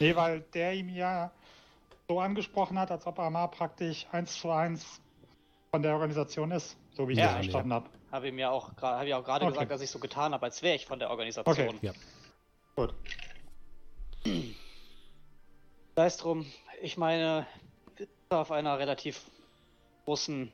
Nee, 0.00 0.14
weil 0.14 0.40
der 0.54 0.74
ihm 0.74 0.88
ja 0.88 1.30
so 2.08 2.20
angesprochen 2.20 2.78
hat, 2.78 2.90
als 2.90 3.06
ob 3.06 3.18
Amar 3.18 3.50
praktisch 3.50 4.06
eins 4.12 4.38
zu 4.38 4.50
eins 4.50 5.00
von 5.70 5.82
der 5.82 5.94
Organisation 5.94 6.50
ist, 6.50 6.76
so 6.92 7.08
wie 7.08 7.12
ich 7.12 7.18
ja, 7.18 7.26
das 7.26 7.34
verstanden 7.34 7.70
ja. 7.70 7.76
habe. 7.76 7.90
Habe 8.10 8.28
ihm 8.28 8.38
ja 8.38 8.50
auch, 8.50 8.70
hab 8.80 9.04
ich 9.04 9.14
auch 9.14 9.24
gerade 9.24 9.44
okay. 9.44 9.52
gesagt, 9.54 9.70
dass 9.70 9.80
ich 9.82 9.90
so 9.90 9.98
getan 9.98 10.32
habe, 10.32 10.46
als 10.46 10.62
wäre 10.62 10.76
ich 10.76 10.86
von 10.86 10.98
der 10.98 11.10
Organisation. 11.10 11.68
Okay. 11.68 11.78
Ja. 11.82 11.92
Gut. 12.74 12.94
Sei 15.96 16.06
es 16.06 16.16
drum, 16.16 16.46
ich 16.80 16.96
meine, 16.96 17.46
auf 18.30 18.50
einer 18.50 18.78
relativ 18.78 19.22
großen 20.04 20.52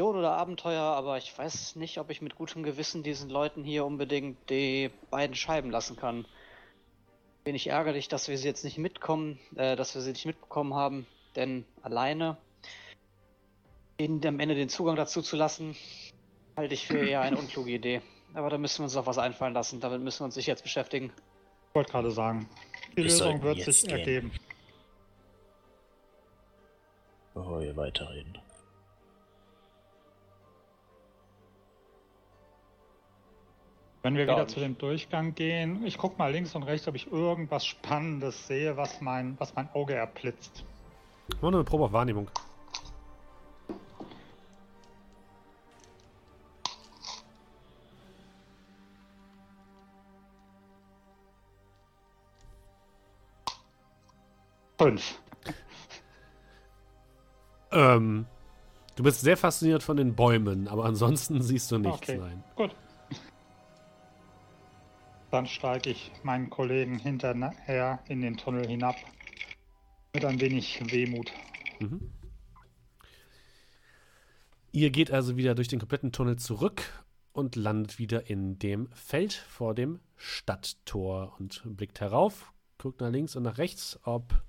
oder 0.00 0.36
Abenteuer, 0.36 0.82
aber 0.82 1.18
ich 1.18 1.36
weiß 1.36 1.74
nicht, 1.76 1.98
ob 1.98 2.10
ich 2.10 2.22
mit 2.22 2.36
gutem 2.36 2.62
Gewissen 2.62 3.02
diesen 3.02 3.30
Leuten 3.30 3.64
hier 3.64 3.84
unbedingt 3.84 4.48
die 4.48 4.90
beiden 5.10 5.34
Scheiben 5.34 5.70
lassen 5.70 5.96
kann. 5.96 6.24
Bin 7.42 7.56
ich 7.56 7.66
ärgerlich, 7.66 8.06
dass 8.06 8.28
wir 8.28 8.38
sie 8.38 8.46
jetzt 8.46 8.62
nicht 8.62 8.78
mitkommen, 8.78 9.40
äh, 9.56 9.74
dass 9.74 9.94
wir 9.94 10.02
sie 10.02 10.12
nicht 10.12 10.26
mitbekommen 10.26 10.74
haben, 10.74 11.06
denn 11.34 11.64
alleine 11.82 12.36
ihnen 13.98 14.24
am 14.24 14.38
Ende 14.38 14.54
den 14.54 14.68
Zugang 14.68 14.94
dazu 14.94 15.20
zu 15.20 15.36
lassen, 15.36 15.74
halte 16.58 16.74
ich 16.74 16.86
für 16.86 16.98
eher 16.98 17.20
eine 17.20 17.38
unkluge 17.38 17.70
Idee. 17.70 18.02
Aber 18.34 18.50
da 18.50 18.58
müssen 18.58 18.80
wir 18.80 18.84
uns 18.84 18.94
noch 18.94 19.06
was 19.06 19.16
einfallen 19.16 19.54
lassen. 19.54 19.80
Damit 19.80 20.02
müssen 20.02 20.20
wir 20.20 20.24
uns 20.26 20.34
sich 20.34 20.46
jetzt 20.46 20.62
beschäftigen. 20.62 21.12
Ich 21.68 21.74
wollte 21.74 21.92
gerade 21.92 22.10
sagen, 22.10 22.48
die 22.96 23.02
Lösung 23.02 23.42
wird 23.42 23.60
sich 23.62 23.82
gehen. 23.82 23.90
ergeben. 23.90 24.32
Bevor 27.34 27.60
wir 27.60 27.76
weiterreden. 27.76 28.38
Wenn 34.02 34.16
wir 34.16 34.24
wieder 34.24 34.48
zu 34.48 34.60
dem 34.60 34.78
Durchgang 34.78 35.34
gehen, 35.34 35.84
ich 35.84 35.98
gucke 35.98 36.18
mal 36.18 36.32
links 36.32 36.54
und 36.54 36.62
rechts, 36.64 36.88
ob 36.88 36.94
ich 36.94 37.10
irgendwas 37.12 37.66
Spannendes 37.66 38.46
sehe, 38.46 38.76
was 38.76 39.00
mein, 39.00 39.38
was 39.38 39.54
mein 39.54 39.68
Auge 39.74 39.94
erblitzt. 39.94 40.64
Nur 41.40 41.52
eine 41.52 41.62
Probe 41.62 41.84
auf 41.84 41.92
Wahrnehmung. 41.92 42.30
Fünf. 54.78 55.20
Ähm, 57.70 58.26
du 58.96 59.02
bist 59.02 59.20
sehr 59.20 59.36
fasziniert 59.36 59.82
von 59.82 59.96
den 59.96 60.14
Bäumen, 60.14 60.68
aber 60.68 60.84
ansonsten 60.84 61.42
siehst 61.42 61.70
du 61.70 61.78
nichts, 61.78 62.08
okay. 62.08 62.18
nein. 62.18 62.44
Gut. 62.56 62.74
Dann 65.30 65.46
steige 65.46 65.90
ich 65.90 66.10
meinen 66.22 66.48
Kollegen 66.48 66.98
hinterher 66.98 67.98
in 68.08 68.22
den 68.22 68.36
Tunnel 68.36 68.66
hinab. 68.66 68.96
Mit 70.14 70.24
ein 70.24 70.40
wenig 70.40 70.80
Wehmut. 70.90 71.32
Mhm. 71.80 72.10
Ihr 74.72 74.90
geht 74.90 75.10
also 75.10 75.36
wieder 75.36 75.54
durch 75.54 75.68
den 75.68 75.80
kompletten 75.80 76.12
Tunnel 76.12 76.36
zurück 76.36 77.04
und 77.32 77.56
landet 77.56 77.98
wieder 77.98 78.30
in 78.30 78.58
dem 78.58 78.88
Feld 78.92 79.32
vor 79.32 79.74
dem 79.74 80.00
Stadttor 80.16 81.34
und 81.38 81.62
blickt 81.64 82.00
herauf, 82.00 82.52
guckt 82.78 83.00
nach 83.00 83.10
links 83.10 83.36
und 83.36 83.42
nach 83.42 83.58
rechts, 83.58 83.98
ob 84.04 84.42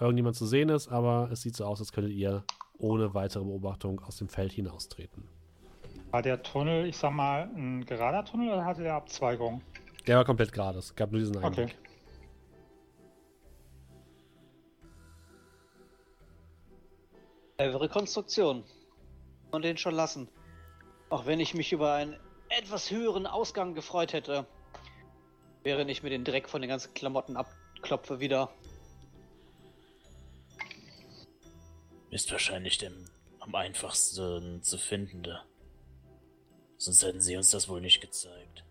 irgendjemand 0.00 0.36
zu 0.36 0.46
sehen 0.46 0.68
ist, 0.68 0.88
aber 0.88 1.28
es 1.30 1.42
sieht 1.42 1.56
so 1.56 1.64
aus, 1.64 1.80
als 1.80 1.92
könntet 1.92 2.12
ihr 2.12 2.44
ohne 2.78 3.14
weitere 3.14 3.44
Beobachtung 3.44 4.00
aus 4.00 4.16
dem 4.16 4.28
Feld 4.28 4.52
hinaustreten. 4.52 5.28
War 6.10 6.22
der 6.22 6.42
Tunnel, 6.42 6.86
ich 6.86 6.96
sag 6.96 7.12
mal, 7.12 7.50
ein 7.54 7.84
gerader 7.86 8.24
Tunnel 8.24 8.52
oder 8.52 8.64
hatte 8.64 8.82
der 8.82 8.94
Abzweigung? 8.94 9.62
Der 10.06 10.16
war 10.16 10.24
komplett 10.24 10.52
gerade. 10.52 10.78
Es 10.78 10.94
gab 10.94 11.10
nur 11.12 11.20
diesen 11.20 11.36
einen. 11.36 11.46
Okay. 11.46 11.68
Clevere 17.56 17.88
Konstruktion. 17.88 18.64
Und 19.52 19.64
den 19.64 19.76
schon 19.76 19.94
lassen. 19.94 20.28
Auch 21.10 21.26
wenn 21.26 21.40
ich 21.40 21.54
mich 21.54 21.72
über 21.72 21.92
einen 21.92 22.16
etwas 22.48 22.90
höheren 22.90 23.26
Ausgang 23.26 23.74
gefreut 23.74 24.12
hätte, 24.12 24.46
während 25.62 25.90
ich 25.90 26.02
mir 26.02 26.10
den 26.10 26.24
Dreck 26.24 26.48
von 26.48 26.60
den 26.60 26.68
ganzen 26.68 26.92
Klamotten 26.94 27.36
abklopfe 27.36 28.18
wieder. 28.18 28.50
Ist 32.12 32.30
wahrscheinlich 32.30 32.76
dem 32.76 33.06
am 33.40 33.54
einfachsten 33.54 34.62
zu 34.62 34.76
findende. 34.76 35.42
Sonst 36.76 37.02
hätten 37.02 37.22
sie 37.22 37.38
uns 37.38 37.50
das 37.50 37.70
wohl 37.70 37.80
nicht 37.80 38.02
gezeigt. 38.02 38.66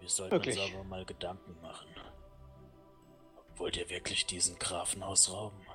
Wir 0.00 0.08
sollten 0.08 0.32
wirklich? 0.32 0.60
uns 0.60 0.74
aber 0.74 0.84
mal 0.84 1.06
Gedanken 1.06 1.58
machen. 1.62 1.88
Wollt 3.56 3.78
ihr 3.78 3.88
wirklich 3.88 4.26
diesen 4.26 4.58
Grafen 4.58 5.02
ausrauben? 5.02 5.66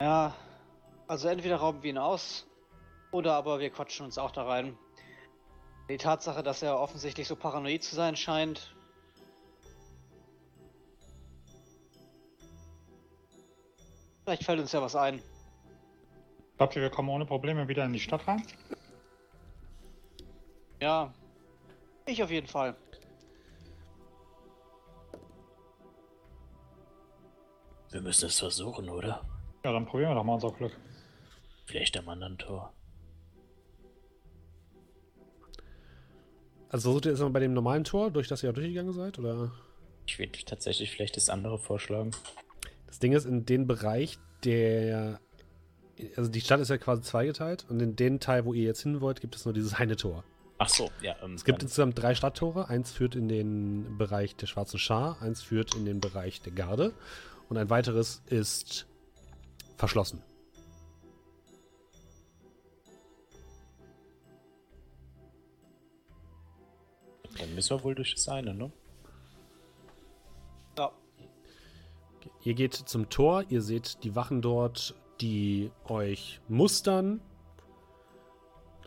Ja, 0.00 0.34
also 1.06 1.28
entweder 1.28 1.58
rauben 1.58 1.84
wir 1.84 1.90
ihn 1.90 1.98
aus, 1.98 2.44
oder 3.12 3.34
aber 3.34 3.60
wir 3.60 3.70
quatschen 3.70 4.04
uns 4.04 4.18
auch 4.18 4.32
da 4.32 4.42
rein. 4.42 4.76
Die 5.88 5.96
Tatsache, 5.96 6.42
dass 6.42 6.60
er 6.60 6.80
offensichtlich 6.80 7.28
so 7.28 7.36
paranoid 7.36 7.84
zu 7.84 7.94
sein 7.94 8.16
scheint, 8.16 8.75
Vielleicht 14.26 14.42
fällt 14.42 14.58
uns 14.58 14.72
ja 14.72 14.82
was 14.82 14.96
ein. 14.96 15.22
Glaubt 16.56 16.74
ihr, 16.74 16.82
wir 16.82 16.90
kommen 16.90 17.10
ohne 17.10 17.24
Probleme 17.24 17.68
wieder 17.68 17.84
in 17.84 17.92
die 17.92 18.00
Stadt 18.00 18.26
rein? 18.26 18.42
Ja, 20.82 21.14
ich 22.06 22.20
auf 22.20 22.30
jeden 22.32 22.48
Fall. 22.48 22.74
Wir 27.92 28.00
müssen 28.00 28.26
es 28.26 28.40
versuchen, 28.40 28.88
oder? 28.88 29.24
Ja, 29.64 29.72
dann 29.72 29.86
probieren 29.86 30.10
wir 30.10 30.16
doch 30.16 30.24
mal 30.24 30.34
unser 30.34 30.50
Glück. 30.50 30.76
Vielleicht 31.66 31.96
am 31.96 32.08
anderen 32.08 32.36
Tor. 32.36 32.72
Also 36.68 36.90
versucht 36.90 37.04
ihr 37.04 37.12
jetzt 37.12 37.20
mal 37.20 37.30
bei 37.30 37.38
dem 37.38 37.54
normalen 37.54 37.84
Tor, 37.84 38.10
durch 38.10 38.26
das 38.26 38.42
ihr 38.42 38.52
durchgegangen 38.52 38.92
seid, 38.92 39.20
oder? 39.20 39.52
Ich 40.04 40.18
würde 40.18 40.36
tatsächlich 40.44 40.90
vielleicht 40.90 41.16
das 41.16 41.28
andere 41.28 41.58
vorschlagen. 41.58 42.10
Das 42.86 42.98
Ding 42.98 43.12
ist, 43.12 43.24
in 43.26 43.44
den 43.44 43.66
Bereich, 43.66 44.18
der. 44.44 45.20
Also 46.16 46.30
die 46.30 46.42
Stadt 46.42 46.60
ist 46.60 46.68
ja 46.68 46.76
quasi 46.76 47.02
zweigeteilt 47.02 47.64
und 47.70 47.80
in 47.80 47.96
den 47.96 48.20
Teil, 48.20 48.44
wo 48.44 48.52
ihr 48.52 48.64
jetzt 48.64 48.82
hin 48.82 49.00
wollt, 49.00 49.22
gibt 49.22 49.34
es 49.34 49.46
nur 49.46 49.54
dieses 49.54 49.74
eine 49.74 49.96
Tor. 49.96 50.24
Ach 50.58 50.68
so, 50.68 50.90
ja. 51.00 51.16
Ähm, 51.22 51.34
es 51.34 51.44
gibt 51.44 51.62
insgesamt 51.62 51.98
drei 51.98 52.14
Stadttore. 52.14 52.68
Eins 52.68 52.92
führt 52.92 53.14
in 53.14 53.28
den 53.28 53.96
Bereich 53.98 54.36
der 54.36 54.46
Schwarzen 54.46 54.78
Schar, 54.78 55.20
eins 55.22 55.42
führt 55.42 55.74
in 55.74 55.84
den 55.84 56.00
Bereich 56.00 56.40
der 56.42 56.52
Garde 56.52 56.92
und 57.48 57.56
ein 57.56 57.70
weiteres 57.70 58.22
ist 58.26 58.86
verschlossen. 59.76 60.22
Dann 67.38 67.54
müssen 67.54 67.76
wir 67.76 67.84
wohl 67.84 67.94
durch 67.94 68.14
das 68.14 68.28
eine, 68.28 68.54
ne? 68.54 68.72
Ihr 72.42 72.54
geht 72.54 72.74
zum 72.74 73.08
Tor, 73.08 73.44
ihr 73.48 73.62
seht 73.62 74.02
die 74.04 74.14
Wachen 74.14 74.42
dort, 74.42 74.94
die 75.20 75.70
euch 75.86 76.40
mustern, 76.48 77.20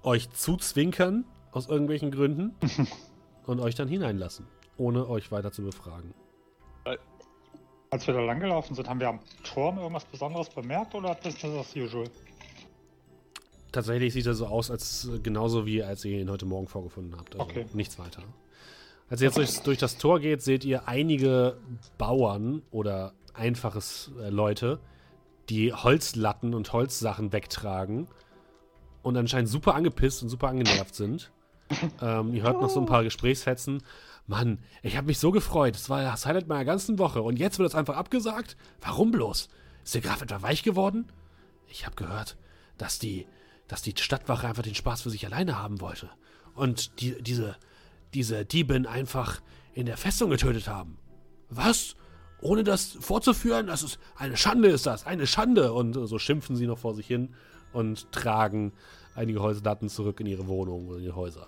euch 0.04 0.30
zuzwinkern 0.32 1.26
aus 1.52 1.68
irgendwelchen 1.68 2.12
Gründen 2.12 2.56
und 3.46 3.60
euch 3.60 3.76
dann 3.76 3.88
hineinlassen, 3.88 4.48
ohne 4.78 5.08
euch 5.08 5.32
weiter 5.32 5.52
zu 5.52 5.64
befragen. 5.64 6.14
Als 7.92 8.06
wir 8.06 8.14
da 8.14 8.22
langgelaufen 8.22 8.76
sind, 8.76 8.88
haben 8.88 9.00
wir 9.00 9.10
am 9.10 9.20
Turm 9.44 9.80
irgendwas 9.80 10.06
Besonderes 10.06 10.50
bemerkt 10.50 10.94
oder 10.94 11.18
ist 11.26 11.44
das 11.44 11.46
as 11.46 11.76
usual? 11.76 12.08
Tatsächlich 13.72 14.14
sieht 14.14 14.28
er 14.28 14.36
so 14.36 14.46
aus, 14.46 14.70
als 14.70 15.10
genauso 15.24 15.66
wie 15.66 15.84
als 15.84 16.06
ihr 16.06 16.20
ihn 16.20 16.30
heute 16.30 16.46
Morgen 16.46 16.68
vorgefunden 16.68 17.16
habt. 17.18 17.36
Also 17.36 17.50
okay. 17.50 17.66
nichts 17.74 17.98
weiter. 17.98 18.24
Als 19.10 19.22
ihr 19.22 19.28
jetzt 19.28 19.38
durch, 19.38 19.60
durch, 19.62 19.78
das 19.80 19.98
Tor 19.98 20.20
geht, 20.20 20.42
seht 20.44 20.64
ihr 20.66 20.88
einige 20.88 21.58
Bauern 21.98 22.62
oder 22.70 23.14
einfaches 23.36 24.12
äh, 24.20 24.30
Leute, 24.30 24.80
die 25.50 25.74
Holzlatten 25.74 26.54
und 26.54 26.74
Holzsachen 26.74 27.34
wegtragen 27.34 28.08
und 29.02 29.18
anscheinend 29.18 29.50
super 29.50 29.76
angepisst 29.76 30.24
und 30.24 30.30
super 30.30 30.48
angenervt 30.50 30.96
sind. 30.96 31.32
Ähm, 32.02 32.34
ihr 32.34 32.42
hört 32.42 32.60
noch 32.60 32.70
so 32.72 32.80
ein 32.80 32.88
paar 32.88 33.04
Gesprächsfetzen. 33.04 33.84
Mann, 34.26 34.58
ich 34.82 34.98
habe 34.98 35.06
mich 35.06 35.20
so 35.20 35.30
gefreut. 35.30 35.76
Das 35.76 35.88
war 35.88 36.02
das 36.02 36.26
Highlight 36.26 36.48
meiner 36.48 36.66
ganzen 36.66 36.98
Woche. 36.98 37.22
Und 37.22 37.38
jetzt 37.38 37.60
wird 37.60 37.70
es 37.70 37.76
einfach 37.76 37.96
abgesagt? 37.96 38.58
Warum 38.82 39.12
bloß? 39.12 39.50
Ist 39.84 39.94
der 39.94 40.02
Graf 40.02 40.24
etwa 40.24 40.42
weich 40.42 40.64
geworden? 40.64 41.12
Ich 41.68 41.86
habe 41.86 41.96
gehört, 41.96 42.38
dass 42.80 42.98
die, 42.98 43.28
dass 43.68 43.84
die 43.84 43.94
Stadtwache 43.96 44.48
einfach 44.48 44.64
den 44.64 44.74
Spaß 44.74 45.04
für 45.04 45.12
sich 45.12 45.28
alleine 45.28 45.60
haben 45.60 45.80
wollte. 45.80 46.10
und 46.56 47.00
die, 47.02 47.22
diese, 47.22 47.56
diese 48.14 48.46
Diebin 48.46 48.86
einfach 48.86 49.42
in 49.74 49.86
der 49.86 49.98
Festung 49.98 50.30
getötet 50.30 50.68
haben. 50.68 50.98
Was? 51.50 51.96
Ohne 52.42 52.64
das 52.64 52.98
vorzuführen? 53.00 53.68
Das 53.68 53.84
ist 53.84 54.00
eine 54.16 54.38
Schande, 54.38 54.70
ist 54.70 54.86
das, 54.86 55.06
eine 55.06 55.28
Schande. 55.28 55.74
Und 55.74 55.94
so 55.94 56.20
schimpfen 56.20 56.56
sie 56.56 56.68
noch 56.68 56.80
vor 56.80 56.96
sich 56.96 57.08
hin 57.08 57.34
und 57.74 58.12
tragen 58.12 58.74
einige 59.16 59.42
Häuserdaten 59.42 59.90
zurück 59.90 60.20
in 60.20 60.28
ihre 60.28 60.48
Wohnungen 60.48 60.88
oder 60.88 60.98
in 60.98 61.04
ihre 61.04 61.16
Häuser. 61.16 61.48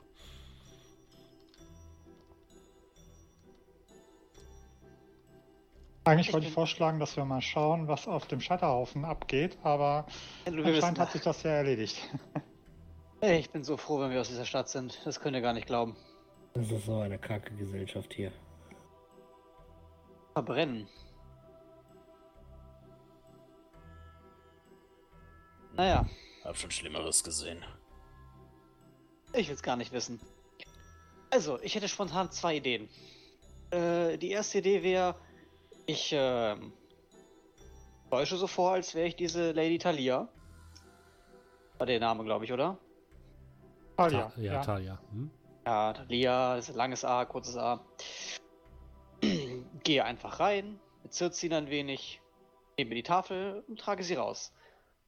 Eigentlich 6.04 6.34
wollte 6.34 6.48
ich 6.48 6.54
vorschlagen, 6.54 7.00
dass 7.00 7.16
wir 7.16 7.26
mal 7.26 7.42
schauen, 7.42 7.88
was 7.88 8.08
auf 8.08 8.26
dem 8.26 8.42
Scheiterhaufen 8.42 9.06
abgeht, 9.06 9.58
aber 9.62 10.08
anscheinend 10.46 10.98
hat 10.98 11.12
sich 11.12 11.22
das 11.22 11.44
ja 11.44 11.52
erledigt. 11.52 11.98
Ich 13.24 13.52
bin 13.52 13.64
so 13.64 13.78
froh, 13.78 14.00
wenn 14.00 14.10
wir 14.10 14.20
aus 14.20 14.30
dieser 14.30 14.46
Stadt 14.46 14.68
sind. 14.68 15.00
Das 15.06 15.20
könnt 15.20 15.36
ihr 15.36 15.44
gar 15.44 15.54
nicht 15.54 15.68
glauben. 15.68 15.96
Das 16.56 16.72
ist 16.72 16.88
so 16.88 17.02
eine 17.02 17.20
kacke 17.20 17.54
Gesellschaft 17.54 18.12
hier. 18.16 18.32
Verbrennen. 20.34 20.88
Naja. 25.74 26.06
Hab 26.44 26.58
schon 26.58 26.72
Schlimmeres 26.72 27.24
gesehen. 27.24 27.64
Ich 29.34 29.48
will's 29.50 29.64
gar 29.64 29.76
nicht 29.76 29.92
wissen. 29.92 30.20
Also, 31.30 31.60
ich 31.62 31.76
hätte 31.76 31.88
spontan 31.88 32.32
zwei 32.32 32.58
Ideen. 32.58 32.90
Äh, 33.72 34.18
die 34.18 34.32
erste 34.32 34.58
Idee 34.58 34.84
wäre, 34.84 35.16
ich 35.86 36.12
äh, 36.12 36.56
täusche 38.10 38.36
so 38.36 38.48
vor, 38.48 38.74
als 38.74 38.94
wäre 38.94 39.08
ich 39.08 39.16
diese 39.16 39.52
Lady 39.52 39.78
Talia. 39.78 40.28
War 41.78 41.88
der 41.88 42.00
Name, 42.00 42.24
glaube 42.26 42.46
ich, 42.46 42.52
oder? 42.52 42.78
Talia. 43.96 44.30
Ta 44.30 44.42
ja, 44.42 44.54
ja, 44.54 44.62
Talia. 44.62 45.00
Hm? 45.12 45.32
Ja, 45.66 45.94
Talia, 45.94 46.56
ist 46.58 46.70
ein 46.70 46.76
langes 46.76 47.06
A, 47.06 47.24
kurzes 47.26 47.56
A. 47.56 47.80
Gehe 49.84 50.06
einfach 50.06 50.40
rein, 50.40 50.80
bezirze 51.04 51.46
ihn 51.46 51.54
ein 51.54 51.70
wenig, 51.70 52.22
nehme 52.78 52.96
die 52.96 53.04
Tafel 53.04 53.64
und 53.68 53.80
trage 53.80 54.04
sie 54.04 54.16
raus. 54.16 54.54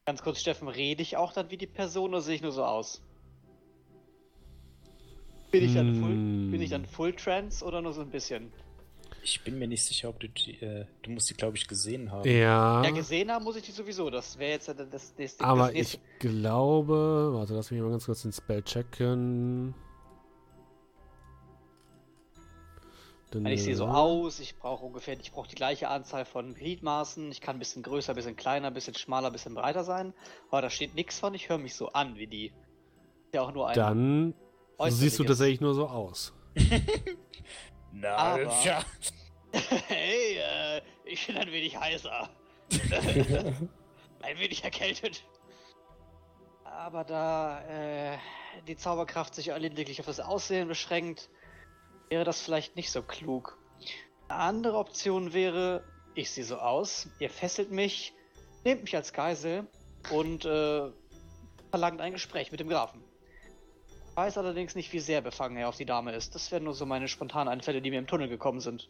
Ganz 0.04 0.22
kurz, 0.22 0.40
Steffen, 0.40 0.68
rede 0.68 1.02
ich 1.02 1.16
auch 1.16 1.32
dann 1.32 1.50
wie 1.50 1.56
die 1.56 1.66
Person 1.66 2.10
oder 2.10 2.20
sehe 2.20 2.34
ich 2.34 2.42
nur 2.42 2.52
so 2.52 2.64
aus? 2.64 3.02
Bin 5.50 5.64
ich 5.64 5.74
dann 5.74 5.94
Full, 5.94 6.10
hm. 6.10 6.50
bin 6.50 6.60
ich 6.60 6.70
dann 6.70 6.84
Full 6.84 7.14
Trance 7.14 7.64
oder 7.64 7.80
nur 7.80 7.92
so 7.92 8.00
ein 8.00 8.10
bisschen? 8.10 8.52
Ich 9.22 9.42
bin 9.42 9.58
mir 9.58 9.68
nicht 9.68 9.84
sicher, 9.84 10.08
ob 10.08 10.20
du 10.20 10.28
die, 10.28 10.60
äh, 10.60 10.84
du 11.02 11.10
musst 11.10 11.30
die, 11.30 11.34
glaube 11.34 11.56
ich, 11.56 11.66
gesehen 11.66 12.10
haben. 12.10 12.28
Ja. 12.28 12.82
Ja, 12.82 12.90
gesehen 12.90 13.30
haben 13.30 13.44
muss 13.44 13.56
ich 13.56 13.62
die 13.62 13.72
sowieso. 13.72 14.10
Das 14.10 14.38
wäre 14.38 14.52
jetzt 14.52 14.68
das, 14.68 14.76
das, 14.90 15.14
das, 15.14 15.40
Aber 15.40 15.72
das 15.72 15.74
ich 15.94 16.00
glaube, 16.18 17.30
warte, 17.32 17.54
lass 17.54 17.70
mich 17.70 17.80
mal 17.80 17.90
ganz 17.90 18.04
kurz 18.04 18.22
den 18.22 18.32
Spell 18.32 18.62
checken. 18.62 19.74
Dann, 23.34 23.46
ich 23.46 23.64
sehe 23.64 23.74
so 23.74 23.86
aus, 23.86 24.38
ich 24.38 24.56
brauche 24.58 24.84
ungefähr, 24.84 25.18
ich 25.18 25.32
brauche 25.32 25.48
die 25.48 25.56
gleiche 25.56 25.88
Anzahl 25.88 26.24
von 26.24 26.54
Gliedmaßen. 26.54 27.32
Ich 27.32 27.40
kann 27.40 27.56
ein 27.56 27.58
bisschen 27.58 27.82
größer, 27.82 28.12
ein 28.12 28.16
bisschen 28.16 28.36
kleiner, 28.36 28.68
ein 28.68 28.74
bisschen 28.74 28.94
schmaler, 28.94 29.26
ein 29.26 29.32
bisschen 29.32 29.54
breiter 29.54 29.82
sein. 29.82 30.14
Aber 30.50 30.62
da 30.62 30.70
steht 30.70 30.94
nichts 30.94 31.18
von, 31.18 31.34
ich 31.34 31.48
höre 31.48 31.58
mich 31.58 31.74
so 31.74 31.88
an 31.88 32.16
wie 32.16 32.28
die. 32.28 32.52
Ja 33.32 33.42
auch 33.42 33.52
nur 33.52 33.68
ein. 33.68 33.74
Dann 33.74 34.34
siehst 34.88 35.18
du 35.18 35.24
tatsächlich 35.24 35.60
nur 35.60 35.74
so 35.74 35.88
aus. 35.88 36.32
Na, 37.92 38.14
Aber, 38.14 38.42
ja. 38.64 38.84
hey, 39.88 40.38
äh, 40.38 40.80
ich 41.04 41.26
bin 41.26 41.36
ein 41.36 41.50
wenig 41.50 41.76
heißer. 41.76 42.28
ein 44.22 44.38
wenig 44.38 44.62
erkältet. 44.62 45.24
Aber 46.64 47.02
da 47.02 47.62
äh, 47.68 48.18
die 48.68 48.76
Zauberkraft 48.76 49.34
sich 49.34 49.46
lediglich 49.46 49.98
auf 50.00 50.06
das 50.06 50.20
Aussehen 50.20 50.68
beschränkt, 50.68 51.30
wäre 52.08 52.24
das 52.24 52.40
vielleicht 52.42 52.76
nicht 52.76 52.90
so 52.90 53.02
klug. 53.02 53.58
Eine 54.28 54.40
andere 54.40 54.78
Option 54.78 55.32
wäre, 55.32 55.84
ich 56.14 56.30
sehe 56.30 56.44
so 56.44 56.56
aus, 56.56 57.08
ihr 57.18 57.30
fesselt 57.30 57.70
mich, 57.70 58.12
nehmt 58.64 58.82
mich 58.82 58.96
als 58.96 59.12
Geisel 59.12 59.66
und 60.10 60.44
äh, 60.44 60.90
verlangt 61.70 62.00
ein 62.00 62.12
Gespräch 62.12 62.50
mit 62.50 62.60
dem 62.60 62.68
Grafen 62.68 63.04
weiß 64.14 64.38
allerdings 64.38 64.74
nicht, 64.74 64.92
wie 64.92 65.00
sehr 65.00 65.20
befangen 65.20 65.56
er 65.56 65.68
auf 65.68 65.76
die 65.76 65.86
Dame 65.86 66.12
ist. 66.12 66.34
Das 66.34 66.50
wären 66.52 66.64
nur 66.64 66.74
so 66.74 66.86
meine 66.86 67.08
spontanen 67.08 67.48
Einfälle, 67.48 67.82
die 67.82 67.90
mir 67.90 67.98
im 67.98 68.06
Tunnel 68.06 68.28
gekommen 68.28 68.60
sind. 68.60 68.88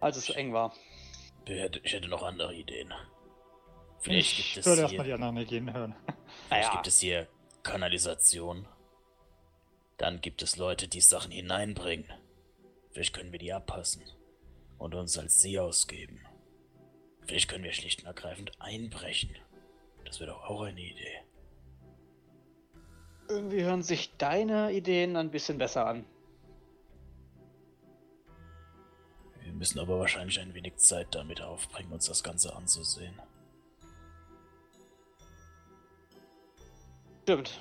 Als 0.00 0.16
es 0.16 0.26
so 0.26 0.32
eng 0.32 0.52
war. 0.52 0.72
Ich 1.44 1.92
hätte 1.92 2.08
noch 2.08 2.22
andere 2.22 2.54
Ideen. 2.54 2.92
Vielleicht 4.00 4.38
ich 4.38 4.54
gibt 4.54 4.58
es 4.58 4.66
würde 4.66 4.82
erstmal 4.82 5.06
die 5.06 5.12
anderen 5.12 5.36
Ideen 5.36 5.72
hören. 5.72 5.94
Vielleicht 6.48 6.50
naja. 6.50 6.70
gibt 6.72 6.86
es 6.86 6.98
hier 6.98 7.28
Kanalisation. 7.62 8.66
Dann 10.02 10.20
gibt 10.20 10.42
es 10.42 10.56
Leute, 10.56 10.88
die 10.88 11.00
Sachen 11.00 11.30
hineinbringen. 11.30 12.12
Vielleicht 12.90 13.14
können 13.14 13.30
wir 13.30 13.38
die 13.38 13.52
abpassen 13.52 14.02
und 14.76 14.96
uns 14.96 15.16
als 15.16 15.40
sie 15.40 15.60
ausgeben. 15.60 16.26
Vielleicht 17.20 17.48
können 17.48 17.62
wir 17.62 17.72
schlicht 17.72 18.00
und 18.00 18.06
ergreifend 18.06 18.60
einbrechen. 18.60 19.30
Das 20.04 20.18
wäre 20.18 20.32
doch 20.32 20.42
auch 20.42 20.62
eine 20.62 20.80
Idee. 20.80 21.20
Irgendwie 23.28 23.62
hören 23.62 23.84
sich 23.84 24.16
deine 24.16 24.72
Ideen 24.72 25.16
ein 25.16 25.30
bisschen 25.30 25.58
besser 25.58 25.86
an. 25.86 26.04
Wir 29.40 29.52
müssen 29.52 29.78
aber 29.78 30.00
wahrscheinlich 30.00 30.40
ein 30.40 30.52
wenig 30.52 30.78
Zeit 30.78 31.14
damit 31.14 31.40
aufbringen, 31.42 31.92
uns 31.92 32.06
das 32.06 32.24
Ganze 32.24 32.56
anzusehen. 32.56 33.22
Stimmt. 37.22 37.60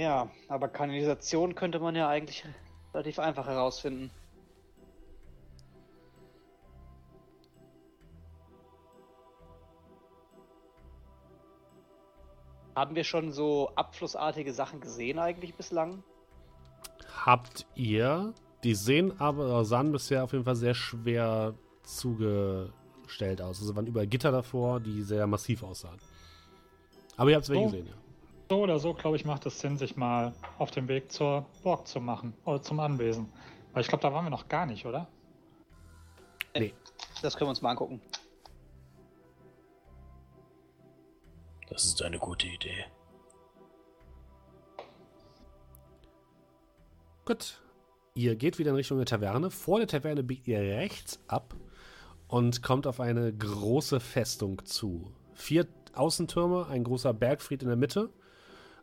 Ja, 0.00 0.30
aber 0.48 0.68
Kanalisation 0.68 1.54
könnte 1.54 1.78
man 1.78 1.94
ja 1.94 2.08
eigentlich 2.08 2.46
relativ 2.94 3.18
einfach 3.18 3.46
herausfinden. 3.46 4.10
Haben 12.74 12.94
wir 12.94 13.04
schon 13.04 13.30
so 13.30 13.72
abflussartige 13.76 14.54
Sachen 14.54 14.80
gesehen 14.80 15.18
eigentlich 15.18 15.54
bislang? 15.54 16.02
Habt 17.26 17.66
ihr? 17.74 18.32
Die 18.64 18.74
sehen 18.74 19.20
aber, 19.20 19.66
sahen 19.66 19.92
bisher 19.92 20.24
auf 20.24 20.32
jeden 20.32 20.44
Fall 20.44 20.56
sehr 20.56 20.72
schwer 20.72 21.52
zugestellt 21.82 23.42
aus. 23.42 23.60
Also 23.60 23.76
waren 23.76 23.86
über 23.86 24.06
Gitter 24.06 24.32
davor, 24.32 24.80
die 24.80 25.02
sehr 25.02 25.26
massiv 25.26 25.62
aussahen. 25.62 25.98
Aber 27.18 27.28
ihr 27.28 27.36
habt 27.36 27.46
es 27.46 27.54
so, 27.54 27.62
gesehen, 27.64 27.86
ja. 27.86 27.99
So 28.50 28.64
oder 28.64 28.80
so, 28.80 28.94
glaube 28.94 29.16
ich, 29.16 29.24
macht 29.24 29.46
es 29.46 29.60
Sinn, 29.60 29.78
sich 29.78 29.96
mal 29.96 30.34
auf 30.58 30.72
den 30.72 30.88
Weg 30.88 31.12
zur 31.12 31.46
Burg 31.62 31.86
zu 31.86 32.00
machen. 32.00 32.34
Oder 32.44 32.60
zum 32.60 32.80
Anwesen. 32.80 33.32
Weil 33.72 33.82
ich 33.82 33.86
glaube, 33.86 34.02
da 34.02 34.12
waren 34.12 34.24
wir 34.24 34.30
noch 34.30 34.48
gar 34.48 34.66
nicht, 34.66 34.84
oder? 34.86 35.06
Nee. 36.56 36.74
Das 37.22 37.36
können 37.36 37.46
wir 37.46 37.50
uns 37.50 37.62
mal 37.62 37.70
angucken. 37.70 38.00
Das 41.68 41.84
ist 41.84 42.02
eine 42.02 42.18
gute 42.18 42.48
Idee. 42.48 42.86
Gut. 47.26 47.62
Ihr 48.14 48.34
geht 48.34 48.58
wieder 48.58 48.70
in 48.70 48.76
Richtung 48.76 48.96
der 48.98 49.06
Taverne. 49.06 49.52
Vor 49.52 49.78
der 49.78 49.86
Taverne 49.86 50.24
biegt 50.24 50.48
ihr 50.48 50.58
rechts 50.58 51.20
ab 51.28 51.54
und 52.26 52.64
kommt 52.64 52.88
auf 52.88 52.98
eine 52.98 53.32
große 53.32 54.00
Festung 54.00 54.64
zu. 54.64 55.12
Vier 55.34 55.68
Außentürme, 55.94 56.66
ein 56.66 56.82
großer 56.82 57.14
Bergfried 57.14 57.62
in 57.62 57.68
der 57.68 57.76
Mitte, 57.76 58.10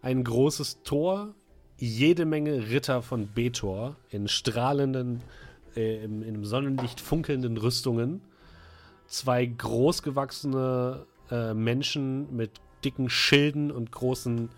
ein 0.01 0.23
großes 0.23 0.83
Tor, 0.83 1.33
jede 1.77 2.25
Menge 2.25 2.69
Ritter 2.69 3.01
von 3.01 3.27
Betor 3.27 3.95
in 4.09 4.27
strahlenden, 4.27 5.21
äh, 5.75 6.03
im, 6.03 6.23
im 6.23 6.45
Sonnenlicht 6.45 6.99
funkelnden 6.99 7.57
Rüstungen, 7.57 8.21
zwei 9.07 9.45
großgewachsene 9.45 11.05
äh, 11.31 11.53
Menschen 11.53 12.35
mit 12.35 12.51
dicken 12.83 13.09
Schilden 13.09 13.71
und 13.71 13.91
großen 13.91 14.49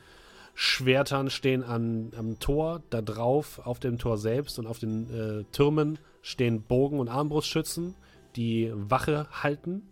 Schwertern 0.56 1.30
stehen 1.30 1.64
an, 1.64 2.12
am 2.18 2.40
Tor. 2.40 2.82
Da 2.90 3.02
drauf, 3.02 3.62
auf 3.64 3.80
dem 3.80 3.98
Tor 3.98 4.18
selbst 4.18 4.60
und 4.60 4.68
auf 4.68 4.80
den 4.80 5.10
äh, 5.10 5.44
Türmen 5.52 6.00
stehen 6.22 6.62
Bogen 6.62 7.00
und 7.00 7.08
Armbrustschützen, 7.08 7.96
die 8.36 8.72
Wache 8.74 9.28
halten. 9.32 9.84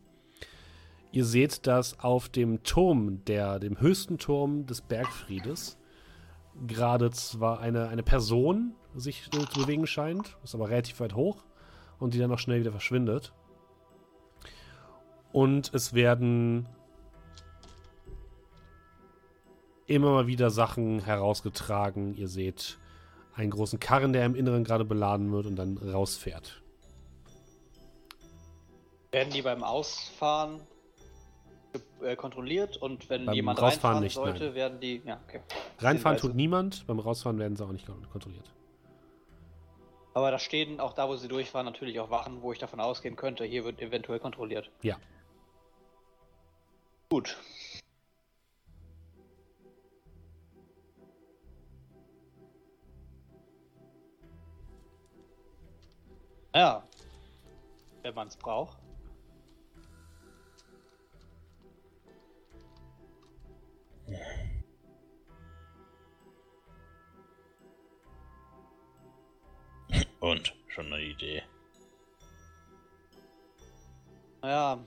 Ihr 1.17 1.25
seht, 1.25 1.65
dass 1.65 1.99
auf 1.99 2.29
dem 2.29 2.61
Turm, 2.61 3.25
der, 3.25 3.57
dem 3.57 3.81
höchsten 3.81 4.19
Turm 4.19 4.67
des 4.67 4.81
Bergfriedes, 4.81 5.75
gerade 6.67 7.09
zwar 7.09 7.59
eine, 7.59 7.87
eine 7.87 8.03
Person 8.03 8.75
sich 8.93 9.27
zu 9.31 9.59
bewegen 9.59 9.87
scheint, 9.87 10.37
ist 10.43 10.53
aber 10.53 10.69
relativ 10.69 10.99
weit 10.99 11.15
hoch 11.15 11.43
und 11.97 12.13
die 12.13 12.19
dann 12.19 12.31
auch 12.31 12.37
schnell 12.37 12.59
wieder 12.59 12.69
verschwindet. 12.69 13.33
Und 15.31 15.73
es 15.73 15.95
werden 15.95 16.69
immer 19.87 20.11
mal 20.11 20.27
wieder 20.27 20.51
Sachen 20.51 20.99
herausgetragen. 20.99 22.13
Ihr 22.13 22.27
seht 22.27 22.77
einen 23.33 23.49
großen 23.49 23.79
Karren, 23.79 24.13
der 24.13 24.23
im 24.23 24.35
Inneren 24.35 24.63
gerade 24.63 24.85
beladen 24.85 25.31
wird 25.31 25.47
und 25.47 25.55
dann 25.55 25.79
rausfährt. 25.79 26.61
Werden 29.09 29.33
die 29.33 29.41
beim 29.41 29.63
Ausfahren 29.63 30.61
äh, 32.01 32.15
kontrolliert 32.15 32.77
und 32.77 33.09
wenn 33.09 33.25
beim 33.25 33.35
jemand 33.35 33.61
rausfahren 33.61 34.03
nicht, 34.03 34.13
sollte, 34.13 34.45
nein. 34.45 34.55
werden 34.55 34.79
die. 34.79 35.01
Ja, 35.05 35.19
okay. 35.27 35.41
Reinfahren 35.79 36.17
tut 36.17 36.35
niemand, 36.35 36.85
beim 36.87 36.99
Rausfahren 36.99 37.39
werden 37.39 37.55
sie 37.55 37.65
auch 37.65 37.71
nicht 37.71 37.85
kontrolliert. 38.11 38.49
Aber 40.13 40.31
da 40.31 40.39
stehen 40.39 40.79
auch 40.79 40.93
da, 40.93 41.07
wo 41.07 41.15
sie 41.15 41.27
durchfahren, 41.27 41.65
natürlich 41.65 41.99
auch 41.99 42.09
Wachen, 42.09 42.41
wo 42.41 42.51
ich 42.51 42.59
davon 42.59 42.79
ausgehen 42.79 43.15
könnte, 43.15 43.43
hier 43.43 43.65
wird 43.65 43.81
eventuell 43.81 44.19
kontrolliert. 44.19 44.71
Ja. 44.81 44.97
Gut. 47.09 47.37
Ja, 56.55 56.83
wenn 58.01 58.15
man 58.15 58.27
es 58.27 58.37
braucht. 58.37 58.77
Und 70.19 70.55
schon 70.67 70.91
eine 70.91 71.03
Idee. 71.03 71.43
Naja, 74.41 74.79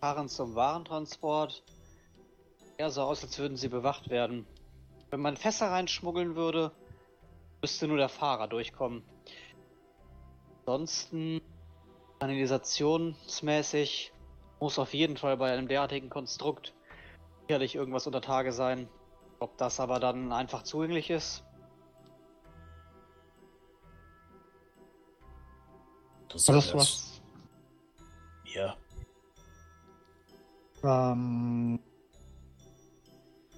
fahren 0.00 0.28
zum 0.28 0.54
Warentransport. 0.54 1.62
Ja, 2.78 2.90
so 2.90 3.02
aus, 3.02 3.22
als 3.22 3.38
würden 3.38 3.56
sie 3.56 3.68
bewacht 3.68 4.08
werden. 4.08 4.46
Wenn 5.10 5.20
man 5.20 5.36
Fässer 5.36 5.70
reinschmuggeln 5.70 6.36
würde, 6.36 6.72
müsste 7.60 7.86
nur 7.86 7.98
der 7.98 8.08
Fahrer 8.08 8.48
durchkommen. 8.48 9.04
Ansonsten, 10.64 11.40
kanalisationsmäßig, 12.20 14.12
muss 14.60 14.78
auf 14.78 14.94
jeden 14.94 15.16
Fall 15.16 15.36
bei 15.36 15.52
einem 15.52 15.68
derartigen 15.68 16.10
Konstrukt 16.10 16.74
sicherlich 17.42 17.74
irgendwas 17.74 18.06
unter 18.06 18.20
Tage 18.20 18.52
sein. 18.52 18.88
Ob 19.40 19.58
das 19.58 19.80
aber 19.80 20.00
dann 20.00 20.32
einfach 20.32 20.62
zugänglich 20.62 21.10
ist? 21.10 21.44
Das 26.32 26.48
ist 26.48 26.74
was. 26.74 27.20
Ja. 28.44 28.76
Ähm. 30.82 31.80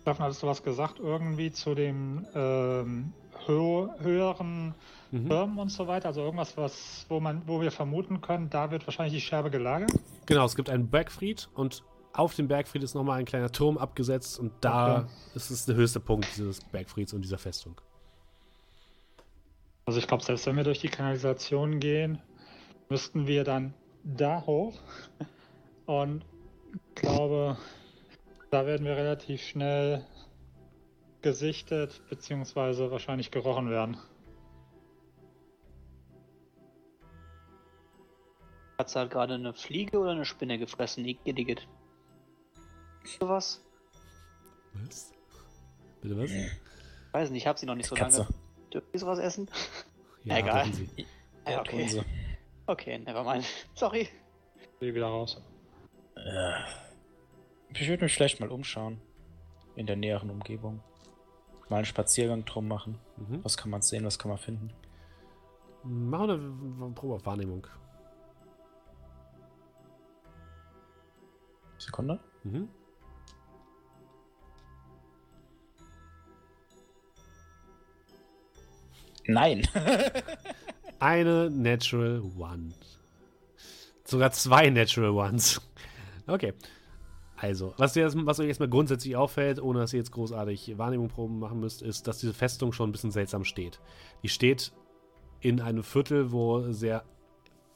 Stefan, 0.00 0.24
hattest 0.24 0.42
du 0.42 0.46
was 0.48 0.62
gesagt 0.62 0.98
irgendwie 0.98 1.52
zu 1.52 1.76
dem 1.76 2.26
ähm, 2.34 3.12
hö 3.46 3.88
höheren 4.00 4.74
mhm. 5.12 5.26
Firmen 5.28 5.58
und 5.58 5.68
so 5.68 5.86
weiter? 5.86 6.08
Also 6.08 6.22
irgendwas, 6.22 6.56
was, 6.56 7.06
wo 7.08 7.20
man, 7.20 7.42
wo 7.46 7.60
wir 7.60 7.70
vermuten 7.70 8.20
können, 8.20 8.50
da 8.50 8.72
wird 8.72 8.84
wahrscheinlich 8.86 9.14
die 9.14 9.20
Scherbe 9.20 9.50
gelagert? 9.50 9.92
Genau, 10.26 10.44
es 10.44 10.56
gibt 10.56 10.70
einen 10.70 10.88
Bergfried 10.88 11.48
und 11.54 11.84
auf 12.12 12.34
dem 12.34 12.48
Bergfried 12.48 12.82
ist 12.82 12.94
nochmal 12.94 13.20
ein 13.20 13.24
kleiner 13.24 13.52
Turm 13.52 13.78
abgesetzt 13.78 14.40
und 14.40 14.52
da 14.60 15.02
okay. 15.02 15.06
ist 15.34 15.50
es 15.50 15.66
der 15.66 15.76
höchste 15.76 16.00
Punkt 16.00 16.26
dieses 16.36 16.60
Bergfrieds 16.60 17.12
und 17.12 17.22
dieser 17.22 17.38
Festung. 17.38 17.80
Also 19.86 19.98
ich 19.98 20.06
glaube, 20.06 20.24
selbst 20.24 20.46
wenn 20.46 20.56
wir 20.56 20.64
durch 20.64 20.80
die 20.80 20.88
Kanalisation 20.88 21.80
gehen, 21.80 22.20
müssten 22.92 23.26
wir 23.26 23.42
dann 23.42 23.72
da 24.04 24.44
hoch. 24.44 24.78
Und 25.86 26.26
ich 26.74 26.94
glaube, 26.96 27.56
da 28.50 28.66
werden 28.66 28.84
wir 28.84 28.94
relativ 28.94 29.40
schnell 29.40 30.04
gesichtet, 31.22 32.02
beziehungsweise 32.10 32.90
wahrscheinlich 32.90 33.30
gerochen 33.30 33.70
werden. 33.70 33.96
Hat 38.78 38.88
es 38.88 38.96
halt 38.96 39.10
gerade 39.10 39.34
eine 39.34 39.54
Fliege 39.54 39.98
oder 39.98 40.10
eine 40.10 40.26
Spinne 40.26 40.58
gefressen? 40.58 41.06
Igidigit. 41.06 41.66
Sowas? 43.04 43.64
Was? 44.74 45.12
Bitte 46.02 46.18
was? 46.18 46.30
Weiß 47.12 47.30
nicht, 47.30 47.42
ich 47.44 47.46
hab 47.46 47.58
sie 47.58 47.64
noch 47.64 47.74
nicht 47.74 47.88
so 47.88 47.94
Katze. 47.94 48.18
lange. 48.18 48.34
Dürfen 48.70 48.88
die 48.92 48.98
sowas 48.98 49.18
essen? 49.18 49.48
Ja, 50.24 50.38
egal. 50.38 50.70
Ja, 51.48 51.60
okay. 51.60 52.04
Okay, 52.66 52.98
nevermind. 52.98 53.44
Sorry. 53.74 54.08
Ich 54.56 54.80
will 54.80 54.94
wieder 54.94 55.06
raus. 55.06 55.40
Äh, 56.16 56.52
ich 57.74 57.88
würde 57.88 58.04
mich 58.04 58.14
vielleicht 58.14 58.40
mal 58.40 58.50
umschauen. 58.50 59.00
In 59.74 59.86
der 59.86 59.96
näheren 59.96 60.30
Umgebung. 60.30 60.82
Mal 61.68 61.76
einen 61.76 61.84
Spaziergang 61.86 62.44
drum 62.44 62.68
machen. 62.68 62.98
Mhm. 63.16 63.42
Was 63.42 63.56
kann 63.56 63.70
man 63.70 63.80
sehen, 63.80 64.04
was 64.04 64.18
kann 64.18 64.28
man 64.28 64.38
finden? 64.38 64.70
Mach 65.82 66.22
eine 66.22 66.92
Probe 66.94 67.14
auf 67.14 67.26
Wahrnehmung. 67.26 67.66
Sekunde. 71.78 72.20
Mhm. 72.44 72.68
Nein. 79.26 79.66
Eine 81.02 81.50
Natural 81.50 82.22
One. 82.38 82.68
Sogar 84.04 84.30
zwei 84.30 84.70
Natural 84.70 85.10
Ones. 85.10 85.60
Okay. 86.28 86.52
Also, 87.36 87.74
was, 87.76 87.94
dir, 87.94 88.08
was 88.24 88.38
euch 88.38 88.46
erstmal 88.46 88.68
grundsätzlich 88.68 89.16
auffällt, 89.16 89.60
ohne 89.60 89.80
dass 89.80 89.92
ihr 89.92 89.98
jetzt 89.98 90.12
großartig 90.12 90.78
Wahrnehmungsproben 90.78 91.40
machen 91.40 91.58
müsst, 91.58 91.82
ist, 91.82 92.06
dass 92.06 92.20
diese 92.20 92.32
Festung 92.32 92.72
schon 92.72 92.88
ein 92.88 92.92
bisschen 92.92 93.10
seltsam 93.10 93.42
steht. 93.42 93.80
Die 94.22 94.28
steht 94.28 94.70
in 95.40 95.60
einem 95.60 95.82
Viertel, 95.82 96.30
wo 96.30 96.70
sehr 96.70 97.02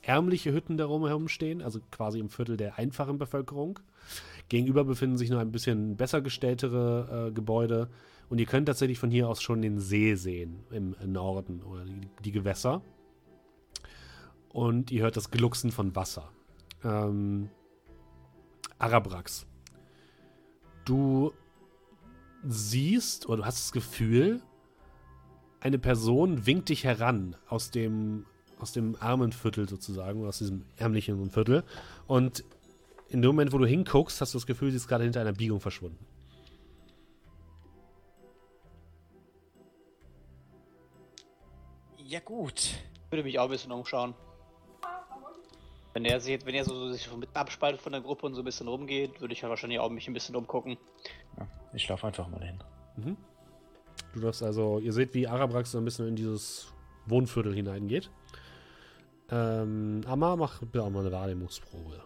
ärmliche 0.02 0.52
Hütten 0.52 0.76
darum 0.76 1.04
herum 1.04 1.26
stehen, 1.26 1.62
also 1.62 1.80
quasi 1.90 2.20
im 2.20 2.28
Viertel 2.28 2.56
der 2.56 2.78
einfachen 2.78 3.18
Bevölkerung. 3.18 3.80
Gegenüber 4.48 4.84
befinden 4.84 5.18
sich 5.18 5.30
noch 5.30 5.40
ein 5.40 5.50
bisschen 5.50 5.96
besser 5.96 6.20
gestelltere 6.20 7.30
äh, 7.30 7.32
Gebäude. 7.32 7.90
Und 8.28 8.38
ihr 8.38 8.46
könnt 8.46 8.68
tatsächlich 8.68 9.00
von 9.00 9.10
hier 9.10 9.28
aus 9.28 9.42
schon 9.42 9.62
den 9.62 9.80
See 9.80 10.14
sehen 10.14 10.60
im 10.70 10.94
Norden 11.04 11.64
oder 11.64 11.84
die, 11.84 12.08
die 12.24 12.30
Gewässer. 12.30 12.82
Und 14.56 14.90
ihr 14.90 15.02
hört 15.02 15.18
das 15.18 15.30
Glucksen 15.30 15.70
von 15.70 15.94
Wasser. 15.94 16.32
Ähm, 16.82 17.50
Arabrax. 18.78 19.46
Du 20.86 21.34
siehst 22.42 23.28
oder 23.28 23.42
du 23.42 23.44
hast 23.44 23.66
das 23.66 23.72
Gefühl, 23.72 24.40
eine 25.60 25.78
Person 25.78 26.46
winkt 26.46 26.70
dich 26.70 26.84
heran 26.84 27.36
aus 27.50 27.70
dem, 27.70 28.24
aus 28.58 28.72
dem 28.72 28.96
armen 28.98 29.30
Viertel 29.30 29.68
sozusagen, 29.68 30.24
aus 30.24 30.38
diesem 30.38 30.64
ärmlichen 30.76 31.30
Viertel. 31.30 31.62
Und 32.06 32.42
in 33.10 33.20
dem 33.20 33.28
Moment, 33.28 33.52
wo 33.52 33.58
du 33.58 33.66
hinguckst, 33.66 34.22
hast 34.22 34.32
du 34.32 34.38
das 34.38 34.46
Gefühl, 34.46 34.70
sie 34.70 34.78
ist 34.78 34.88
gerade 34.88 35.04
hinter 35.04 35.20
einer 35.20 35.34
Biegung 35.34 35.60
verschwunden. 35.60 36.02
Ja 41.98 42.20
gut. 42.20 42.70
Ich 43.04 43.12
würde 43.12 43.22
mich 43.22 43.38
auch 43.38 43.44
ein 43.44 43.50
bisschen 43.50 43.72
umschauen. 43.72 44.14
Wenn 45.96 46.04
er 46.04 46.20
sich, 46.20 46.44
wenn 46.44 46.54
er 46.54 46.62
so, 46.62 46.74
so 46.74 46.92
sich 46.92 47.10
mit 47.16 47.30
abspaltet 47.32 47.80
von 47.80 47.90
der 47.90 48.02
Gruppe 48.02 48.26
und 48.26 48.34
so 48.34 48.42
ein 48.42 48.44
bisschen 48.44 48.68
rumgeht, 48.68 49.18
würde 49.22 49.32
ich 49.32 49.40
ja 49.40 49.48
wahrscheinlich 49.48 49.78
auch 49.78 49.88
mich 49.88 50.06
ein 50.06 50.12
bisschen 50.12 50.36
umgucken. 50.36 50.76
Ja, 51.38 51.48
ich 51.72 51.88
laufe 51.88 52.06
einfach 52.06 52.28
mal 52.28 52.44
hin. 52.44 52.62
Mhm. 52.96 53.16
Du 54.12 54.20
darfst 54.20 54.42
also, 54.42 54.78
ihr 54.78 54.92
seht, 54.92 55.14
wie 55.14 55.26
Arabrax 55.26 55.70
so 55.70 55.78
ein 55.78 55.86
bisschen 55.86 56.06
in 56.08 56.14
dieses 56.14 56.70
Wohnviertel 57.06 57.54
hineingeht. 57.54 58.10
Ähm, 59.30 60.02
Amma, 60.06 60.36
mach 60.36 60.60
bitte 60.60 60.82
auch 60.82 60.90
mal 60.90 61.00
eine 61.00 61.12
Wahrnehmungsprobe. 61.12 62.02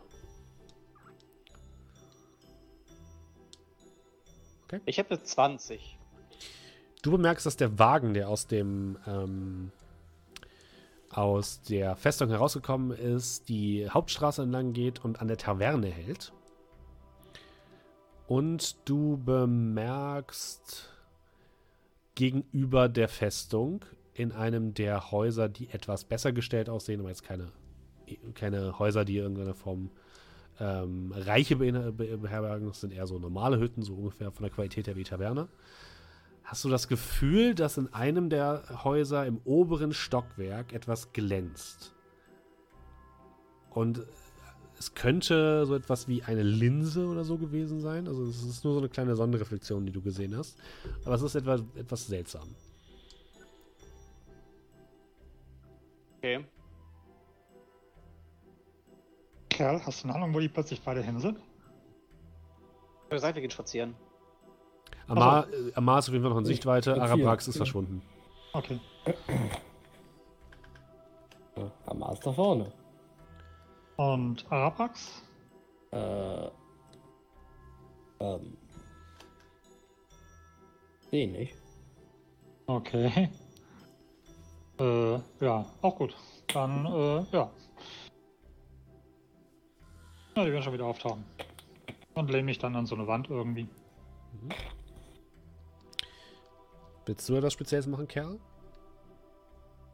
Okay. 4.67 4.81
Ich 4.87 5.01
habe 5.01 5.21
20. 5.21 5.99
Du 7.03 7.11
bemerkst, 7.11 7.45
dass 7.45 7.57
der 7.57 7.77
Wagen, 7.81 8.15
der 8.15 8.29
aus 8.29 8.47
dem 8.47 8.99
ähm, 9.09 9.73
aus 11.11 11.61
der 11.63 11.97
Festung 11.97 12.29
herausgekommen 12.29 12.97
ist, 12.97 13.49
die 13.49 13.89
Hauptstraße 13.89 14.43
entlang 14.43 14.73
geht 14.73 15.05
und 15.05 15.21
an 15.21 15.29
der 15.29 15.37
Taverne 15.37 15.89
hält. 15.89 16.33
Und 18.27 18.77
du 18.89 19.21
bemerkst 19.25 20.89
gegenüber 22.15 22.89
der 22.89 23.09
Festung 23.09 23.85
in 24.15 24.31
einem 24.31 24.73
der 24.75 25.11
Häuser, 25.11 25.49
die 25.49 25.69
etwas 25.71 26.05
besser 26.05 26.33
gestellt 26.33 26.69
aussehen, 26.69 27.01
aber 27.01 27.09
jetzt 27.09 27.25
keine, 27.25 27.51
keine 28.35 28.79
Häuser, 28.79 29.05
die 29.05 29.17
irgendeine 29.17 29.55
Form 29.55 29.91
ähm, 30.61 31.13
Reiche 31.17 31.57
beherbergen. 31.57 32.69
Das 32.69 32.83
sind 32.83 32.93
eher 32.93 33.07
so 33.07 33.19
normale 33.19 33.59
Hütten, 33.59 33.83
so 33.83 33.95
ungefähr 33.95 34.31
von 34.31 34.45
der 34.45 34.53
Qualität 34.53 34.87
her 34.87 34.95
wie 34.95 35.05
Taverne. 35.05 35.49
Hast 36.51 36.65
du 36.65 36.69
das 36.69 36.89
Gefühl, 36.89 37.55
dass 37.55 37.77
in 37.77 37.95
einem 37.95 38.29
der 38.29 38.83
Häuser 38.83 39.25
im 39.25 39.41
oberen 39.45 39.93
Stockwerk 39.93 40.73
etwas 40.73 41.13
glänzt? 41.13 41.95
Und 43.71 44.05
es 44.77 44.93
könnte 44.95 45.65
so 45.65 45.77
etwas 45.77 46.09
wie 46.09 46.25
eine 46.25 46.43
Linse 46.43 47.07
oder 47.07 47.23
so 47.23 47.39
gewesen 47.39 47.81
sein. 47.81 48.09
Also 48.09 48.25
es 48.25 48.43
ist 48.43 48.65
nur 48.65 48.73
so 48.73 48.81
eine 48.81 48.89
kleine 48.89 49.15
Sonnenreflexion, 49.15 49.87
die 49.87 49.93
du 49.93 50.01
gesehen 50.03 50.37
hast. 50.37 50.59
Aber 51.05 51.15
es 51.15 51.23
ist 51.23 51.37
etwas, 51.37 51.63
etwas 51.77 52.09
seltsam. 52.09 52.49
Okay. 56.19 56.45
Kerl, 59.51 59.87
hast 59.87 60.03
du 60.03 60.09
eine 60.09 60.17
Ahnung, 60.17 60.35
wo 60.35 60.41
die 60.41 60.49
plötzlich 60.49 60.83
beide 60.83 61.01
hin 61.01 61.21
sind? 61.21 61.39
Seid, 63.15 63.37
wir 63.37 63.41
gehen 63.41 63.53
spazieren. 63.53 63.95
Amar, 65.11 65.49
äh, 65.53 65.73
Amar 65.75 65.99
ist 65.99 66.09
auf 66.09 66.13
jeden 66.13 66.23
Fall 66.23 66.31
noch 66.31 66.39
in 66.39 66.45
Sichtweite, 66.45 67.01
Arabrax 67.01 67.49
ist 67.49 67.57
verschwunden. 67.57 68.01
Okay. 68.53 68.79
Amar 71.87 72.13
ist 72.13 72.25
da 72.25 72.33
vorne. 72.33 72.73
Und 73.97 74.51
Arabrax? 74.51 75.23
Äh. 75.91 76.49
Ähm. 78.21 78.57
Den 81.11 81.33
nicht. 81.33 81.55
Okay. 82.67 83.31
Äh, 84.79 85.19
ja, 85.41 85.67
auch 85.83 85.97
gut. 85.97 86.17
Dann, 86.55 86.87
äh, 86.87 87.23
ja. 87.33 87.51
Ja, 90.37 90.45
die 90.45 90.53
werden 90.53 90.63
schon 90.63 90.73
wieder 90.73 90.87
auftauchen. 90.87 91.25
Und 92.15 92.31
lehne 92.31 92.45
mich 92.45 92.59
dann 92.59 92.75
an 92.77 92.87
so 92.87 92.95
eine 92.95 93.07
Wand 93.07 93.29
irgendwie. 93.29 93.65
Mhm. 93.65 94.49
Willst 97.11 97.29
du 97.29 97.35
etwas 97.35 97.55
Spezielles 97.55 97.89
machen, 97.89 98.07
Kerl? 98.07 98.39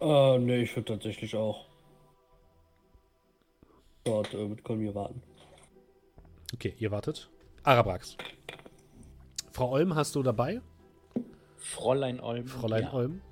Äh, 0.02 0.38
nee, 0.38 0.58
ich 0.58 0.76
würde 0.76 0.92
tatsächlich 0.92 1.34
auch 1.34 1.64
dort 4.04 4.34
äh, 4.34 4.46
mit 4.46 4.62
Kolmir 4.62 4.94
warten. 4.94 5.22
Okay, 6.52 6.74
ihr 6.76 6.90
wartet. 6.90 7.30
Arabrax. 7.62 8.18
Frau 9.50 9.70
Olm 9.70 9.94
hast 9.94 10.14
du 10.14 10.22
dabei? 10.22 10.60
Fräulein 11.56 12.20
Olm. 12.20 12.48
Fräulein 12.48 12.82
ja. 12.82 12.92
Olm 12.92 13.22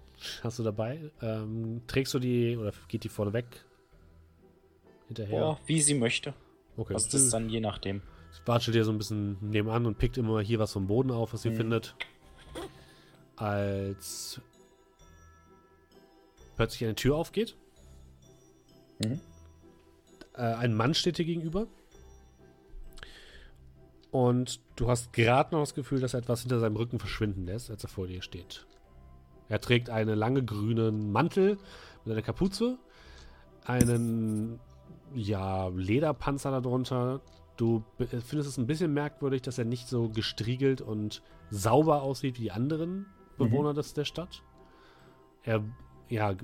hast 0.43 0.59
du 0.59 0.63
dabei. 0.63 1.11
Ähm, 1.21 1.83
trägst 1.87 2.15
du 2.15 2.19
die 2.19 2.57
oder 2.57 2.73
geht 2.89 3.05
die 3.05 3.11
vorne 3.11 3.35
weg? 3.35 3.67
Hinterher? 5.09 5.39
Ja, 5.39 5.59
wie 5.67 5.83
sie 5.83 5.93
möchte. 5.93 6.33
Okay. 6.79 6.95
Also 6.95 7.11
das 7.11 7.21
ist 7.21 7.35
dann 7.35 7.51
je 7.51 7.61
nachdem. 7.61 8.01
Watschelt 8.47 8.75
dir 8.75 8.85
so 8.87 8.93
ein 8.93 8.99
bisschen 8.99 9.37
nebenan 9.43 9.85
und 9.85 9.99
pickt 9.99 10.17
immer 10.17 10.41
hier 10.41 10.59
was 10.59 10.73
vom 10.73 10.87
Boden 10.87 11.11
auf, 11.11 11.35
was 11.35 11.45
ihr 11.45 11.51
mhm. 11.51 11.57
findet. 11.57 11.95
Als 13.37 14.41
plötzlich 16.57 16.85
eine 16.85 16.95
Tür 16.95 17.17
aufgeht. 17.17 17.57
Mhm. 18.99 19.21
Äh, 20.35 20.43
ein 20.43 20.75
Mann 20.75 20.95
steht 20.95 21.19
dir 21.19 21.25
gegenüber. 21.25 21.67
Und 24.11 24.61
du 24.77 24.89
hast 24.89 25.13
gerade 25.13 25.55
noch 25.55 25.63
das 25.63 25.75
Gefühl, 25.75 26.01
dass 26.01 26.15
er 26.15 26.21
etwas 26.21 26.43
hinter 26.43 26.61
seinem 26.61 26.77
Rücken 26.77 27.01
verschwinden 27.01 27.47
lässt, 27.47 27.71
als 27.71 27.83
er 27.83 27.89
vor 27.89 28.07
dir 28.07 28.23
steht. 28.23 28.65
Er 29.49 29.61
trägt 29.61 29.91
einen 29.91 30.17
lange 30.17 30.45
grünen 30.45 31.11
Mantel 31.11 31.59
mit 32.05 32.13
einer 32.13 32.23
Kapuze, 32.23 32.79
einen 33.65 34.61
ja, 35.15 35.69
Lederpanzer 35.69 36.51
darunter. 36.53 37.21
Du 37.57 37.85
findest 37.99 38.51
es 38.51 38.57
ein 38.57 38.67
bisschen 38.67 38.95
merkwürdig, 38.95 39.43
dass 39.43 39.59
er 39.59 39.65
nicht 39.65 39.89
so 39.89 40.09
gestriegelt 40.09 40.81
und 40.81 41.23
sauber 41.51 42.03
aussieht 42.03 42.39
wie 42.39 42.43
die 42.43 42.53
anderen 42.53 43.07
Bewohner 43.39 43.73
mhm. 43.73 43.77
des, 43.77 43.95
der 43.95 44.05
Stadt. 44.05 44.43
Er 45.43 45.63
ja, 46.09 46.35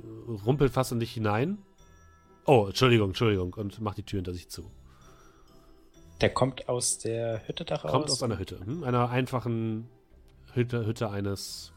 rumpelt 0.47 0.73
fast 0.73 0.93
in 0.93 1.01
dich 1.01 1.13
hinein. 1.13 1.59
Oh, 2.47 2.67
Entschuldigung, 2.67 3.11
Entschuldigung, 3.11 3.55
und 3.55 3.81
macht 3.81 3.99
die 3.99 4.03
Tür 4.03 4.19
hinter 4.19 4.33
sich 4.33 4.49
zu. 4.49 4.71
Der 6.21 6.31
kommt 6.31 6.69
aus 6.69 6.99
der 6.99 7.47
Hütte 7.47 7.65
daraus? 7.65 7.91
Kommt 7.91 8.11
aus 8.11 8.23
einer 8.23 8.39
Hütte. 8.39 8.61
Hm? 8.61 8.85
Einer 8.85 9.11
einfachen 9.11 9.89
Hütte, 10.53 10.85
Hütte 10.87 11.11
eines 11.11 11.73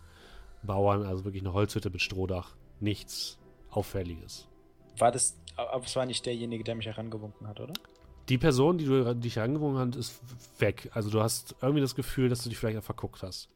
Bauern, 0.63 1.03
also 1.03 1.23
wirklich 1.25 1.43
eine 1.43 1.53
Holzhütte 1.53 1.89
mit 1.89 2.01
Strohdach. 2.01 2.55
Nichts 2.79 3.37
Auffälliges. 3.69 4.47
War 4.97 5.11
das, 5.11 5.37
aber 5.55 5.85
es 5.85 5.95
war 5.95 6.05
nicht 6.05 6.25
derjenige, 6.25 6.63
der 6.63 6.75
mich 6.75 6.85
herangewunken 6.85 7.47
hat, 7.47 7.59
oder? 7.59 7.73
Die 8.29 8.37
Person, 8.37 8.77
die 8.77 8.85
du 8.85 9.15
dich 9.15 9.37
herangewunken 9.37 9.79
hast, 9.79 9.95
ist 9.95 10.21
weg. 10.59 10.89
Also 10.93 11.09
du 11.09 11.21
hast 11.21 11.55
irgendwie 11.61 11.81
das 11.81 11.95
Gefühl, 11.95 12.29
dass 12.29 12.43
du 12.43 12.49
dich 12.49 12.57
vielleicht 12.57 12.81
verguckt 12.83 13.21
hast. 13.23 13.49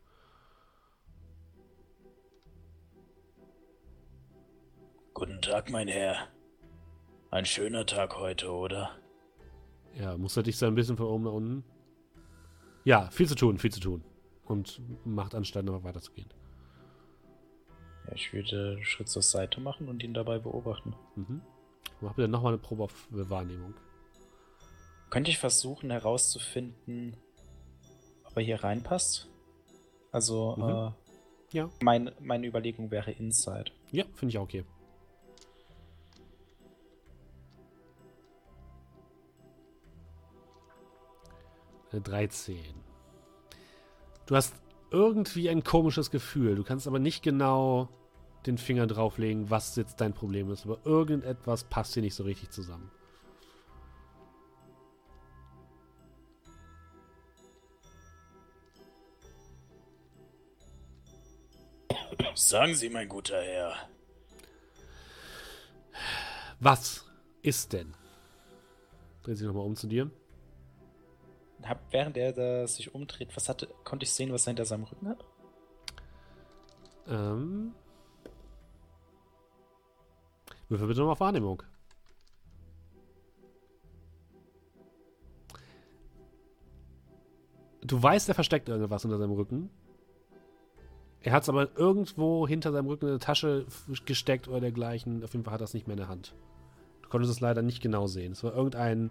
Guten 5.18 5.42
Tag, 5.42 5.72
mein 5.72 5.88
Herr. 5.88 6.28
Ein 7.32 7.44
schöner 7.44 7.88
Tag 7.88 8.20
heute, 8.20 8.52
oder? 8.52 8.92
Ja, 9.96 10.16
muss 10.16 10.38
er 10.38 10.44
dich 10.44 10.56
so 10.58 10.68
ein 10.68 10.76
bisschen 10.76 10.96
von 10.96 11.08
oben 11.08 11.24
nach 11.24 11.32
unten? 11.32 11.64
Ja, 12.84 13.10
viel 13.10 13.28
zu 13.28 13.34
tun, 13.34 13.58
viel 13.58 13.72
zu 13.72 13.80
tun. 13.80 14.04
Und 14.46 14.80
macht 15.06 15.34
Anstand, 15.34 15.66
noch 15.66 15.84
weiterzugehen. 15.84 16.30
Ja, 18.06 18.14
ich 18.14 18.32
würde 18.32 18.74
einen 18.76 18.86
Schritt 18.86 19.10
zur 19.10 19.24
Seite 19.24 19.60
machen 19.60 19.90
und 19.90 20.04
ihn 20.04 20.14
dabei 20.14 20.38
beobachten. 20.38 20.96
Mhm. 21.16 21.42
Mach 22.00 22.14
bitte 22.14 22.28
nochmal 22.28 22.54
eine 22.54 22.62
Probe 22.62 22.84
auf 22.84 23.08
Wahrnehmung. 23.10 23.74
Könnte 25.10 25.32
ich 25.32 25.40
versuchen 25.40 25.90
herauszufinden, 25.90 27.18
ob 28.24 28.38
er 28.38 28.44
hier 28.44 28.64
reinpasst? 28.64 29.28
Also, 30.12 30.56
mhm. 30.58 30.64
äh, 30.64 31.58
ja. 31.58 31.70
Mein, 31.82 32.12
meine 32.20 32.46
Überlegung 32.46 32.92
wäre 32.92 33.10
Inside. 33.10 33.72
Ja, 33.92 34.06
finde 34.14 34.30
ich 34.30 34.38
auch 34.38 34.44
okay. 34.44 34.64
13. 41.92 42.58
Du 44.26 44.36
hast 44.36 44.56
irgendwie 44.92 45.50
ein 45.50 45.64
komisches 45.64 46.12
Gefühl. 46.12 46.56
Du 46.56 46.64
kannst 46.64 46.88
aber 46.88 47.00
nicht 47.00 47.24
genau 47.24 47.90
den 48.46 48.58
Finger 48.58 48.88
drauflegen, 48.88 49.50
was 49.50 49.76
jetzt 49.76 50.00
dein 50.00 50.14
Problem 50.14 50.52
ist. 50.52 50.66
Aber 50.66 50.80
irgendetwas 50.86 51.64
passt 51.66 51.94
hier 51.94 52.04
nicht 52.04 52.16
so 52.16 52.24
richtig 52.24 52.52
zusammen. 52.52 52.92
Sagen 62.36 62.76
Sie, 62.76 62.90
mein 62.90 63.10
guter 63.10 63.42
Herr. 63.42 63.74
Was 66.60 67.06
ist 67.42 67.74
denn? 67.74 67.94
Dreh 69.24 69.34
sich 69.34 69.46
nochmal 69.48 69.66
um 69.66 69.76
zu 69.76 69.88
dir 69.88 70.12
hab, 71.64 71.82
während 71.92 72.18
er 72.18 72.34
da 72.34 72.68
sich 72.68 72.94
umdreht, 72.94 73.36
was 73.36 73.50
hatte, 73.50 73.68
konnte 73.84 74.04
ich 74.04 74.12
sehen, 74.12 74.32
was 74.32 74.46
er 74.46 74.52
hinter 74.52 74.66
seinem 74.66 74.84
Rücken 74.84 75.10
hat? 75.10 75.26
Ähm. 77.08 77.74
Würfel 80.70 80.88
bitte 80.88 81.00
nochmal 81.00 81.14
auf 81.14 81.20
Wahrnehmung. 81.20 81.64
Du 87.82 88.04
weißt, 88.04 88.28
er 88.28 88.36
versteckt 88.36 88.68
irgendwas 88.68 89.06
unter 89.06 89.18
seinem 89.18 89.32
Rücken. 89.32 89.70
Er 91.22 91.32
hat 91.32 91.44
es 91.44 91.50
aber 91.50 91.78
irgendwo 91.78 92.48
hinter 92.48 92.72
seinem 92.72 92.88
Rücken 92.88 93.06
in 93.06 93.12
eine 93.12 93.20
Tasche 93.20 93.66
gesteckt 94.06 94.48
oder 94.50 94.60
dergleichen. 94.60 95.24
Auf 95.24 95.34
jeden 95.34 95.46
Fall 95.46 95.54
hat 95.54 95.62
er 95.62 95.66
es 95.66 95.74
nicht 95.74 95.88
mehr 95.88 95.94
in 95.94 96.00
der 96.00 96.10
Hand. 96.10 96.36
Du 97.02 97.10
konntest 97.10 97.32
es 97.34 97.40
leider 97.40 97.62
nicht 97.62 97.82
genau 97.82 98.08
sehen. 98.08 98.34
Es 98.34 98.44
war 98.44 98.54
irgendein 98.54 99.10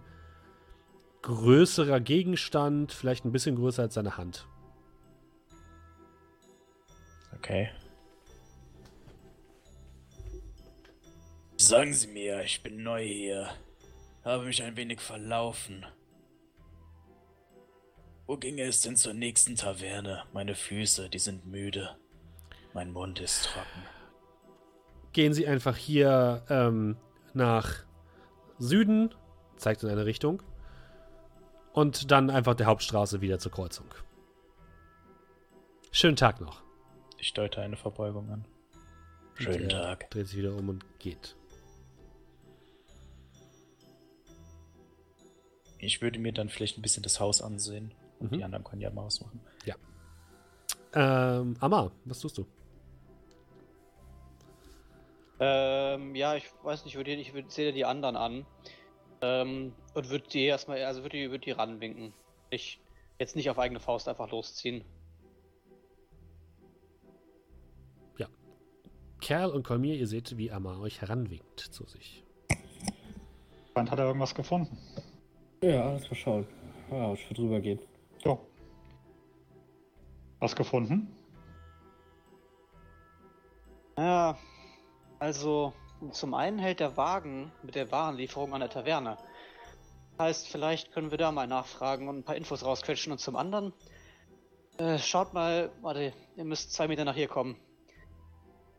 größerer 1.21 1.99
Gegenstand, 1.99 2.91
vielleicht 2.91 3.25
ein 3.25 3.31
bisschen 3.31 3.55
größer 3.55 3.83
als 3.83 3.95
seine 3.95 4.17
Hand. 4.17 4.47
Okay. 7.35 7.69
Sagen 11.57 11.93
Sie 11.93 12.07
mir, 12.07 12.43
ich 12.43 12.61
bin 12.61 12.83
neu 12.83 13.03
hier. 13.03 13.49
Habe 14.23 14.45
mich 14.45 14.61
ein 14.61 14.77
wenig 14.77 14.99
verlaufen. 14.99 15.85
Wo 18.25 18.37
ginge 18.37 18.63
es 18.63 18.81
denn 18.81 18.95
zur 18.95 19.13
nächsten 19.13 19.55
Taverne? 19.55 20.23
Meine 20.33 20.53
Füße, 20.53 21.09
die 21.09 21.19
sind 21.19 21.45
müde. 21.45 21.95
Mein 22.73 22.91
Mund 22.91 23.19
ist 23.19 23.45
trocken. 23.45 23.83
Gehen 25.13 25.33
Sie 25.33 25.47
einfach 25.47 25.77
hier 25.77 26.43
ähm, 26.49 26.97
nach 27.33 27.85
Süden, 28.59 29.15
zeigt 29.55 29.83
in 29.83 29.89
eine 29.89 30.05
Richtung 30.05 30.43
und 31.77 32.09
dann 32.09 32.31
einfach 32.31 32.55
der 32.55 32.65
Hauptstraße 32.65 33.21
wieder 33.21 33.37
zur 33.37 33.51
Kreuzung. 33.51 33.85
Schönen 35.91 36.15
Tag 36.15 36.41
noch. 36.41 36.63
Ich 37.19 37.33
deute 37.33 37.61
eine 37.61 37.77
Verbeugung 37.77 38.31
an. 38.31 38.45
Schönen 39.35 39.69
Tag. 39.69 40.09
Dreht 40.09 40.27
sich 40.27 40.39
wieder 40.39 40.55
um 40.55 40.69
und 40.69 40.83
geht. 40.97 41.35
Ich 45.77 46.01
würde 46.01 46.17
mir 46.17 46.33
dann 46.33 46.49
vielleicht 46.49 46.79
ein 46.79 46.81
bisschen 46.81 47.03
das 47.03 47.19
Haus 47.19 47.43
ansehen. 47.43 47.93
Und 48.17 48.31
mhm. 48.31 48.37
die 48.37 48.43
anderen 48.43 48.63
können 48.63 48.81
ja 48.81 48.89
mal 48.89 49.03
ausmachen. 49.03 49.39
Ja. 49.65 49.75
Ähm, 50.95 51.57
Amma, 51.59 51.91
was 52.05 52.19
tust 52.19 52.39
du? 52.39 52.47
Ähm, 55.39 56.15
ja, 56.15 56.33
ich 56.33 56.45
weiß 56.63 56.85
nicht, 56.85 56.95
ich, 56.95 56.97
würde, 56.97 57.11
ich 57.11 57.53
sehe 57.53 57.71
die 57.71 57.85
anderen 57.85 58.15
an. 58.15 58.47
Ähm, 59.21 59.73
und 59.93 60.09
würde 60.09 60.27
die 60.27 60.43
erstmal, 60.43 60.83
also 60.83 61.01
würde 61.01 61.17
die, 61.17 61.31
würd 61.31 61.45
die 61.45 61.51
ranwinken. 61.51 62.13
Ich 62.49 62.79
jetzt 63.19 63.35
nicht 63.35 63.49
auf 63.49 63.57
eigene 63.57 63.79
Faust 63.79 64.07
einfach 64.07 64.29
losziehen. 64.29 64.83
Ja. 68.17 68.27
Kerl 69.21 69.49
und 69.49 69.63
Kolmir, 69.63 69.95
ihr 69.95 70.07
seht, 70.07 70.37
wie 70.37 70.51
Amma 70.51 70.79
euch 70.79 71.01
heranwinkt 71.01 71.59
zu 71.59 71.85
sich. 71.85 72.23
Hat 73.75 73.99
er 73.99 74.05
irgendwas 74.05 74.33
gefunden? 74.33 74.77
Ja, 75.61 75.89
alles 75.89 76.09
mal 76.09 76.15
schauen. 76.15 76.47
Ja, 76.89 77.13
ich 77.13 77.23
würde 77.25 77.41
drüber 77.41 77.59
gehen. 77.59 77.79
Ja. 78.23 78.37
Was 80.39 80.55
gefunden? 80.55 81.15
Ja, 83.97 84.37
also 85.19 85.73
zum 86.11 86.33
einen 86.33 86.59
hält 86.59 86.79
der 86.79 86.97
Wagen 86.97 87.51
mit 87.63 87.75
der 87.75 87.91
Warenlieferung 87.91 88.53
an 88.53 88.59
der 88.59 88.69
Taverne. 88.69 89.17
Heißt, 90.19 90.47
vielleicht 90.47 90.91
können 90.91 91.11
wir 91.11 91.17
da 91.17 91.31
mal 91.31 91.47
nachfragen 91.47 92.07
und 92.07 92.19
ein 92.19 92.23
paar 92.23 92.35
Infos 92.35 92.63
rausquetschen. 92.63 93.11
Und 93.11 93.19
zum 93.19 93.35
anderen, 93.35 93.73
äh, 94.77 94.97
schaut 94.97 95.33
mal, 95.33 95.71
warte, 95.81 96.13
ihr 96.35 96.43
müsst 96.43 96.73
zwei 96.73 96.87
Meter 96.87 97.05
nach 97.05 97.15
hier 97.15 97.27
kommen. 97.27 97.59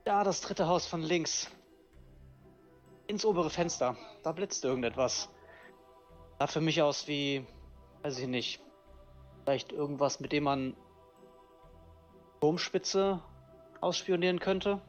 Da, 0.04 0.24
das 0.24 0.40
dritte 0.40 0.66
Haus 0.66 0.86
von 0.86 1.02
links. 1.02 1.50
Ins 3.06 3.24
obere 3.24 3.50
Fenster. 3.50 3.96
Da 4.22 4.32
blitzt 4.32 4.64
irgendetwas. 4.64 5.28
Sah 6.38 6.46
für 6.46 6.60
mich 6.60 6.82
aus 6.82 7.08
wie, 7.08 7.46
weiß 8.02 8.18
ich 8.18 8.26
nicht, 8.26 8.60
vielleicht 9.42 9.72
irgendwas, 9.72 10.20
mit 10.20 10.32
dem 10.32 10.44
man 10.44 10.76
Turmspitze 12.40 13.22
ausspionieren 13.80 14.38
könnte. 14.40 14.80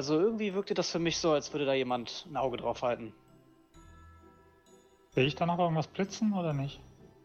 Also 0.00 0.18
irgendwie 0.18 0.54
wirkte 0.54 0.72
das 0.72 0.90
für 0.90 0.98
mich 0.98 1.18
so, 1.18 1.32
als 1.32 1.52
würde 1.52 1.66
da 1.66 1.74
jemand 1.74 2.26
ein 2.30 2.38
Auge 2.38 2.56
drauf 2.56 2.80
halten. 2.80 3.12
Sehe 5.10 5.26
ich 5.26 5.34
da 5.34 5.44
noch 5.44 5.58
irgendwas 5.58 5.88
blitzen 5.88 6.32
oder 6.32 6.54
nicht? 6.54 6.80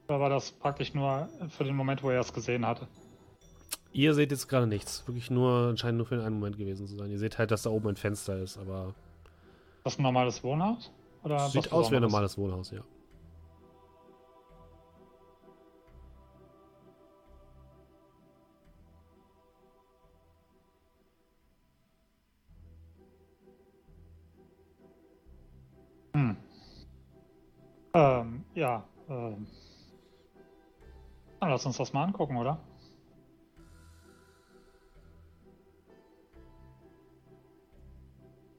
Oder 0.09 0.19
war 0.19 0.29
das 0.29 0.51
praktisch 0.51 0.93
nur 0.93 1.29
für 1.47 1.63
den 1.63 1.77
Moment, 1.77 2.03
wo 2.03 2.09
er 2.09 2.19
es 2.19 2.33
gesehen 2.33 2.67
hatte? 2.67 2.89
Ihr 3.93 4.13
seht 4.13 4.31
jetzt 4.31 4.49
gerade 4.49 4.67
nichts. 4.67 5.07
Wirklich 5.07 5.31
nur, 5.31 5.69
anscheinend 5.69 5.99
nur 5.99 6.05
für 6.05 6.21
einen 6.21 6.35
Moment 6.35 6.57
gewesen 6.57 6.85
zu 6.85 6.97
sein. 6.97 7.09
Ihr 7.11 7.17
seht 7.17 7.37
halt, 7.37 7.51
dass 7.51 7.61
da 7.61 7.69
oben 7.69 7.87
ein 7.87 7.95
Fenster 7.95 8.39
ist, 8.39 8.57
aber. 8.57 8.93
Das 9.85 9.93
ist 9.93 9.99
ein 9.99 10.03
normales 10.03 10.43
Wohnhaus? 10.43 10.91
Oder 11.23 11.47
Sieht 11.47 11.71
aus 11.71 11.91
wie 11.91 11.95
ein 11.95 12.01
normales 12.01 12.37
Wohnhaus, 12.37 12.71
ja. 12.71 12.81
Dann 31.45 31.51
lass 31.51 31.65
uns 31.67 31.77
das 31.77 31.93
mal 31.93 32.05
angucken, 32.05 32.37
oder? 32.37 32.57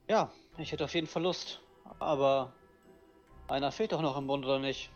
Ja, 0.07 0.31
ich 0.57 0.71
hätte 0.71 0.85
auf 0.85 0.93
jeden 0.93 1.07
Fall 1.07 1.23
Lust. 1.23 1.59
Aber 1.99 2.53
einer 3.49 3.73
fehlt 3.73 3.91
doch 3.91 4.01
noch 4.01 4.17
im 4.17 4.27
Bund, 4.27 4.45
oder 4.45 4.59
nicht? 4.59 4.89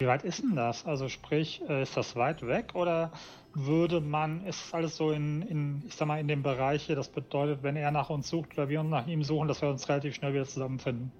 Wie 0.00 0.08
weit 0.08 0.24
ist 0.24 0.42
denn 0.42 0.56
das? 0.56 0.84
Also 0.84 1.08
sprich, 1.08 1.62
äh, 1.68 1.80
ist 1.80 1.96
das 1.96 2.16
weit 2.16 2.44
weg 2.44 2.74
oder 2.74 3.12
würde 3.54 4.00
man, 4.00 4.44
ist 4.46 4.74
alles 4.74 4.96
so 4.96 5.12
in, 5.12 5.42
in, 5.42 5.84
ich 5.86 5.94
sag 5.94 6.08
mal, 6.08 6.18
in 6.18 6.26
dem 6.26 6.42
Bereich 6.42 6.86
hier, 6.86 6.96
das 6.96 7.08
bedeutet, 7.08 7.62
wenn 7.62 7.76
er 7.76 7.92
nach 7.92 8.10
uns 8.10 8.28
sucht 8.28 8.54
oder 8.54 8.68
wir 8.68 8.82
nach 8.82 9.06
ihm 9.06 9.22
suchen, 9.22 9.46
dass 9.46 9.62
wir 9.62 9.68
uns 9.68 9.88
relativ 9.88 10.16
schnell 10.16 10.34
wieder 10.34 10.44
zusammenfinden? 10.44 11.12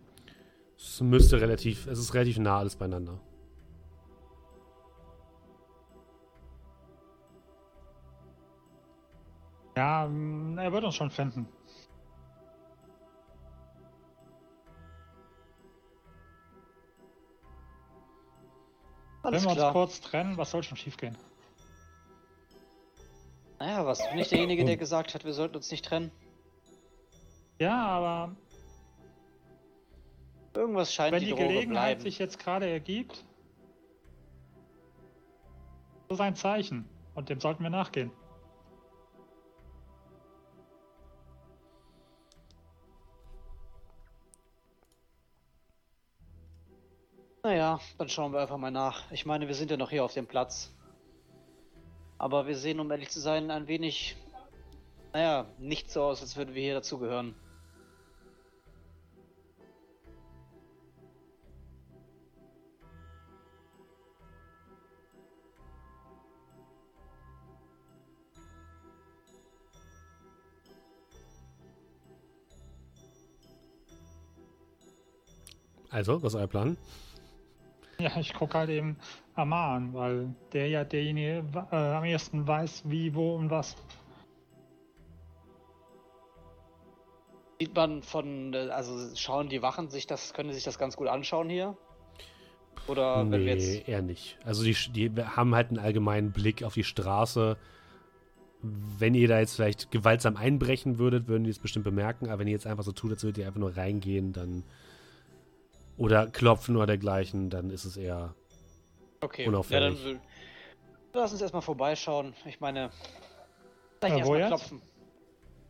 Es 0.77 1.01
müsste 1.01 1.41
relativ, 1.41 1.87
es 1.87 2.01
ist 2.01 2.13
relativ 2.13 2.41
nah 2.41 2.59
alles 2.59 2.75
beieinander. 2.75 3.21
Ja, 9.79 10.09
mm, 10.09 10.59
er 10.59 10.73
wird 10.73 10.83
uns 10.83 10.97
schon 10.97 11.09
finden. 11.09 11.47
Alles 19.23 19.45
Wenn 19.45 19.51
wir 19.51 19.55
klar. 19.55 19.67
uns 19.69 19.73
kurz 19.73 20.01
trennen, 20.01 20.37
was 20.37 20.51
soll 20.51 20.65
schon 20.65 20.77
schiefgehen? 20.77 21.17
Naja, 23.61 23.87
was 23.87 24.05
bin 24.11 24.19
ich 24.19 24.29
derjenige, 24.29 24.65
der 24.65 24.77
gesagt 24.77 25.15
hat, 25.15 25.25
wir 25.25 25.33
sollten 25.33 25.55
uns 25.55 25.71
nicht 25.71 25.85
trennen? 25.85 26.11
Ja, 27.61 27.77
aber. 27.77 28.37
Irgendwas 30.55 30.93
scheint 30.93 31.13
Wenn 31.13 31.21
die, 31.21 31.27
die 31.27 31.37
Gelegenheit 31.37 32.03
sich 32.03 32.19
jetzt 32.19 32.41
gerade 32.41 32.69
ergibt, 32.69 33.25
das 36.09 36.17
ist 36.17 36.21
ein 36.21 36.35
Zeichen 36.35 36.89
und 37.15 37.29
dem 37.29 37.39
sollten 37.39 37.63
wir 37.63 37.71
nachgehen. 37.71 38.11
Naja, 47.49 47.81
dann 47.97 48.11
schauen 48.11 48.35
wir 48.35 48.41
einfach 48.41 48.59
mal 48.59 48.71
nach. 48.71 49.11
Ich 49.11 49.25
meine, 49.25 49.49
wir 49.49 49.55
sind 49.55 49.71
ja 49.71 49.79
noch 49.79 49.89
hier 49.89 50.05
auf 50.05 50.13
dem 50.13 50.27
Platz. 50.27 50.71
Aber 52.19 52.47
wir 52.47 52.55
sehen, 52.55 52.79
um 52.79 52.91
ehrlich 52.91 53.09
zu 53.09 53.21
sein, 53.21 53.51
ein 53.51 53.67
wenig, 53.69 54.17
naja, 55.15 55.47
nicht 55.57 55.91
so 55.91 56.03
aus, 56.03 56.21
als 56.21 56.37
würden 56.37 56.55
wir 56.55 56.61
hier 56.61 56.75
dazugehören. 56.75 57.35
Also, 75.89 76.23
was 76.23 76.35
ist 76.35 76.39
euer 76.39 76.47
Plan? 76.47 76.77
Ja, 78.01 78.17
ich 78.17 78.33
gucke 78.33 78.57
halt 78.57 78.71
eben 78.71 78.97
Amar 79.35 79.75
an, 79.75 79.93
weil 79.93 80.33
der 80.53 80.69
ja 80.69 80.85
derjenige 80.85 81.45
äh, 81.73 81.77
am 81.77 82.05
ehesten 82.05 82.47
weiß, 82.47 82.85
wie, 82.87 83.13
wo 83.15 83.35
und 83.35 83.51
was. 83.51 83.75
Sieht 87.59 87.75
man 87.75 88.03
von, 88.05 88.55
äh, 88.55 88.69
also 88.69 89.17
schauen 89.17 89.49
die 89.49 89.63
Wachen 89.63 89.91
sich 89.91 90.07
das, 90.07 90.33
können 90.33 90.53
sich 90.53 90.63
das 90.63 90.79
ganz 90.79 90.97
gut 90.97 91.09
anschauen 91.09 91.51
hier? 91.51 91.77
Oder 92.87 93.25
nee, 93.25 93.33
wenn 93.33 93.45
wir 93.47 93.57
jetzt... 93.57 93.89
eher 93.89 94.03
nicht. 94.03 94.39
Also 94.45 94.63
die, 94.63 94.77
die 94.91 95.11
haben 95.21 95.57
halt 95.57 95.71
einen 95.71 95.81
allgemeinen 95.81 96.31
Blick 96.31 96.63
auf 96.63 96.75
die 96.75 96.85
Straße. 96.85 97.57
Wenn 98.63 99.15
ihr 99.15 99.27
da 99.27 99.41
jetzt 99.41 99.57
vielleicht 99.57 99.91
gewaltsam 99.91 100.37
einbrechen 100.37 100.99
würdet, 100.99 101.27
würden 101.27 101.43
die 101.43 101.51
es 101.51 101.59
bestimmt 101.59 101.85
bemerken. 101.85 102.29
Aber 102.29 102.39
wenn 102.39 102.47
ihr 102.47 102.55
jetzt 102.55 102.67
einfach 102.69 102.85
so 102.85 102.93
tut, 102.93 103.11
als 103.11 103.25
würdet 103.25 103.39
ihr 103.39 103.47
einfach 103.49 103.59
nur 103.59 103.77
reingehen, 103.77 104.33
dann 104.33 104.63
oder 105.99 106.29
klopfen 106.29 106.77
oder 106.77 106.87
dergleichen, 106.87 107.51
dann 107.51 107.71
ist 107.71 107.85
es 107.85 107.97
eher 107.97 108.35
okay. 109.21 109.47
unauffällig. 109.47 110.03
Ja, 110.05 110.13
dann 111.13 111.23
lass 111.23 111.33
uns 111.33 111.43
erstmal 111.43 111.63
vorbeischauen. 111.63 112.35
Ich 112.47 112.61
meine, 112.61 112.91
gleich 114.01 114.13
äh, 114.13 114.19
erstmal 114.19 114.47
klopfen. 114.47 114.83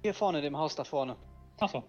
Hier 0.02 0.14
vorne, 0.14 0.38
in 0.38 0.44
dem 0.44 0.56
Haus 0.56 0.76
da 0.76 0.84
vorne. 0.84 1.16
Achso. 1.58 1.82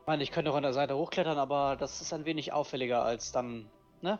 Ich 0.00 0.06
meine, 0.06 0.22
ich 0.22 0.30
könnte 0.30 0.50
auch 0.50 0.56
an 0.56 0.62
der 0.62 0.72
Seite 0.72 0.96
hochklettern, 0.96 1.38
aber 1.38 1.76
das 1.76 2.00
ist 2.00 2.12
ein 2.12 2.24
wenig 2.24 2.52
auffälliger 2.52 3.02
als 3.02 3.32
dann, 3.32 3.70
ne? 4.00 4.18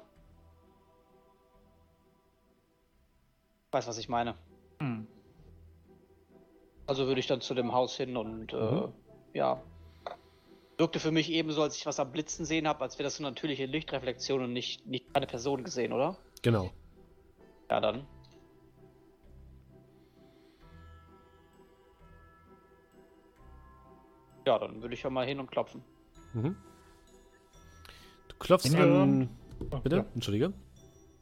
Weiß, 3.73 3.87
was 3.87 3.99
ich 3.99 4.09
meine. 4.09 4.35
Hm. 4.81 5.07
Also 6.87 7.07
würde 7.07 7.21
ich 7.21 7.27
dann 7.27 7.41
zu 7.41 7.55
dem 7.55 7.73
Haus 7.73 7.97
hin 7.97 8.17
und 8.17 8.53
äh, 8.53 8.57
mhm. 8.57 8.93
äh, 9.33 9.39
ja, 9.39 9.62
wirkte 10.81 10.98
für 10.98 11.12
mich 11.12 11.31
ebenso, 11.31 11.62
als 11.62 11.77
ich 11.77 11.86
was 11.86 12.01
am 12.01 12.11
Blitzen 12.11 12.44
sehen 12.44 12.66
habe, 12.66 12.81
als 12.81 12.98
wäre 12.98 13.05
das 13.05 13.16
so 13.16 13.23
eine 13.23 13.31
natürliche 13.31 13.66
Lichtreflexion 13.66 14.43
und 14.43 14.52
nicht, 14.52 14.85
nicht 14.86 15.07
eine 15.15 15.27
Person 15.27 15.62
gesehen, 15.62 15.93
oder? 15.93 16.16
Genau. 16.43 16.73
Ja, 17.70 17.81
dann. 17.81 18.07
Ja, 24.47 24.59
dann 24.59 24.82
würde 24.82 24.94
ich 24.94 25.02
ja 25.02 25.11
mal 25.11 25.27
hin 25.27 25.39
und 25.39 25.51
klopfen. 25.51 25.85
Mhm. 26.32 26.57
Du 28.28 28.36
klopfst 28.39 28.74
an. 28.74 29.28
Bitte? 29.82 29.97
Ja. 29.97 30.07
Entschuldige. 30.15 30.52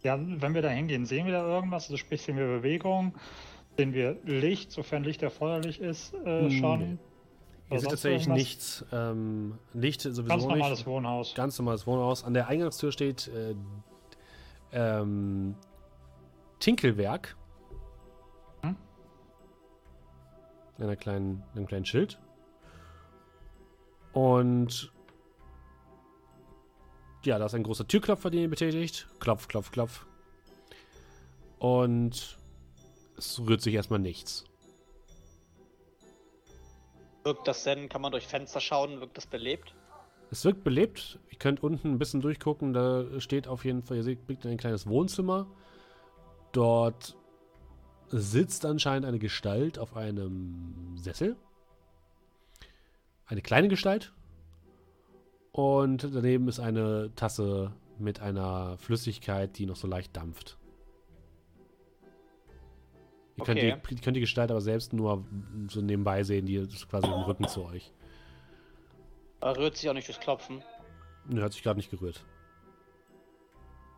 Ja, 0.05 0.17
wenn 0.19 0.55
wir 0.55 0.63
da 0.63 0.69
hingehen, 0.69 1.05
sehen 1.05 1.27
wir 1.27 1.33
da 1.33 1.45
irgendwas? 1.47 1.85
Also 1.87 1.97
sprich, 1.97 2.23
sehen 2.23 2.37
wir 2.37 2.47
Bewegung? 2.47 3.15
Sehen 3.77 3.93
wir 3.93 4.17
Licht, 4.25 4.71
sofern 4.71 5.03
Licht 5.03 5.23
erforderlich 5.23 5.81
ist, 5.81 6.15
äh, 6.15 6.49
schon? 6.51 7.01
Hier 7.69 7.81
sieht 7.81 7.91
tatsächlich 7.91 8.29
nichts. 8.29 8.85
Ähm, 8.93 9.59
Licht 9.75 10.01
sowieso 10.01 10.23
Ganz 10.25 10.45
nicht. 10.45 10.51
normales 10.51 10.87
Wohnhaus. 10.87 11.35
Ganz 11.35 11.59
normales 11.59 11.87
Wohnhaus. 11.87 12.25
An 12.25 12.33
der 12.33 12.49
Eingangstür 12.49 12.93
steht 12.93 13.29
äh, 13.29 13.55
ähm, 14.73 15.55
Tinkelwerk. 16.61 17.37
Hm? 18.63 18.77
Einer 20.79 20.97
kleinen, 20.97 21.43
einem 21.55 21.67
kleinen 21.67 21.85
Schild. 21.85 22.19
Und 24.13 24.91
ja, 27.25 27.39
da 27.39 27.47
ist 27.47 27.55
ein 27.55 27.63
großer 27.63 27.87
Türklopfer, 27.87 28.31
den 28.31 28.41
ihr 28.41 28.51
betätigt. 28.51 29.09
Klopf, 29.21 29.49
klopf, 29.49 29.71
klopf. 29.71 30.07
Und 31.59 32.39
es 33.19 33.41
rührt 33.41 33.61
sich 33.61 33.75
erstmal 33.75 33.99
nichts. 33.99 34.45
Wirkt 37.25 37.47
das 37.47 37.65
denn, 37.65 37.89
kann 37.89 38.01
man 38.01 38.13
durch 38.13 38.27
Fenster 38.27 38.61
schauen, 38.61 39.01
wirkt 39.01 39.17
das 39.17 39.27
belebt? 39.27 39.75
Es 40.31 40.45
wirkt 40.45 40.65
belebt. 40.65 41.19
Ihr 41.31 41.39
könnt 41.39 41.63
unten 41.63 41.93
ein 41.93 41.99
bisschen 41.99 42.21
durchgucken. 42.21 42.73
Da 42.73 43.21
steht 43.21 43.49
auf 43.49 43.65
jeden 43.65 43.83
Fall, 43.83 43.99
ihr 43.99 44.03
seht, 44.03 44.27
blickt 44.27 44.47
ein 44.47 44.57
kleines 44.57 44.87
Wohnzimmer. 44.87 45.47
Dort 46.53 47.17
sitzt 48.09 48.65
anscheinend 48.65 49.07
eine 49.07 49.19
Gestalt 49.19 49.79
auf 49.79 49.97
einem 49.97 50.97
Sessel. 50.97 51.37
Eine 53.27 53.43
kleine 53.43 53.69
Gestalt. 53.69 54.13
Und 55.53 56.05
daneben 56.15 56.49
ist 56.49 56.61
eine 56.61 57.11
Tasse 57.17 57.73
mit 57.99 58.21
einer 58.21 58.79
Flüssigkeit, 58.79 59.59
die 59.59 59.67
noch 59.67 59.77
so 59.77 59.87
leicht 59.87 60.17
dampft. 60.17 60.57
Ihr 63.39 63.45
könnt, 63.45 63.59
okay. 63.59 63.77
die, 63.91 63.97
könnt 63.97 64.17
die 64.17 64.21
Gestalt 64.21 64.51
aber 64.51 64.61
selbst 64.61 64.93
nur 64.93 65.25
so 65.69 65.81
nebenbei 65.81 66.25
sehen, 66.25 66.47
die 66.47 66.57
ist 66.57 66.89
quasi 66.89 67.07
im 67.07 67.13
Rücken 67.13 67.47
zu 67.47 67.65
euch. 67.65 67.93
Er 69.41 69.57
rührt 69.57 69.77
sich 69.77 69.89
auch 69.89 69.95
nicht 69.95 70.09
durchs 70.09 70.21
Klopfen. 70.21 70.63
Er 71.33 71.43
hat 71.43 71.53
sich 71.53 71.63
gerade 71.63 71.79
nicht 71.79 71.91
gerührt. 71.91 72.25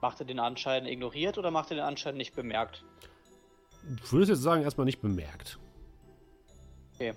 Macht 0.03 0.21
er 0.21 0.27
den 0.27 0.39
Anschein 0.39 0.85
ignoriert 0.85 1.39
oder 1.39 1.51
macht 1.51 1.71
er 1.71 1.77
den 1.77 1.85
Anschein 1.85 2.17
nicht 2.17 2.35
bemerkt? 2.35 2.85
Ich 4.05 4.13
würde 4.13 4.33
jetzt 4.33 4.43
sagen, 4.43 4.63
erstmal 4.63 4.85
nicht 4.85 5.01
bemerkt. 5.01 5.59
Okay. 6.95 7.15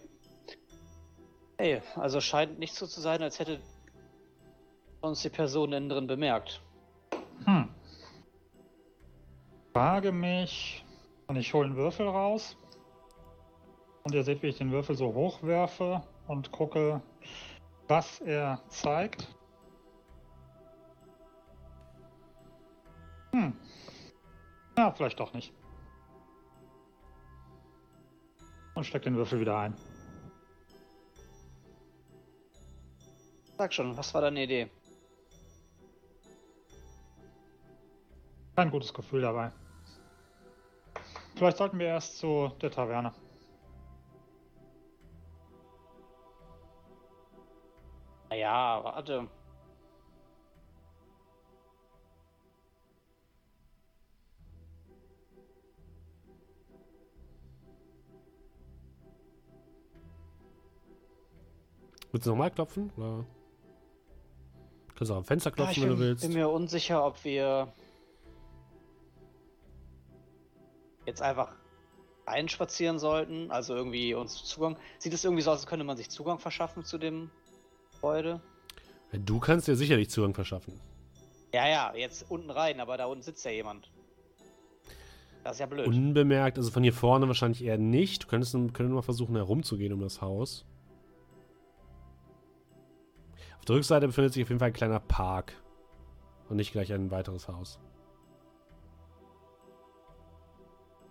Hey, 1.57 1.81
also 1.95 2.21
scheint 2.21 2.57
nicht 2.57 2.73
so 2.73 2.87
zu 2.87 3.01
sein, 3.01 3.21
als 3.21 3.39
hätte 3.39 3.59
uns 5.01 5.21
die 5.21 5.29
Person 5.29 5.73
innen 5.73 5.89
drin 5.89 6.07
bemerkt. 6.07 6.61
Hm. 7.45 7.67
Frage 9.73 10.13
mich, 10.13 10.85
und 11.27 11.35
ich 11.35 11.53
hole 11.53 11.65
einen 11.65 11.75
Würfel 11.75 12.07
raus. 12.07 12.57
Und 14.03 14.13
ihr 14.13 14.23
seht, 14.23 14.43
wie 14.43 14.47
ich 14.47 14.57
den 14.57 14.71
Würfel 14.71 14.95
so 14.95 15.13
hochwerfe 15.13 16.03
und 16.27 16.51
gucke, 16.51 17.01
was 17.87 18.19
er 18.21 18.61
zeigt. 18.67 19.33
Hm. 23.31 23.53
Ja, 24.77 24.91
vielleicht 24.91 25.19
doch 25.19 25.33
nicht. 25.33 25.53
Und 28.75 28.85
steck 28.85 29.03
den 29.03 29.15
Würfel 29.15 29.39
wieder 29.39 29.57
ein. 29.57 29.75
Sag 33.57 33.73
schon, 33.73 33.95
was 33.95 34.13
war 34.13 34.21
deine 34.21 34.43
Idee? 34.43 34.69
Kein 38.55 38.69
gutes 38.69 38.93
Gefühl 38.93 39.21
dabei. 39.21 39.51
Vielleicht 41.43 41.57
sollten 41.57 41.77
wir 41.77 41.87
erst 41.87 42.19
zu 42.19 42.53
der 42.61 42.71
Taverne. 42.71 43.11
Naja, 48.29 48.81
warte. 48.81 49.27
Willst 62.13 62.25
du 62.25 62.29
nochmal 62.29 62.51
klopfen? 62.51 62.89
Oder? 62.95 63.25
Kannst 64.95 65.09
du 65.09 65.13
auch 65.13 65.17
am 65.17 65.25
Fenster 65.25 65.51
klopfen, 65.51 65.83
ja, 65.83 65.89
wenn 65.89 65.97
du 65.97 65.99
willst. 65.99 66.23
Ich 66.23 66.29
bin 66.29 66.37
mir 66.37 66.47
unsicher, 66.47 67.05
ob 67.05 67.21
wir 67.25 67.73
jetzt 71.05 71.21
einfach 71.21 71.53
einspazieren 72.25 72.99
sollten, 72.99 73.51
also 73.51 73.75
irgendwie 73.75 74.13
uns 74.13 74.43
Zugang. 74.45 74.77
Sieht 74.97 75.13
es 75.13 75.23
irgendwie 75.23 75.41
so 75.41 75.51
aus, 75.51 75.59
als 75.59 75.67
könnte 75.67 75.85
man 75.85 75.97
sich 75.97 76.09
Zugang 76.09 76.39
verschaffen 76.39 76.83
zu 76.83 76.97
dem 76.97 77.29
Gebäude? 77.93 78.41
Du 79.11 79.39
kannst 79.39 79.67
dir 79.67 79.75
sicherlich 79.75 80.09
Zugang 80.09 80.33
verschaffen. 80.33 80.79
Ja, 81.53 81.67
ja, 81.67 81.93
jetzt 81.95 82.25
unten 82.29 82.49
rein, 82.49 82.79
aber 82.79 82.97
da 82.97 83.05
unten 83.05 83.21
sitzt 83.21 83.45
ja 83.45 83.51
jemand. 83.51 83.91
Das 85.43 85.53
ist 85.53 85.59
ja 85.59 85.65
blöd. 85.65 85.85
Unbemerkt, 85.87 86.57
also 86.57 86.71
von 86.71 86.83
hier 86.83 86.93
vorne 86.93 87.27
wahrscheinlich 87.27 87.63
eher 87.63 87.77
nicht. 87.77 88.23
Du 88.23 88.27
könntest 88.27 88.53
können 88.73 88.91
mal 88.93 89.01
versuchen, 89.01 89.35
herumzugehen 89.35 89.93
um 89.93 89.99
das 89.99 90.21
Haus. 90.21 90.65
Auf 93.59 93.65
der 93.65 93.75
Rückseite 93.75 94.07
befindet 94.07 94.33
sich 94.33 94.43
auf 94.43 94.49
jeden 94.49 94.59
Fall 94.59 94.69
ein 94.69 94.73
kleiner 94.73 94.99
Park. 94.99 95.53
Und 96.49 96.57
nicht 96.57 96.71
gleich 96.71 96.91
ein 96.91 97.11
weiteres 97.11 97.47
Haus. 97.47 97.79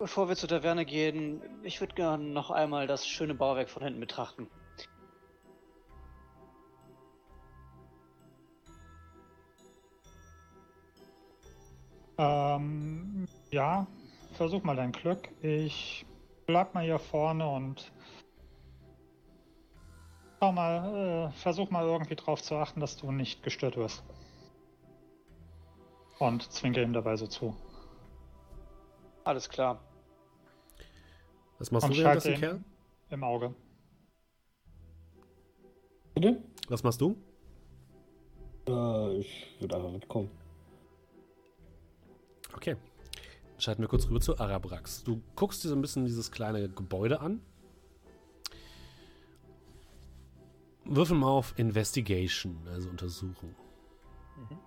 Bevor 0.03 0.29
wir 0.29 0.35
zur 0.35 0.49
Taverne 0.49 0.85
gehen, 0.85 1.41
ich 1.63 1.81
würde 1.81 1.95
gerne 1.95 2.25
noch 2.25 2.51
einmal 2.51 2.89
das 2.89 3.07
schöne 3.07 3.37
Bauwerk 3.37 3.69
von 3.69 3.85
hinten 3.85 4.01
betrachten. 4.01 4.49
Ähm, 12.19 13.29
ja, 13.53 13.87
versuch 14.33 14.65
mal 14.65 14.75
dein 14.75 14.91
Glück. 14.91 15.29
Ich 15.41 16.05
bleib 16.47 16.75
mal 16.75 16.83
hier 16.83 16.99
vorne 16.99 17.49
und 17.49 17.93
schau 20.41 20.51
mal, 20.51 21.29
äh, 21.29 21.33
versuch 21.39 21.71
mal 21.71 21.87
irgendwie 21.87 22.17
darauf 22.17 22.43
zu 22.43 22.57
achten, 22.57 22.81
dass 22.81 22.97
du 22.97 23.13
nicht 23.13 23.45
gestört 23.45 23.77
wirst. 23.77 24.03
Und 26.19 26.51
zwinke 26.51 26.83
ihm 26.83 26.93
dabei 26.93 27.15
so 27.15 27.29
zu. 27.29 27.55
Alles 29.23 29.49
klar. 29.49 29.79
Was 31.63 31.71
machst 31.71 31.87
Und 31.87 31.97
du 31.97 32.03
währenddessen, 32.03 32.35
Kerl? 32.35 32.65
Im 33.11 33.23
Auge. 33.23 33.55
Bitte? 36.13 36.43
Was 36.67 36.83
machst 36.83 37.01
du? 37.01 37.17
Äh, 38.67 39.19
ich 39.19 39.57
würde 39.61 39.77
einfach 39.77 39.93
mitkommen. 39.93 40.29
Okay. 42.53 42.75
Schalten 43.59 43.81
wir 43.81 43.87
kurz 43.87 44.09
rüber 44.09 44.21
zu 44.21 44.37
Arabrax. 44.41 45.05
Du 45.05 45.23
guckst 45.37 45.63
dir 45.63 45.69
so 45.69 45.77
ein 45.77 45.81
bisschen 45.81 46.05
dieses 46.05 46.33
kleine 46.33 46.69
Gebäude 46.69 47.21
an. 47.21 47.41
Würfel 50.85 51.17
mal 51.17 51.29
auf 51.31 51.57
Investigation, 51.61 52.59
also 52.67 52.91
Untersuchung. 52.91 53.55
Mhm. 54.51 54.59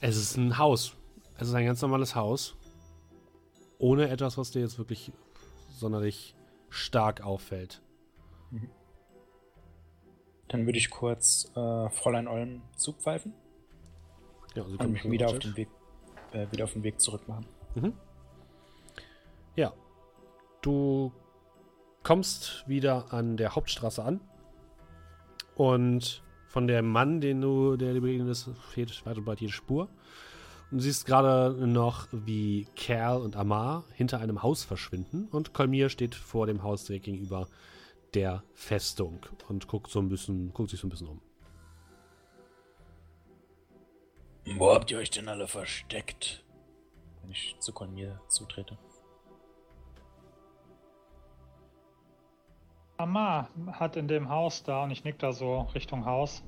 Es 0.00 0.16
ist 0.16 0.36
ein 0.36 0.56
Haus. 0.56 0.94
Es 1.40 1.48
ist 1.48 1.54
ein 1.54 1.64
ganz 1.64 1.80
normales 1.80 2.14
Haus. 2.14 2.54
Ohne 3.78 4.10
etwas, 4.10 4.36
was 4.36 4.50
dir 4.50 4.60
jetzt 4.60 4.76
wirklich 4.76 5.10
sonderlich 5.70 6.34
stark 6.68 7.22
auffällt. 7.22 7.80
Mhm. 8.50 8.68
Dann 10.48 10.66
würde 10.66 10.78
ich 10.78 10.90
kurz 10.90 11.50
äh, 11.56 11.88
Fräulein 11.88 12.28
Olm 12.28 12.60
zupfeifen. 12.76 13.32
Ja, 14.54 14.64
also 14.64 14.76
und 14.76 14.92
mich 14.92 15.10
wieder 15.10 15.28
auf, 15.28 15.38
den 15.38 15.56
Weg, 15.56 15.68
äh, 16.32 16.46
wieder 16.52 16.64
auf 16.64 16.74
den 16.74 16.82
Weg 16.82 17.00
zurück 17.00 17.26
machen. 17.26 17.46
Mhm. 17.74 17.94
Ja. 19.56 19.72
Du 20.60 21.10
kommst 22.02 22.68
wieder 22.68 23.14
an 23.14 23.38
der 23.38 23.54
Hauptstraße 23.54 24.04
an. 24.04 24.20
Und 25.54 26.22
von 26.48 26.66
dem 26.66 26.86
Mann, 26.86 27.22
den 27.22 27.40
du, 27.40 27.78
der 27.78 27.94
dir 27.94 28.02
begegnet 28.02 28.28
ist, 28.28 28.50
fehlt 28.68 29.06
weit 29.06 29.16
und 29.16 29.24
breit 29.24 29.40
jede 29.40 29.54
Spur. 29.54 29.88
Du 30.72 30.78
siehst 30.78 31.04
gerade 31.04 31.66
noch, 31.66 32.06
wie 32.12 32.68
Kerl 32.76 33.20
und 33.22 33.34
Amar 33.34 33.82
hinter 33.94 34.20
einem 34.20 34.44
Haus 34.44 34.62
verschwinden 34.62 35.26
und 35.32 35.52
Kolmir 35.52 35.88
steht 35.88 36.14
vor 36.14 36.46
dem 36.46 36.62
Haus 36.62 36.84
direkt 36.84 37.06
gegenüber 37.06 37.48
der 38.14 38.44
Festung 38.54 39.18
und 39.48 39.66
guckt 39.66 39.90
so 39.90 39.98
ein 39.98 40.08
bisschen, 40.08 40.52
guckt 40.54 40.70
sich 40.70 40.78
so 40.78 40.86
ein 40.86 40.90
bisschen 40.90 41.08
um. 41.08 41.20
Wo 44.56 44.72
habt 44.72 44.92
ihr 44.92 44.98
euch 44.98 45.10
denn 45.10 45.28
alle 45.28 45.48
versteckt? 45.48 46.44
Wenn 47.22 47.32
ich 47.32 47.56
zu 47.58 47.72
Kolmir 47.72 48.20
zutrete. 48.28 48.78
Amar 52.96 53.50
hat 53.72 53.96
in 53.96 54.06
dem 54.06 54.28
Haus 54.28 54.62
da, 54.62 54.84
und 54.84 54.92
ich 54.92 55.02
nick 55.02 55.18
da 55.18 55.32
so 55.32 55.62
Richtung 55.74 56.04
Haus, 56.04 56.44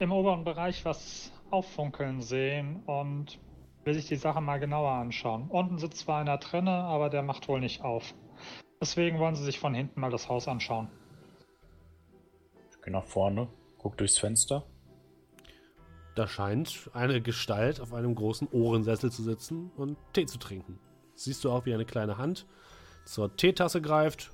im 0.00 0.10
oberen 0.10 0.42
Bereich 0.42 0.84
was 0.84 1.30
auffunkeln 1.50 2.20
sehen 2.20 2.82
und 2.86 3.38
will 3.84 3.94
sich 3.94 4.06
die 4.06 4.16
Sache 4.16 4.40
mal 4.40 4.58
genauer 4.58 4.90
anschauen. 4.90 5.48
Unten 5.48 5.78
sitzt 5.78 5.98
zwar 5.98 6.20
einer 6.20 6.38
drinne, 6.38 6.70
aber 6.70 7.10
der 7.10 7.22
macht 7.22 7.48
wohl 7.48 7.60
nicht 7.60 7.82
auf. 7.82 8.14
Deswegen 8.80 9.18
wollen 9.18 9.36
sie 9.36 9.44
sich 9.44 9.58
von 9.58 9.74
hinten 9.74 10.00
mal 10.00 10.10
das 10.10 10.28
Haus 10.28 10.48
anschauen. 10.48 10.88
Ich 12.70 12.82
gehe 12.82 12.92
nach 12.92 13.04
vorne, 13.04 13.48
guck 13.78 13.96
durchs 13.96 14.18
Fenster. 14.18 14.64
Da 16.14 16.28
scheint 16.28 16.90
eine 16.92 17.20
Gestalt 17.20 17.80
auf 17.80 17.92
einem 17.92 18.14
großen 18.14 18.48
Ohrensessel 18.52 19.10
zu 19.10 19.22
sitzen 19.22 19.70
und 19.76 19.96
Tee 20.12 20.26
zu 20.26 20.38
trinken. 20.38 20.78
Siehst 21.16 21.44
du 21.44 21.50
auch, 21.50 21.66
wie 21.66 21.74
eine 21.74 21.84
kleine 21.84 22.18
Hand 22.18 22.46
zur 23.04 23.36
Teetasse 23.36 23.80
greift, 23.82 24.30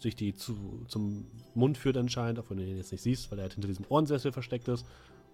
sich 0.00 0.16
die 0.16 0.34
zu, 0.34 0.84
zum 0.88 1.30
Mund 1.54 1.78
führt 1.78 1.96
anscheinend, 1.96 2.38
auch 2.38 2.50
wenn 2.50 2.58
du 2.58 2.64
ihn 2.64 2.76
jetzt 2.76 2.92
nicht 2.92 3.02
siehst, 3.02 3.30
weil 3.30 3.38
er 3.38 3.42
halt 3.42 3.54
hinter 3.54 3.68
diesem 3.68 3.86
Ohrensessel 3.88 4.32
versteckt 4.32 4.68
ist, 4.68 4.86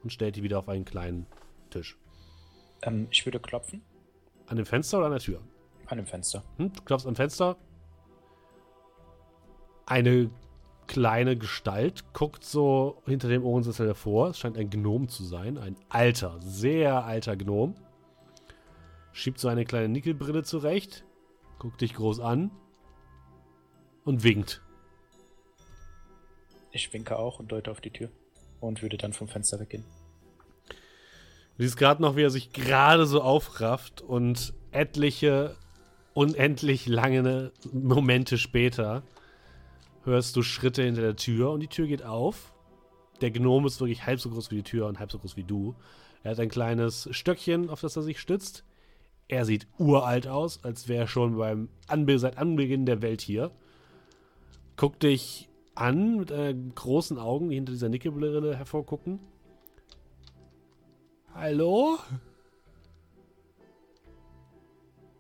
und 0.03 0.13
stellt 0.13 0.37
die 0.37 0.43
wieder 0.43 0.59
auf 0.59 0.69
einen 0.69 0.85
kleinen 0.85 1.27
Tisch. 1.71 1.99
Ähm, 2.83 3.09
ich 3.11 3.25
würde 3.27 3.41
klopfen. 3.41 3.83
An 4.47 4.57
dem 4.57 4.67
Fenster 4.67 4.99
oder 4.99 5.07
an 5.07 5.13
der 5.13 5.21
Tür? 5.21 5.41
An 5.87 5.99
dem 5.99 6.07
Fenster. 6.07 6.45
Hm, 6.57 6.73
du 6.73 6.83
klopfst 6.83 7.07
am 7.07 7.17
Fenster. 7.17 7.57
Eine 9.87 10.31
kleine 10.87 11.37
Gestalt 11.37 12.13
guckt 12.15 12.45
so 12.45 13.01
hinter 13.07 13.29
dem 13.29 13.45
Ohrensessel 13.45 13.87
hervor. 13.87 14.31
Es 14.31 14.39
scheint 14.39 14.59
ein 14.59 14.71
Gnom 14.71 15.09
zu 15.09 15.25
sein. 15.25 15.57
Ein 15.57 15.77
alter, 15.89 16.41
sehr 16.41 17.05
alter 17.05 17.37
Gnom. 17.37 17.75
Schiebt 19.13 19.39
so 19.39 19.49
eine 19.49 19.65
kleine 19.65 19.89
Nickelbrille 19.89 20.43
zurecht. 20.43 21.05
Guckt 21.59 21.81
dich 21.81 21.95
groß 21.95 22.21
an. 22.21 22.51
Und 24.05 24.25
winkt. 24.25 24.63
Ich 26.73 26.93
winke 26.93 27.17
auch 27.17 27.39
und 27.39 27.53
deute 27.53 27.71
auf 27.71 27.81
die 27.81 27.91
Tür. 27.91 28.11
Und 28.61 28.83
würde 28.83 28.97
dann 28.97 29.13
vom 29.13 29.29
Fenster 29.29 29.61
weggehen. 29.61 29.85
Du 31.57 31.65
siehst 31.65 31.77
gerade 31.77 32.01
noch, 32.01 32.17
wie 32.17 32.23
er 32.23 32.31
sich 32.31 32.53
gerade 32.53 33.07
so 33.07 33.23
aufrafft 33.23 34.01
und 34.01 34.55
etliche 34.71 35.57
unendlich 36.15 36.87
lange 36.87 37.53
Momente 37.73 38.39
später 38.39 39.03
hörst 40.05 40.37
du 40.37 40.43
Schritte 40.43 40.83
hinter 40.83 41.03
der 41.03 41.17
Tür 41.17 41.51
und 41.51 41.61
die 41.61 41.69
Tür 41.69 41.87
geht 41.87 42.03
auf. 42.03 42.55
Der 43.21 43.31
Gnome 43.31 43.67
ist 43.67 43.81
wirklich 43.81 44.07
halb 44.07 44.21
so 44.21 44.31
groß 44.31 44.51
wie 44.51 44.57
die 44.57 44.63
Tür 44.63 44.87
und 44.87 44.99
halb 44.99 45.13
so 45.13 45.19
groß 45.19 45.37
wie 45.37 45.45
du. 45.45 45.75
Er 46.23 46.33
hat 46.33 46.41
ein 46.41 46.49
kleines 46.49 47.09
Stöckchen, 47.13 47.71
auf 47.71 47.81
das 47.81 47.97
er 47.97 48.03
sich 48.03 48.19
stützt. 48.19 48.65
Er 49.29 49.45
sieht 49.45 49.69
uralt 49.79 50.27
aus, 50.27 50.65
als 50.65 50.89
wäre 50.89 51.05
er 51.05 51.07
schon 51.07 51.37
beim 51.37 51.69
Anbe 51.87 52.19
seit 52.19 52.39
Anbeginn 52.39 52.87
der 52.87 53.03
Welt 53.03 53.21
hier. 53.21 53.51
Guckt 54.77 55.03
dich 55.03 55.49
an 55.75 56.19
mit 56.19 56.31
äh, 56.31 56.55
großen 56.75 57.19
Augen, 57.19 57.51
die 57.51 57.55
hinter 57.57 57.73
dieser 57.73 57.89
Nickelbrille 57.89 58.57
hervorgucken. 58.57 59.21
Hallo? 61.35 61.99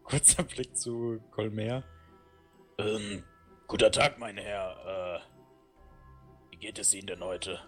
Kurzer 0.04 0.42
Blick 0.42 0.76
zu 0.76 1.20
Colmer. 1.30 1.84
Ähm, 2.78 3.22
guter 3.68 3.92
Tag, 3.92 4.18
mein 4.18 4.36
Herr. 4.36 5.20
Äh, 5.20 6.50
wie 6.50 6.56
geht 6.56 6.78
es 6.78 6.92
Ihnen 6.94 7.06
denn 7.06 7.22
heute? 7.22 7.60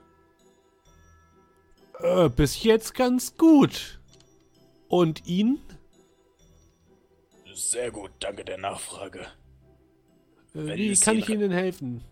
Äh, 2.01 2.29
bis 2.31 2.63
jetzt 2.65 2.95
ganz 2.95 3.37
gut. 3.37 4.01
Und 4.89 5.27
Ihnen? 5.27 5.61
Sehr 7.55 7.91
gut, 7.91 8.11
danke 8.19 8.45
der 8.45 8.59
Nachfrage. 8.59 9.21
Äh, 10.55 10.77
wie 10.77 10.99
kann 10.99 11.19
ich 11.19 11.29
Ihnen 11.29 11.53
helfen? 11.53 12.03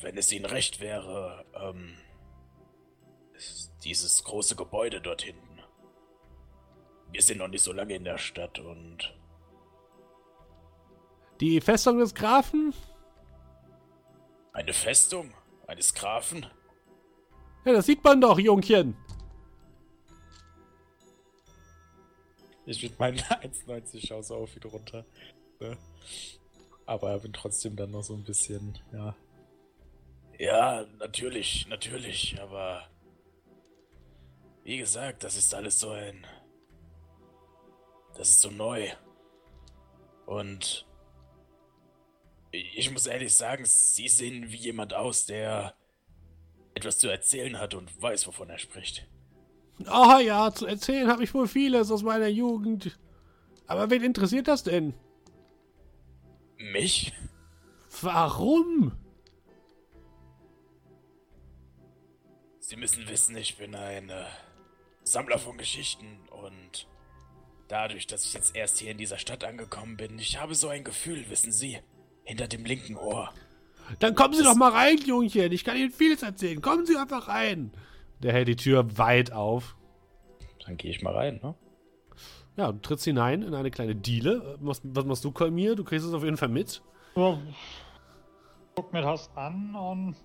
Wenn 0.00 0.18
es 0.18 0.30
Ihnen 0.30 0.44
recht 0.44 0.80
wäre, 0.80 1.46
ähm, 1.54 1.96
dieses 3.82 4.24
große 4.24 4.56
Gebäude 4.56 5.00
dort 5.00 5.22
hinten. 5.22 5.49
Wir 7.12 7.22
sind 7.22 7.38
noch 7.38 7.48
nicht 7.48 7.62
so 7.62 7.72
lange 7.72 7.94
in 7.94 8.04
der 8.04 8.18
Stadt 8.18 8.58
und 8.58 9.14
die 11.40 11.60
Festung 11.60 11.98
des 11.98 12.14
Grafen? 12.14 12.74
Eine 14.52 14.72
Festung? 14.72 15.32
Eines 15.66 15.94
Grafen? 15.94 16.44
Ja, 17.64 17.72
das 17.72 17.86
sieht 17.86 18.02
man 18.04 18.20
doch, 18.20 18.38
Jungchen. 18.38 18.96
Ich 22.66 22.82
mit 22.82 22.98
meinen 22.98 23.18
1,90 23.18 24.06
schaue 24.06 24.22
so 24.22 24.36
auf 24.36 24.54
wieder 24.54 24.68
runter. 24.68 25.06
Ne? 25.60 25.76
Aber 26.86 27.18
bin 27.20 27.32
trotzdem 27.32 27.74
dann 27.76 27.90
noch 27.90 28.02
so 28.02 28.14
ein 28.14 28.24
bisschen, 28.24 28.78
ja. 28.92 29.16
Ja, 30.38 30.86
natürlich, 30.98 31.66
natürlich, 31.68 32.40
aber 32.40 32.88
wie 34.64 34.78
gesagt, 34.78 35.24
das 35.24 35.36
ist 35.36 35.54
alles 35.54 35.80
so 35.80 35.90
ein. 35.90 36.26
Das 38.14 38.28
ist 38.28 38.40
so 38.40 38.50
neu. 38.50 38.88
Und 40.26 40.86
ich 42.52 42.90
muss 42.90 43.06
ehrlich 43.06 43.34
sagen, 43.34 43.64
Sie 43.64 44.08
sehen 44.08 44.50
wie 44.50 44.56
jemand 44.56 44.94
aus, 44.94 45.26
der 45.26 45.74
etwas 46.74 46.98
zu 46.98 47.08
erzählen 47.08 47.58
hat 47.58 47.74
und 47.74 48.00
weiß, 48.00 48.26
wovon 48.26 48.50
er 48.50 48.58
spricht. 48.58 49.06
Ah 49.86 50.16
oh, 50.16 50.20
ja, 50.20 50.52
zu 50.52 50.66
erzählen 50.66 51.08
habe 51.08 51.24
ich 51.24 51.32
wohl 51.32 51.48
vieles 51.48 51.90
aus 51.90 52.02
meiner 52.02 52.28
Jugend. 52.28 52.98
Aber 53.66 53.88
wen 53.90 54.02
interessiert 54.02 54.48
das 54.48 54.62
denn? 54.62 54.94
Mich? 56.58 57.12
Warum? 58.02 58.92
Sie 62.58 62.76
müssen 62.76 63.08
wissen, 63.08 63.36
ich 63.36 63.56
bin 63.56 63.74
ein 63.74 64.10
äh, 64.10 64.26
Sammler 65.02 65.38
von 65.38 65.56
Geschichten 65.58 66.28
und 66.28 66.86
dadurch, 67.70 68.06
dass 68.06 68.24
ich 68.24 68.34
jetzt 68.34 68.56
erst 68.56 68.78
hier 68.78 68.90
in 68.90 68.98
dieser 68.98 69.18
Stadt 69.18 69.44
angekommen 69.44 69.96
bin, 69.96 70.18
ich 70.18 70.40
habe 70.40 70.54
so 70.54 70.68
ein 70.68 70.84
Gefühl, 70.84 71.24
wissen 71.30 71.52
Sie, 71.52 71.78
hinter 72.24 72.48
dem 72.48 72.64
linken 72.64 72.96
Ohr. 72.96 73.30
Dann 73.98 74.14
kommen 74.14 74.34
Sie 74.34 74.42
das 74.42 74.52
doch 74.52 74.58
mal 74.58 74.70
rein, 74.70 74.98
Jungchen. 74.98 75.52
Ich 75.52 75.64
kann 75.64 75.76
Ihnen 75.76 75.90
vieles 75.90 76.22
erzählen. 76.22 76.60
Kommen 76.60 76.86
Sie 76.86 76.96
einfach 76.96 77.28
rein. 77.28 77.72
Der 78.20 78.32
hält 78.32 78.48
die 78.48 78.56
Tür 78.56 78.98
weit 78.98 79.32
auf. 79.32 79.76
Dann 80.64 80.76
gehe 80.76 80.90
ich 80.90 81.02
mal 81.02 81.14
rein, 81.14 81.40
ne? 81.42 81.54
Ja, 82.56 82.72
du 82.72 82.78
trittst 82.78 83.04
hinein 83.04 83.42
in 83.42 83.54
eine 83.54 83.70
kleine 83.70 83.94
Diele. 83.94 84.58
Was, 84.60 84.82
was 84.84 85.04
machst 85.04 85.24
du, 85.24 85.32
Kolmir? 85.32 85.76
Du 85.76 85.84
kriegst 85.84 86.06
es 86.06 86.12
auf 86.12 86.24
jeden 86.24 86.36
Fall 86.36 86.48
mit. 86.48 86.82
Ja, 87.16 87.38
guck 88.74 88.92
mir 88.92 89.02
das 89.02 89.30
an 89.34 89.74
und 89.74 90.16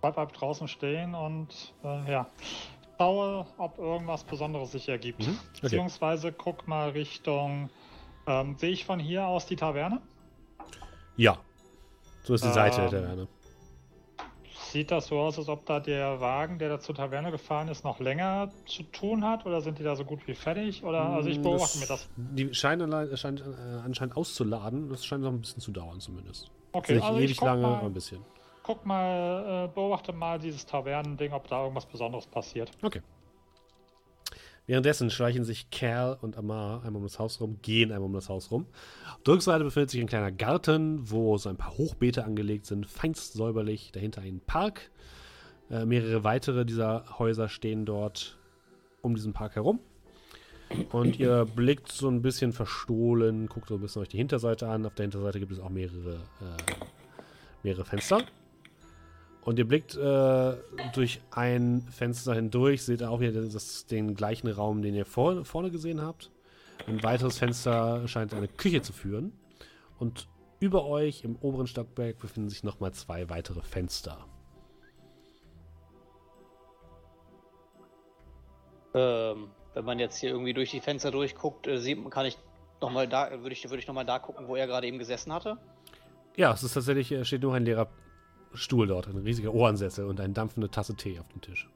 bleib, 0.00 0.14
bleib 0.14 0.32
draußen 0.32 0.68
stehen 0.68 1.14
und 1.14 1.74
äh, 1.82 2.10
ja, 2.10 2.30
schaue, 3.00 3.46
ob 3.56 3.78
irgendwas 3.78 4.24
Besonderes 4.24 4.72
sich 4.72 4.88
ergibt. 4.88 5.26
Mhm, 5.26 5.38
okay. 5.52 5.60
Beziehungsweise 5.62 6.32
guck 6.32 6.68
mal 6.68 6.90
Richtung. 6.90 7.70
Ähm, 8.26 8.56
sehe 8.58 8.70
ich 8.70 8.84
von 8.84 9.00
hier 9.00 9.26
aus 9.26 9.46
die 9.46 9.56
Taverne? 9.56 10.02
Ja. 11.16 11.38
So 12.24 12.34
ist 12.34 12.44
die 12.44 12.48
ähm, 12.48 12.54
Seite 12.54 12.76
der 12.76 12.86
ähm, 12.86 13.04
Taverne. 13.04 13.28
Sieht 14.52 14.90
das 14.90 15.06
so 15.06 15.18
aus, 15.18 15.38
als 15.38 15.48
ob 15.48 15.64
da 15.66 15.80
der 15.80 16.20
Wagen, 16.20 16.58
der 16.58 16.68
da 16.68 16.78
zur 16.78 16.94
Taverne 16.94 17.30
gefahren 17.32 17.68
ist, 17.68 17.82
noch 17.82 17.98
länger 17.98 18.50
zu 18.66 18.84
tun 18.84 19.24
hat? 19.24 19.46
Oder 19.46 19.62
sind 19.62 19.78
die 19.78 19.82
da 19.82 19.96
so 19.96 20.04
gut 20.04 20.28
wie 20.28 20.34
fertig? 20.34 20.84
Oder 20.84 21.06
also 21.06 21.28
ich 21.28 21.38
mm, 21.38 21.42
beobachte 21.42 21.78
das, 21.78 21.80
mir 21.80 21.86
das. 21.86 22.08
Die 22.16 22.54
scheinen 22.54 23.16
scheint, 23.16 23.40
äh, 23.40 23.44
anscheinend 23.82 24.16
auszuladen. 24.16 24.90
Das 24.90 25.04
scheint 25.06 25.22
noch 25.22 25.32
ein 25.32 25.40
bisschen 25.40 25.62
zu 25.62 25.72
dauern 25.72 26.00
zumindest. 26.00 26.50
Okay, 26.72 26.96
Nicht 26.96 27.04
also 27.04 27.18
ewig 27.18 27.40
lange, 27.40 27.66
aber 27.66 27.86
ein 27.86 27.94
bisschen. 27.94 28.20
Guck 28.70 28.86
mal, 28.86 29.64
äh, 29.64 29.74
beobachte 29.74 30.12
mal 30.12 30.38
dieses 30.38 30.64
Tavernending, 30.64 31.32
ob 31.32 31.48
da 31.48 31.60
irgendwas 31.62 31.86
Besonderes 31.86 32.24
passiert. 32.28 32.70
Okay. 32.82 33.02
Währenddessen 34.68 35.10
schleichen 35.10 35.42
sich 35.42 35.70
Cal 35.70 36.16
und 36.20 36.36
Amar 36.36 36.84
einmal 36.84 36.98
um 36.98 37.02
das 37.02 37.18
Haus 37.18 37.40
rum, 37.40 37.58
gehen 37.62 37.90
einmal 37.90 38.06
um 38.06 38.12
das 38.12 38.28
Haus 38.28 38.52
rum. 38.52 38.66
Auf 39.12 39.22
der 39.24 39.34
Rückseite 39.34 39.64
befindet 39.64 39.90
sich 39.90 40.00
ein 40.00 40.06
kleiner 40.06 40.30
Garten, 40.30 41.10
wo 41.10 41.36
so 41.36 41.48
ein 41.48 41.56
paar 41.56 41.76
Hochbeete 41.78 42.24
angelegt 42.24 42.64
sind, 42.64 42.86
feinst 42.86 43.32
säuberlich. 43.32 43.90
Dahinter 43.90 44.20
ein 44.20 44.40
Park. 44.46 44.92
Äh, 45.68 45.84
mehrere 45.84 46.22
weitere 46.22 46.64
dieser 46.64 47.18
Häuser 47.18 47.48
stehen 47.48 47.84
dort 47.84 48.38
um 49.02 49.16
diesen 49.16 49.32
Park 49.32 49.56
herum. 49.56 49.80
Und 50.92 51.18
ihr 51.18 51.44
blickt 51.44 51.90
so 51.90 52.08
ein 52.08 52.22
bisschen 52.22 52.52
verstohlen, 52.52 53.48
guckt 53.48 53.66
so 53.66 53.74
ein 53.74 53.80
bisschen 53.80 54.02
euch 54.02 54.10
die 54.10 54.18
Hinterseite 54.18 54.68
an. 54.68 54.86
Auf 54.86 54.94
der 54.94 55.06
Hinterseite 55.06 55.40
gibt 55.40 55.50
es 55.50 55.58
auch 55.58 55.70
mehrere, 55.70 56.20
äh, 56.40 56.72
mehrere 57.64 57.84
Fenster. 57.84 58.22
Und 59.44 59.58
ihr 59.58 59.66
blickt 59.66 59.96
äh, 59.96 60.54
durch 60.92 61.20
ein 61.30 61.86
Fenster 61.90 62.34
hindurch, 62.34 62.84
seht 62.84 63.02
auch 63.02 63.20
wieder 63.20 63.42
das, 63.42 63.86
den 63.86 64.14
gleichen 64.14 64.48
Raum, 64.48 64.82
den 64.82 64.94
ihr 64.94 65.06
vor, 65.06 65.44
vorne 65.44 65.70
gesehen 65.70 66.02
habt. 66.02 66.30
Ein 66.86 67.02
weiteres 67.02 67.38
Fenster 67.38 68.06
scheint 68.06 68.34
eine 68.34 68.48
Küche 68.48 68.82
zu 68.82 68.92
führen. 68.92 69.32
Und 69.98 70.28
über 70.60 70.84
euch 70.84 71.24
im 71.24 71.36
oberen 71.36 71.66
Stockwerk 71.66 72.18
befinden 72.18 72.50
sich 72.50 72.64
nochmal 72.64 72.92
zwei 72.92 73.30
weitere 73.30 73.62
Fenster. 73.62 74.26
Ähm, 78.92 79.48
wenn 79.74 79.84
man 79.84 79.98
jetzt 79.98 80.16
hier 80.16 80.30
irgendwie 80.30 80.52
durch 80.52 80.70
die 80.70 80.80
Fenster 80.80 81.10
durchguckt, 81.10 81.66
äh, 81.66 81.78
sieht, 81.78 82.10
kann 82.10 82.26
ich 82.26 82.36
noch 82.80 82.90
mal 82.90 83.08
da, 83.08 83.30
würde 83.30 83.52
ich, 83.52 83.64
würde 83.64 83.78
ich 83.78 83.86
nochmal 83.86 84.04
da 84.04 84.18
gucken, 84.18 84.48
wo 84.48 84.56
er 84.56 84.66
gerade 84.66 84.86
eben 84.86 84.98
gesessen 84.98 85.32
hatte? 85.32 85.58
Ja, 86.36 86.52
es 86.52 86.62
ist 86.62 86.74
tatsächlich, 86.74 87.26
steht 87.26 87.42
nur 87.42 87.54
ein 87.54 87.64
leerer 87.64 87.88
Stuhl 88.52 88.86
dort, 88.86 89.06
ein 89.08 89.16
riesiger 89.16 89.54
Ohrensessel 89.54 90.06
und 90.06 90.20
eine 90.20 90.32
dampfende 90.32 90.70
Tasse 90.70 90.94
Tee 90.96 91.18
auf 91.18 91.28
dem 91.28 91.40
Tisch. 91.40 91.68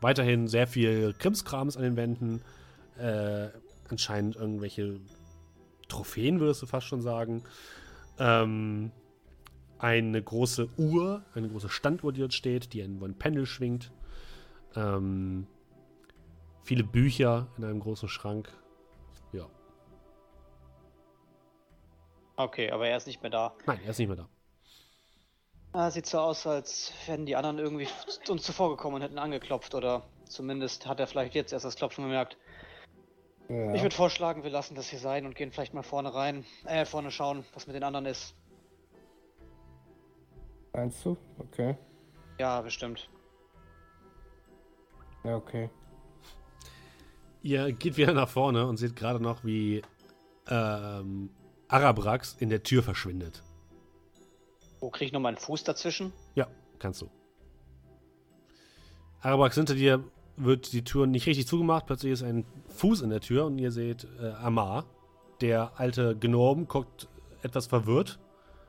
Weiterhin 0.00 0.48
sehr 0.48 0.66
viel 0.66 1.14
Krimskrams 1.18 1.76
an 1.76 1.82
den 1.82 1.96
Wänden. 1.96 2.42
Äh, 2.98 3.48
anscheinend 3.88 4.36
irgendwelche 4.36 5.00
Trophäen, 5.88 6.40
würdest 6.40 6.62
du 6.62 6.66
fast 6.66 6.86
schon 6.86 7.02
sagen. 7.02 7.42
Ähm, 8.18 8.92
eine 9.78 10.22
große 10.22 10.68
Uhr, 10.76 11.22
eine 11.34 11.48
große 11.48 11.68
Standuhr, 11.68 12.12
die 12.12 12.20
dort 12.20 12.34
steht, 12.34 12.72
die 12.72 12.82
ein, 12.82 13.02
ein 13.02 13.14
Pendel 13.14 13.46
schwingt. 13.46 13.92
Ähm, 14.76 15.46
viele 16.62 16.84
Bücher 16.84 17.48
in 17.58 17.64
einem 17.64 17.80
großen 17.80 18.08
Schrank. 18.08 18.52
Ja. 19.32 19.46
Okay, 22.36 22.70
aber 22.70 22.88
er 22.88 22.96
ist 22.96 23.06
nicht 23.06 23.22
mehr 23.22 23.30
da. 23.30 23.54
Nein, 23.66 23.80
er 23.84 23.90
ist 23.90 23.98
nicht 23.98 24.08
mehr 24.08 24.16
da. 24.16 24.28
Ah, 25.72 25.90
sieht 25.90 26.06
so 26.06 26.18
aus, 26.18 26.46
als 26.46 26.92
wären 27.06 27.26
die 27.26 27.36
anderen 27.36 27.58
irgendwie 27.58 27.86
uns 28.28 28.42
zuvor 28.42 28.70
gekommen 28.70 28.96
und 28.96 29.02
hätten 29.02 29.18
angeklopft. 29.18 29.74
Oder 29.74 30.02
zumindest 30.24 30.86
hat 30.86 30.98
er 30.98 31.06
vielleicht 31.06 31.34
jetzt 31.34 31.52
erst 31.52 31.64
das 31.64 31.76
Klopfen 31.76 32.04
gemerkt. 32.04 32.36
Ja. 33.48 33.74
Ich 33.74 33.82
würde 33.82 33.94
vorschlagen, 33.94 34.42
wir 34.42 34.50
lassen 34.50 34.74
das 34.74 34.88
hier 34.88 34.98
sein 34.98 35.26
und 35.26 35.34
gehen 35.34 35.52
vielleicht 35.52 35.74
mal 35.74 35.82
vorne 35.82 36.12
rein. 36.12 36.44
Äh, 36.64 36.84
vorne 36.84 37.10
schauen, 37.10 37.44
was 37.54 37.66
mit 37.66 37.76
den 37.76 37.84
anderen 37.84 38.06
ist. 38.06 38.34
Meinst 40.72 41.04
du? 41.04 41.16
Okay. 41.38 41.76
Ja, 42.38 42.60
bestimmt. 42.60 43.08
Ja, 45.24 45.36
okay. 45.36 45.70
Ihr 47.42 47.72
geht 47.72 47.96
wieder 47.96 48.12
nach 48.12 48.28
vorne 48.28 48.66
und 48.66 48.76
seht 48.76 48.96
gerade 48.96 49.20
noch, 49.20 49.44
wie 49.44 49.82
ähm, 50.48 51.30
Arabrax 51.68 52.36
in 52.38 52.50
der 52.50 52.62
Tür 52.62 52.82
verschwindet. 52.82 53.42
Wo 54.80 54.90
kriege 54.90 55.06
ich 55.06 55.12
noch 55.12 55.20
meinen 55.20 55.36
Fuß 55.36 55.64
dazwischen? 55.64 56.12
Ja, 56.34 56.46
kannst 56.78 57.02
du. 57.02 57.10
Arabrax, 59.20 59.54
hinter 59.54 59.74
dir 59.74 60.02
wird 60.36 60.72
die 60.72 60.82
Tür 60.84 61.06
nicht 61.06 61.26
richtig 61.26 61.46
zugemacht. 61.46 61.86
Plötzlich 61.86 62.12
ist 62.12 62.22
ein 62.22 62.46
Fuß 62.68 63.02
in 63.02 63.10
der 63.10 63.20
Tür 63.20 63.46
und 63.46 63.58
ihr 63.58 63.70
seht 63.70 64.06
äh, 64.20 64.30
Amar. 64.30 64.86
Der 65.40 65.72
alte 65.76 66.16
Gnome 66.16 66.64
guckt 66.64 67.08
etwas 67.42 67.66
verwirrt. 67.66 68.18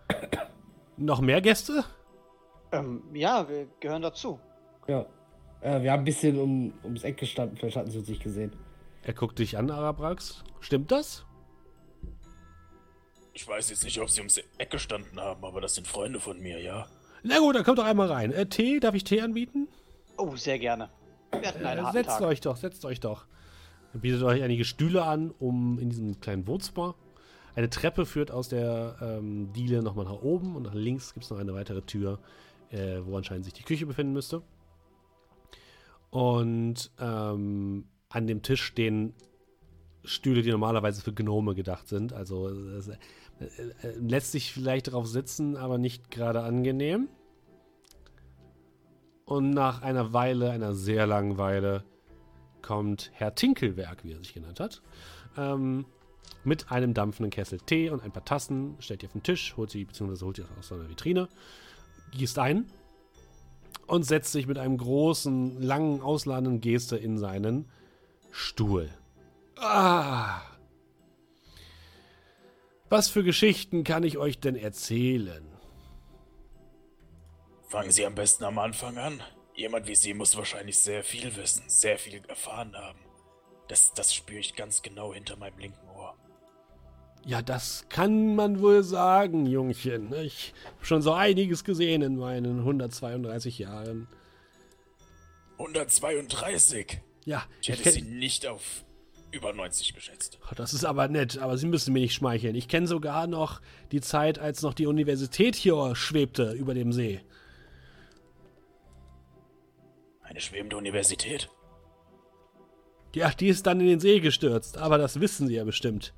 noch 0.98 1.22
mehr 1.22 1.42
Gäste? 1.42 1.86
Ähm, 2.72 3.04
ja, 3.14 3.48
wir 3.48 3.68
gehören 3.80 4.02
dazu. 4.02 4.40
Ja. 4.88 5.06
Äh, 5.62 5.82
wir 5.82 5.92
haben 5.92 6.02
ein 6.02 6.06
bisschen 6.06 6.40
um, 6.40 6.74
ums 6.84 7.04
Eck 7.04 7.18
gestanden, 7.18 7.58
vielleicht 7.58 7.78
hatten 7.78 7.92
sie 7.92 8.00
uns 8.00 8.08
nicht 8.08 8.24
gesehen. 8.24 8.54
Er 9.04 9.14
guckt 9.14 9.40
dich 9.40 9.58
an, 9.58 9.70
Arabrax. 9.72 10.44
Stimmt 10.60 10.92
das? 10.92 11.26
Ich 13.34 13.48
weiß 13.48 13.70
jetzt 13.70 13.84
nicht, 13.84 14.00
ob 14.00 14.10
sie 14.10 14.20
ums 14.20 14.38
Eck 14.58 14.70
gestanden 14.70 15.20
haben, 15.20 15.44
aber 15.46 15.62
das 15.62 15.76
sind 15.76 15.88
Freunde 15.88 16.20
von 16.20 16.40
mir, 16.40 16.60
ja. 16.62 16.88
Na 17.24 17.40
gut, 17.40 17.56
dann 17.56 17.64
kommt 17.64 17.78
doch 17.78 17.86
einmal 17.86 18.12
rein. 18.12 18.32
Äh, 18.32 18.48
Tee, 18.48 18.80
darf 18.80 18.96
ich 18.96 19.04
Tee 19.04 19.22
anbieten? 19.22 19.68
Oh, 20.18 20.36
sehr 20.36 20.60
gerne. 20.60 20.90
Wir 21.32 21.48
hatten 21.48 21.66
einen 21.66 21.86
äh, 21.86 21.92
setzt 21.92 22.10
Tag. 22.10 22.22
euch 22.22 22.42
doch, 22.42 22.58
setzt 22.58 22.84
euch 22.84 23.00
doch. 23.00 23.26
Er 23.94 24.00
bietet 24.00 24.24
euch 24.24 24.42
einige 24.42 24.66
Stühle 24.66 25.04
an, 25.04 25.32
um 25.40 25.80
in 25.80 25.90
diesem 25.90 26.20
kleinen 26.20 26.48
Wohnzimmer. 26.48 26.96
Eine 27.56 27.70
Treppe 27.70 28.06
führt 28.06 28.32
aus 28.32 28.50
der 28.50 28.98
ähm, 29.02 29.52
Diele 29.54 29.82
nochmal 29.82 30.06
nach 30.06 30.22
oben 30.22 30.56
und 30.56 30.64
nach 30.64 30.74
links 30.74 31.14
gibt 31.14 31.26
es 31.26 31.30
noch 31.30 31.40
eine 31.40 31.54
weitere 31.54 31.82
Tür, 31.82 32.20
äh, 32.70 33.00
wo 33.04 33.18
anscheinend 33.18 33.46
sich 33.46 33.54
die 33.54 33.64
Küche 33.64 33.86
befinden 33.86 34.14
müsste. 34.14 34.42
Und 36.10 36.92
ähm, 37.00 37.86
an 38.10 38.28
dem 38.28 38.42
Tisch 38.42 38.64
stehen 38.64 39.14
Stühle, 40.04 40.42
die 40.42 40.52
normalerweise 40.52 41.02
für 41.02 41.14
Gnome 41.14 41.56
gedacht 41.56 41.88
sind. 41.88 42.14
Also 42.14 42.48
es, 42.48 42.88
äh, 42.88 42.98
lässt 44.00 44.32
sich 44.32 44.54
vielleicht 44.54 44.88
darauf 44.88 45.08
sitzen, 45.08 45.58
aber 45.58 45.78
nicht 45.78 46.12
gerade 46.12 46.42
angenehm. 46.42 47.08
Und 49.26 49.52
nach 49.52 49.82
einer 49.82 50.14
Weile, 50.14 50.52
einer 50.52 50.74
sehr 50.74 51.08
langen 51.08 51.38
Weile, 51.38 51.84
kommt 52.62 53.12
Herr 53.14 53.34
Tinkelwerk, 53.34 54.04
wie 54.04 54.12
er 54.12 54.20
sich 54.20 54.34
genannt 54.34 54.60
hat, 54.60 54.82
ähm, 55.38 55.86
mit 56.44 56.72
einem 56.72 56.94
dampfenden 56.94 57.32
Kessel 57.32 57.60
Tee 57.60 57.90
und 57.90 58.04
ein 58.04 58.12
paar 58.12 58.26
Tassen, 58.26 58.76
stellt 58.80 59.02
die 59.02 59.08
auf 59.08 59.14
den 59.14 59.24
Tisch, 59.24 59.56
holt 59.58 59.70
sie, 59.72 59.86
beziehungsweise 59.86 60.26
holt 60.26 60.36
sie 60.38 60.44
aus 60.60 60.68
seiner 60.68 60.90
Vitrine, 60.90 61.30
gießt 62.12 62.40
ein 62.40 62.66
und 63.88 64.04
setzt 64.04 64.32
sich 64.32 64.48
mit 64.48 64.58
einem 64.58 64.78
großen, 64.78 65.62
langen, 65.62 66.02
ausladenden 66.02 66.62
Geste 66.62 66.98
in 66.98 67.18
seinen 67.18 67.70
Stuhl. 68.32 68.90
Ah! 69.58 70.42
Was 72.92 73.08
für 73.08 73.24
Geschichten 73.24 73.86
kann 73.86 74.04
ich 74.04 74.18
euch 74.18 74.42
denn 74.42 74.58
erzählen? 74.58 75.48
Fangen 77.70 77.90
Sie 77.90 78.06
am 78.06 78.16
besten 78.16 78.44
am 78.44 78.60
Anfang 78.60 78.98
an. 78.98 79.24
Jemand 79.56 79.88
wie 79.88 79.96
Sie 79.96 80.14
muss 80.14 80.36
wahrscheinlich 80.36 80.78
sehr 80.78 81.02
viel 81.02 81.34
wissen, 81.38 81.64
sehr 81.68 81.98
viel 81.98 82.22
erfahren 82.28 82.76
haben. 82.76 83.00
Das, 83.70 83.94
das 83.94 84.14
spüre 84.14 84.40
ich 84.40 84.58
ganz 84.58 84.82
genau 84.82 85.14
hinter 85.14 85.38
meinem 85.38 85.58
linken 85.58 85.88
Ohr. 85.88 86.18
Ja, 87.26 87.42
das 87.42 87.86
kann 87.88 88.36
man 88.36 88.60
wohl 88.60 88.84
sagen, 88.84 89.46
Jungchen. 89.46 90.14
Ich 90.14 90.54
habe 90.66 90.86
schon 90.86 91.02
so 91.02 91.14
einiges 91.14 91.64
gesehen 91.64 92.02
in 92.02 92.18
meinen 92.18 92.60
132 92.60 93.58
Jahren. 93.58 94.10
132? 95.60 97.00
Ja. 97.24 97.46
Ich 97.62 97.70
hätte 97.70 97.88
ich 97.88 97.96
sie 97.96 98.02
nicht 98.02 98.48
auf 98.48 98.84
über 99.32 99.54
90 99.54 99.94
geschätzt. 99.94 100.40
Das 100.56 100.74
ist 100.74 100.86
aber 100.86 101.08
nett, 101.08 101.38
aber 101.38 101.58
Sie 101.58 101.68
müssen 101.68 101.94
mir 101.94 102.02
nicht 102.02 102.14
schmeicheln. 102.14 102.56
Ich 102.56 102.68
kenne 102.68 102.88
sogar 102.88 103.28
noch 103.28 103.62
die 103.92 104.02
Zeit, 104.02 104.40
als 104.40 104.62
noch 104.62 104.74
die 104.74 104.88
Universität 104.88 105.56
hier 105.56 105.96
schwebte 105.96 106.52
über 106.52 106.74
dem 106.74 106.92
See. 106.92 107.22
Eine 110.22 110.42
schwebende 110.42 110.78
Universität? 110.78 111.50
Ja, 113.14 113.30
die 113.32 113.48
ist 113.48 113.68
dann 113.68 113.82
in 113.82 113.88
den 113.88 114.00
See 114.00 114.20
gestürzt, 114.20 114.78
aber 114.78 114.98
das 114.98 115.20
wissen 115.20 115.48
Sie 115.48 115.56
ja 115.56 115.64
bestimmt. 115.64 116.14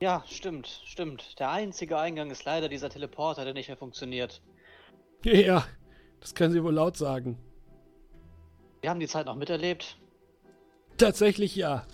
Ja, 0.00 0.24
stimmt, 0.28 0.82
stimmt. 0.84 1.38
Der 1.38 1.50
einzige 1.50 1.98
Eingang 1.98 2.30
ist 2.30 2.44
leider 2.44 2.68
dieser 2.68 2.88
Teleporter, 2.88 3.44
der 3.44 3.52
nicht 3.52 3.68
mehr 3.68 3.76
funktioniert. 3.76 4.40
Ja, 5.24 5.66
das 6.20 6.34
können 6.34 6.52
Sie 6.52 6.62
wohl 6.62 6.74
laut 6.74 6.96
sagen. 6.96 7.36
Wir 8.80 8.90
haben 8.90 9.00
die 9.00 9.08
Zeit 9.08 9.26
noch 9.26 9.34
miterlebt. 9.34 9.98
Tatsächlich 10.96 11.56
ja. 11.56 11.86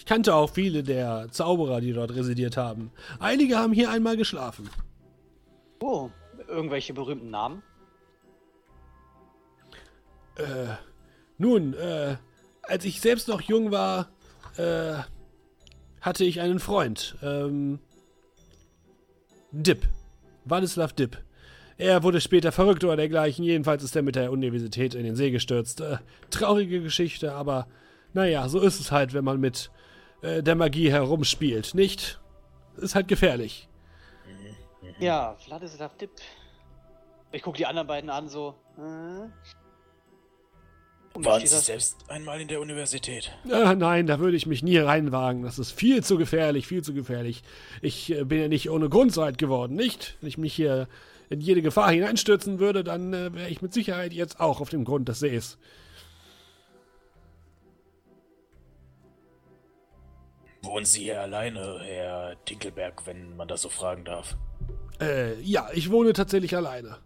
Ich 0.00 0.06
kannte 0.06 0.34
auch 0.34 0.48
viele 0.48 0.82
der 0.82 1.26
Zauberer, 1.30 1.82
die 1.82 1.92
dort 1.92 2.14
residiert 2.14 2.56
haben. 2.56 2.90
Einige 3.18 3.58
haben 3.58 3.74
hier 3.74 3.90
einmal 3.90 4.16
geschlafen. 4.16 4.70
Oh, 5.78 6.08
irgendwelche 6.48 6.94
berühmten 6.94 7.28
Namen? 7.28 7.62
Äh, 10.36 10.72
nun, 11.36 11.74
äh, 11.74 12.16
als 12.62 12.86
ich 12.86 13.02
selbst 13.02 13.28
noch 13.28 13.42
jung 13.42 13.72
war, 13.72 14.08
äh, 14.56 14.94
hatte 16.00 16.24
ich 16.24 16.40
einen 16.40 16.60
Freund. 16.60 17.16
Ähm, 17.22 17.78
Dip. 19.52 19.86
Wladislav 20.46 20.94
Dip. 20.94 21.18
Er 21.76 22.02
wurde 22.02 22.22
später 22.22 22.52
verrückt 22.52 22.84
oder 22.84 22.96
dergleichen. 22.96 23.44
Jedenfalls 23.44 23.84
ist 23.84 23.94
er 23.94 24.00
mit 24.00 24.16
der 24.16 24.32
Universität 24.32 24.94
in 24.94 25.04
den 25.04 25.14
See 25.14 25.30
gestürzt. 25.30 25.82
Äh, 25.82 25.98
traurige 26.30 26.80
Geschichte, 26.80 27.34
aber 27.34 27.68
naja, 28.14 28.48
so 28.48 28.60
ist 28.60 28.80
es 28.80 28.90
halt, 28.90 29.12
wenn 29.12 29.24
man 29.24 29.38
mit 29.38 29.70
äh, 30.22 30.42
der 30.42 30.54
Magie 30.54 30.90
herumspielt, 30.90 31.74
nicht? 31.74 32.20
Ist 32.76 32.94
halt 32.94 33.08
gefährlich. 33.08 33.68
Ja, 34.98 35.36
Wladislav 35.46 35.96
Dip. 35.96 36.10
Ich 37.32 37.42
gucke 37.42 37.58
die 37.58 37.66
anderen 37.66 37.86
beiden 37.86 38.10
an, 38.10 38.28
so. 38.28 38.54
Äh, 38.76 39.28
waren 41.14 41.40
Sie 41.40 41.58
selbst 41.58 42.08
einmal 42.08 42.40
in 42.40 42.48
der 42.48 42.60
Universität? 42.60 43.32
Äh, 43.50 43.74
nein, 43.74 44.06
da 44.06 44.20
würde 44.20 44.36
ich 44.36 44.46
mich 44.46 44.62
nie 44.62 44.78
reinwagen. 44.78 45.42
Das 45.42 45.58
ist 45.58 45.72
viel 45.72 46.04
zu 46.04 46.16
gefährlich, 46.16 46.66
viel 46.66 46.82
zu 46.82 46.94
gefährlich. 46.94 47.42
Ich 47.82 48.12
äh, 48.12 48.24
bin 48.24 48.40
ja 48.40 48.48
nicht 48.48 48.70
ohne 48.70 48.88
Grund 48.88 49.12
so 49.12 49.22
alt 49.22 49.38
geworden, 49.38 49.74
nicht? 49.74 50.16
Wenn 50.20 50.28
ich 50.28 50.38
mich 50.38 50.54
hier 50.54 50.88
in 51.28 51.40
jede 51.40 51.62
Gefahr 51.62 51.90
hineinstürzen 51.90 52.58
würde, 52.58 52.84
dann 52.84 53.12
äh, 53.12 53.34
wäre 53.34 53.48
ich 53.48 53.60
mit 53.60 53.72
Sicherheit 53.72 54.12
jetzt 54.12 54.38
auch 54.38 54.60
auf 54.60 54.70
dem 54.70 54.84
Grund 54.84 55.08
des 55.08 55.20
Sees. 55.20 55.58
Wohnen 60.62 60.84
Sie 60.84 61.04
hier 61.04 61.20
alleine, 61.20 61.80
Herr 61.82 62.44
Tinkelberg, 62.44 63.06
wenn 63.06 63.36
man 63.36 63.48
das 63.48 63.62
so 63.62 63.68
fragen 63.68 64.04
darf? 64.04 64.36
Äh, 65.00 65.40
ja, 65.40 65.70
ich 65.72 65.90
wohne 65.90 66.12
tatsächlich 66.12 66.54
alleine. 66.54 66.98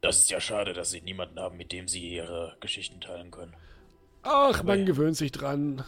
Das 0.00 0.18
ist 0.18 0.30
ja 0.30 0.40
schade, 0.40 0.72
dass 0.72 0.90
Sie 0.90 1.00
niemanden 1.00 1.38
haben, 1.38 1.56
mit 1.56 1.72
dem 1.72 1.88
Sie 1.88 2.14
Ihre 2.14 2.56
Geschichten 2.60 3.00
teilen 3.00 3.30
können. 3.30 3.54
Ach, 4.22 4.62
man 4.62 4.86
gewöhnt 4.86 5.16
sich 5.16 5.32
dran. 5.32 5.84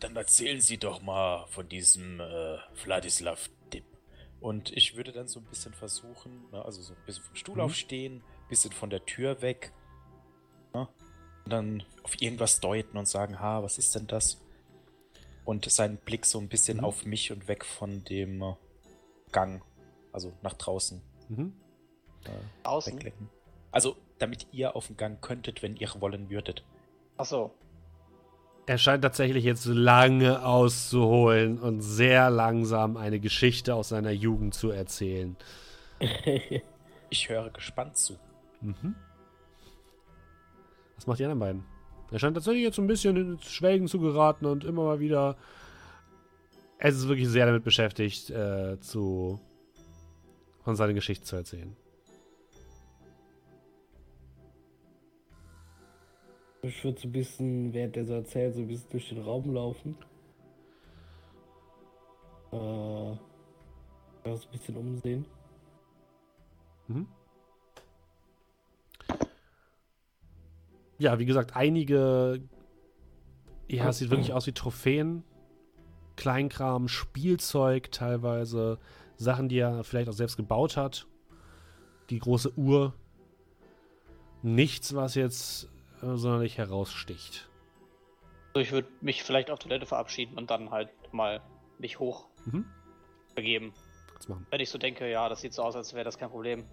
Dann 0.00 0.16
erzählen 0.16 0.60
Sie 0.60 0.78
doch 0.78 1.00
mal 1.00 1.46
von 1.46 1.68
diesem 1.68 2.20
äh, 2.20 2.58
Vladislav 2.74 3.48
Dip. 3.72 3.84
Und 4.40 4.70
ich 4.72 4.96
würde 4.96 5.12
dann 5.12 5.28
so 5.28 5.40
ein 5.40 5.46
bisschen 5.46 5.72
versuchen, 5.72 6.44
also 6.52 6.82
so 6.82 6.92
ein 6.92 7.04
bisschen 7.06 7.24
vom 7.24 7.36
Stuhl 7.36 7.54
mhm. 7.54 7.60
aufstehen, 7.62 8.22
bisschen 8.48 8.72
von 8.72 8.90
der 8.90 9.04
Tür 9.04 9.42
weg. 9.42 9.72
Ne, 10.74 10.88
und 11.44 11.50
dann 11.50 11.82
auf 12.02 12.20
irgendwas 12.20 12.60
deuten 12.60 12.98
und 12.98 13.06
sagen, 13.06 13.40
ha, 13.40 13.62
was 13.62 13.78
ist 13.78 13.94
denn 13.94 14.06
das? 14.06 14.40
Und 15.44 15.70
seinen 15.70 15.96
Blick 15.98 16.26
so 16.26 16.38
ein 16.38 16.48
bisschen 16.48 16.78
mhm. 16.78 16.84
auf 16.84 17.04
mich 17.06 17.30
und 17.30 17.46
weg 17.46 17.64
von 17.64 18.04
dem 18.04 18.42
äh, 18.42 18.54
Gang 19.32 19.62
also 20.16 20.32
nach 20.40 20.54
draußen. 20.54 21.02
Mhm. 21.28 21.52
Äh, 22.24 22.66
Außen? 22.66 22.94
Weglenken. 22.94 23.28
Also, 23.70 23.96
damit 24.18 24.46
ihr 24.50 24.74
auf 24.74 24.86
den 24.86 24.96
Gang 24.96 25.20
könntet, 25.20 25.62
wenn 25.62 25.76
ihr 25.76 25.90
wollen 26.00 26.30
würdet. 26.30 26.64
Ach 27.18 27.26
so. 27.26 27.52
Er 28.64 28.78
scheint 28.78 29.02
tatsächlich 29.02 29.44
jetzt 29.44 29.66
lange 29.66 30.42
auszuholen 30.44 31.60
und 31.60 31.82
sehr 31.82 32.30
langsam 32.30 32.96
eine 32.96 33.20
Geschichte 33.20 33.74
aus 33.74 33.90
seiner 33.90 34.10
Jugend 34.10 34.54
zu 34.54 34.70
erzählen. 34.70 35.36
ich 37.10 37.28
höre 37.28 37.50
gespannt 37.50 37.98
zu. 37.98 38.18
Mhm. 38.66 38.94
Was 40.96 41.06
macht 41.06 41.18
die 41.20 41.24
anderen 41.24 41.38
beiden? 41.38 41.64
Er 42.10 42.18
scheint 42.18 42.34
tatsächlich 42.34 42.64
jetzt 42.64 42.76
so 42.76 42.82
ein 42.82 42.88
bisschen 42.88 43.16
ins 43.16 43.44
Schwelgen 43.44 43.86
zu 43.86 44.00
geraten 44.00 44.46
und 44.46 44.64
immer 44.64 44.84
mal 44.84 45.00
wieder. 45.00 45.36
Es 46.78 46.96
ist 46.96 47.08
wirklich 47.08 47.28
sehr 47.28 47.46
damit 47.46 47.64
beschäftigt, 47.64 48.30
äh, 48.30 48.78
zu 48.80 49.40
von 50.62 50.74
seiner 50.76 50.94
Geschichte 50.94 51.24
zu 51.24 51.36
erzählen. 51.36 51.76
Ich 56.62 56.82
würde 56.82 57.00
so 57.00 57.06
ein 57.06 57.12
bisschen, 57.12 57.72
während 57.72 57.94
der 57.94 58.04
so 58.04 58.14
erzählt, 58.14 58.54
so 58.54 58.62
ein 58.62 58.66
bisschen 58.66 58.90
durch 58.90 59.08
den 59.08 59.22
Raum 59.22 59.54
laufen. 59.54 59.96
äh, 62.50 63.10
ein 64.24 64.40
bisschen 64.50 64.76
umsehen. 64.76 65.24
Mhm. 66.88 67.06
Ja, 70.98 71.18
wie 71.18 71.26
gesagt, 71.26 71.56
einige. 71.56 72.42
Ja, 73.68 73.88
es 73.88 73.98
sieht 73.98 74.10
wirklich 74.10 74.32
aus 74.32 74.46
wie 74.46 74.52
Trophäen. 74.52 75.24
Kleinkram, 76.16 76.88
Spielzeug 76.88 77.90
teilweise. 77.92 78.78
Sachen, 79.16 79.48
die 79.48 79.58
er 79.58 79.84
vielleicht 79.84 80.08
auch 80.08 80.14
selbst 80.14 80.36
gebaut 80.36 80.76
hat. 80.76 81.06
Die 82.10 82.18
große 82.18 82.56
Uhr. 82.56 82.94
Nichts, 84.42 84.94
was 84.94 85.14
jetzt 85.14 85.68
äh, 86.02 86.16
sonderlich 86.16 86.58
heraussticht. 86.58 87.48
Also 88.54 88.60
ich 88.60 88.72
würde 88.72 88.88
mich 89.00 89.22
vielleicht 89.22 89.50
auf 89.50 89.58
Toilette 89.58 89.86
verabschieden 89.86 90.38
und 90.38 90.50
dann 90.50 90.70
halt 90.70 90.90
mal 91.12 91.42
mich 91.78 91.98
hoch 91.98 92.26
mhm. 92.44 92.64
begeben. 93.34 93.72
Wenn 94.50 94.60
ich 94.60 94.70
so 94.70 94.78
denke, 94.78 95.10
ja, 95.10 95.28
das 95.28 95.40
sieht 95.40 95.52
so 95.52 95.62
aus, 95.62 95.76
als 95.76 95.92
wäre 95.94 96.04
das 96.04 96.16
kein 96.18 96.30
Problem. 96.30 96.64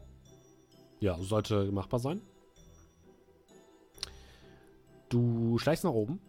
Ja, 0.99 1.17
sollte 1.19 1.71
machbar 1.71 1.99
sein. 1.99 2.21
Du 5.13 5.59
schleichst 5.59 5.83
nach 5.83 5.91
oben. 5.91 6.19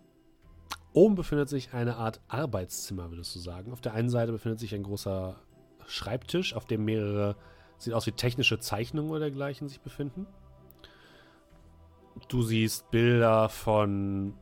Oben 0.93 1.15
befindet 1.15 1.49
sich 1.49 1.73
eine 1.73 1.97
Art 1.97 2.21
Arbeitszimmer, 2.29 3.11
würdest 3.11 3.35
du 3.35 3.39
sagen. 3.39 3.73
Auf 3.73 3.81
der 3.81 3.95
einen 3.95 4.11
Seite 4.11 4.31
befindet 4.31 4.61
sich 4.61 4.75
ein 4.75 4.83
großer 4.83 5.41
Schreibtisch, 5.87 6.55
auf 6.55 6.67
dem 6.67 6.85
mehrere, 6.85 7.35
sieht 7.79 7.95
aus 7.95 8.07
wie 8.07 8.13
technische 8.13 8.59
Zeichnungen 8.59 9.11
oder 9.11 9.21
dergleichen 9.21 9.69
sich 9.69 9.81
befinden. 9.81 10.27
Du 12.29 12.43
siehst 12.43 12.91
Bilder 12.91 13.49
von 13.49 14.35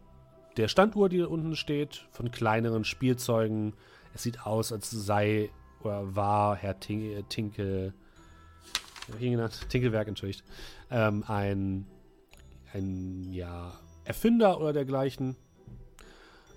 der 0.57 0.67
Standuhr, 0.67 1.09
die 1.09 1.23
unten 1.23 1.55
steht, 1.55 2.09
von 2.11 2.33
kleineren 2.33 2.83
Spielzeugen. 2.83 3.75
Es 4.13 4.25
sieht 4.25 4.45
aus, 4.45 4.73
als 4.73 4.91
sei 4.91 5.51
oder 5.85 6.17
war 6.17 6.57
Herr 6.57 6.81
Tink 6.81 7.29
Tinkel, 7.29 7.95
wie 9.21 9.31
genannt? 9.31 9.69
Tinkelwerk, 9.69 10.09
entschuldigt, 10.09 10.43
ähm, 10.91 11.23
ein, 11.29 11.87
ein, 12.73 13.33
ja, 13.33 13.79
Erfinder 14.05 14.61
oder 14.61 14.73
dergleichen. 14.73 15.37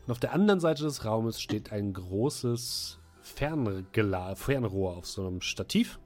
Und 0.05 0.11
auf 0.11 0.19
der 0.19 0.33
anderen 0.33 0.59
Seite 0.59 0.83
des 0.83 1.05
Raumes 1.05 1.41
steht 1.41 1.71
ein 1.71 1.93
großes 1.93 2.99
Ferngela 3.21 4.35
Fernrohr 4.35 4.97
auf 4.97 5.07
so 5.07 5.25
einem 5.25 5.41
Stativ, 5.41 5.99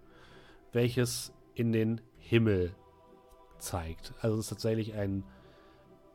welches 0.71 1.33
in 1.53 1.71
den 1.71 2.01
Himmel 2.17 2.73
zeigt. 3.57 4.13
Also 4.21 4.37
es 4.37 4.45
ist 4.45 4.49
tatsächlich 4.49 4.93
ein 4.93 5.23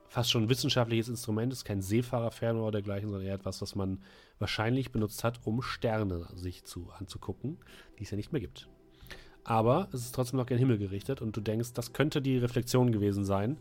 fast 0.08 0.30
schon 0.30 0.48
wissenschaftliches 0.48 1.08
Instrument, 1.08 1.52
es 1.52 1.58
ist 1.58 1.64
kein 1.64 1.82
Seefahrerfernrohr 1.82 2.68
oder 2.68 2.80
dergleichen, 2.80 3.10
sondern 3.10 3.26
eher 3.26 3.34
etwas, 3.34 3.60
was 3.60 3.74
man 3.74 4.00
wahrscheinlich 4.38 4.92
benutzt 4.92 5.24
hat, 5.24 5.40
um 5.44 5.60
Sterne 5.60 6.28
sich 6.34 6.64
zu, 6.64 6.88
anzugucken, 6.96 7.58
die 7.98 8.04
es 8.04 8.10
ja 8.12 8.16
nicht 8.16 8.32
mehr 8.32 8.40
gibt. 8.40 8.68
Aber 9.42 9.88
es 9.92 10.00
ist 10.00 10.14
trotzdem 10.14 10.38
noch 10.38 10.46
gen 10.46 10.58
Himmel 10.58 10.78
gerichtet 10.78 11.20
und 11.20 11.36
du 11.36 11.40
denkst, 11.40 11.72
das 11.74 11.92
könnte 11.92 12.22
die 12.22 12.38
Reflexion 12.38 12.92
gewesen 12.92 13.24
sein, 13.24 13.58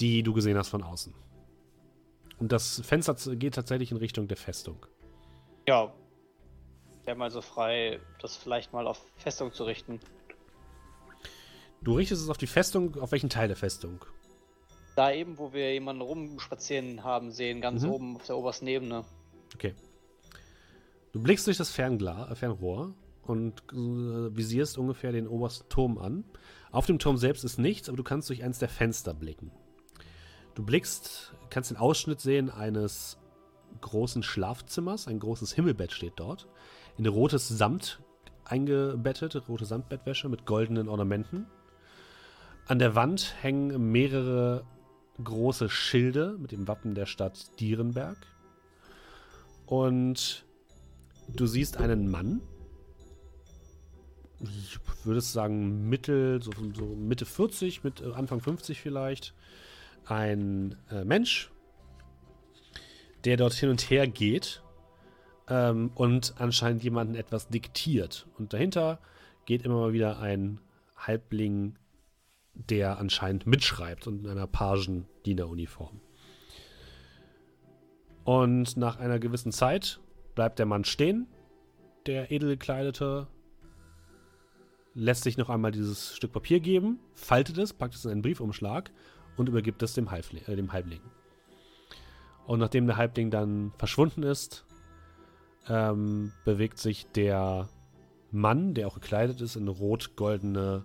die 0.00 0.22
du 0.22 0.32
gesehen 0.32 0.56
hast 0.56 0.68
von 0.68 0.82
außen. 0.82 1.14
Und 2.38 2.52
das 2.52 2.80
Fenster 2.84 3.14
geht 3.36 3.54
tatsächlich 3.54 3.92
in 3.92 3.98
Richtung 3.98 4.26
der 4.28 4.36
Festung. 4.36 4.86
Ja, 5.68 5.92
wäre 7.04 7.16
mal 7.16 7.30
so 7.30 7.40
frei, 7.40 8.00
das 8.20 8.36
vielleicht 8.36 8.72
mal 8.72 8.86
auf 8.86 9.00
Festung 9.16 9.52
zu 9.52 9.64
richten. 9.64 10.00
Du 11.82 11.94
richtest 11.94 12.22
es 12.22 12.28
auf 12.28 12.38
die 12.38 12.46
Festung, 12.46 13.00
auf 13.00 13.12
welchen 13.12 13.30
Teil 13.30 13.48
der 13.48 13.56
Festung? 13.56 14.04
Da 14.94 15.12
eben, 15.12 15.38
wo 15.38 15.52
wir 15.52 15.72
jemanden 15.72 16.02
rumspazieren 16.02 17.02
haben 17.02 17.32
sehen, 17.32 17.60
ganz 17.60 17.82
mhm. 17.82 17.90
oben 17.90 18.16
auf 18.16 18.26
der 18.26 18.36
obersten 18.36 18.66
Ebene. 18.66 19.04
Okay. 19.54 19.74
Du 21.12 21.22
blickst 21.22 21.46
durch 21.46 21.56
das 21.56 21.70
Ferngla 21.70 22.30
äh, 22.30 22.34
Fernrohr 22.34 22.94
und 23.22 23.62
äh, 23.72 24.36
visierst 24.36 24.78
ungefähr 24.78 25.12
den 25.12 25.26
obersten 25.26 25.68
Turm 25.68 25.98
an. 25.98 26.24
Auf 26.70 26.86
dem 26.86 26.98
Turm 26.98 27.16
selbst 27.16 27.44
ist 27.44 27.58
nichts, 27.58 27.88
aber 27.88 27.96
du 27.96 28.04
kannst 28.04 28.28
durch 28.28 28.42
eins 28.42 28.58
der 28.58 28.68
Fenster 28.68 29.14
blicken. 29.14 29.50
Du 30.54 30.62
blickst, 30.62 31.32
kannst 31.50 31.70
den 31.70 31.78
Ausschnitt 31.78 32.20
sehen 32.20 32.50
eines 32.50 33.16
großen 33.80 34.22
Schlafzimmers. 34.22 35.08
Ein 35.08 35.18
großes 35.18 35.52
Himmelbett 35.52 35.92
steht 35.92 36.14
dort. 36.16 36.46
In 36.98 37.06
rotes 37.06 37.48
Samt 37.48 38.00
eingebettet, 38.44 39.48
rote 39.48 39.64
Samtbettwäsche 39.64 40.28
mit 40.28 40.44
goldenen 40.44 40.88
Ornamenten. 40.88 41.46
An 42.66 42.78
der 42.78 42.94
Wand 42.94 43.34
hängen 43.40 43.92
mehrere 43.92 44.64
große 45.22 45.68
Schilde 45.68 46.36
mit 46.38 46.52
dem 46.52 46.68
Wappen 46.68 46.94
der 46.94 47.06
Stadt 47.06 47.58
Dierenberg. 47.60 48.18
Und 49.66 50.44
du 51.28 51.46
siehst 51.46 51.78
einen 51.78 52.10
Mann. 52.10 52.42
Ich 54.40 54.78
würde 55.04 55.20
sagen, 55.20 55.88
Mittel, 55.88 56.42
so, 56.42 56.50
so 56.74 56.84
Mitte 56.84 57.24
40, 57.24 57.84
mit 57.84 58.00
äh, 58.00 58.12
Anfang 58.12 58.40
50 58.40 58.80
vielleicht 58.80 59.34
ein 60.06 60.76
äh, 60.90 61.04
Mensch, 61.04 61.50
der 63.24 63.36
dort 63.36 63.52
hin 63.54 63.70
und 63.70 63.90
her 63.90 64.06
geht 64.06 64.62
ähm, 65.48 65.90
und 65.94 66.34
anscheinend 66.38 66.82
jemanden 66.82 67.14
etwas 67.14 67.48
diktiert. 67.48 68.26
Und 68.38 68.52
dahinter 68.52 68.98
geht 69.46 69.64
immer 69.64 69.76
mal 69.76 69.92
wieder 69.92 70.18
ein 70.18 70.60
Halbling, 70.96 71.78
der 72.54 72.98
anscheinend 72.98 73.46
mitschreibt 73.46 74.06
und 74.06 74.24
in 74.24 74.30
einer 74.30 74.46
Pagendieneruniform. 74.46 76.00
Und 78.24 78.76
nach 78.76 78.98
einer 78.98 79.18
gewissen 79.18 79.52
Zeit 79.52 80.00
bleibt 80.34 80.58
der 80.58 80.66
Mann 80.66 80.84
stehen, 80.84 81.26
der 82.06 82.30
edelgekleidete, 82.30 83.26
lässt 84.94 85.24
sich 85.24 85.38
noch 85.38 85.48
einmal 85.48 85.72
dieses 85.72 86.14
Stück 86.14 86.32
Papier 86.32 86.60
geben, 86.60 87.00
faltet 87.14 87.58
es, 87.58 87.72
packt 87.72 87.94
es 87.94 88.04
in 88.04 88.10
einen 88.10 88.22
Briefumschlag 88.22 88.92
und 89.36 89.48
übergibt 89.48 89.82
es 89.82 89.94
dem, 89.94 90.10
Halfling, 90.10 90.44
äh, 90.46 90.56
dem 90.56 90.72
Halbling. 90.72 91.00
Und 92.46 92.58
nachdem 92.58 92.86
der 92.86 92.96
Halbling 92.96 93.30
dann 93.30 93.72
verschwunden 93.78 94.22
ist, 94.22 94.64
ähm, 95.68 96.32
bewegt 96.44 96.78
sich 96.78 97.06
der 97.12 97.68
Mann, 98.30 98.74
der 98.74 98.88
auch 98.88 98.94
gekleidet 98.94 99.40
ist, 99.40 99.56
in 99.56 99.68
rot-goldene 99.68 100.84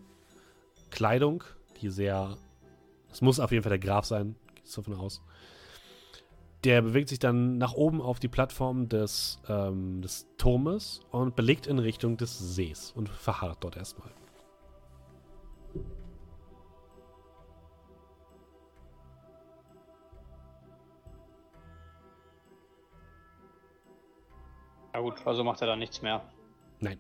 Kleidung, 0.91 1.43
die 1.81 1.89
sehr. 1.89 2.37
Es 3.11 3.21
muss 3.21 3.39
auf 3.39 3.51
jeden 3.51 3.63
Fall 3.63 3.71
der 3.71 3.79
Graf 3.79 4.05
sein, 4.05 4.35
geht 4.53 4.77
davon 4.77 4.93
aus. 4.93 5.21
Der 6.63 6.81
bewegt 6.81 7.09
sich 7.09 7.19
dann 7.19 7.57
nach 7.57 7.73
oben 7.73 8.01
auf 8.01 8.19
die 8.19 8.27
Plattform 8.27 8.89
des, 8.89 9.39
ähm, 9.47 10.01
des 10.01 10.27
Turmes 10.37 11.01
und 11.11 11.35
belegt 11.35 11.67
in 11.67 11.79
Richtung 11.79 12.17
des 12.17 12.37
Sees 12.37 12.91
und 12.91 13.09
verharrt 13.09 13.63
dort 13.63 13.77
erstmal. 13.77 14.11
Ja 24.97 25.03
gut, 25.03 25.13
also 25.25 25.43
macht 25.43 25.61
er 25.61 25.67
da 25.67 25.75
nichts 25.75 26.01
mehr. 26.01 26.23
Nein. 26.79 26.97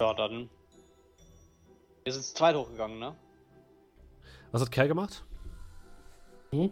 Ja, 0.00 0.14
dann. 0.14 0.48
Wir 2.04 2.12
sind 2.14 2.24
zweit 2.24 2.56
hochgegangen, 2.56 2.98
ne? 2.98 3.14
Was 4.50 4.62
hat 4.62 4.72
Kerl 4.72 4.88
gemacht? 4.88 5.26
Hm? 6.52 6.70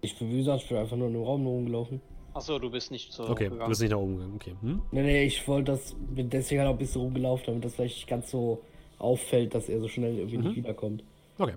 Ich 0.00 0.18
bin, 0.18 0.32
wie 0.32 0.38
gesagt, 0.38 0.64
ich 0.64 0.68
bin 0.68 0.78
einfach 0.78 0.96
nur 0.96 1.06
in 1.06 1.12
den 1.12 1.22
Raum 1.22 1.46
rumgelaufen. 1.46 2.00
Achso, 2.34 2.58
du 2.58 2.68
bist 2.68 2.90
nicht 2.90 3.12
so 3.12 3.28
Okay, 3.28 3.50
du 3.50 3.64
bist 3.68 3.82
nicht 3.82 3.90
nach 3.90 3.98
oben 3.98 4.16
gegangen, 4.16 4.34
okay. 4.34 4.56
Hm? 4.62 4.82
Nee, 4.90 5.02
nee, 5.02 5.24
ich 5.26 5.46
wollte 5.46 5.70
das, 5.70 5.94
bin 5.96 6.28
deswegen 6.28 6.60
halt 6.60 6.70
auch 6.70 6.74
ein 6.74 6.78
bisschen 6.78 7.02
rumgelaufen, 7.02 7.46
damit 7.46 7.64
das 7.64 7.76
vielleicht 7.76 7.98
nicht 7.98 8.08
ganz 8.08 8.32
so 8.32 8.64
auffällt, 8.98 9.54
dass 9.54 9.68
er 9.68 9.78
so 9.78 9.86
schnell 9.86 10.16
irgendwie 10.16 10.38
mhm. 10.38 10.44
nicht 10.46 10.56
wiederkommt. 10.56 11.04
Okay. 11.38 11.54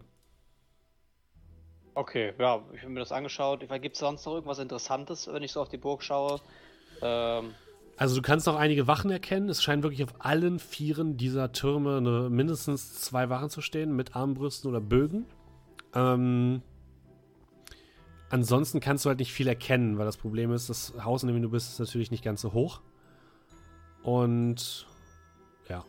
Okay, 1.95 2.33
ja, 2.37 2.61
ich 2.73 2.81
habe 2.81 2.91
mir 2.91 2.99
das 2.99 3.13
angeschaut. 3.13 3.61
Gibt 3.81 3.95
es 3.95 3.99
sonst 3.99 4.25
noch 4.25 4.33
irgendwas 4.33 4.59
Interessantes, 4.59 5.31
wenn 5.31 5.41
ich 5.43 5.53
so 5.53 5.61
auf 5.61 5.69
die 5.69 5.77
Burg 5.77 6.03
schaue? 6.03 6.41
Ähm, 7.01 7.55
also 7.95 8.17
du 8.17 8.21
kannst 8.21 8.47
noch 8.47 8.57
einige 8.57 8.87
Wachen 8.87 9.09
erkennen. 9.09 9.47
Es 9.47 9.63
scheint 9.63 9.81
wirklich 9.81 10.03
auf 10.03 10.13
allen 10.19 10.59
Vieren 10.59 11.15
dieser 11.15 11.53
Türme 11.53 11.97
eine, 11.97 12.29
mindestens 12.29 12.99
zwei 12.99 13.29
Wachen 13.29 13.49
zu 13.49 13.61
stehen 13.61 13.95
mit 13.95 14.13
Armbrüsten 14.13 14.69
oder 14.69 14.81
Bögen. 14.81 15.25
Ähm, 15.93 16.61
ansonsten 18.29 18.81
kannst 18.81 19.05
du 19.05 19.09
halt 19.09 19.19
nicht 19.19 19.31
viel 19.31 19.47
erkennen, 19.47 19.97
weil 19.97 20.05
das 20.05 20.17
Problem 20.17 20.51
ist, 20.51 20.69
das 20.69 20.93
Haus, 21.01 21.23
in 21.23 21.29
dem 21.29 21.41
du 21.41 21.49
bist, 21.49 21.71
ist 21.71 21.79
natürlich 21.79 22.11
nicht 22.11 22.25
ganz 22.25 22.41
so 22.41 22.51
hoch. 22.51 22.81
Und 24.03 24.85
ja. 25.69 25.85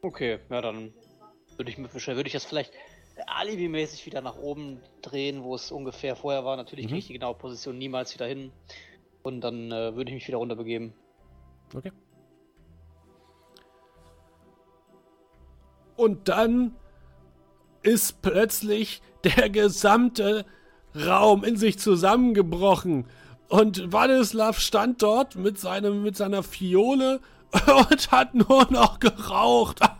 Okay, 0.00 0.38
ja, 0.48 0.62
dann 0.62 0.94
würde 1.58 1.70
ich, 1.70 1.78
würd 1.78 2.26
ich 2.26 2.32
das 2.32 2.46
vielleicht 2.46 2.72
alibimäßig 3.26 4.06
wieder 4.06 4.20
nach 4.20 4.36
oben 4.36 4.80
drehen, 5.02 5.42
wo 5.42 5.54
es 5.54 5.70
ungefähr 5.72 6.16
vorher 6.16 6.44
war. 6.44 6.56
Natürlich 6.56 6.86
mhm. 6.86 6.88
kriege 6.88 6.98
ich 6.98 7.06
die 7.06 7.12
genaue 7.14 7.34
Position 7.34 7.78
niemals 7.78 8.14
wieder 8.14 8.26
hin. 8.26 8.52
Und 9.22 9.42
dann 9.42 9.70
äh, 9.70 9.94
würde 9.94 10.10
ich 10.10 10.14
mich 10.14 10.28
wieder 10.28 10.38
runter 10.38 10.56
begeben. 10.56 10.94
Okay. 11.74 11.92
Und 15.96 16.28
dann 16.28 16.74
ist 17.82 18.22
plötzlich 18.22 19.02
der 19.24 19.50
gesamte 19.50 20.46
Raum 20.94 21.44
in 21.44 21.56
sich 21.56 21.78
zusammengebrochen. 21.78 23.06
Und 23.48 23.92
Wadislav 23.92 24.58
stand 24.58 25.02
dort 25.02 25.36
mit, 25.36 25.58
seinem, 25.58 26.02
mit 26.02 26.16
seiner 26.16 26.42
Fiole 26.42 27.20
und 27.90 28.10
hat 28.10 28.34
nur 28.34 28.70
noch 28.70 28.98
geraucht. 29.00 29.80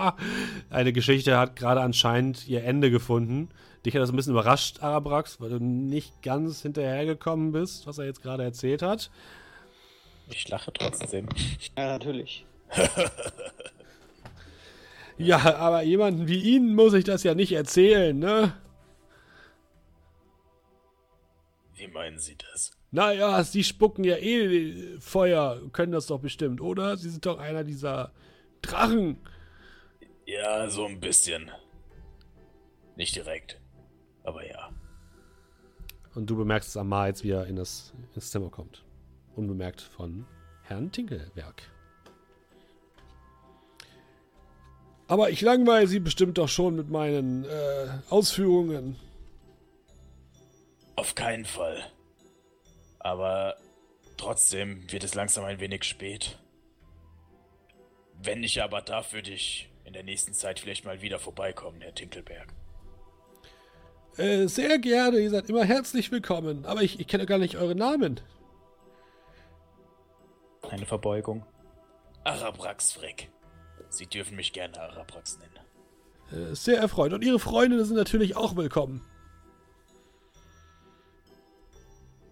Eine 0.70 0.92
Geschichte 0.92 1.38
hat 1.38 1.56
gerade 1.56 1.80
anscheinend 1.80 2.46
ihr 2.48 2.64
Ende 2.64 2.90
gefunden. 2.90 3.48
Dich 3.84 3.94
hat 3.94 4.02
das 4.02 4.10
ein 4.10 4.16
bisschen 4.16 4.32
überrascht, 4.32 4.82
Arabrax, 4.82 5.40
weil 5.40 5.50
du 5.50 5.58
nicht 5.58 6.22
ganz 6.22 6.62
hinterhergekommen 6.62 7.52
bist, 7.52 7.86
was 7.86 7.98
er 7.98 8.04
jetzt 8.04 8.22
gerade 8.22 8.42
erzählt 8.42 8.82
hat. 8.82 9.10
Ich 10.28 10.48
lache 10.48 10.72
trotzdem. 10.72 11.28
Ja, 11.76 11.86
natürlich. 11.86 12.44
ja, 15.18 15.56
aber 15.56 15.82
jemanden 15.82 16.28
wie 16.28 16.40
Ihnen 16.40 16.74
muss 16.74 16.92
ich 16.92 17.04
das 17.04 17.22
ja 17.22 17.34
nicht 17.34 17.52
erzählen, 17.52 18.18
ne? 18.18 18.52
Wie 21.74 21.88
meinen 21.88 22.18
Sie 22.18 22.36
das? 22.52 22.72
Naja, 22.90 23.42
Sie 23.44 23.64
spucken 23.64 24.04
ja 24.04 24.16
eh 24.16 24.98
Feuer, 25.00 25.60
können 25.72 25.92
das 25.92 26.06
doch 26.06 26.20
bestimmt, 26.20 26.60
oder? 26.60 26.96
Sie 26.96 27.08
sind 27.08 27.24
doch 27.24 27.38
einer 27.38 27.64
dieser 27.64 28.12
Drachen. 28.62 29.16
Ja, 30.30 30.70
so 30.70 30.86
ein 30.86 31.00
bisschen. 31.00 31.50
Nicht 32.94 33.16
direkt, 33.16 33.60
aber 34.22 34.46
ja. 34.46 34.70
Und 36.14 36.30
du 36.30 36.36
bemerkst 36.36 36.68
es 36.68 36.76
Amar 36.76 37.08
jetzt, 37.08 37.24
wie 37.24 37.32
er 37.32 37.46
in 37.46 37.56
das, 37.56 37.92
ins 38.14 38.30
Zimmer 38.30 38.48
kommt. 38.48 38.84
Unbemerkt 39.34 39.80
von 39.80 40.24
Herrn 40.62 40.92
Tinkelberg. 40.92 41.62
Aber 45.08 45.30
ich 45.30 45.40
langweile 45.40 45.88
Sie 45.88 45.98
bestimmt 45.98 46.38
doch 46.38 46.48
schon 46.48 46.76
mit 46.76 46.90
meinen 46.90 47.44
äh, 47.44 47.88
Ausführungen. 48.08 48.94
Auf 50.94 51.16
keinen 51.16 51.44
Fall. 51.44 51.82
Aber 53.00 53.56
trotzdem 54.16 54.92
wird 54.92 55.02
es 55.02 55.16
langsam 55.16 55.44
ein 55.44 55.58
wenig 55.58 55.82
spät. 55.82 56.38
Wenn 58.22 58.44
ich 58.44 58.62
aber 58.62 58.80
darf, 58.80 59.12
würde 59.12 59.32
ich 59.32 59.69
in 59.90 59.94
der 59.94 60.04
nächsten 60.04 60.34
Zeit 60.34 60.60
vielleicht 60.60 60.84
mal 60.84 61.02
wieder 61.02 61.18
vorbeikommen, 61.18 61.80
Herr 61.80 61.92
Tinkelberg. 61.92 62.46
Äh, 64.16 64.46
sehr 64.46 64.78
gerne, 64.78 65.18
ihr 65.18 65.30
seid 65.30 65.48
immer 65.48 65.64
herzlich 65.64 66.12
willkommen. 66.12 66.64
Aber 66.64 66.82
ich, 66.82 67.00
ich 67.00 67.08
kenne 67.08 67.26
gar 67.26 67.38
nicht 67.38 67.56
euren 67.56 67.78
Namen. 67.78 68.20
Eine 70.62 70.86
Verbeugung. 70.86 71.44
Arabrax 72.22 72.92
Frick. 72.92 73.30
Sie 73.88 74.06
dürfen 74.06 74.36
mich 74.36 74.52
gerne 74.52 74.80
Arabrax 74.80 75.40
nennen. 75.40 76.50
Äh, 76.52 76.54
sehr 76.54 76.78
erfreut. 76.78 77.12
Und 77.12 77.24
Ihre 77.24 77.40
Freundinnen 77.40 77.84
sind 77.84 77.96
natürlich 77.96 78.36
auch 78.36 78.54
willkommen. 78.54 79.04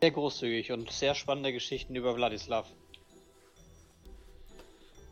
Sehr 0.00 0.12
großzügig 0.12 0.70
und 0.70 0.92
sehr 0.92 1.16
spannende 1.16 1.52
Geschichten 1.52 1.96
über 1.96 2.14
Wladislav. 2.14 2.68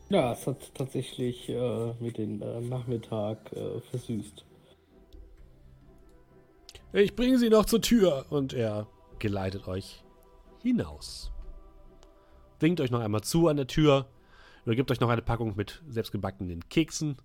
Ja, 0.09 0.31
es 0.31 0.47
hat 0.47 0.73
tatsächlich 0.73 1.49
äh, 1.49 1.93
mit 1.99 2.17
dem 2.17 2.41
äh, 2.41 2.61
Nachmittag 2.61 3.51
äh, 3.51 3.81
versüßt. 3.81 4.45
Ich 6.93 7.15
bringe 7.15 7.37
sie 7.37 7.49
noch 7.49 7.65
zur 7.65 7.81
Tür 7.81 8.25
und 8.29 8.53
er 8.53 8.87
geleitet 9.19 9.67
euch 9.67 10.03
hinaus. 10.61 11.31
Winkt 12.59 12.79
euch 12.79 12.89
noch 12.89 13.01
einmal 13.01 13.21
zu 13.21 13.49
an 13.49 13.57
der 13.57 13.67
Tür, 13.67 14.07
übergibt 14.65 14.89
euch 14.91 15.01
noch 15.01 15.09
eine 15.09 15.21
Packung 15.21 15.55
mit 15.55 15.83
selbstgebackenen 15.89 16.67
Keksen. 16.69 17.17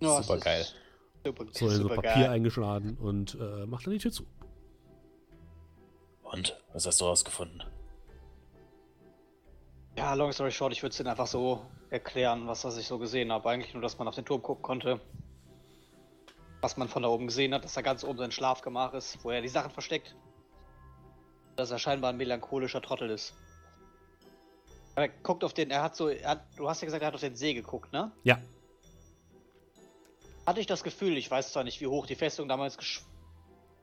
Oh, 0.00 0.22
super 0.22 0.38
geil. 0.38 0.66
Super, 1.26 1.44
so 1.50 1.68
in 1.68 1.74
so 1.74 1.88
Papier 1.88 2.14
geil. 2.14 2.30
eingeschlagen 2.30 2.96
und 2.96 3.36
äh, 3.40 3.66
macht 3.66 3.86
dann 3.86 3.92
die 3.92 3.98
Tür 3.98 4.12
zu. 4.12 4.24
Und 6.22 6.56
was 6.72 6.86
hast 6.86 7.00
du 7.00 7.06
rausgefunden? 7.06 7.64
Ja, 9.98 10.14
long 10.14 10.32
story 10.32 10.52
short, 10.52 10.72
ich 10.72 10.82
würde 10.82 10.92
es 10.92 11.00
Ihnen 11.00 11.08
einfach 11.08 11.26
so 11.26 11.66
erklären, 11.90 12.46
was, 12.46 12.64
ich 12.76 12.86
so 12.86 12.98
gesehen 12.98 13.32
habe. 13.32 13.50
Eigentlich 13.50 13.74
nur, 13.74 13.82
dass 13.82 13.98
man 13.98 14.08
auf 14.08 14.14
den 14.14 14.24
Turm 14.24 14.42
gucken 14.42 14.62
konnte. 14.62 15.00
Was 16.60 16.76
man 16.76 16.88
von 16.88 17.02
da 17.02 17.08
oben 17.08 17.26
gesehen 17.26 17.54
hat, 17.54 17.64
dass 17.64 17.74
da 17.74 17.82
ganz 17.82 18.04
oben 18.04 18.18
sein 18.18 18.32
Schlafgemach 18.32 18.94
ist, 18.94 19.22
wo 19.24 19.30
er 19.30 19.42
die 19.42 19.48
Sachen 19.48 19.70
versteckt. 19.70 20.14
Dass 21.56 21.70
er 21.70 21.78
scheinbar 21.78 22.10
ein 22.10 22.16
melancholischer 22.16 22.80
Trottel 22.80 23.10
ist. 23.10 23.34
Aber 24.94 25.06
er 25.06 25.08
guckt 25.08 25.44
auf 25.44 25.52
den, 25.52 25.70
er 25.70 25.82
hat 25.82 25.96
so, 25.96 26.08
er 26.08 26.30
hat, 26.30 26.46
du 26.56 26.68
hast 26.68 26.80
ja 26.80 26.86
gesagt, 26.86 27.02
er 27.02 27.08
hat 27.08 27.14
auf 27.14 27.20
den 27.20 27.36
See 27.36 27.54
geguckt, 27.54 27.92
ne? 27.92 28.12
Ja. 28.22 28.38
Hatte 30.46 30.60
ich 30.60 30.66
das 30.66 30.82
Gefühl, 30.82 31.16
ich 31.16 31.30
weiß 31.30 31.52
zwar 31.52 31.64
nicht, 31.64 31.80
wie 31.80 31.86
hoch 31.86 32.06
die 32.06 32.16
Festung 32.16 32.48
damals 32.48 32.76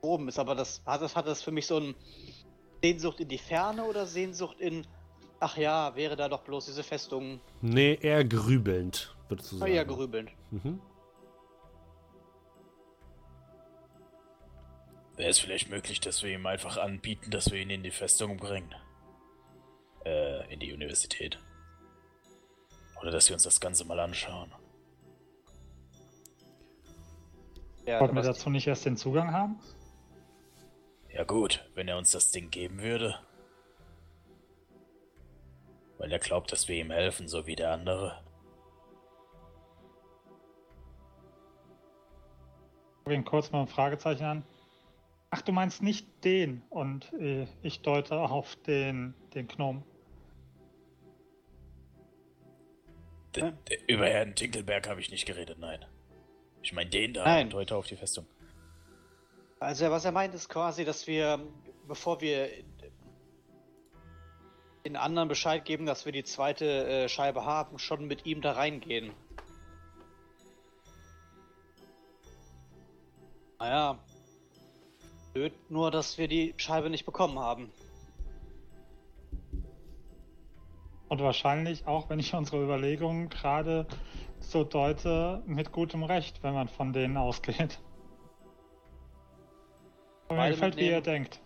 oben 0.00 0.28
ist, 0.28 0.38
aber 0.38 0.54
das 0.54 0.82
hat, 0.86 1.02
das 1.02 1.16
hat 1.16 1.26
das 1.26 1.42
für 1.42 1.50
mich 1.50 1.66
so 1.66 1.78
ein 1.78 1.94
Sehnsucht 2.82 3.20
in 3.20 3.28
die 3.28 3.38
Ferne 3.38 3.84
oder 3.84 4.06
Sehnsucht 4.06 4.60
in, 4.60 4.86
ach 5.40 5.56
ja, 5.56 5.94
wäre 5.94 6.16
da 6.16 6.28
doch 6.28 6.42
bloß 6.42 6.66
diese 6.66 6.82
Festung. 6.82 7.40
Nee, 7.60 7.98
eher 8.00 8.24
grübelnd, 8.24 9.14
würdest 9.28 9.52
du 9.52 9.56
sagen. 9.58 9.72
Eher 9.72 9.84
grübelnd. 9.84 10.30
Mhm. 10.50 10.80
Wäre 15.16 15.30
es 15.30 15.40
vielleicht 15.40 15.68
möglich, 15.68 15.98
dass 15.98 16.22
wir 16.22 16.32
ihm 16.32 16.46
einfach 16.46 16.76
anbieten, 16.76 17.30
dass 17.30 17.50
wir 17.50 17.60
ihn 17.60 17.70
in 17.70 17.82
die 17.82 17.90
Festung 17.90 18.36
bringen? 18.36 18.72
Äh, 20.04 20.52
in 20.52 20.60
die 20.60 20.72
Universität. 20.72 21.38
Oder 23.00 23.10
dass 23.10 23.28
wir 23.28 23.34
uns 23.34 23.42
das 23.42 23.58
Ganze 23.60 23.84
mal 23.84 23.98
anschauen. 23.98 24.52
Ja, 27.84 28.00
Wollten 28.00 28.14
wir 28.14 28.22
dazu 28.22 28.50
nicht 28.50 28.66
erst 28.66 28.86
den 28.86 28.96
Zugang 28.96 29.32
haben? 29.32 29.58
Ja 31.12 31.24
gut, 31.24 31.68
wenn 31.74 31.88
er 31.88 31.98
uns 31.98 32.10
das 32.10 32.30
Ding 32.30 32.50
geben 32.50 32.80
würde. 32.80 33.18
Weil 35.98 36.12
er 36.12 36.18
glaubt, 36.18 36.52
dass 36.52 36.68
wir 36.68 36.76
ihm 36.76 36.90
helfen, 36.90 37.28
so 37.28 37.46
wie 37.46 37.56
der 37.56 37.72
andere. 37.72 38.22
Ich 43.00 43.04
habe 43.06 43.14
ihn 43.14 43.24
kurz 43.24 43.50
mal 43.50 43.62
ein 43.62 43.68
Fragezeichen 43.68 44.24
an. 44.24 44.44
Ach, 45.30 45.42
du 45.42 45.52
meinst 45.52 45.82
nicht 45.82 46.06
den. 46.24 46.62
Und 46.70 47.12
äh, 47.14 47.46
ich 47.62 47.82
deute 47.82 48.18
auf 48.18 48.56
den, 48.66 49.14
den 49.34 49.48
Gnome. 49.48 49.82
D 53.34 53.52
über 53.86 54.06
Herrn 54.06 54.34
Tinkelberg 54.34 54.88
habe 54.88 55.00
ich 55.00 55.10
nicht 55.10 55.26
geredet, 55.26 55.58
nein. 55.58 55.84
Ich 56.62 56.72
meine 56.72 56.90
den 56.90 57.12
da 57.12 57.24
nein. 57.24 57.46
und 57.46 57.52
deute 57.52 57.76
auf 57.76 57.86
die 57.86 57.96
Festung. 57.96 58.26
Also 59.60 59.90
was 59.90 60.04
er 60.04 60.12
meint 60.12 60.34
ist 60.34 60.48
quasi, 60.48 60.84
dass 60.84 61.06
wir, 61.06 61.40
bevor 61.86 62.20
wir 62.20 62.48
den 64.88 64.96
anderen 64.96 65.28
Bescheid 65.28 65.64
geben, 65.64 65.86
dass 65.86 66.06
wir 66.06 66.12
die 66.12 66.24
zweite 66.24 66.64
äh, 66.64 67.08
Scheibe 67.08 67.44
haben, 67.44 67.78
schon 67.78 68.06
mit 68.06 68.24
ihm 68.26 68.40
da 68.40 68.52
reingehen. 68.52 69.12
Naja, 73.58 73.98
Blöd 75.34 75.52
nur, 75.68 75.90
dass 75.90 76.16
wir 76.16 76.26
die 76.26 76.54
Scheibe 76.56 76.90
nicht 76.90 77.04
bekommen 77.04 77.38
haben. 77.38 77.70
Und 81.08 81.22
wahrscheinlich 81.22 81.86
auch, 81.86 82.08
wenn 82.08 82.18
ich 82.18 82.34
unsere 82.34 82.62
Überlegungen 82.62 83.28
gerade 83.28 83.86
so 84.40 84.64
deute, 84.64 85.42
mit 85.46 85.72
gutem 85.72 86.02
Recht, 86.02 86.42
wenn 86.42 86.54
man 86.54 86.68
von 86.68 86.92
denen 86.92 87.16
ausgeht. 87.16 87.78
Aber 90.28 90.42
mir 90.42 90.50
gefällt, 90.50 90.76
wie 90.76 90.88
ihr 90.88 91.00
denkt. 91.00 91.40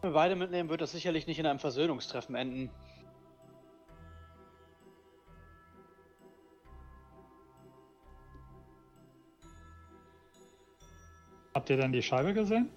Wenn 0.00 0.10
wir 0.10 0.14
beide 0.14 0.34
mitnehmen, 0.34 0.70
wird 0.70 0.80
das 0.80 0.92
sicherlich 0.92 1.26
nicht 1.26 1.38
in 1.38 1.46
einem 1.46 1.58
Versöhnungstreffen 1.58 2.34
enden. 2.34 2.70
Habt 11.52 11.68
ihr 11.68 11.76
denn 11.76 11.92
die 11.92 12.02
Scheibe 12.02 12.32
gesehen? 12.32 12.70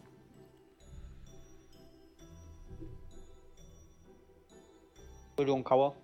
Entschuldigung, 5.29 5.63
Kauer. 5.63 5.95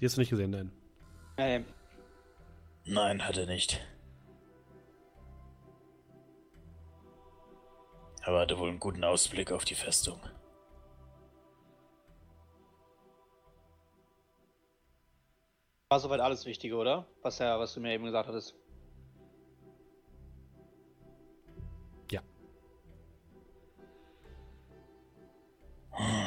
Die 0.00 0.06
hast 0.06 0.16
du 0.16 0.20
nicht 0.20 0.30
gesehen, 0.30 0.50
nein. 0.50 0.72
Ähm. 1.36 1.64
Nein, 2.84 3.24
hat 3.24 3.36
er 3.36 3.46
nicht. 3.46 3.80
Aber 8.24 8.40
hatte 8.40 8.58
wohl 8.58 8.68
einen 8.68 8.80
guten 8.80 9.04
Ausblick 9.04 9.52
auf 9.52 9.64
die 9.64 9.74
Festung. 9.74 10.20
War 15.90 16.00
soweit 16.00 16.20
alles 16.20 16.46
Wichtige, 16.46 16.76
oder? 16.76 17.06
Was, 17.22 17.38
ja, 17.38 17.58
was 17.58 17.74
du 17.74 17.80
mir 17.80 17.92
eben 17.92 18.04
gesagt 18.04 18.28
hattest. 18.28 18.54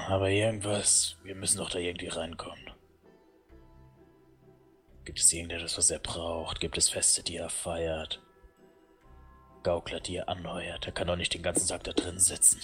Aber 0.07 0.29
irgendwas, 0.29 1.17
wir 1.23 1.33
müssen 1.33 1.57
doch 1.57 1.69
da 1.69 1.79
irgendwie 1.79 2.07
reinkommen. 2.07 2.71
Gibt 5.05 5.19
es 5.19 5.33
irgendetwas, 5.33 5.77
was 5.77 5.89
er 5.89 5.99
braucht? 5.99 6.59
Gibt 6.59 6.77
es 6.77 6.89
Feste, 6.89 7.23
die 7.23 7.37
er 7.37 7.49
feiert? 7.49 8.21
Gaukler 9.63 9.99
dir 9.99 10.29
anheuert. 10.29 10.85
Der 10.85 10.93
kann 10.93 11.07
doch 11.07 11.15
nicht 11.15 11.33
den 11.33 11.41
ganzen 11.41 11.67
Tag 11.67 11.83
da 11.83 11.93
drin 11.93 12.19
sitzen. 12.19 12.61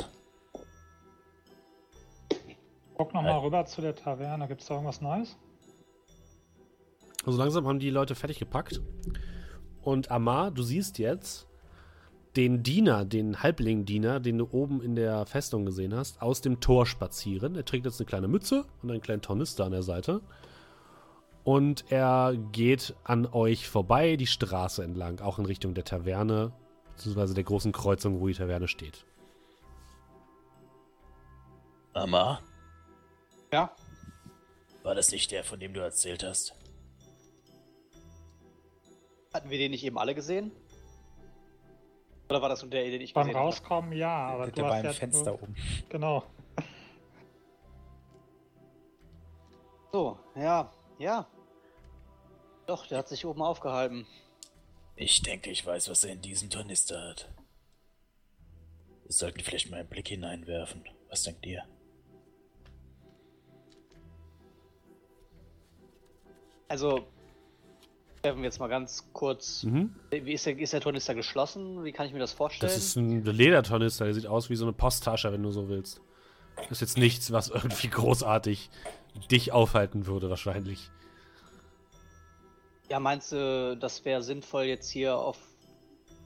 Guck 2.95 3.13
nochmal 3.13 3.39
rüber 3.39 3.65
zu 3.65 3.81
der 3.81 3.95
Taverne. 3.95 4.47
Gibt 4.47 4.61
es 4.61 4.67
da 4.67 4.75
irgendwas 4.75 5.01
Neues? 5.01 5.37
Also 7.25 7.37
langsam 7.37 7.67
haben 7.67 7.79
die 7.79 7.89
Leute 7.89 8.15
fertig 8.15 8.39
gepackt. 8.39 8.81
Und 9.81 10.11
Amar, 10.11 10.51
du 10.51 10.63
siehst 10.63 10.99
jetzt 10.99 11.47
den 12.35 12.63
Diener, 12.63 13.05
den 13.05 13.41
Halbling-Diener, 13.41 14.19
den 14.19 14.37
du 14.37 14.47
oben 14.51 14.81
in 14.81 14.95
der 14.95 15.25
Festung 15.25 15.65
gesehen 15.65 15.95
hast, 15.95 16.21
aus 16.21 16.41
dem 16.41 16.59
Tor 16.59 16.85
spazieren. 16.85 17.55
Er 17.55 17.65
trägt 17.65 17.85
jetzt 17.85 17.99
eine 17.99 18.05
kleine 18.05 18.27
Mütze 18.27 18.65
und 18.81 18.91
einen 18.91 19.01
kleinen 19.01 19.21
Tornister 19.21 19.65
an 19.65 19.71
der 19.71 19.83
Seite. 19.83 20.21
Und 21.43 21.85
er 21.89 22.35
geht 22.51 22.95
an 23.03 23.25
euch 23.25 23.67
vorbei, 23.67 24.15
die 24.15 24.27
Straße 24.27 24.83
entlang, 24.83 25.19
auch 25.19 25.39
in 25.39 25.45
Richtung 25.45 25.73
der 25.73 25.85
Taverne, 25.85 26.51
beziehungsweise 26.95 27.33
der 27.33 27.43
großen 27.43 27.71
Kreuzung, 27.71 28.19
wo 28.19 28.27
die 28.27 28.33
Taverne 28.33 28.67
steht. 28.67 29.05
Amar? 31.93 32.41
Ja? 33.51 33.71
War 34.83 34.95
das 34.95 35.11
nicht 35.11 35.31
der, 35.31 35.43
von 35.43 35.59
dem 35.59 35.73
du 35.73 35.79
erzählt 35.79 36.23
hast? 36.23 36.53
Hatten 39.33 39.49
wir 39.49 39.57
den 39.57 39.71
nicht 39.71 39.83
eben 39.83 39.97
alle 39.97 40.15
gesehen? 40.15 40.51
Oder 42.29 42.41
war 42.41 42.49
das 42.49 42.61
nur 42.61 42.71
der, 42.71 42.83
den 42.83 43.01
ich 43.01 43.13
Beim 43.13 43.27
gesehen 43.27 43.35
habe? 43.35 43.45
Beim 43.45 43.53
Rauskommen 43.53 43.91
ja, 43.93 44.27
aber 44.27 44.51
der 44.51 44.63
du 44.63 44.69
hast 44.69 44.83
ja 44.83 44.93
Fenster 44.93 45.31
nur... 45.31 45.43
oben. 45.43 45.55
Genau. 45.89 46.23
So, 49.91 50.19
ja, 50.35 50.71
ja. 50.99 51.27
Doch, 52.67 52.85
der 52.85 52.99
hat 52.99 53.07
sich 53.07 53.25
oben 53.25 53.41
aufgehalten. 53.41 54.05
Ich 54.95 55.23
denke, 55.23 55.49
ich 55.49 55.65
weiß, 55.65 55.89
was 55.89 56.03
er 56.03 56.11
in 56.13 56.21
diesem 56.21 56.51
Tornister 56.51 57.01
hat. 57.01 57.33
Wir 59.03 59.13
sollten 59.13 59.39
vielleicht 59.39 59.71
mal 59.71 59.79
einen 59.79 59.89
Blick 59.89 60.09
hineinwerfen. 60.09 60.87
Was 61.09 61.23
denkt 61.23 61.43
ihr? 61.47 61.63
Also, 66.67 67.07
jetzt 68.23 68.59
mal 68.59 68.67
ganz 68.67 69.09
kurz. 69.13 69.63
Mhm. 69.63 69.95
Wie 70.11 70.33
ist 70.33 70.45
der, 70.45 70.57
ist 70.57 70.73
der 70.73 70.81
Tornister 70.81 71.15
geschlossen? 71.15 71.83
Wie 71.83 71.91
kann 71.91 72.05
ich 72.05 72.13
mir 72.13 72.19
das 72.19 72.33
vorstellen? 72.33 72.71
Das 72.71 72.77
ist 72.77 72.95
ein 72.95 73.23
Ledertornister, 73.23 74.05
der 74.05 74.13
sieht 74.13 74.27
aus 74.27 74.49
wie 74.49 74.55
so 74.55 74.65
eine 74.65 74.73
Posttasche, 74.73 75.31
wenn 75.31 75.43
du 75.43 75.51
so 75.51 75.69
willst. 75.69 76.01
Das 76.57 76.71
ist 76.71 76.81
jetzt 76.81 76.97
nichts, 76.97 77.31
was 77.31 77.47
irgendwie 77.53 77.89
großartig 77.89 78.69
dich 79.31 79.51
aufhalten 79.51 80.05
würde, 80.05 80.29
wahrscheinlich. 80.29 80.89
Ja, 82.89 82.99
meinst 82.99 83.31
du, 83.31 83.77
das 83.79 84.03
wäre 84.05 84.23
sinnvoll 84.23 84.63
jetzt 84.63 84.89
hier 84.89 85.15
auf. 85.17 85.37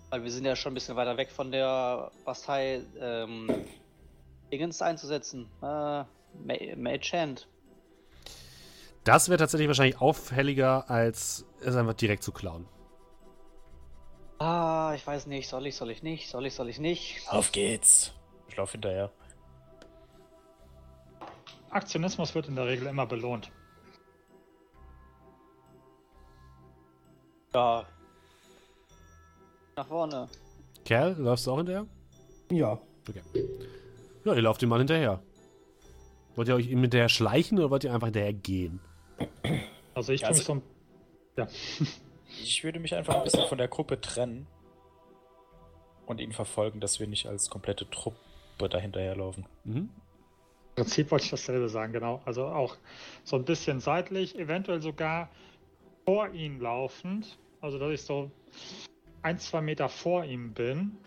Weil 0.09 0.23
wir 0.23 0.31
sind 0.31 0.45
ja 0.45 0.55
schon 0.55 0.71
ein 0.71 0.75
bisschen 0.75 0.95
weiter 0.95 1.17
weg 1.17 1.31
von 1.31 1.51
der 1.51 2.11
Bastei, 2.23 2.83
ähm, 2.99 3.49
Dingens 4.51 4.81
einzusetzen. 4.81 5.47
Äh, 5.61 6.03
Mage 6.75 7.11
Hand. 7.13 7.47
Das 9.03 9.27
wäre 9.27 9.37
tatsächlich 9.37 9.67
wahrscheinlich 9.67 9.99
auffälliger, 9.99 10.89
als 10.89 11.45
es 11.61 11.75
einfach 11.75 11.93
direkt 11.93 12.23
zu 12.23 12.31
klauen. 12.31 12.65
Ah, 14.39 14.93
ich 14.95 15.05
weiß 15.05 15.27
nicht. 15.27 15.47
Soll 15.47 15.67
ich, 15.67 15.75
soll 15.75 15.91
ich 15.91 16.03
nicht? 16.03 16.29
Soll 16.29 16.45
ich, 16.45 16.53
soll 16.53 16.69
ich 16.69 16.79
nicht? 16.79 17.21
Auf 17.29 17.51
geht's. 17.51 18.13
Ich 18.47 18.55
laufe 18.55 18.73
hinterher. 18.73 19.11
Aktionismus 21.69 22.35
wird 22.35 22.47
in 22.47 22.55
der 22.55 22.67
Regel 22.67 22.87
immer 22.87 23.05
belohnt. 23.05 23.51
Ja. 27.53 27.85
Nach 29.75 29.87
vorne. 29.87 30.27
Kerl, 30.85 31.15
läufst 31.17 31.47
du 31.47 31.51
auch 31.51 31.57
hinterher? 31.57 31.87
Ja. 32.51 32.79
Okay. 33.07 33.21
Ja, 34.23 34.33
ihr 34.33 34.41
lauft 34.41 34.61
dem 34.61 34.69
Mann 34.69 34.79
hinterher. 34.79 35.21
Wollt 36.35 36.47
ihr 36.47 36.55
euch 36.55 36.67
ihm 36.67 36.81
hinterher 36.81 37.09
schleichen 37.09 37.57
oder 37.59 37.69
wollt 37.69 37.83
ihr 37.83 37.93
einfach 37.93 38.07
hinterher 38.07 38.33
gehen? 38.33 38.79
Also 39.95 40.13
ich 40.13 40.21
ja, 40.21 40.29
also, 40.29 40.41
so 40.41 40.61
Ja. 41.37 41.47
Ich 42.41 42.63
würde 42.63 42.79
mich 42.79 42.95
einfach 42.95 43.15
ein 43.17 43.23
bisschen 43.23 43.47
von 43.47 43.57
der 43.59 43.67
Gruppe 43.67 44.01
trennen 44.01 44.47
und 46.05 46.19
ihn 46.19 46.31
verfolgen, 46.31 46.79
dass 46.79 46.99
wir 46.99 47.07
nicht 47.07 47.27
als 47.27 47.49
komplette 47.49 47.89
Truppe 47.89 48.17
dahinterherlaufen. 48.69 49.45
Mhm. 49.63 49.89
Im 50.75 50.75
Prinzip 50.75 51.11
wollte 51.11 51.25
ich 51.25 51.31
dasselbe 51.31 51.69
sagen, 51.69 51.93
genau. 51.93 52.21
Also 52.25 52.45
auch 52.45 52.77
so 53.23 53.35
ein 53.35 53.45
bisschen 53.45 53.79
seitlich, 53.79 54.37
eventuell 54.37 54.81
sogar 54.81 55.29
vor 56.05 56.29
ihm 56.29 56.59
laufend. 56.59 57.37
Also 57.61 57.77
dass 57.77 57.91
ich 57.91 58.01
so 58.01 58.31
ein, 59.21 59.37
zwei 59.37 59.61
Meter 59.61 59.89
vor 59.89 60.25
ihm 60.25 60.53
bin 60.53 60.97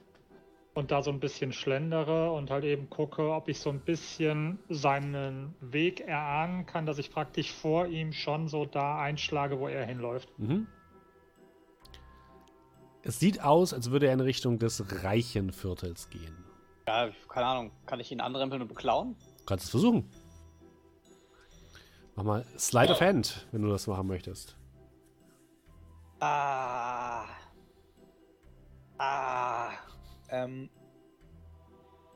und 0.76 0.90
da 0.90 1.02
so 1.02 1.10
ein 1.10 1.20
bisschen 1.20 1.52
schlendere 1.52 2.30
und 2.30 2.50
halt 2.50 2.64
eben 2.64 2.90
gucke, 2.90 3.32
ob 3.32 3.48
ich 3.48 3.58
so 3.58 3.70
ein 3.70 3.80
bisschen 3.80 4.58
seinen 4.68 5.54
Weg 5.60 6.00
erahnen 6.00 6.66
kann, 6.66 6.84
dass 6.84 6.98
ich 6.98 7.10
praktisch 7.10 7.50
vor 7.50 7.86
ihm 7.86 8.12
schon 8.12 8.46
so 8.46 8.66
da 8.66 8.98
einschlage, 8.98 9.58
wo 9.58 9.68
er 9.68 9.86
hinläuft. 9.86 10.38
Mhm. 10.38 10.66
Es 13.02 13.18
sieht 13.18 13.42
aus, 13.42 13.72
als 13.72 13.90
würde 13.90 14.08
er 14.08 14.12
in 14.12 14.20
Richtung 14.20 14.58
des 14.58 15.02
reichen 15.02 15.50
Viertels 15.50 16.10
gehen. 16.10 16.44
Ja, 16.86 17.08
keine 17.28 17.46
Ahnung. 17.46 17.70
Kann 17.86 17.98
ich 17.98 18.12
ihn 18.12 18.20
anrempeln 18.20 18.60
und 18.60 18.68
beklauen? 18.68 19.16
Kannst 19.46 19.64
es 19.64 19.70
versuchen. 19.70 20.10
Mach 22.16 22.24
mal 22.24 22.44
Slide 22.58 22.92
of 22.92 23.00
Hand, 23.00 23.46
wenn 23.50 23.62
du 23.62 23.68
das 23.68 23.86
machen 23.86 24.06
möchtest. 24.06 24.58
Ah. 26.20 27.24
Ah. 28.98 29.70
Ähm, 30.30 30.70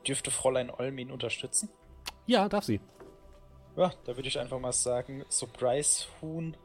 dürfte 0.07 0.31
Fräulein 0.31 0.69
Olm 0.69 0.97
ihn 0.97 1.11
unterstützen? 1.11 1.69
Ja, 2.25 2.49
darf 2.49 2.63
sie. 2.63 2.81
Ja, 3.75 3.93
da 4.05 4.15
würde 4.15 4.27
ich 4.27 4.37
einfach 4.39 4.59
mal 4.59 4.73
sagen, 4.73 5.23
Surprise-Huhn 5.29 6.57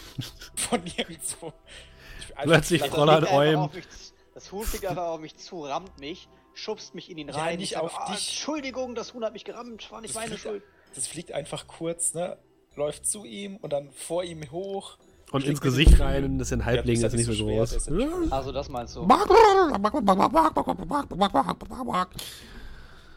von 0.56 0.82
nirgendwo. 0.84 1.52
Plötzlich 2.36 2.82
Fräulein 2.82 3.24
Olm. 3.24 3.70
Das 4.34 4.52
Huhn 4.52 4.64
fliegt 4.64 4.86
einfach 4.86 5.06
auf 5.06 5.20
mich 5.20 5.36
zu, 5.36 5.64
rammt 5.64 5.98
mich, 5.98 6.28
schubst 6.54 6.94
mich 6.94 7.10
in 7.10 7.18
ihn 7.18 7.30
rein. 7.30 7.52
Ja, 7.52 7.56
nicht 7.56 7.76
auf 7.76 7.92
sag, 7.92 8.08
oh, 8.08 8.12
dich. 8.12 8.28
Entschuldigung, 8.28 8.94
das 8.94 9.14
Huhn 9.14 9.24
hat 9.24 9.32
mich 9.32 9.44
gerammt, 9.44 9.90
war 9.90 10.00
nicht 10.00 10.14
das 10.14 10.22
meine 10.22 10.36
fliegt, 10.36 10.42
Schuld. 10.42 10.62
Das 10.94 11.06
fliegt 11.06 11.32
einfach 11.32 11.66
kurz, 11.66 12.14
ne? 12.14 12.38
Läuft 12.76 13.06
zu 13.06 13.24
ihm 13.24 13.56
und 13.56 13.72
dann 13.72 13.90
vor 13.90 14.22
ihm 14.22 14.48
hoch 14.50 14.98
und 15.32 15.44
ins 15.44 15.60
Gesicht 15.60 16.00
rein, 16.00 16.38
das 16.38 16.48
ist 16.48 16.52
ein 16.52 16.64
Halbling, 16.64 16.96
ja, 16.96 17.02
das 17.02 17.14
ist 17.14 17.28
nicht 17.28 17.38
so 17.38 17.44
groß. 17.44 17.88
Also 18.30 18.52
das 18.52 18.68
meinst 18.68 18.96
du. 18.96 19.08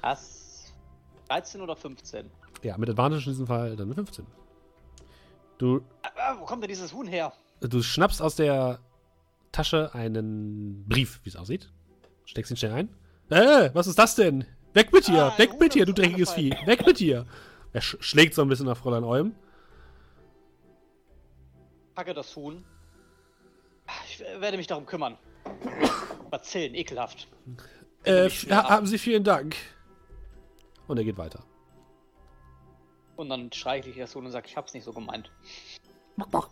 Was? 0.02 0.73
13 1.30 1.61
oder 1.61 1.76
15? 1.76 2.30
Ja, 2.61 2.77
mit 2.77 2.90
Advantage 2.90 3.26
in 3.26 3.31
diesem 3.31 3.48
Fall 3.48 3.76
dann 3.76 3.94
15. 3.94 4.26
Du. 5.57 5.81
Ah, 6.03 6.35
wo 6.40 6.45
kommt 6.45 6.61
denn 6.64 6.69
dieses 6.69 6.94
Huhn 6.94 7.07
her? 7.07 7.34
Du 7.61 7.81
schnappst 7.81 8.22
aus 8.22 8.35
der 8.35 8.80
Tasche 9.52 9.94
einen 9.94 10.85
Brief, 10.88 11.22
wie 11.23 11.30
es 11.30 11.35
aussieht. 11.35 11.72
Steckst 12.26 12.52
ihn 12.52 12.57
schnell 12.57 12.73
ein. 12.73 12.90
Äh, 13.30 13.69
was 13.73 13.88
ist 13.88 13.98
das 13.98 14.15
denn? 14.15 14.45
Weg 14.73 14.91
mit 14.91 15.07
dir! 15.07 15.26
Ah, 15.26 15.38
weg 15.38 15.60
mit 15.60 15.76
dir, 15.76 15.85
du 15.85 15.94
dreckiges 15.94 16.34
Vieh! 16.34 16.56
Weg 16.65 16.85
mit 16.85 16.99
dir! 16.99 17.26
Er 17.72 17.81
sch 17.81 17.98
schlägt 17.99 18.34
so 18.34 18.41
ein 18.41 18.48
bisschen 18.48 18.65
nach 18.65 18.77
Fräulein 18.77 19.03
Olm 19.03 19.35
packe 21.95 22.14
das 22.14 22.36
Huhn. 22.36 22.64
Ich 24.07 24.20
werde 24.20 24.57
mich 24.57 24.68
darum 24.68 24.86
kümmern. 24.86 25.18
Erzählen, 26.32 26.74
ekelhaft. 26.76 27.28
Äh, 28.03 28.30
haben 28.30 28.86
Sie 28.88 28.98
vielen 28.98 29.24
Dank. 29.24 29.56
Und 30.88 30.98
er 30.98 31.03
geht 31.03 31.18
weiter. 31.18 31.44
Und 33.15 33.30
dann 33.30 33.52
schreie 33.52 33.80
ich 33.82 33.95
das 33.98 34.15
Huhn 34.15 34.26
und 34.26 34.32
sage, 34.32 34.48
ich 34.48 34.57
hab's 34.57 34.74
nicht 34.74 34.84
so 34.84 34.91
gemeint. 34.94 35.32
Mach, 36.15 36.28
mach. 36.32 36.49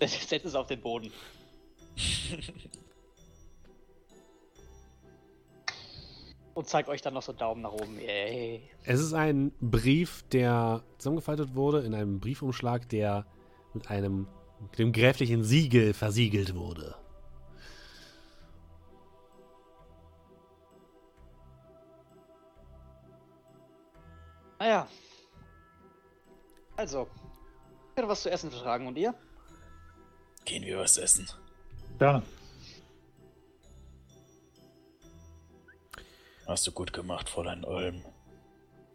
Setz 0.00 0.44
es 0.44 0.54
auf 0.54 0.66
den 0.66 0.80
Boden. 0.80 1.12
und 6.54 6.66
zeig 6.68 6.88
euch 6.88 7.02
dann 7.02 7.14
noch 7.14 7.22
so 7.22 7.32
Daumen 7.32 7.62
nach 7.62 7.72
oben. 7.72 8.00
Yay. 8.00 8.62
Es 8.84 9.00
ist 9.00 9.12
ein 9.12 9.52
Brief, 9.60 10.24
der 10.32 10.82
zusammengefaltet 10.98 11.54
wurde 11.54 11.80
in 11.80 11.94
einem 11.94 12.20
Briefumschlag, 12.20 12.88
der 12.88 13.26
mit 13.74 13.90
einem 13.90 14.26
mit 14.60 14.78
dem 14.78 14.92
gräflichen 14.92 15.44
Siegel 15.44 15.94
versiegelt 15.94 16.54
wurde. 16.54 16.96
Naja. 24.58 24.88
Also, 26.76 27.08
ich 27.90 27.96
werde 27.96 28.08
was 28.08 28.22
zu 28.22 28.30
essen 28.30 28.50
vertragen 28.50 28.86
und 28.86 28.96
ihr? 28.96 29.14
Gehen 30.44 30.64
wir 30.64 30.78
was 30.78 30.96
essen. 30.96 31.28
Gerne. 31.98 32.22
Hast 36.46 36.66
du 36.66 36.72
gut 36.72 36.92
gemacht, 36.92 37.28
Fräulein 37.28 37.64
Olm. 37.64 38.02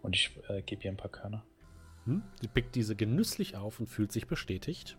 Und 0.01 0.15
ich 0.15 0.31
äh, 0.47 0.61
gebe 0.61 0.83
ihr 0.83 0.91
ein 0.91 0.97
paar 0.97 1.11
Körner. 1.11 1.43
Hm? 2.05 2.23
Sie 2.41 2.47
pickt 2.47 2.75
diese 2.75 2.95
genüsslich 2.95 3.55
auf 3.55 3.79
und 3.79 3.87
fühlt 3.87 4.11
sich 4.11 4.27
bestätigt. 4.27 4.97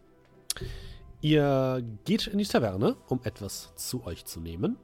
Ihr 1.21 1.85
geht 2.05 2.27
in 2.29 2.39
die 2.39 2.45
Taverne, 2.45 2.97
um 3.09 3.21
etwas 3.25 3.73
zu 3.77 4.05
euch 4.07 4.25
zu 4.25 4.41
nehmen. 4.41 4.79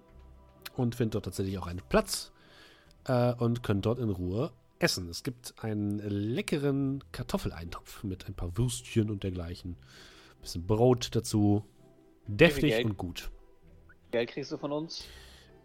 und 0.77 0.95
findet 0.95 1.15
dort 1.15 1.25
tatsächlich 1.25 1.59
auch 1.59 1.67
einen 1.67 1.81
Platz 1.89 2.33
äh, 3.07 3.33
und 3.35 3.63
könnt 3.63 3.87
dort 3.87 3.99
in 3.99 4.11
Ruhe 4.11 4.53
essen. 4.79 5.09
Es 5.09 5.23
gibt 5.23 5.55
einen 5.63 5.99
leckeren 5.99 7.03
Kartoffeleintopf 7.13 8.05
mit 8.05 8.27
ein 8.27 8.35
paar 8.35 8.57
Würstchen 8.59 9.11
und 9.11 9.23
dergleichen. 9.23 9.73
Ein 9.73 10.41
bisschen 10.43 10.67
Brot 10.67 11.15
dazu. 11.17 11.65
Deftig 12.27 12.85
und 12.85 12.97
gut. 12.99 13.31
Geld 14.11 14.31
kriegst 14.31 14.53
du 14.53 14.59
von 14.59 14.73
uns? 14.73 15.05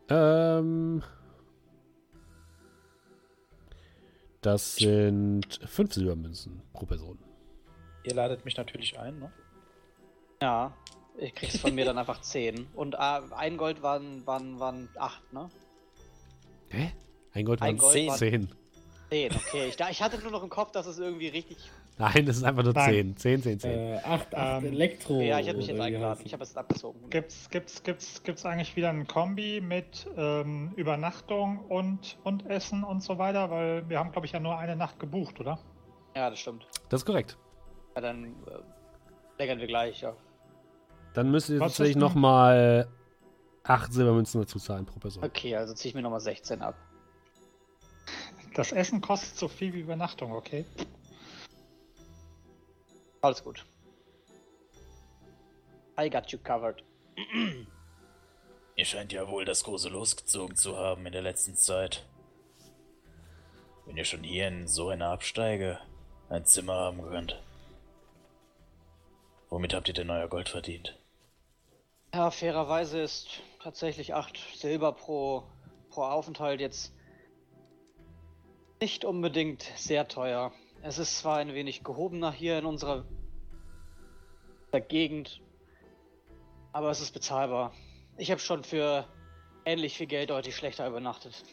Ähm. 0.10 1.04
Das 4.42 4.76
sind 4.78 5.60
fünf 5.66 5.94
Silbermünzen 5.94 6.62
pro 6.74 6.86
Person. 6.86 7.20
Ihr 8.04 8.16
ladet 8.16 8.44
mich 8.44 8.58
natürlich 8.58 8.98
ein, 8.98 9.20
ne? 9.20 9.32
Ja, 10.42 10.74
ich 11.18 11.34
krieg's 11.36 11.58
von 11.60 11.74
mir 11.76 11.86
dann 11.86 11.98
einfach 11.98 12.22
zehn. 12.22 12.68
Und 12.76 12.96
äh, 12.96 13.22
ein 13.36 13.58
Gold 13.58 13.82
waren, 13.84 14.26
waren, 14.26 14.60
waren 14.60 14.90
acht, 14.98 15.32
ne? 15.32 15.50
Hä? 16.70 16.92
Ein 17.34 17.46
Gold 17.46 17.62
waren 17.62 17.78
Gold 17.78 18.14
zehn. 18.14 18.50
10, 19.10 19.32
okay. 19.36 19.68
Ich, 19.68 19.80
ich 19.80 20.02
hatte 20.02 20.20
nur 20.20 20.32
noch 20.32 20.42
im 20.42 20.50
Kopf, 20.50 20.72
dass 20.72 20.86
es 20.86 20.98
irgendwie 20.98 21.28
richtig. 21.28 21.58
Nein, 21.98 22.26
das 22.26 22.38
ist 22.38 22.44
einfach 22.44 22.64
nur 22.64 22.74
Nein. 22.74 23.16
10. 23.18 23.42
10, 23.42 23.44
10, 23.44 23.60
10. 23.60 23.72
Äh, 23.72 24.00
8, 24.04 24.34
8 24.34 24.64
ähm, 24.64 24.72
Elektro. 24.72 25.20
Ja, 25.20 25.40
ich 25.40 25.48
hätte 25.48 25.58
mich 25.58 25.68
jetzt 25.68 25.80
eingeladen. 25.80 26.22
Ich 26.24 26.34
habe 26.34 26.44
es 26.44 26.56
abgezogen. 26.56 27.10
Gibt's, 27.10 27.50
gibt's, 27.50 27.84
gibt's, 27.84 28.24
gibt's 28.24 28.46
eigentlich 28.46 28.76
wieder 28.76 28.90
ein 28.90 29.06
Kombi 29.06 29.62
mit 29.62 30.08
ähm, 30.18 30.72
Übernachtung 30.78 31.60
und, 31.68 32.18
und 32.24 32.50
Essen 32.50 32.84
und 32.84 33.04
so 33.04 33.18
weiter? 33.18 33.52
Weil 33.52 33.88
wir 33.90 34.00
haben, 34.00 34.12
glaube 34.12 34.26
ich, 34.26 34.32
ja 34.32 34.40
nur 34.40 34.58
eine 34.58 34.76
Nacht 34.76 35.00
gebucht, 35.00 35.40
oder? 35.40 35.60
Ja, 36.16 36.30
das 36.30 36.40
stimmt. 36.40 36.66
Das 36.90 37.02
ist 37.02 37.06
korrekt. 37.06 37.38
Ja, 37.96 38.02
dann 38.02 38.34
äh, 39.38 39.48
wir 39.48 39.68
gleich, 39.68 40.02
ja. 40.02 40.16
Dann 41.14 41.30
müsst 41.30 41.50
ihr 41.50 41.60
tatsächlich 41.60 41.98
nochmal 41.98 42.88
8 43.64 43.94
Silbermünzen 43.94 44.42
dazu 44.42 44.60
zahlen 44.60 44.86
pro 44.86 45.00
Person. 45.00 45.24
Okay, 45.24 45.56
also 45.56 45.74
ziehe 45.74 45.90
ich 45.90 45.96
mir 45.96 46.02
nochmal 46.02 46.22
16 46.22 46.62
ab. 46.62 46.76
Das 48.54 48.72
Essen 48.72 49.02
kostet 49.02 49.38
so 49.38 49.48
viel 49.48 49.74
wie 49.74 49.82
Übernachtung, 49.82 50.32
okay? 50.34 50.66
Alles 53.22 53.44
gut. 53.44 53.66
I 56.00 56.10
got 56.10 56.32
you 56.32 56.40
covered. 56.40 56.84
Ihr 58.76 58.86
scheint 58.86 59.12
ja 59.12 59.28
wohl 59.28 59.46
das 59.46 59.64
große 59.64 59.90
losgezogen 59.90 60.56
zu 60.56 60.78
haben 60.78 61.06
in 61.06 61.12
der 61.12 61.22
letzten 61.22 61.56
Zeit. 61.56 62.08
Wenn 63.86 63.98
ihr 63.98 64.06
schon 64.06 64.24
hier 64.24 64.48
in 64.48 64.68
so 64.68 64.90
einer 64.90 65.10
Absteige 65.10 65.80
ein 66.30 66.46
Zimmer 66.46 66.76
haben 66.76 67.02
könnt. 67.04 67.42
Womit 69.50 69.74
habt 69.74 69.90
ihr 69.90 69.94
denn 69.94 70.10
euer 70.10 70.30
Gold 70.30 70.50
verdient? 70.50 70.98
Ja, 72.14 72.30
fairerweise 72.30 73.00
ist 73.00 73.42
tatsächlich 73.64 74.14
8 74.14 74.38
Silber 74.56 74.92
pro, 74.92 75.44
pro 75.90 76.04
Aufenthalt 76.04 76.60
jetzt 76.60 76.94
nicht 78.82 79.06
unbedingt 79.06 79.64
sehr 79.78 80.10
teuer. 80.10 80.52
Es 80.82 80.98
ist 80.98 81.20
zwar 81.20 81.38
ein 81.38 81.54
wenig 81.54 81.86
gehobener 81.86 82.34
hier 82.34 82.60
in 82.60 82.66
unserer 82.66 83.06
Gegend, 84.90 85.42
aber 86.74 86.90
es 86.90 87.00
ist 87.00 87.14
bezahlbar. 87.14 87.72
Ich 88.18 88.30
habe 88.30 88.42
schon 88.42 88.66
für 88.66 89.08
ähnlich 89.64 89.96
viel 89.96 90.08
Geld 90.08 90.32
deutlich 90.32 90.58
schlechter 90.58 90.88
übernachtet. 90.88 91.46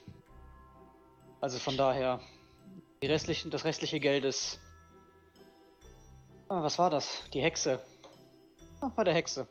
Also 1.41 1.61
von 1.61 1.77
daher, 1.77 2.21
das 3.01 3.65
restliche 3.65 4.01
Geld 4.01 4.25
ist. 4.25 4.59
Ah, 6.49 6.65
was 6.65 6.81
war 6.81 6.91
das? 6.91 7.23
Die 7.33 7.43
Hexe. 7.43 7.81
Ah, 8.81 8.91
bei 8.97 9.05
der 9.05 9.15
Hexe. 9.15 9.47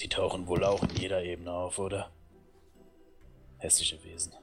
Die 0.00 0.08
tauchen 0.08 0.46
wohl 0.46 0.64
auch 0.64 0.82
in 0.82 0.96
jeder 0.96 1.22
Ebene 1.22 1.52
auf, 1.52 1.78
oder? 1.78 2.10
hässliche 3.60 4.02
Wesen. 4.02 4.34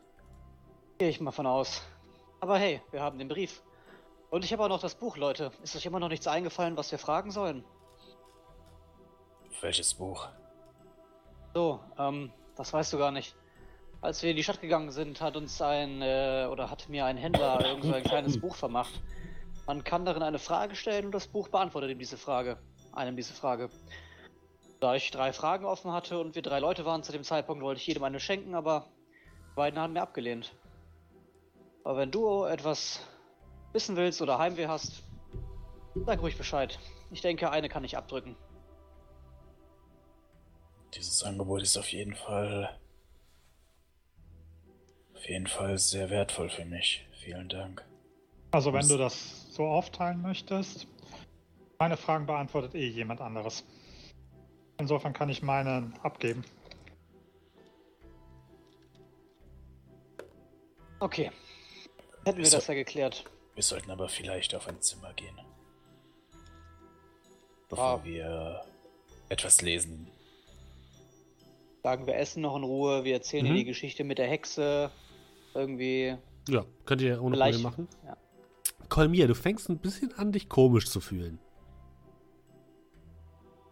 Gehe 0.98 1.10
ich 1.10 1.20
mal 1.20 1.32
von 1.32 1.48
aus. 1.48 1.82
Aber 2.40 2.58
hey, 2.58 2.82
wir 2.92 3.02
haben 3.02 3.18
den 3.18 3.28
Brief. 3.28 3.64
Und 4.30 4.46
ich 4.46 4.54
habe 4.54 4.64
auch 4.64 4.70
noch 4.70 4.82
das 4.82 4.96
Buch, 4.96 5.18
Leute. 5.18 5.52
Ist 5.64 5.76
euch 5.76 5.86
immer 5.86 6.00
noch 6.00 6.10
nichts 6.10 6.28
eingefallen, 6.28 6.78
was 6.78 6.92
wir 6.92 7.00
fragen 7.00 7.32
sollen? 7.32 7.64
Welches 9.62 9.94
Buch? 9.96 10.28
So, 11.54 11.80
ähm, 11.98 12.32
das 12.56 12.72
weißt 12.74 12.94
du 12.94 12.98
gar 12.98 13.12
nicht. 13.12 13.36
Als 14.02 14.22
wir 14.22 14.30
in 14.30 14.36
die 14.36 14.44
Stadt 14.44 14.62
gegangen 14.62 14.92
sind, 14.92 15.22
hat 15.22 15.36
uns 15.36 15.60
ein, 15.62 16.02
äh, 16.04 16.48
oder 16.52 16.70
hat 16.70 16.88
mir 16.90 17.06
ein 17.06 17.18
Händler 17.18 17.66
irgend 17.66 17.86
so 17.86 17.94
ein 17.94 18.04
kleines 18.04 18.40
Buch 18.40 18.56
vermacht. 18.56 19.02
Man 19.66 19.84
kann 19.84 20.06
darin 20.06 20.22
eine 20.22 20.38
Frage 20.38 20.76
stellen 20.76 21.06
und 21.06 21.12
das 21.12 21.28
Buch 21.28 21.48
beantwortet 21.48 21.90
ihm 21.90 22.00
diese 22.00 22.18
Frage. 22.18 22.60
Einem 22.92 23.16
diese 23.16 23.34
Frage. 23.34 23.70
Da 24.80 24.96
ich 24.96 25.10
drei 25.10 25.34
Fragen 25.34 25.66
offen 25.66 25.92
hatte 25.92 26.20
und 26.20 26.36
wir 26.36 26.42
drei 26.42 26.60
Leute 26.60 26.86
waren 26.86 27.04
zu 27.04 27.12
dem 27.12 27.24
Zeitpunkt, 27.24 27.64
wollte 27.64 27.82
ich 27.82 27.88
jedem 27.88 28.04
eine 28.04 28.20
schenken, 28.20 28.54
aber 28.54 28.86
beiden 29.56 29.80
haben 29.80 29.94
mir 29.94 30.02
abgelehnt. 30.02 30.54
Aber 31.84 31.98
wenn 31.98 32.12
du 32.12 32.44
etwas 32.44 33.00
wissen 33.74 33.96
willst 33.96 34.22
oder 34.22 34.38
Heimweh 34.38 34.68
hast, 34.68 35.04
sag 36.06 36.22
ruhig 36.22 36.38
Bescheid. 36.38 36.78
Ich 37.12 37.22
denke, 37.22 37.50
eine 37.50 37.70
kann 37.70 37.84
ich 37.84 37.98
abdrücken. 37.98 38.36
Dieses 40.94 41.24
Angebot 41.24 41.62
ist 41.62 41.78
auf 41.78 41.92
jeden 41.92 42.16
Fall. 42.16 42.78
Auf 45.16 45.28
jeden 45.28 45.48
Fall 45.48 45.78
sehr 45.78 46.10
wertvoll 46.10 46.50
für 46.50 46.66
mich. 46.66 47.08
Vielen 47.24 47.50
Dank. 47.50 47.86
Also, 48.52 48.74
wenn 48.74 48.88
du 48.88 48.98
das 48.98 49.52
so 49.54 49.66
aufteilen 49.66 50.22
möchtest, 50.22 50.88
meine 51.80 51.98
Fragen 51.98 52.26
beantwortet 52.26 52.76
eh 52.76 52.88
jemand 52.88 53.22
anderes. 53.22 53.66
Insofern 54.80 55.14
kann 55.14 55.30
ich 55.30 55.42
meine 55.42 55.92
abgeben. 56.04 56.44
Okay. 61.00 61.32
Hätten 62.26 62.38
wir, 62.38 62.46
wir 62.46 62.52
das 62.52 62.68
ja 62.68 62.74
geklärt. 62.74 63.26
Wir 63.56 63.64
sollten 63.64 63.92
aber 63.92 64.10
vielleicht 64.10 64.54
auf 64.56 64.68
ein 64.68 64.82
Zimmer 64.82 65.14
gehen. 65.14 65.40
Bevor 67.70 67.86
ah. 67.86 68.04
wir 68.04 68.62
etwas 69.30 69.62
lesen. 69.62 70.08
Sagen 71.84 72.06
wir 72.08 72.16
essen 72.16 72.42
noch 72.42 72.56
in 72.56 72.64
Ruhe, 72.64 73.04
wir 73.04 73.14
erzählen 73.14 73.46
mhm. 73.46 73.50
dir 73.50 73.56
die 73.56 73.66
Geschichte 73.66 74.04
mit 74.04 74.18
der 74.18 74.28
Hexe. 74.28 74.92
Irgendwie. 75.54 76.18
Ja, 76.50 76.66
könnt 76.86 77.02
ihr 77.02 77.22
ohne 77.22 77.38
Probleme 77.38 77.64
machen. 77.64 77.88
Ja. 78.06 78.18
Kolmir, 78.90 79.28
du 79.28 79.36
fängst 79.36 79.70
ein 79.70 79.80
bisschen 79.80 80.14
an, 80.14 80.32
dich 80.32 80.50
komisch 80.50 80.88
zu 80.88 81.02
fühlen. 81.02 81.40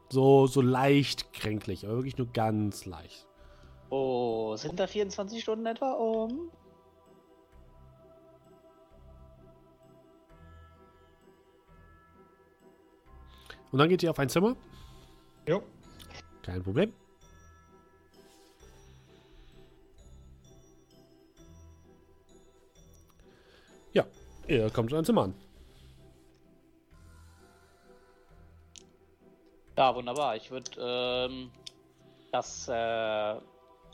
So, 0.10 0.48
so 0.48 0.62
leicht 0.62 1.34
kränklich, 1.34 1.86
aber 1.86 1.96
wirklich 1.96 2.18
nur 2.18 2.28
ganz 2.28 2.86
leicht. 2.86 3.28
Oh, 3.90 4.56
sind 4.56 4.80
da 4.80 4.88
24 4.88 5.42
Stunden 5.42 5.66
etwa 5.66 5.94
um? 5.94 6.52
Und 13.72 13.80
dann 13.80 13.90
geht 13.90 14.04
ihr 14.04 14.12
auf 14.12 14.20
ein 14.20 14.30
Zimmer? 14.30 14.56
Jo. 15.48 15.62
Kein 16.42 16.64
Problem. 16.64 16.94
Ja, 23.92 24.06
ihr 24.48 24.70
kommt 24.70 24.92
in 24.92 24.98
ein 24.98 25.06
Zimmer 25.06 25.24
an. 25.24 25.45
Ja, 29.78 29.96
wunderbar. 29.96 30.36
Ich 30.36 30.52
würde 30.52 30.72
ähm, 30.80 31.52
das 32.32 32.68
äh, 32.68 33.36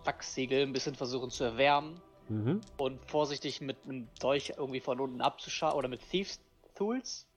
Wachssiegel 0.05 0.63
ein 0.63 0.73
bisschen 0.73 0.95
versuchen 0.95 1.29
zu 1.29 1.43
erwärmen 1.43 1.99
mhm. 2.29 2.61
und 2.77 3.03
vorsichtig 3.05 3.61
mit 3.61 3.77
einem 3.85 4.07
Dolch 4.19 4.53
irgendwie 4.57 4.79
von 4.79 4.99
unten 4.99 5.21
abzuschauen 5.21 5.73
oder 5.73 5.87
mit 5.87 6.01
Thieves 6.09 6.39
Tools 6.75 7.27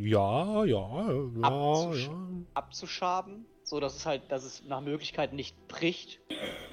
ja, 0.00 0.64
ja, 0.64 1.10
ja, 1.10 1.42
Abzusch 1.42 2.06
ja. 2.06 2.12
abzuschaben, 2.52 3.46
so 3.62 3.80
dass 3.80 3.96
es 3.96 4.04
halt, 4.04 4.30
dass 4.30 4.44
es 4.44 4.62
nach 4.64 4.82
Möglichkeit 4.82 5.32
nicht 5.32 5.68
bricht 5.68 6.20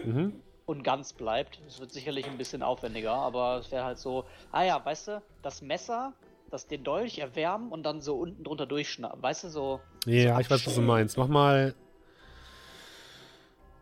mhm. 0.04 0.42
und 0.66 0.84
ganz 0.84 1.14
bleibt. 1.14 1.62
Es 1.68 1.80
wird 1.80 1.94
sicherlich 1.94 2.26
ein 2.28 2.38
bisschen 2.38 2.64
aufwendiger, 2.64 3.14
aber 3.14 3.60
es 3.60 3.72
wäre 3.72 3.86
halt 3.86 3.98
so, 3.98 4.26
ah 4.52 4.64
ja, 4.64 4.84
weißt 4.84 5.08
du, 5.08 5.22
das 5.42 5.62
Messer, 5.62 6.14
das 6.56 6.68
den 6.68 6.84
Dolch 6.84 7.20
erwärmen 7.20 7.72
und 7.72 7.84
dann 7.84 8.02
so 8.02 8.18
unten 8.18 8.44
drunter 8.44 8.66
durchschnappen, 8.66 9.22
weißt 9.22 9.44
du, 9.44 9.50
so. 9.50 9.82
Ja, 10.06 10.36
so 10.36 10.42
ich 10.42 10.50
weiß, 10.50 10.66
was 10.66 10.76
du 10.76 10.82
meinst. 10.82 11.18
Mach 11.18 11.28
mal. 11.28 11.76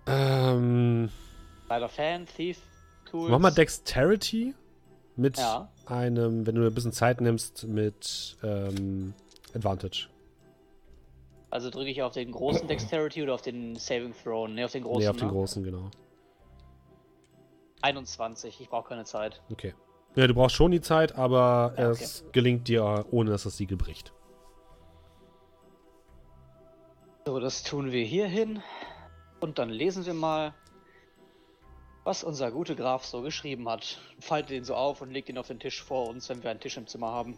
Ähm. 0.06 1.10
Leider 1.70 1.88
Fan, 1.88 2.26
Thief, 2.26 2.60
Tools. 3.06 3.32
Mach 3.32 3.40
mal 3.40 3.52
Dexterity 3.52 4.54
mit 5.16 5.38
ja. 5.38 5.70
einem, 5.86 6.46
wenn 6.46 6.56
du 6.56 6.66
ein 6.66 6.74
bisschen 6.74 6.92
Zeit 6.92 7.22
nimmst, 7.22 7.66
mit 7.68 8.38
ähm, 8.44 9.14
Advantage. 9.56 10.10
Also 11.50 11.70
drücke 11.70 11.92
ich 11.92 12.02
auf 12.02 12.14
den 12.14 12.32
großen 12.32 12.68
Dexterity 12.68 13.22
oder 13.22 13.36
auf 13.36 13.44
den 13.44 13.76
Saving 13.76 14.14
Throne? 14.24 14.56
Ne, 14.56 14.66
auf 14.66 14.72
den 14.72 14.84
großen. 14.84 15.04
Ne, 15.04 15.10
auf 15.10 15.18
den 15.18 15.28
ne? 15.28 15.34
großen, 15.34 15.64
genau. 15.64 15.92
21, 17.82 18.60
ich 18.60 18.70
brauche 18.70 18.90
keine 18.90 19.06
Zeit. 19.06 19.42
Okay. 19.52 19.74
Ja, 20.16 20.28
du 20.28 20.34
brauchst 20.36 20.56
schon 20.56 20.72
die 20.72 20.82
Zeit, 20.82 21.16
aber 21.16 21.74
ja, 21.78 21.90
es 21.90 22.24
gelingt 22.32 22.68
dir, 22.68 23.06
ohne 23.10 23.32
dass 23.32 23.44
das 23.44 23.58
Siegel 23.58 23.78
bricht. 23.78 24.14
So, 27.26 27.40
das 27.40 27.64
tun 27.64 27.92
wir 27.92 28.04
hier 28.04 28.28
hin. 28.28 28.62
Und 29.40 29.58
dann 29.58 29.70
lesen 29.70 30.06
wir 30.06 30.14
mal, 30.14 30.54
was 32.04 32.24
unser 32.24 32.52
guter 32.52 32.76
Graf 32.76 33.06
so 33.06 33.22
geschrieben 33.22 33.68
hat. 33.70 34.00
Faltet 34.20 34.52
ihn 34.52 34.64
so 34.64 34.76
auf 34.76 35.02
und 35.02 35.12
legt 35.12 35.30
ihn 35.30 35.38
auf 35.38 35.48
den 35.48 35.60
Tisch 35.60 35.82
vor 35.82 36.08
uns, 36.10 36.30
wenn 36.30 36.44
wir 36.44 36.52
einen 36.52 36.60
Tisch 36.60 36.78
im 36.78 36.86
Zimmer 36.86 37.08
haben. 37.08 37.38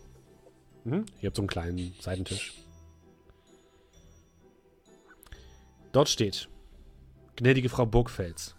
Mhm. 0.84 1.06
Ihr 1.22 1.28
habt 1.28 1.36
so 1.36 1.42
einen 1.42 1.48
kleinen 1.48 1.94
Seitentisch. 2.02 2.54
Dort 5.92 6.10
steht: 6.10 6.50
Gnädige 7.38 7.70
Frau 7.70 7.86
Burgfels, 7.86 8.56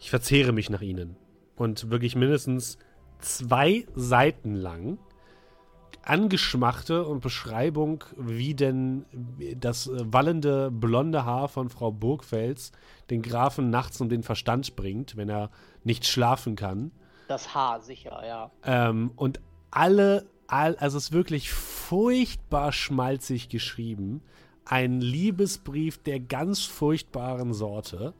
ich 0.00 0.10
verzehre 0.10 0.52
mich 0.52 0.68
nach 0.68 0.82
Ihnen. 0.82 1.16
Und 1.54 1.90
wirklich 1.90 2.16
mindestens 2.16 2.78
zwei 3.20 3.86
Seiten 3.94 4.54
lang 4.54 4.98
angeschmachte 6.06 7.04
und 7.04 7.20
Beschreibung, 7.20 8.04
wie 8.16 8.54
denn 8.54 9.04
das 9.58 9.88
äh, 9.88 10.04
wallende 10.04 10.70
blonde 10.70 11.24
Haar 11.24 11.48
von 11.48 11.68
Frau 11.68 11.90
Burgfels 11.90 12.70
den 13.10 13.22
Grafen 13.22 13.70
nachts 13.70 14.00
um 14.00 14.08
den 14.08 14.22
Verstand 14.22 14.76
bringt, 14.76 15.16
wenn 15.16 15.28
er 15.28 15.50
nicht 15.82 16.06
schlafen 16.06 16.54
kann. 16.54 16.92
Das 17.28 17.54
Haar, 17.54 17.80
sicher, 17.80 18.22
ja. 18.24 18.50
Ähm, 18.64 19.10
und 19.16 19.40
alle, 19.72 20.26
all, 20.46 20.76
also 20.76 20.96
es 20.96 21.06
ist 21.06 21.12
wirklich 21.12 21.50
furchtbar 21.50 22.72
schmalzig 22.72 23.48
geschrieben. 23.48 24.22
Ein 24.64 25.00
Liebesbrief 25.00 25.98
der 25.98 26.20
ganz 26.20 26.62
furchtbaren 26.64 27.52
Sorte. 27.52 28.14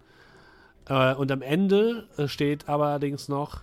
Äh, 0.89 1.15
und 1.15 1.31
am 1.31 1.43
Ende 1.43 2.09
äh, 2.17 2.27
steht 2.27 2.69
allerdings 2.69 3.29
noch, 3.29 3.63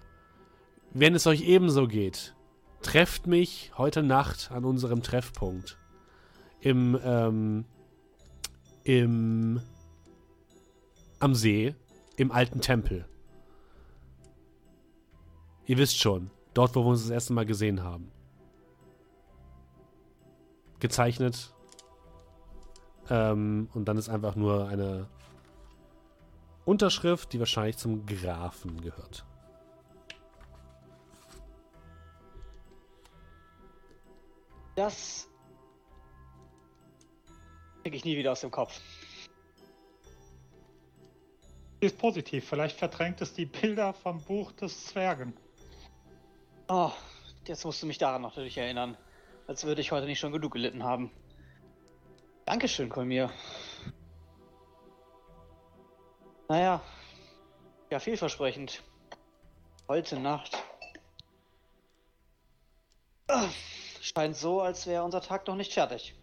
wenn 0.94 1.16
es 1.16 1.26
euch 1.28 1.42
ebenso 1.42 1.88
geht, 1.88 2.36
trefft 2.82 3.28
mich 3.28 3.72
heute 3.78 4.04
Nacht 4.04 4.52
an 4.52 4.64
unserem 4.64 5.02
Treffpunkt. 5.02 5.78
Im, 6.60 6.98
ähm, 7.04 7.66
im, 8.84 9.62
am 11.20 11.36
See, 11.36 11.76
im 12.16 12.32
alten 12.32 12.62
Tempel. 12.62 13.06
Ihr 15.66 15.78
wisst 15.78 16.00
schon, 16.00 16.30
dort, 16.54 16.76
wo 16.76 16.84
wir 16.84 16.90
uns 16.90 17.02
das 17.02 17.10
erste 17.10 17.34
Mal 17.34 17.46
gesehen 17.46 17.84
haben. 17.84 18.12
Gezeichnet. 20.80 21.54
Ähm, 23.10 23.70
und 23.74 23.86
dann 23.86 23.98
ist 23.98 24.10
einfach 24.10 24.36
nur 24.36 24.68
eine 24.68 25.08
Unterschrift, 26.66 27.34
die 27.34 27.40
wahrscheinlich 27.40 27.78
zum 27.78 28.06
Grafen 28.06 28.80
gehört. 28.82 29.26
Das 34.76 35.28
kriege 37.84 37.98
ich 37.98 38.06
nie 38.06 38.18
wieder 38.18 38.32
aus 38.32 38.42
dem 38.42 38.52
Kopf. 38.52 38.80
Ist 41.80 41.98
positiv. 41.98 42.48
Vielleicht 42.48 42.78
verdrängt 42.78 43.22
es 43.22 43.34
die 43.34 43.46
Bilder 43.46 43.94
vom 43.94 44.22
Buch 44.24 44.54
des 44.54 44.88
Zwergen. 44.88 45.34
Oh, 46.70 46.92
jetzt 47.46 47.66
musst 47.66 47.84
du 47.84 47.88
mich 47.88 47.98
daran 47.98 48.22
natürlich 48.22 48.58
erinnern. 48.58 48.98
Als 49.48 49.66
würde 49.66 49.82
ich 49.82 49.92
heute 49.92 50.06
nicht 50.08 50.20
schon 50.20 50.32
genug 50.32 50.54
gelitten 50.54 50.84
haben. 50.84 51.12
Dankeschön, 52.46 52.90
Kolmir. 52.90 53.32
Naja, 56.48 56.82
ja, 57.90 58.00
vielversprechend. 58.00 58.82
Heute 59.88 60.20
Nacht. 60.20 60.58
Ah. 63.28 63.50
Scheint 64.04 64.36
so, 64.36 64.60
als 64.60 64.86
wäre 64.86 65.02
unser 65.06 65.22
Tag 65.22 65.48
noch 65.48 65.56
nicht 65.56 65.72
fertig. 65.72 66.14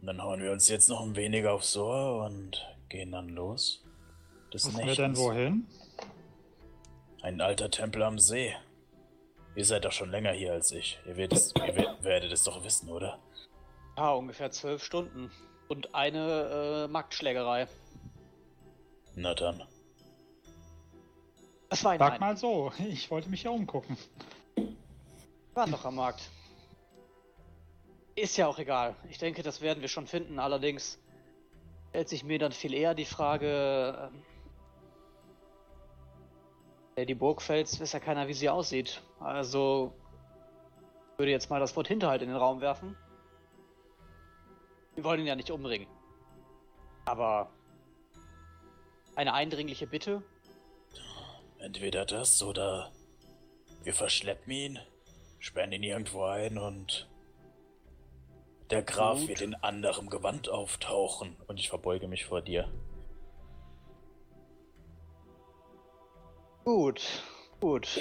Dann 0.00 0.22
hauen 0.22 0.40
wir 0.40 0.52
uns 0.52 0.70
jetzt 0.70 0.88
noch 0.88 1.02
ein 1.02 1.14
wenig 1.16 1.46
aufs 1.46 1.76
Ohr 1.76 2.24
und 2.24 2.66
gehen 2.88 3.12
dann 3.12 3.28
los. 3.28 3.84
Des 4.54 4.66
Was 4.66 4.78
wir 4.78 4.94
denn 4.94 5.18
wohin? 5.18 5.66
Ein 7.20 7.42
alter 7.42 7.70
Tempel 7.70 8.02
am 8.02 8.18
See. 8.18 8.56
Ihr 9.54 9.66
seid 9.66 9.84
doch 9.84 9.92
schon 9.92 10.10
länger 10.10 10.32
hier 10.32 10.54
als 10.54 10.72
ich. 10.72 10.98
Ihr, 11.04 11.18
werdet, 11.18 11.52
ihr 11.54 11.96
werdet 12.00 12.32
es 12.32 12.44
doch 12.44 12.64
wissen, 12.64 12.88
oder? 12.88 13.18
Ja, 13.98 14.14
ungefähr 14.14 14.50
zwölf 14.50 14.82
Stunden. 14.82 15.30
Und 15.68 15.94
eine 15.94 16.86
äh, 16.86 16.88
Marktschlägerei. 16.88 17.68
Na 19.14 19.34
dann. 19.34 19.62
Das 21.72 21.84
war 21.84 21.96
Sag 21.96 22.20
mal 22.20 22.36
so, 22.36 22.70
ich 22.78 23.10
wollte 23.10 23.30
mich 23.30 23.44
ja 23.44 23.50
umgucken. 23.50 23.96
War 25.54 25.66
doch 25.66 25.86
am 25.86 25.94
Markt. 25.94 26.28
Ist 28.14 28.36
ja 28.36 28.46
auch 28.46 28.58
egal. 28.58 28.94
Ich 29.08 29.16
denke, 29.16 29.42
das 29.42 29.62
werden 29.62 29.80
wir 29.80 29.88
schon 29.88 30.06
finden. 30.06 30.38
Allerdings 30.38 30.98
stellt 31.88 32.10
sich 32.10 32.24
mir 32.24 32.38
dann 32.38 32.52
viel 32.52 32.74
eher 32.74 32.94
die 32.94 33.06
Frage, 33.06 34.10
äh, 36.96 37.06
die 37.06 37.14
Burgfels 37.14 37.80
weiß 37.80 37.92
ja 37.92 38.00
keiner, 38.00 38.28
wie 38.28 38.34
sie 38.34 38.50
aussieht. 38.50 39.00
Also 39.18 39.94
würde 41.16 41.32
jetzt 41.32 41.48
mal 41.48 41.58
das 41.58 41.74
Wort 41.74 41.88
Hinterhalt 41.88 42.20
in 42.20 42.28
den 42.28 42.36
Raum 42.36 42.60
werfen. 42.60 42.98
Wir 44.94 45.04
wollen 45.04 45.20
ihn 45.20 45.26
ja 45.26 45.36
nicht 45.36 45.50
umbringen. 45.50 45.88
Aber 47.06 47.48
eine 49.16 49.32
eindringliche 49.32 49.86
Bitte 49.86 50.22
Entweder 51.62 52.04
das 52.04 52.42
oder 52.42 52.90
wir 53.84 53.94
verschleppen 53.94 54.52
ihn, 54.52 54.78
sperren 55.38 55.70
ihn 55.70 55.84
irgendwo 55.84 56.24
ein 56.24 56.58
und 56.58 57.08
der 58.70 58.82
Graf 58.82 59.20
Gut. 59.20 59.28
wird 59.28 59.40
in 59.42 59.54
anderem 59.54 60.10
Gewand 60.10 60.48
auftauchen 60.48 61.36
und 61.46 61.60
ich 61.60 61.68
verbeuge 61.68 62.08
mich 62.08 62.24
vor 62.24 62.42
dir. 62.42 62.68
Gut, 66.64 67.22
gut. 67.60 68.00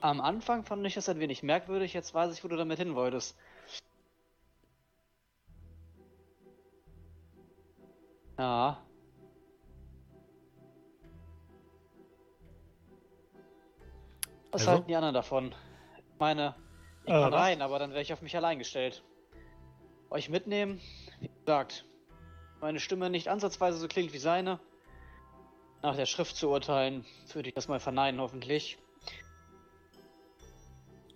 Am 0.00 0.22
Anfang 0.22 0.64
fand 0.64 0.86
ich 0.86 0.96
es 0.96 1.08
ein 1.10 1.18
wenig 1.18 1.42
merkwürdig, 1.42 1.92
jetzt 1.92 2.14
weiß 2.14 2.32
ich, 2.32 2.44
wo 2.44 2.48
du 2.48 2.56
damit 2.56 2.78
hin 2.78 2.94
wolltest. 2.94 3.36
Ja, 8.38 8.85
Was 14.56 14.62
also? 14.62 14.72
halten 14.72 14.88
die 14.88 14.96
anderen 14.96 15.14
davon? 15.14 15.54
Ich 15.98 16.18
meine, 16.18 16.54
ich 17.04 17.10
äh, 17.10 17.12
kann 17.12 17.34
rein, 17.34 17.60
aber 17.60 17.78
dann 17.78 17.90
wäre 17.90 18.00
ich 18.00 18.14
auf 18.14 18.22
mich 18.22 18.34
allein 18.36 18.58
gestellt. 18.58 19.04
Euch 20.08 20.30
mitnehmen? 20.30 20.80
Wie 21.20 21.28
gesagt, 21.28 21.84
meine 22.62 22.80
Stimme 22.80 23.10
nicht 23.10 23.28
ansatzweise 23.28 23.76
so 23.76 23.86
klingt 23.86 24.14
wie 24.14 24.18
seine. 24.18 24.58
Nach 25.82 25.94
der 25.94 26.06
Schrift 26.06 26.36
zu 26.36 26.48
urteilen, 26.48 27.04
würde 27.34 27.50
ich 27.50 27.54
das 27.54 27.68
mal 27.68 27.80
verneinen, 27.80 28.18
hoffentlich. 28.18 28.78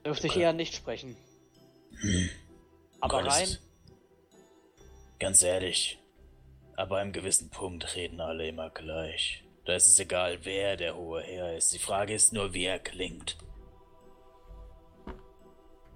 Dürfte 0.05 0.27
okay. 0.27 0.37
ich 0.37 0.43
eher 0.43 0.53
nicht 0.53 0.75
sprechen. 0.75 1.17
Hm. 1.95 2.29
Aber 3.01 3.25
rein. 3.25 3.57
Ganz 5.19 5.43
ehrlich, 5.43 5.99
aber 6.77 6.99
einem 6.99 7.13
gewissen 7.13 7.49
Punkt 7.49 7.97
reden 7.97 8.21
alle 8.21 8.47
immer 8.49 8.69
gleich. 8.69 9.45
Da 9.71 9.77
ist 9.77 9.87
es 9.87 10.01
egal, 10.01 10.45
wer 10.45 10.77
der 10.77 10.97
hohe 10.97 11.23
Herr 11.23 11.57
ist. 11.57 11.73
Die 11.73 11.79
Frage 11.79 12.13
ist 12.13 12.33
nur, 12.33 12.53
wie 12.55 12.65
er 12.65 12.81
klingt. 12.81 13.39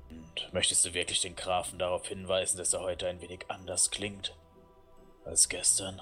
Und 0.08 0.52
möchtest 0.52 0.84
du 0.84 0.94
wirklich 0.94 1.22
den 1.22 1.34
Grafen 1.34 1.80
darauf 1.80 2.06
hinweisen, 2.06 2.56
dass 2.56 2.72
er 2.72 2.82
heute 2.82 3.08
ein 3.08 3.20
wenig 3.20 3.46
anders 3.48 3.90
klingt 3.90 4.38
als 5.24 5.48
gestern? 5.48 6.00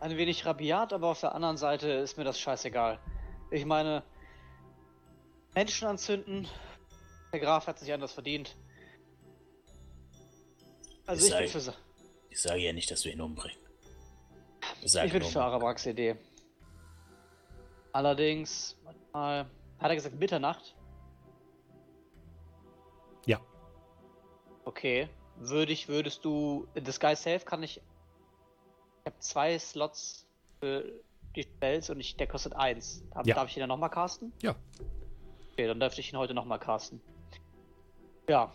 Ein 0.00 0.16
wenig 0.16 0.46
rabiat, 0.46 0.94
aber 0.94 1.08
auf 1.08 1.20
der 1.20 1.34
anderen 1.34 1.58
Seite 1.58 1.86
ist 1.90 2.16
mir 2.16 2.24
das 2.24 2.40
scheißegal. 2.40 2.98
Ich 3.50 3.66
meine, 3.66 4.02
Menschen 5.54 5.86
anzünden, 5.86 6.48
der 7.30 7.40
Graf 7.40 7.66
hat 7.66 7.78
sich 7.78 7.92
anders 7.92 8.12
verdient. 8.12 8.56
Also 11.04 11.26
ich, 11.26 11.44
ich, 11.44 11.52
sage, 11.52 11.76
ich 12.30 12.40
sage 12.40 12.60
ja 12.60 12.72
nicht, 12.72 12.90
dass 12.90 13.04
wir 13.04 13.12
ihn 13.12 13.20
umbringen. 13.20 13.61
Sag 14.84 15.06
ich 15.06 15.12
bin 15.12 15.22
für 15.22 15.42
Arabrax 15.42 15.86
Idee. 15.86 16.16
Allerdings, 17.92 18.76
mal, 19.12 19.46
hat 19.78 19.90
er 19.90 19.94
gesagt 19.94 20.18
Mitternacht? 20.18 20.74
Ja. 23.26 23.40
Okay. 24.64 25.08
Würde 25.36 25.72
ich, 25.72 25.88
würdest 25.88 26.24
du. 26.24 26.66
Sky 26.90 27.14
Safe 27.14 27.40
kann 27.40 27.62
ich. 27.62 27.78
Ich 27.78 29.06
habe 29.06 29.18
zwei 29.18 29.58
Slots 29.58 30.26
für 30.60 30.92
die 31.34 31.42
Spells 31.42 31.90
und 31.90 32.00
ich, 32.00 32.16
der 32.16 32.26
kostet 32.26 32.54
eins. 32.54 33.04
Darf, 33.10 33.26
ja. 33.26 33.34
darf 33.34 33.48
ich 33.48 33.56
ihn 33.56 33.60
dann 33.60 33.68
nochmal 33.68 33.90
casten? 33.90 34.32
Ja. 34.42 34.54
Okay, 35.52 35.66
dann 35.66 35.80
dürfte 35.80 36.00
ich 36.00 36.12
ihn 36.12 36.18
heute 36.18 36.34
nochmal 36.34 36.58
casten. 36.58 37.00
Ja, 38.28 38.52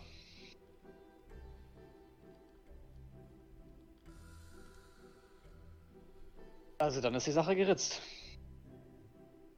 Also 6.78 7.00
dann 7.00 7.14
ist 7.14 7.26
die 7.26 7.32
Sache 7.32 7.56
geritzt. 7.56 8.00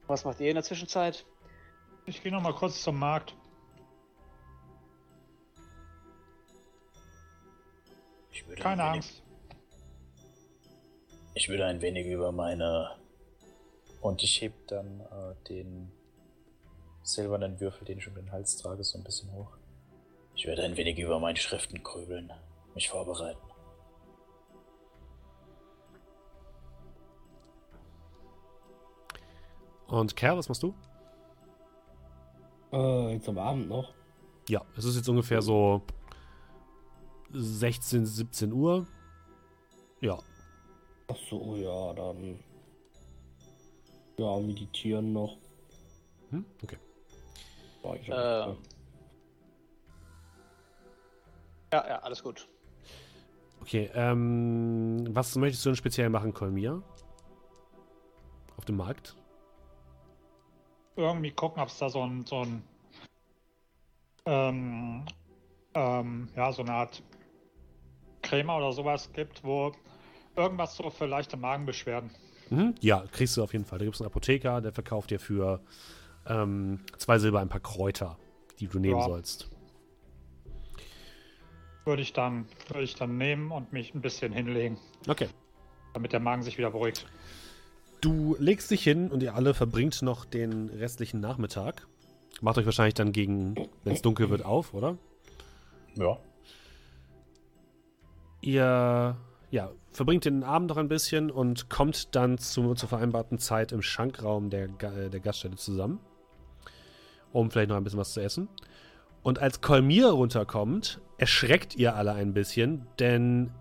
Was 0.07 0.25
macht 0.25 0.39
ihr 0.39 0.49
in 0.49 0.55
der 0.55 0.63
Zwischenzeit? 0.63 1.25
Ich 2.05 2.21
gehe 2.21 2.31
noch 2.31 2.41
mal 2.41 2.53
kurz 2.53 2.81
zum 2.81 2.97
Markt. 2.97 3.35
Keine 8.61 8.83
Angst. 8.83 9.23
Ich 11.33 11.49
würde 11.49 11.65
ein 11.65 11.81
wenig 11.81 12.05
über 12.05 12.31
meine. 12.31 12.95
Und 14.01 14.21
ich 14.23 14.41
heb 14.41 14.53
dann 14.67 14.99
äh, 14.99 15.35
den 15.47 15.91
silbernen 17.03 17.59
Würfel, 17.59 17.85
den 17.85 17.97
ich 17.97 18.07
um 18.07 18.15
den 18.15 18.31
Hals 18.31 18.57
trage, 18.57 18.83
so 18.83 18.97
ein 18.97 19.03
bisschen 19.03 19.31
hoch. 19.31 19.57
Ich 20.35 20.45
werde 20.45 20.63
ein 20.63 20.77
wenig 20.77 20.97
über 20.99 21.19
meine 21.19 21.37
Schriften 21.37 21.81
grübeln, 21.83 22.31
mich 22.75 22.89
vorbereiten. 22.89 23.50
Und 29.91 30.15
Kerl, 30.15 30.37
was 30.37 30.47
machst 30.47 30.63
du? 30.63 30.73
Äh, 32.71 33.13
jetzt 33.13 33.27
am 33.27 33.37
Abend 33.37 33.67
noch. 33.67 33.93
Ja, 34.47 34.61
es 34.77 34.85
ist 34.85 34.95
jetzt 34.95 35.09
ungefähr 35.09 35.41
so 35.41 35.81
16, 37.31 38.05
17 38.05 38.53
Uhr. 38.53 38.87
Ja. 39.99 40.17
Ach 41.09 41.17
so, 41.29 41.57
ja, 41.57 41.93
dann. 41.93 42.39
Ja, 44.17 44.37
meditieren 44.37 45.11
noch. 45.11 45.37
Hm? 46.29 46.45
Okay. 46.63 46.77
Äh, 47.83 48.11
ja, 48.13 48.55
ja, 51.73 51.99
alles 51.99 52.23
gut. 52.23 52.47
Okay, 53.59 53.89
ähm, 53.93 55.05
was 55.09 55.35
möchtest 55.35 55.65
du 55.65 55.69
denn 55.69 55.75
speziell 55.75 56.09
machen, 56.09 56.33
Kolmir? 56.33 56.81
Auf 58.55 58.63
dem 58.63 58.77
Markt? 58.77 59.17
Irgendwie 60.95 61.31
gucken, 61.31 61.61
ob 61.61 61.69
es 61.69 61.77
da 61.77 61.89
so 61.89 62.03
ein, 62.03 62.25
so 62.25 62.41
ein 62.41 62.63
ähm, 64.25 65.05
ähm, 65.73 66.29
ja, 66.35 66.51
so 66.51 66.61
eine 66.61 66.73
Art 66.73 67.01
Creme 68.21 68.49
oder 68.49 68.71
sowas 68.71 69.11
gibt, 69.13 69.43
wo 69.43 69.71
irgendwas 70.35 70.75
so 70.75 70.89
für 70.89 71.05
leichte 71.05 71.37
Magenbeschwerden. 71.37 72.11
Mhm. 72.49 72.75
Ja, 72.81 73.05
kriegst 73.11 73.37
du 73.37 73.43
auf 73.43 73.53
jeden 73.53 73.65
Fall. 73.65 73.79
Da 73.79 73.85
gibt 73.85 73.95
es 73.95 74.01
einen 74.01 74.07
Apotheker, 74.07 74.61
der 74.61 74.73
verkauft 74.73 75.09
dir 75.09 75.19
für 75.19 75.61
ähm, 76.27 76.79
zwei 76.97 77.17
Silber 77.17 77.39
ein 77.39 77.49
paar 77.49 77.61
Kräuter, 77.61 78.17
die 78.59 78.67
du 78.67 78.79
nehmen 78.79 78.99
ja. 78.99 79.05
sollst. 79.05 79.49
Würde 81.85 82.03
ich, 82.03 82.13
dann, 82.13 82.45
würde 82.67 82.83
ich 82.83 82.95
dann 82.95 83.17
nehmen 83.17 83.51
und 83.51 83.73
mich 83.73 83.95
ein 83.95 84.01
bisschen 84.01 84.31
hinlegen. 84.33 84.77
Okay. 85.07 85.29
Damit 85.93 86.13
der 86.13 86.19
Magen 86.19 86.43
sich 86.43 86.57
wieder 86.57 86.69
beruhigt. 86.69 87.07
Du 88.01 88.35
legst 88.39 88.71
dich 88.71 88.83
hin 88.83 89.11
und 89.11 89.23
ihr 89.23 89.35
alle 89.35 89.53
verbringt 89.53 90.01
noch 90.01 90.25
den 90.25 90.69
restlichen 90.69 91.19
Nachmittag. 91.19 91.87
Macht 92.41 92.57
euch 92.57 92.65
wahrscheinlich 92.65 92.95
dann 92.95 93.11
gegen, 93.11 93.55
wenn 93.83 93.93
es 93.93 94.01
dunkel 94.01 94.29
wird, 94.29 94.43
auf, 94.43 94.73
oder? 94.73 94.97
Ja. 95.95 96.17
Ihr 98.41 99.15
ja, 99.51 99.71
verbringt 99.91 100.25
den 100.25 100.43
Abend 100.43 100.69
noch 100.69 100.77
ein 100.77 100.87
bisschen 100.87 101.29
und 101.29 101.69
kommt 101.69 102.15
dann 102.15 102.39
zu, 102.39 102.73
zur 102.73 102.89
vereinbarten 102.89 103.37
Zeit 103.37 103.71
im 103.71 103.81
Schankraum 103.81 104.49
der, 104.49 104.67
der 104.67 105.19
Gaststätte 105.19 105.57
zusammen 105.57 105.99
um 107.33 107.51
vielleicht 107.51 107.69
noch 107.69 107.77
ein 107.77 107.83
bisschen 107.83 107.99
was 107.99 108.13
zu 108.13 108.21
essen. 108.21 108.49
Und 109.23 109.39
als 109.39 109.61
Kolmir 109.61 110.07
runterkommt, 110.07 110.99
erschreckt 111.17 111.75
ihr 111.75 111.95
alle 111.95 112.13
ein 112.13 112.33
bisschen, 112.33 112.87
denn 112.99 113.51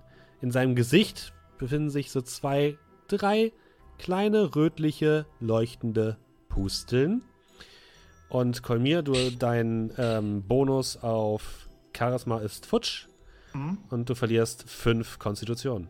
in 0.40 0.50
seinem 0.50 0.74
Gesicht 0.74 1.32
befinden 1.58 1.90
sich 1.90 2.10
so 2.10 2.22
zwei, 2.22 2.78
drei 3.08 3.52
kleine 4.00 4.56
rötliche, 4.56 5.26
leuchtende 5.40 6.16
Pusteln. 6.48 7.22
Und 8.28 8.62
Kolmir, 8.62 9.02
du, 9.02 9.12
dein 9.30 9.92
ähm, 9.98 10.42
Bonus 10.42 10.96
auf 10.96 11.68
Charisma 11.96 12.38
ist 12.38 12.66
futsch. 12.66 13.08
Mhm. 13.52 13.78
Und 13.90 14.08
du 14.08 14.14
verlierst 14.14 14.68
fünf 14.68 15.18
Konstitutionen. 15.18 15.88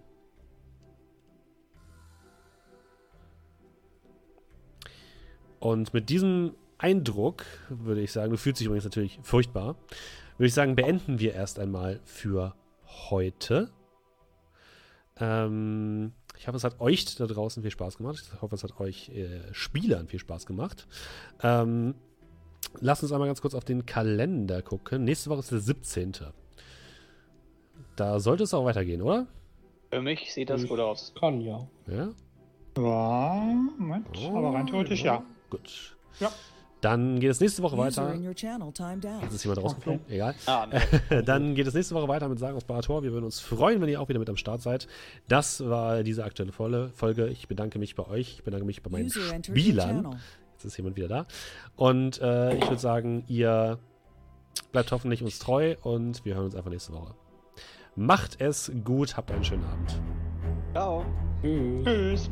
Und 5.60 5.94
mit 5.94 6.08
diesem 6.08 6.54
Eindruck, 6.78 7.44
würde 7.68 8.00
ich 8.00 8.12
sagen, 8.12 8.32
du 8.32 8.38
fühlst 8.38 8.60
dich 8.60 8.66
übrigens 8.66 8.84
natürlich 8.84 9.20
furchtbar, 9.22 9.76
würde 10.38 10.48
ich 10.48 10.54
sagen, 10.54 10.74
beenden 10.74 11.20
wir 11.20 11.34
erst 11.34 11.58
einmal 11.58 12.00
für 12.04 12.54
heute. 13.10 13.70
Ähm, 15.18 16.14
ich 16.40 16.48
hoffe, 16.48 16.56
es 16.56 16.64
hat 16.64 16.80
euch 16.80 17.04
da 17.16 17.26
draußen 17.26 17.62
viel 17.62 17.70
Spaß 17.70 17.98
gemacht. 17.98 18.16
Ich 18.34 18.40
hoffe, 18.40 18.54
es 18.54 18.64
hat 18.64 18.80
euch 18.80 19.10
äh, 19.10 19.52
Spielern 19.52 20.08
viel 20.08 20.18
Spaß 20.18 20.46
gemacht. 20.46 20.88
Ähm, 21.42 21.94
lasst 22.80 23.02
uns 23.02 23.12
einmal 23.12 23.28
ganz 23.28 23.42
kurz 23.42 23.54
auf 23.54 23.66
den 23.66 23.84
Kalender 23.84 24.62
gucken. 24.62 25.04
Nächste 25.04 25.28
Woche 25.28 25.40
ist 25.40 25.52
der 25.52 25.60
17. 25.60 26.14
Da 27.94 28.20
sollte 28.20 28.44
es 28.44 28.54
auch 28.54 28.64
weitergehen, 28.64 29.02
oder? 29.02 29.26
Für 29.90 30.00
mich 30.00 30.32
sieht 30.32 30.48
das 30.48 30.66
gut 30.66 30.80
aus. 30.80 31.12
Kann 31.20 31.42
ja. 31.42 31.68
Ja? 31.86 32.08
Ja, 32.78 33.54
Moment. 33.78 34.06
Oh, 34.18 34.38
aber 34.38 34.54
rein 34.54 34.66
theoretisch 34.66 35.04
ja. 35.04 35.22
Gut. 35.50 35.94
Ja. 36.20 36.32
Dann 36.80 37.20
geht 37.20 37.30
es 37.30 37.40
nächste 37.40 37.62
Woche 37.62 37.76
weiter. 37.76 38.14
Jetzt 38.14 39.34
ist 39.34 39.44
jemand 39.44 39.62
rausgeflogen, 39.62 40.00
okay. 40.04 40.14
egal. 40.14 40.34
Ah, 40.46 40.66
nee. 41.10 41.22
Dann 41.22 41.54
geht 41.54 41.66
es 41.66 41.74
nächste 41.74 41.94
Woche 41.94 42.08
weiter 42.08 42.28
mit 42.28 42.38
Sagen 42.38 42.56
aus 42.56 42.64
Barator. 42.64 43.02
Wir 43.02 43.12
würden 43.12 43.24
uns 43.24 43.40
freuen, 43.40 43.80
wenn 43.80 43.88
ihr 43.88 44.00
auch 44.00 44.08
wieder 44.08 44.18
mit 44.18 44.30
am 44.30 44.36
Start 44.36 44.62
seid. 44.62 44.88
Das 45.28 45.66
war 45.68 46.02
diese 46.02 46.24
aktuelle 46.24 46.52
Folge. 46.52 47.28
Ich 47.28 47.48
bedanke 47.48 47.78
mich 47.78 47.94
bei 47.94 48.06
euch. 48.06 48.34
Ich 48.34 48.44
bedanke 48.44 48.64
mich 48.64 48.82
bei 48.82 48.90
meinen 48.90 49.10
Spielern. 49.10 50.16
Jetzt 50.54 50.64
ist 50.64 50.76
jemand 50.76 50.96
wieder 50.96 51.08
da. 51.08 51.26
Und 51.76 52.20
äh, 52.20 52.54
ich 52.56 52.64
würde 52.64 52.78
sagen, 52.80 53.24
ihr 53.28 53.78
bleibt 54.72 54.92
hoffentlich 54.92 55.22
uns 55.22 55.38
treu 55.38 55.76
und 55.82 56.24
wir 56.24 56.34
hören 56.34 56.46
uns 56.46 56.54
einfach 56.54 56.70
nächste 56.70 56.92
Woche. 56.92 57.14
Macht 57.96 58.40
es 58.40 58.70
gut, 58.84 59.16
habt 59.16 59.30
einen 59.30 59.44
schönen 59.44 59.64
Abend. 59.64 60.00
Ciao. 60.72 61.04
Tschüss. 61.42 61.84
Tschüss. 61.84 62.30